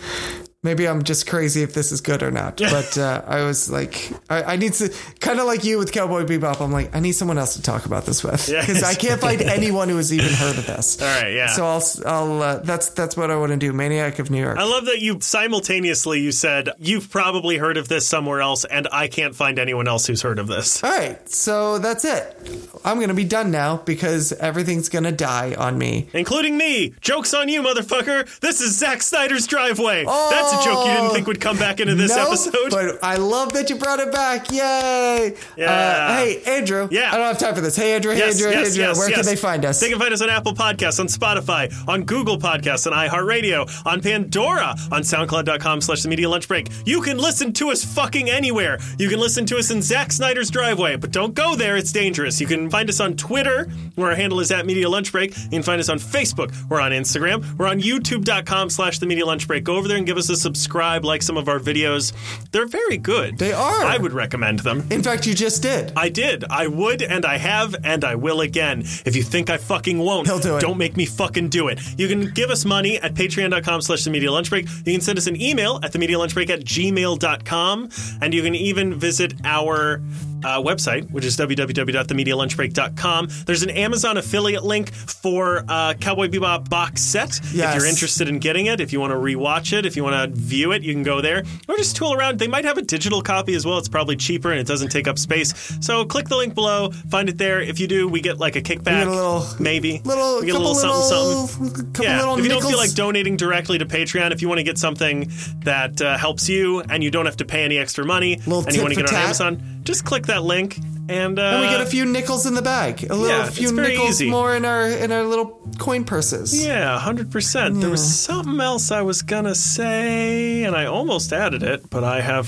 Maybe 0.62 0.86
I'm 0.86 1.04
just 1.04 1.26
crazy 1.26 1.62
if 1.62 1.72
this 1.72 1.90
is 1.90 2.02
good 2.02 2.22
or 2.22 2.30
not. 2.30 2.58
But 2.58 2.98
uh, 2.98 3.22
I 3.26 3.44
was 3.44 3.70
like, 3.70 4.12
I, 4.28 4.42
I 4.42 4.56
need 4.56 4.74
to, 4.74 4.92
kind 5.18 5.40
of 5.40 5.46
like 5.46 5.64
you 5.64 5.78
with 5.78 5.90
Cowboy 5.90 6.24
Bebop. 6.24 6.60
I'm 6.60 6.70
like, 6.70 6.94
I 6.94 7.00
need 7.00 7.12
someone 7.12 7.38
else 7.38 7.54
to 7.54 7.62
talk 7.62 7.86
about 7.86 8.04
this 8.04 8.22
with 8.22 8.46
because 8.46 8.82
I 8.82 8.92
can't 8.92 9.18
find 9.22 9.40
anyone 9.40 9.88
who 9.88 9.96
has 9.96 10.12
even 10.12 10.30
heard 10.34 10.58
of 10.58 10.66
this. 10.66 11.00
All 11.00 11.08
right, 11.08 11.32
yeah. 11.32 11.46
So 11.46 11.64
I'll, 11.64 11.82
I'll. 12.04 12.42
Uh, 12.42 12.58
that's 12.58 12.90
that's 12.90 13.16
what 13.16 13.30
I 13.30 13.36
want 13.36 13.52
to 13.52 13.56
do. 13.56 13.72
Maniac 13.72 14.18
of 14.18 14.30
New 14.30 14.42
York. 14.42 14.58
I 14.58 14.64
love 14.64 14.84
that 14.84 15.00
you 15.00 15.18
simultaneously 15.22 16.20
you 16.20 16.30
said 16.30 16.68
you've 16.78 17.10
probably 17.10 17.56
heard 17.56 17.78
of 17.78 17.88
this 17.88 18.06
somewhere 18.06 18.42
else, 18.42 18.66
and 18.66 18.86
I 18.92 19.08
can't 19.08 19.34
find 19.34 19.58
anyone 19.58 19.88
else 19.88 20.06
who's 20.06 20.20
heard 20.20 20.38
of 20.38 20.46
this. 20.46 20.84
All 20.84 20.90
right, 20.90 21.26
so 21.26 21.78
that's 21.78 22.04
it. 22.04 22.36
I'm 22.84 22.96
going 22.98 23.08
to 23.08 23.14
be 23.14 23.24
done 23.24 23.50
now 23.50 23.78
because 23.78 24.32
everything's 24.34 24.90
going 24.90 25.04
to 25.04 25.12
die 25.12 25.54
on 25.54 25.78
me. 25.78 26.10
Including 26.12 26.58
me. 26.58 26.92
Joke's 27.00 27.32
on 27.32 27.48
you, 27.48 27.62
motherfucker. 27.62 28.40
This 28.40 28.60
is 28.60 28.76
Zack 28.76 29.00
Snyder's 29.00 29.46
driveway. 29.46 30.04
That's 30.04 30.49
a 30.52 30.64
joke 30.64 30.86
you 30.86 30.92
didn't 30.92 31.10
think 31.12 31.26
would 31.26 31.40
come 31.40 31.56
back 31.58 31.80
into 31.80 31.94
this 31.94 32.14
Nope, 32.14 32.28
episode. 32.28 32.70
But 32.70 32.98
I 33.02 33.16
love 33.16 33.52
that 33.54 33.70
you 33.70 33.76
brought 33.76 34.00
it 34.00 34.12
back. 34.12 34.50
Yay. 34.50 35.34
Yeah. 35.56 35.70
Uh, 35.70 36.16
hey, 36.16 36.42
Andrew. 36.46 36.88
Yeah. 36.90 37.10
I 37.12 37.16
don't 37.16 37.26
have 37.26 37.38
time 37.38 37.54
for 37.54 37.60
this. 37.60 37.76
Hey, 37.76 37.94
Andrew. 37.94 38.12
Hey, 38.12 38.22
Andrew. 38.22 38.50
yes, 38.50 38.68
Andrew. 38.68 38.82
yes, 38.84 38.98
Where 38.98 39.08
yes. 39.10 39.18
can 39.18 39.26
they 39.26 39.36
find 39.36 39.64
us? 39.64 39.80
They 39.80 39.88
can 39.90 39.98
find 39.98 40.12
us 40.12 40.22
on 40.22 40.30
Apple 40.30 40.54
Podcasts, 40.54 41.00
on 41.00 41.06
Spotify, 41.06 41.72
on 41.88 42.04
Google 42.04 42.38
Podcasts, 42.38 42.86
on 42.90 42.92
iHeartRadio, 42.92 43.86
on 43.86 44.00
Pandora, 44.00 44.74
on 44.92 45.02
SoundCloud.com 45.02 45.80
slash 45.80 46.02
The 46.02 46.08
Media 46.08 46.28
Lunch 46.28 46.48
Break. 46.48 46.68
You 46.84 47.00
can 47.00 47.18
listen 47.18 47.52
to 47.54 47.70
us 47.70 47.84
fucking 47.84 48.30
anywhere. 48.30 48.78
You 48.98 49.08
can 49.08 49.20
listen 49.20 49.46
to 49.46 49.56
us 49.56 49.70
in 49.70 49.82
Zack 49.82 50.12
Snyder's 50.12 50.50
driveway, 50.50 50.96
but 50.96 51.10
don't 51.10 51.34
go 51.34 51.54
there. 51.56 51.76
It's 51.76 51.92
dangerous. 51.92 52.40
You 52.40 52.46
can 52.46 52.70
find 52.70 52.88
us 52.88 53.00
on 53.00 53.16
Twitter, 53.16 53.64
where 53.94 54.10
our 54.10 54.16
handle 54.16 54.40
is 54.40 54.50
at 54.50 54.66
Media 54.66 54.88
Lunch 54.88 55.12
Break. 55.12 55.36
You 55.36 55.48
can 55.50 55.62
find 55.62 55.80
us 55.80 55.88
on 55.88 55.98
Facebook. 55.98 56.54
We're 56.68 56.80
on 56.80 56.92
Instagram. 56.92 57.58
We're 57.58 57.68
on 57.68 57.80
YouTube.com 57.80 58.70
slash 58.70 58.98
The 58.98 59.06
Media 59.06 59.26
Lunch 59.26 59.46
Break. 59.46 59.64
Go 59.64 59.76
over 59.76 59.88
there 59.88 59.96
and 59.96 60.06
give 60.06 60.16
us 60.16 60.28
a 60.30 60.36
subscribe, 60.40 61.04
like 61.04 61.22
some 61.22 61.36
of 61.36 61.48
our 61.48 61.58
videos. 61.58 62.12
They're 62.50 62.66
very 62.66 62.96
good. 62.96 63.38
They 63.38 63.52
are. 63.52 63.84
I 63.84 63.96
would 63.98 64.12
recommend 64.12 64.60
them. 64.60 64.86
In 64.90 65.02
fact, 65.02 65.26
you 65.26 65.34
just 65.34 65.62
did. 65.62 65.92
I 65.96 66.08
did. 66.08 66.44
I 66.44 66.66
would, 66.66 67.02
and 67.02 67.24
I 67.24 67.36
have, 67.38 67.74
and 67.84 68.04
I 68.04 68.14
will 68.14 68.40
again. 68.40 68.80
If 69.04 69.14
you 69.16 69.22
think 69.22 69.50
I 69.50 69.56
fucking 69.58 69.98
won't, 69.98 70.26
He'll 70.26 70.38
do 70.38 70.56
it. 70.56 70.60
don't 70.60 70.78
make 70.78 70.96
me 70.96 71.06
fucking 71.06 71.48
do 71.50 71.68
it. 71.68 71.78
You 71.98 72.08
can 72.08 72.30
give 72.32 72.50
us 72.50 72.64
money 72.64 72.98
at 72.98 73.14
patreon.com 73.14 73.82
slash 73.82 74.04
the 74.04 74.10
media 74.10 74.32
lunch 74.32 74.50
break. 74.50 74.66
You 74.84 74.92
can 74.92 75.00
send 75.00 75.18
us 75.18 75.26
an 75.26 75.40
email 75.40 75.80
at 75.82 75.92
the 75.92 75.98
media 75.98 76.18
lunch 76.18 76.34
break 76.34 76.50
at 76.50 76.60
gmail.com. 76.60 77.88
And 78.20 78.34
you 78.34 78.42
can 78.42 78.54
even 78.54 78.94
visit 78.94 79.34
our 79.44 80.00
uh, 80.44 80.60
website, 80.62 81.10
which 81.10 81.24
is 81.24 81.36
www.themedialunchbreak.com. 81.36 83.28
There's 83.46 83.62
an 83.62 83.70
Amazon 83.70 84.16
affiliate 84.16 84.64
link 84.64 84.92
for 84.92 85.64
uh, 85.68 85.94
Cowboy 85.94 86.28
Bebop 86.28 86.68
box 86.68 87.02
set. 87.02 87.38
If 87.38 87.54
you're 87.54 87.86
interested 87.86 88.28
in 88.28 88.38
getting 88.38 88.66
it, 88.66 88.80
if 88.80 88.92
you 88.92 89.00
want 89.00 89.12
to 89.12 89.16
rewatch 89.16 89.76
it, 89.76 89.86
if 89.86 89.96
you 89.96 90.04
want 90.04 90.32
to 90.34 90.38
view 90.40 90.72
it, 90.72 90.82
you 90.82 90.92
can 90.92 91.02
go 91.02 91.20
there. 91.20 91.42
Or 91.68 91.76
just 91.76 91.96
tool 91.96 92.12
around. 92.14 92.38
They 92.38 92.48
might 92.48 92.64
have 92.64 92.78
a 92.78 92.82
digital 92.82 93.22
copy 93.22 93.54
as 93.54 93.64
well. 93.66 93.78
It's 93.78 93.88
probably 93.88 94.16
cheaper 94.16 94.50
and 94.50 94.60
it 94.60 94.66
doesn't 94.66 94.88
take 94.90 95.08
up 95.08 95.18
space. 95.18 95.54
So 95.80 96.04
click 96.04 96.28
the 96.28 96.36
link 96.36 96.54
below, 96.54 96.90
find 97.10 97.28
it 97.28 97.38
there. 97.38 97.60
If 97.60 97.80
you 97.80 97.86
do, 97.86 98.08
we 98.08 98.20
get 98.20 98.38
like 98.38 98.56
a 98.56 98.62
kickback. 98.62 99.06
a 99.06 99.10
little- 99.10 99.46
maybe. 99.58 100.00
Little, 100.04 100.40
we 100.40 100.46
get 100.46 100.54
a 100.54 100.58
little 100.58 100.74
something, 100.74 101.02
something. 101.02 101.68
little, 101.68 101.84
Couple 101.92 102.04
Yeah, 102.04 102.18
little 102.20 102.38
if 102.38 102.44
you 102.44 102.50
don't 102.50 102.62
feel 102.64 102.76
like 102.78 102.94
donating 102.94 103.36
directly 103.36 103.78
to 103.78 103.86
Patreon, 103.86 104.32
if 104.32 104.42
you 104.42 104.48
want 104.48 104.58
to 104.58 104.64
get 104.64 104.78
something 104.78 105.30
that 105.64 106.00
uh, 106.00 106.16
helps 106.16 106.48
you 106.48 106.80
and 106.80 107.02
you 107.02 107.10
don't 107.10 107.26
have 107.26 107.36
to 107.38 107.44
pay 107.44 107.64
any 107.64 107.78
extra 107.78 108.04
money, 108.04 108.34
and 108.34 108.44
you 108.46 108.82
want 108.82 108.94
to 108.94 109.00
get 109.00 109.04
it 109.10 109.12
on. 109.14 109.20
Amazon, 109.20 109.79
just 109.84 110.04
click 110.04 110.26
that 110.26 110.42
link 110.42 110.78
and, 111.10 111.38
uh, 111.38 111.42
and 111.42 111.60
we 111.60 111.66
get 111.68 111.80
a 111.80 111.86
few 111.86 112.04
nickels 112.04 112.46
in 112.46 112.54
the 112.54 112.62
bag. 112.62 113.04
A 113.10 113.14
little 113.14 113.26
Yeah, 113.38 113.50
few 113.50 113.72
nickels 113.72 114.10
easy. 114.22 114.30
more 114.30 114.54
in 114.54 114.64
our 114.64 114.86
in 114.88 115.10
our 115.12 115.24
little 115.24 115.58
coin 115.78 116.04
purses. 116.04 116.64
Yeah, 116.64 116.98
hundred 116.98 117.30
percent. 117.30 117.80
There 117.80 117.90
was 117.90 118.02
something 118.18 118.60
else 118.60 118.90
I 118.90 119.02
was 119.02 119.22
gonna 119.22 119.54
say, 119.54 120.64
and 120.64 120.76
I 120.76 120.86
almost 120.86 121.32
added 121.32 121.62
it, 121.62 121.90
but 121.90 122.04
I 122.04 122.20
have 122.20 122.46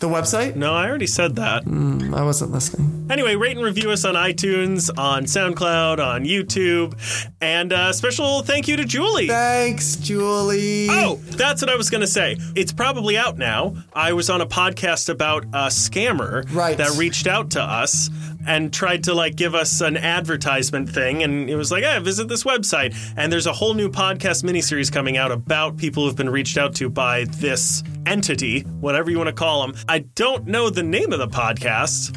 The 0.00 0.08
website? 0.08 0.56
no. 0.56 0.74
I 0.74 0.88
already 0.88 1.06
said 1.06 1.36
that. 1.36 1.62
I 1.66 2.22
wasn't 2.22 2.52
listening. 2.52 3.06
Anyway, 3.10 3.34
rate 3.36 3.56
and 3.56 3.64
review 3.64 3.90
us 3.90 4.04
on 4.04 4.14
iTunes, 4.14 4.90
on 4.96 5.24
SoundCloud, 5.24 5.98
on 5.98 6.24
YouTube, 6.24 6.94
and 7.40 7.72
uh, 7.72 7.92
special 7.92 8.42
thank 8.42 8.68
you 8.68 8.76
to 8.76 8.84
Julie. 8.84 9.26
Thanks, 9.28 9.96
Julie. 9.96 10.88
Oh, 10.90 11.16
that's 11.30 11.60
what 11.62 11.70
I 11.70 11.76
was 11.76 11.90
going 11.90 12.00
to 12.00 12.06
say. 12.06 12.36
It's 12.54 12.72
probably 12.72 13.16
out 13.18 13.36
now. 13.38 13.74
I 13.92 14.12
was 14.14 14.30
on 14.30 14.40
a 14.40 14.46
podcast 14.46 15.08
about 15.08 15.44
a 15.46 15.68
scammer 15.68 16.46
Right. 16.54 16.76
that 16.78 16.96
reached 16.96 17.26
out 17.26 17.50
to 17.50 17.62
us 17.62 18.01
and 18.46 18.72
tried 18.72 19.04
to 19.04 19.14
like 19.14 19.36
give 19.36 19.54
us 19.54 19.80
an 19.80 19.96
advertisement 19.96 20.88
thing 20.88 21.22
and 21.22 21.48
it 21.48 21.56
was 21.56 21.70
like, 21.70 21.84
"Hey, 21.84 21.98
visit 21.98 22.28
this 22.28 22.44
website." 22.44 22.94
And 23.16 23.32
there's 23.32 23.46
a 23.46 23.52
whole 23.52 23.74
new 23.74 23.88
podcast 23.88 24.42
miniseries 24.44 24.90
coming 24.90 25.16
out 25.16 25.32
about 25.32 25.76
people 25.76 26.04
who've 26.04 26.16
been 26.16 26.30
reached 26.30 26.58
out 26.58 26.74
to 26.76 26.88
by 26.88 27.24
this 27.24 27.82
entity, 28.06 28.60
whatever 28.60 29.10
you 29.10 29.18
want 29.18 29.28
to 29.28 29.34
call 29.34 29.66
them. 29.66 29.76
I 29.88 30.00
don't 30.14 30.46
know 30.46 30.70
the 30.70 30.82
name 30.82 31.12
of 31.12 31.18
the 31.18 31.28
podcast 31.28 32.16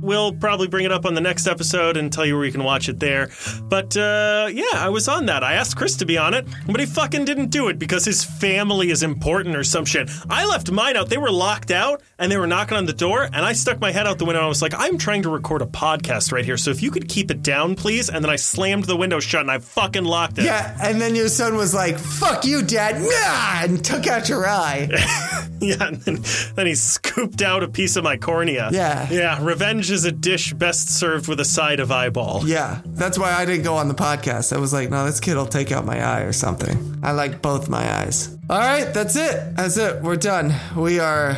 we'll 0.00 0.32
probably 0.32 0.68
bring 0.68 0.84
it 0.84 0.92
up 0.92 1.06
on 1.06 1.14
the 1.14 1.20
next 1.20 1.46
episode 1.46 1.96
and 1.96 2.12
tell 2.12 2.24
you 2.24 2.36
where 2.36 2.44
you 2.44 2.52
can 2.52 2.64
watch 2.64 2.88
it 2.88 3.00
there. 3.00 3.30
But 3.62 3.96
uh, 3.96 4.48
yeah, 4.52 4.64
I 4.74 4.88
was 4.88 5.08
on 5.08 5.26
that. 5.26 5.42
I 5.42 5.54
asked 5.54 5.76
Chris 5.76 5.96
to 5.96 6.06
be 6.06 6.18
on 6.18 6.34
it, 6.34 6.46
but 6.66 6.80
he 6.80 6.86
fucking 6.86 7.24
didn't 7.24 7.50
do 7.50 7.68
it 7.68 7.78
because 7.78 8.04
his 8.04 8.24
family 8.24 8.90
is 8.90 9.02
important 9.02 9.56
or 9.56 9.64
some 9.64 9.84
shit. 9.84 10.10
I 10.28 10.46
left 10.46 10.70
mine 10.70 10.96
out. 10.96 11.08
They 11.08 11.18
were 11.18 11.30
locked 11.30 11.70
out 11.70 12.02
and 12.18 12.30
they 12.30 12.36
were 12.36 12.46
knocking 12.46 12.76
on 12.76 12.86
the 12.86 12.92
door, 12.92 13.24
and 13.24 13.36
I 13.36 13.52
stuck 13.52 13.78
my 13.80 13.92
head 13.92 14.06
out 14.06 14.18
the 14.18 14.24
window. 14.24 14.40
And 14.40 14.46
I 14.46 14.48
was 14.48 14.62
like, 14.62 14.72
I'm 14.76 14.96
trying 14.96 15.22
to 15.22 15.28
record 15.28 15.60
a 15.62 15.66
podcast 15.66 16.32
right 16.32 16.44
here, 16.44 16.56
so 16.56 16.70
if 16.70 16.82
you 16.82 16.90
could 16.90 17.08
keep 17.08 17.30
it 17.30 17.42
down, 17.42 17.74
please. 17.74 18.08
And 18.08 18.24
then 18.24 18.30
I 18.30 18.36
slammed 18.36 18.84
the 18.84 18.96
window 18.96 19.20
shut 19.20 19.42
and 19.42 19.50
I 19.50 19.58
fucking 19.58 20.04
locked 20.04 20.38
it. 20.38 20.44
Yeah, 20.44 20.76
and 20.82 21.00
then 21.00 21.14
your 21.14 21.28
son 21.28 21.56
was 21.56 21.74
like, 21.74 21.98
"Fuck 21.98 22.44
you, 22.44 22.62
Dad," 22.62 23.00
nah, 23.00 23.64
and 23.64 23.84
took 23.84 24.06
out 24.06 24.28
your 24.28 24.46
eye. 24.46 24.88
Yeah, 25.58 25.88
and 25.88 25.96
then, 26.02 26.18
then 26.54 26.66
he 26.66 26.74
scooped 26.74 27.40
out 27.40 27.62
a 27.62 27.68
piece 27.68 27.96
of 27.96 28.04
my 28.04 28.18
cornea. 28.18 28.68
Yeah. 28.72 29.08
Yeah, 29.10 29.38
revenge 29.42 29.90
is 29.96 30.04
a 30.04 30.12
dish 30.12 30.52
best 30.52 30.90
served 30.90 31.26
with 31.26 31.40
a 31.40 31.44
side 31.44 31.80
of 31.80 31.90
eyeball. 31.90 32.42
Yeah, 32.46 32.82
that's 32.84 33.18
why 33.18 33.32
I 33.32 33.44
didn't 33.46 33.64
go 33.64 33.74
on 33.76 33.88
the 33.88 33.94
podcast. 33.94 34.54
I 34.54 34.58
was 34.58 34.72
like, 34.72 34.90
no, 34.90 35.04
this 35.06 35.18
kid 35.20 35.36
will 35.36 35.46
take 35.46 35.72
out 35.72 35.84
my 35.86 36.00
eye 36.00 36.20
or 36.20 36.32
something. 36.32 37.00
I 37.02 37.12
like 37.12 37.40
both 37.42 37.68
my 37.68 37.90
eyes. 38.00 38.36
All 38.50 38.58
right, 38.58 38.92
that's 38.92 39.16
it. 39.16 39.56
That's 39.56 39.76
it. 39.76 40.02
We're 40.02 40.16
done. 40.16 40.54
We 40.76 41.00
are 41.00 41.36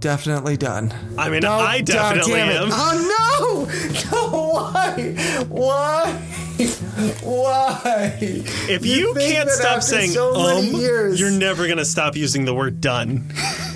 definitely 0.00 0.56
done. 0.56 0.92
I 1.18 1.28
mean, 1.28 1.40
No, 1.42 1.52
I 1.52 1.82
definitely 1.82 2.40
am. 2.40 2.70
Oh 2.72 3.14
no! 3.14 3.28
No, 4.10 4.52
why? 4.52 5.44
Why? 5.48 6.12
Why? 7.22 8.16
If 8.20 8.84
you, 8.84 9.14
think 9.14 9.32
can't 9.34 9.50
stop 9.50 9.82
saying 9.82 10.10
so 10.10 10.34
um, 10.34 10.64
years- 10.64 11.20
you're 11.20 11.30
never 11.30 11.66
going 11.66 11.78
to 11.78 11.84
stop 11.84 12.16
using 12.16 12.44
the 12.46 12.54
word 12.54 12.80
done. 12.80 13.30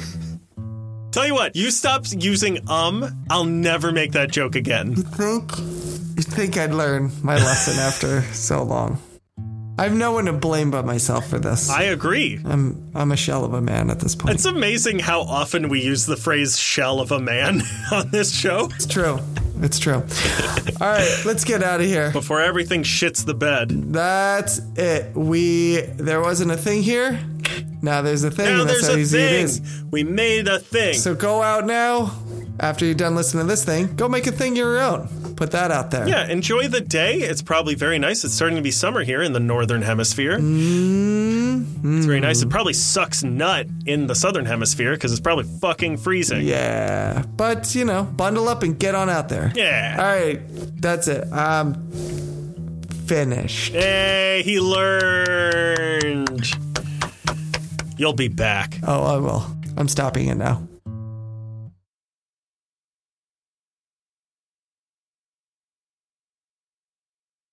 Tell 1.12 1.26
you 1.26 1.34
what, 1.34 1.54
you 1.54 1.70
stop 1.70 2.06
using 2.10 2.68
um, 2.70 3.24
I'll 3.28 3.44
never 3.44 3.92
make 3.92 4.12
that 4.12 4.30
joke 4.32 4.54
again. 4.54 4.92
You 4.92 5.02
think 5.02 5.58
you 5.58 6.22
think 6.22 6.56
I'd 6.56 6.72
learn 6.72 7.12
my 7.22 7.34
lesson 7.36 7.78
after 7.78 8.22
so 8.32 8.62
long. 8.62 8.98
I 9.78 9.84
have 9.84 9.94
no 9.94 10.12
one 10.12 10.24
to 10.24 10.32
blame 10.32 10.70
but 10.70 10.86
myself 10.86 11.28
for 11.28 11.39
this. 11.39 11.68
I 11.68 11.82
agree. 11.84 12.40
I'm 12.44 12.90
I'm 12.94 13.12
a 13.12 13.16
shell 13.16 13.44
of 13.44 13.52
a 13.52 13.60
man 13.60 13.90
at 13.90 14.01
this 14.01 14.14
point. 14.14 14.34
It's 14.36 14.47
amazing 14.47 15.01
how 15.01 15.20
often 15.20 15.68
we 15.68 15.82
use 15.82 16.06
the 16.06 16.16
phrase 16.16 16.59
shell 16.59 16.98
of 17.01 17.12
a 17.12 17.20
man 17.20 17.60
on 17.93 18.10
this 18.10 18.34
show 18.34 18.70
It's 18.74 18.86
true. 18.86 19.18
It's 19.60 19.78
true. 19.78 19.94
All 20.80 20.89
right, 20.89 21.22
let's 21.26 21.44
get 21.44 21.62
out 21.62 21.80
of 21.80 21.86
here. 21.86 22.10
before 22.10 22.40
everything 22.40 22.82
shits 22.84 23.24
the 23.24 23.34
bed. 23.34 23.68
That's 23.93 24.60
it. 24.76 25.14
We 25.14 25.82
there 25.82 26.22
wasn't 26.22 26.52
a 26.52 26.56
thing 26.56 26.82
here. 26.82 27.20
Now 27.82 28.00
there's 28.02 28.22
a 28.24 28.30
thing. 28.30 28.46
Now 28.46 28.64
that's 28.64 28.80
there's 28.82 28.88
how 28.88 28.94
a 28.94 28.98
easy 28.98 29.18
thing. 29.18 29.44
is. 29.44 29.60
We 29.90 30.04
made 30.04 30.48
a 30.48 30.59
thing. 30.60 30.94
So 30.94 31.14
go 31.14 31.42
out 31.42 31.66
now. 31.66 32.12
After 32.60 32.84
you're 32.84 32.94
done 32.94 33.14
listening 33.16 33.44
to 33.44 33.48
this 33.48 33.64
thing, 33.64 33.96
go 33.96 34.09
make 34.09 34.26
a 34.26 34.30
thing 34.30 34.54
your 34.54 34.78
own. 34.80 35.09
Put 35.36 35.52
that 35.52 35.70
out 35.72 35.90
there. 35.90 36.06
yeah, 36.06 36.28
enjoy 36.28 36.68
the 36.68 36.82
day. 36.82 37.14
It's 37.16 37.40
probably 37.42 37.74
very 37.74 37.98
nice. 37.98 38.24
It's 38.24 38.34
starting 38.34 38.56
to 38.56 38.62
be 38.62 38.70
summer 38.70 39.02
here 39.02 39.22
in 39.22 39.32
the 39.32 39.40
northern 39.40 39.80
hemisphere. 39.82 40.38
Mm-hmm. 40.38 41.96
It's 41.96 42.06
very 42.06 42.20
nice. 42.20 42.42
It 42.42 42.50
probably 42.50 42.74
sucks 42.74 43.24
nut 43.24 43.66
in 43.86 44.06
the 44.06 44.14
southern 44.14 44.44
hemisphere 44.44 44.92
because 44.92 45.10
it's 45.10 45.20
probably 45.20 45.44
fucking 45.60 45.96
freezing. 45.96 46.42
Yeah. 46.46 47.22
But, 47.36 47.74
you 47.74 47.84
know, 47.86 48.04
bundle 48.04 48.48
up 48.48 48.62
and 48.62 48.78
get 48.78 48.94
on 48.94 49.09
out 49.10 49.28
there. 49.30 49.50
Yeah. 49.56 49.96
All 49.98 50.04
right. 50.04 50.40
That's 50.80 51.09
it. 51.09 51.26
I'm 51.32 51.90
finished. 53.06 53.72
Hey, 53.72 54.42
he 54.44 54.60
learned. 54.60 56.52
You'll 58.02 58.12
be 58.12 58.26
back. 58.26 58.80
Oh, 58.84 59.04
I 59.04 59.16
will. 59.18 59.46
I'm 59.76 59.86
stopping 59.86 60.26
it 60.26 60.34
now. 60.34 60.66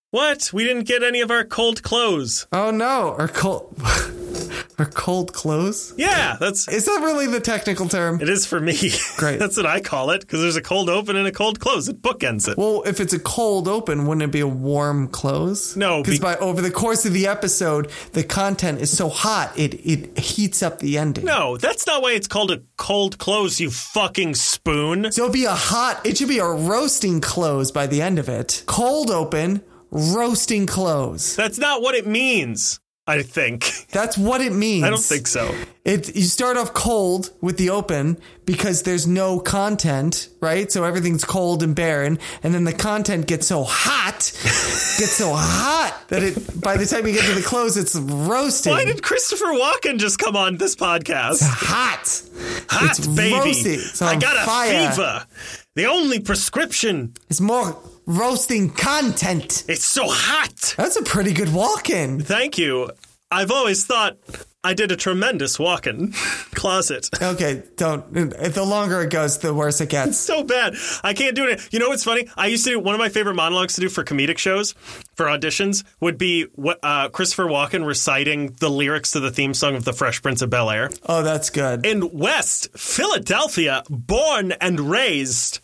What? 0.09 0.49
We 0.51 0.63
didn't 0.63 0.85
get 0.85 1.03
any 1.03 1.21
of 1.21 1.29
our 1.29 1.43
cold 1.43 1.83
close. 1.83 2.47
Oh 2.51 2.71
no, 2.71 3.15
our 3.19 3.27
cold 3.27 3.75
our 4.77 4.85
cold 4.85 5.33
close? 5.33 5.93
Yeah, 5.97 6.37
that's 6.39 6.67
Is 6.67 6.85
that 6.85 7.01
really 7.03 7.27
the 7.27 7.39
technical 7.39 7.87
term? 7.87 8.21
it 8.21 8.29
is 8.29 8.45
for 8.45 8.59
me. 8.59 8.77
Great. 9.17 9.39
that's 9.39 9.57
what 9.57 9.65
I 9.65 9.81
call 9.81 10.11
it 10.11 10.21
because 10.21 10.41
there's 10.41 10.55
a 10.55 10.61
cold 10.61 10.89
open 10.89 11.15
and 11.15 11.27
a 11.27 11.31
cold 11.31 11.59
close. 11.59 11.87
It 11.87 12.01
bookends 12.01 12.47
it. 12.49 12.57
Well, 12.57 12.83
if 12.85 12.99
it's 12.99 13.13
a 13.13 13.19
cold 13.19 13.67
open, 13.67 14.05
wouldn't 14.05 14.23
it 14.23 14.31
be 14.31 14.39
a 14.41 14.47
warm 14.47 15.07
close? 15.07 15.75
No, 15.75 16.01
because 16.01 16.19
be- 16.19 16.23
by 16.23 16.35
over 16.37 16.61
the 16.61 16.71
course 16.71 17.05
of 17.05 17.13
the 17.13 17.27
episode, 17.27 17.91
the 18.13 18.23
content 18.23 18.79
is 18.81 18.95
so 18.95 19.09
hot 19.09 19.51
it 19.57 19.73
it 19.85 20.17
heats 20.19 20.61
up 20.63 20.79
the 20.79 20.97
ending. 20.97 21.25
No, 21.25 21.57
that's 21.57 21.85
not 21.87 22.01
why 22.01 22.11
it's 22.13 22.27
called 22.27 22.51
a 22.51 22.61
cold 22.77 23.17
close, 23.17 23.59
you 23.59 23.69
fucking 23.71 24.35
spoon. 24.35 25.11
So 25.11 25.23
it'd 25.23 25.33
be 25.33 25.45
a 25.45 25.51
hot. 25.51 26.05
It 26.05 26.17
should 26.17 26.29
be 26.29 26.39
a 26.39 26.45
roasting 26.45 27.21
close 27.21 27.71
by 27.71 27.87
the 27.87 28.01
end 28.01 28.19
of 28.19 28.29
it. 28.29 28.63
Cold 28.65 29.09
open, 29.11 29.61
roasting 29.91 30.65
close. 30.67 31.35
That's 31.35 31.57
not 31.57 31.81
what 31.81 31.95
it 31.95 32.07
means, 32.07 32.78
I 33.09 33.23
think. 33.23 33.87
That's 33.91 34.19
what 34.19 34.39
it 34.39 34.53
means. 34.53 34.83
I 34.83 34.91
don't 34.91 35.01
think 35.01 35.25
so. 35.25 35.55
It 35.83 36.15
you 36.15 36.23
start 36.23 36.57
off 36.57 36.75
cold 36.75 37.31
with 37.41 37.57
the 37.57 37.71
open 37.71 38.19
because 38.45 38.83
there's 38.83 39.07
no 39.07 39.39
content, 39.39 40.29
right? 40.41 40.71
So 40.71 40.83
everything's 40.83 41.25
cold 41.25 41.63
and 41.63 41.75
barren, 41.75 42.19
and 42.43 42.53
then 42.53 42.65
the 42.65 42.73
content 42.73 43.25
gets 43.25 43.47
so 43.47 43.63
hot, 43.63 44.13
gets 44.13 45.13
so 45.13 45.31
hot 45.33 45.99
that 46.09 46.21
it 46.21 46.61
by 46.61 46.77
the 46.77 46.85
time 46.85 47.07
you 47.07 47.13
get 47.13 47.25
to 47.25 47.33
the 47.33 47.41
close, 47.41 47.77
it's 47.77 47.95
roasting. 47.95 48.73
Why 48.73 48.85
did 48.85 49.01
Christopher 49.01 49.53
Walken 49.53 49.97
just 49.97 50.19
come 50.19 50.35
on 50.35 50.57
this 50.57 50.75
podcast? 50.75 51.39
hot? 51.41 52.21
Hot, 52.69 52.89
it's 52.91 53.07
baby. 53.07 53.33
roasting. 53.33 53.73
It's 53.73 54.01
I 54.03 54.17
got 54.17 54.37
a 54.37 54.45
fire. 54.45 54.91
fever. 54.91 55.25
The 55.73 55.85
only 55.85 56.19
prescription. 56.19 57.15
is 57.29 57.41
more 57.41 57.75
roasting 58.09 58.71
content. 58.71 59.63
It's 59.67 59.85
so 59.85 60.05
hot. 60.07 60.73
That's 60.75 60.95
a 60.95 61.03
pretty 61.03 61.31
good 61.31 61.53
walk-in. 61.53 62.19
Thank 62.21 62.57
you. 62.57 62.89
I've 63.31 63.51
always 63.51 63.85
thought 63.85 64.17
I 64.63 64.73
did 64.73 64.91
a 64.91 64.95
tremendous 64.95 65.59
walk-in 65.59 66.13
closet. 66.55 67.07
Okay, 67.21 67.61
don't. 67.75 68.11
The 68.11 68.63
longer 68.65 69.01
it 69.01 69.11
goes, 69.11 69.37
the 69.37 69.53
worse 69.53 69.79
it 69.81 69.89
gets. 69.89 70.09
It's 70.09 70.17
so 70.17 70.43
bad. 70.43 70.73
I 71.03 71.13
can't 71.13 71.35
do 71.35 71.45
it. 71.45 71.61
You 71.71 71.77
know 71.77 71.89
what's 71.89 72.03
funny? 72.03 72.27
I 72.35 72.47
used 72.47 72.63
to 72.65 72.71
do 72.71 72.79
one 72.79 72.95
of 72.95 72.99
my 72.99 73.09
favorite 73.09 73.35
monologues 73.35 73.75
to 73.75 73.81
do 73.81 73.89
for 73.89 74.03
comedic 74.03 74.39
shows, 74.39 74.73
for 75.13 75.27
auditions, 75.27 75.83
would 75.99 76.17
be 76.17 76.47
what 76.55 76.79
uh, 76.81 77.09
Christopher 77.09 77.45
Walken 77.45 77.85
reciting 77.85 78.53
the 78.59 78.69
lyrics 78.69 79.11
to 79.11 79.19
the 79.19 79.29
theme 79.29 79.53
song 79.53 79.75
of 79.75 79.85
The 79.85 79.93
Fresh 79.93 80.23
Prince 80.23 80.41
of 80.41 80.49
Bel 80.49 80.71
Air. 80.71 80.89
Oh, 81.05 81.21
that's 81.21 81.51
good. 81.51 81.85
In 81.85 82.09
West 82.17 82.69
Philadelphia, 82.75 83.83
born 83.89 84.53
and 84.53 84.79
raised 84.79 85.59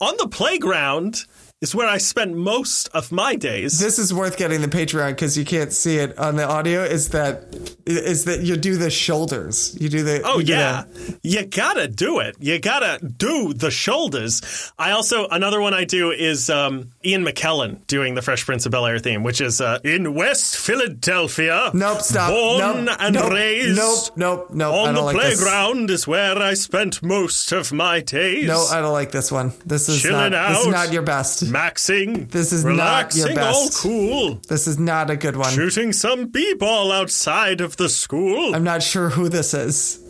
on 0.00 0.16
the 0.18 0.26
playground 0.26 1.24
is 1.62 1.74
where 1.74 1.88
I 1.88 1.98
spent 1.98 2.34
most 2.36 2.88
of 2.88 3.10
my 3.12 3.36
days. 3.36 3.78
this 3.78 3.98
is 3.98 4.12
worth 4.12 4.36
getting 4.36 4.60
the 4.60 4.68
Patreon 4.68 5.10
because 5.10 5.38
you 5.38 5.44
can't 5.44 5.72
see 5.72 5.96
it 5.96 6.18
on 6.18 6.36
the 6.36 6.44
audio. 6.44 6.82
Is 6.82 7.10
that 7.10 7.44
is 7.86 8.24
that 8.24 8.40
you 8.42 8.56
do 8.56 8.76
the 8.76 8.90
shoulders? 8.90 9.76
You 9.80 9.88
do 9.88 10.02
the 10.02 10.20
Oh 10.24 10.38
you 10.40 10.44
do 10.44 10.52
yeah, 10.52 10.82
the- 10.84 11.18
you 11.22 11.46
gotta 11.46 11.86
do 11.88 12.18
it. 12.18 12.36
You 12.40 12.58
gotta 12.58 13.04
do 13.06 13.54
the 13.54 13.70
shoulders. 13.70 14.72
I 14.78 14.90
also 14.90 15.28
another 15.28 15.60
one 15.60 15.72
I 15.72 15.84
do 15.84 16.10
is 16.10 16.50
um, 16.50 16.90
Ian 17.04 17.24
McKellen 17.24 17.86
doing 17.86 18.14
the 18.16 18.22
Fresh 18.22 18.44
Prince 18.44 18.66
of 18.66 18.72
Bel 18.72 18.84
Air 18.86 18.98
theme, 18.98 19.22
which 19.22 19.40
is 19.40 19.60
uh, 19.60 19.78
in 19.84 20.14
West 20.14 20.56
Philadelphia. 20.56 21.70
Nope, 21.74 22.00
stop. 22.00 22.30
Born 22.30 22.84
nope, 22.86 22.96
and 22.98 23.14
nope, 23.14 23.32
raised. 23.32 23.76
Nope, 23.76 24.16
nope, 24.16 24.48
nope. 24.52 24.74
On 24.74 24.94
the 24.94 25.00
like 25.00 25.16
this. 25.16 25.40
playground 25.40 25.90
is 25.90 26.08
where 26.08 26.38
I 26.38 26.54
spent 26.54 27.02
most 27.02 27.52
of 27.52 27.72
my 27.72 28.00
days. 28.00 28.48
No, 28.48 28.64
I 28.64 28.80
don't 28.80 28.92
like 28.92 29.12
this 29.12 29.30
one. 29.30 29.52
This 29.64 29.88
is 29.88 30.02
Chilling 30.02 30.32
not. 30.32 30.50
This 30.50 30.60
is 30.66 30.72
not 30.72 30.92
your 30.92 31.02
best. 31.02 31.51
Maxing. 31.52 32.30
This 32.30 32.52
is 32.52 32.64
not 32.64 33.14
your 33.14 33.26
relaxing, 33.28 33.38
all 33.38 33.66
best. 33.66 33.78
cool. 33.82 34.40
This 34.48 34.66
is 34.66 34.78
not 34.78 35.10
a 35.10 35.16
good 35.16 35.36
one. 35.36 35.52
Shooting 35.52 35.92
some 35.92 36.26
b-ball 36.28 36.90
outside 36.92 37.60
of 37.60 37.76
the 37.76 37.88
school. 37.88 38.54
I'm 38.54 38.64
not 38.64 38.82
sure 38.82 39.08
who 39.10 39.28
this 39.28 39.54
is. 39.54 40.00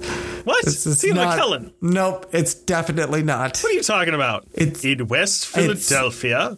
what? 0.45 0.65
This 0.65 0.87
is 0.87 1.05
Ian 1.05 1.17
not. 1.17 1.39
McKellen. 1.39 1.73
Nope, 1.81 2.27
it's 2.33 2.55
definitely 2.55 3.23
not. 3.23 3.59
What 3.59 3.65
are 3.71 3.73
you 3.73 3.83
talking 3.83 4.15
about? 4.15 4.47
It's- 4.55 4.85
in 4.85 5.07
West 5.09 5.47
Philadelphia, 5.47 6.57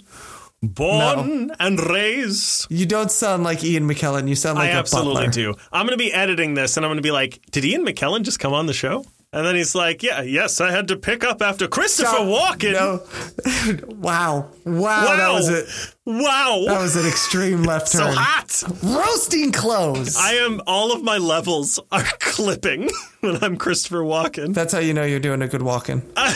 born 0.62 1.50
and 1.60 1.80
raised. 1.90 2.66
You 2.70 2.86
don't 2.86 3.10
sound 3.10 3.44
like 3.44 3.62
Ian 3.64 3.88
McKellen. 3.88 4.28
You 4.28 4.34
sound 4.34 4.58
like 4.58 4.70
I 4.70 4.78
absolutely 4.78 5.26
butler. 5.26 5.30
do. 5.30 5.54
I'm 5.72 5.86
going 5.86 5.98
to 5.98 6.02
be 6.02 6.12
editing 6.12 6.54
this, 6.54 6.76
and 6.76 6.84
I'm 6.84 6.90
going 6.90 6.96
to 6.98 7.02
be 7.02 7.10
like, 7.10 7.40
"Did 7.50 7.64
Ian 7.64 7.84
McKellen 7.84 8.22
just 8.22 8.38
come 8.40 8.52
on 8.52 8.66
the 8.66 8.72
show?" 8.72 9.04
And 9.34 9.44
then 9.44 9.56
he's 9.56 9.74
like, 9.74 10.02
"Yeah, 10.04 10.22
yes, 10.22 10.60
I 10.60 10.70
had 10.70 10.86
to 10.88 10.96
pick 10.96 11.24
up 11.24 11.42
after 11.42 11.66
Christopher 11.66 12.08
Stop. 12.08 12.58
Walken." 12.58 12.72
No. 12.74 13.94
wow. 13.96 14.48
wow. 14.64 15.04
Wow, 15.04 15.16
That 15.16 15.32
was 15.32 15.48
it. 15.48 15.94
wow, 16.06 16.64
That 16.68 16.80
was 16.80 16.94
an 16.96 17.06
extreme 17.06 17.64
left 17.64 17.90
turn. 17.92 18.12
so 18.12 18.18
hot. 18.18 18.62
Roasting 18.82 19.50
close. 19.52 20.16
I 20.16 20.34
am. 20.34 20.60
All 20.66 20.92
of 20.92 21.02
my 21.02 21.18
levels 21.18 21.80
are 21.90 22.02
clipping 22.20 22.88
when 23.20 23.42
I'm 23.42 23.56
Christopher 23.56 24.02
Walken. 24.04 24.54
That's 24.54 24.72
how 24.72 24.78
you 24.78 24.94
know 24.94 25.04
you're 25.04 25.18
doing 25.20 25.42
a 25.42 25.48
good 25.48 25.62
walk-in. 25.62 26.02
I 26.16 26.30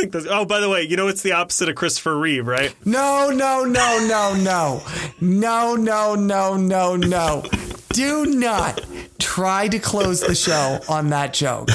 think 0.00 0.12
that's, 0.12 0.26
oh, 0.28 0.44
by 0.44 0.60
the 0.60 0.68
way, 0.68 0.82
you 0.82 0.96
know 0.96 1.08
it's 1.08 1.22
the 1.22 1.32
opposite 1.32 1.68
of 1.68 1.76
Christopher 1.76 2.16
Reeve, 2.18 2.46
right? 2.46 2.74
No, 2.84 3.30
no, 3.30 3.64
no, 3.64 4.06
no, 4.06 4.34
no. 4.34 4.82
No, 5.20 5.76
no, 5.76 6.14
no, 6.14 6.56
no, 6.56 6.96
no. 6.96 7.42
Do 7.94 8.26
not 8.26 8.80
try 9.20 9.68
to 9.68 9.78
close 9.78 10.20
the 10.20 10.34
show 10.34 10.80
on 10.88 11.10
that 11.10 11.32
joke. 11.32 11.68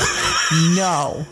No. 0.76 1.26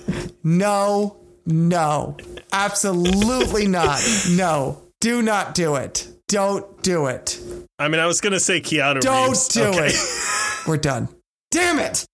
No. 0.43 1.17
No. 1.45 2.15
Absolutely 2.53 3.67
not. 3.67 3.99
No. 4.31 4.81
Do 5.01 5.21
not 5.21 5.53
do 5.55 5.75
it. 5.75 6.07
Don't 6.29 6.81
do 6.83 7.07
it. 7.07 7.39
I 7.77 7.87
mean, 7.89 7.99
I 7.99 8.05
was 8.07 8.21
going 8.21 8.33
to 8.33 8.39
say 8.39 8.61
Keanu 8.61 9.01
Don't 9.01 9.27
Reeves. 9.29 9.47
do 9.49 9.63
Okay. 9.65 9.87
it. 9.87 10.67
We're 10.67 10.77
done. 10.77 11.09
Damn 11.51 11.79
it. 11.79 12.05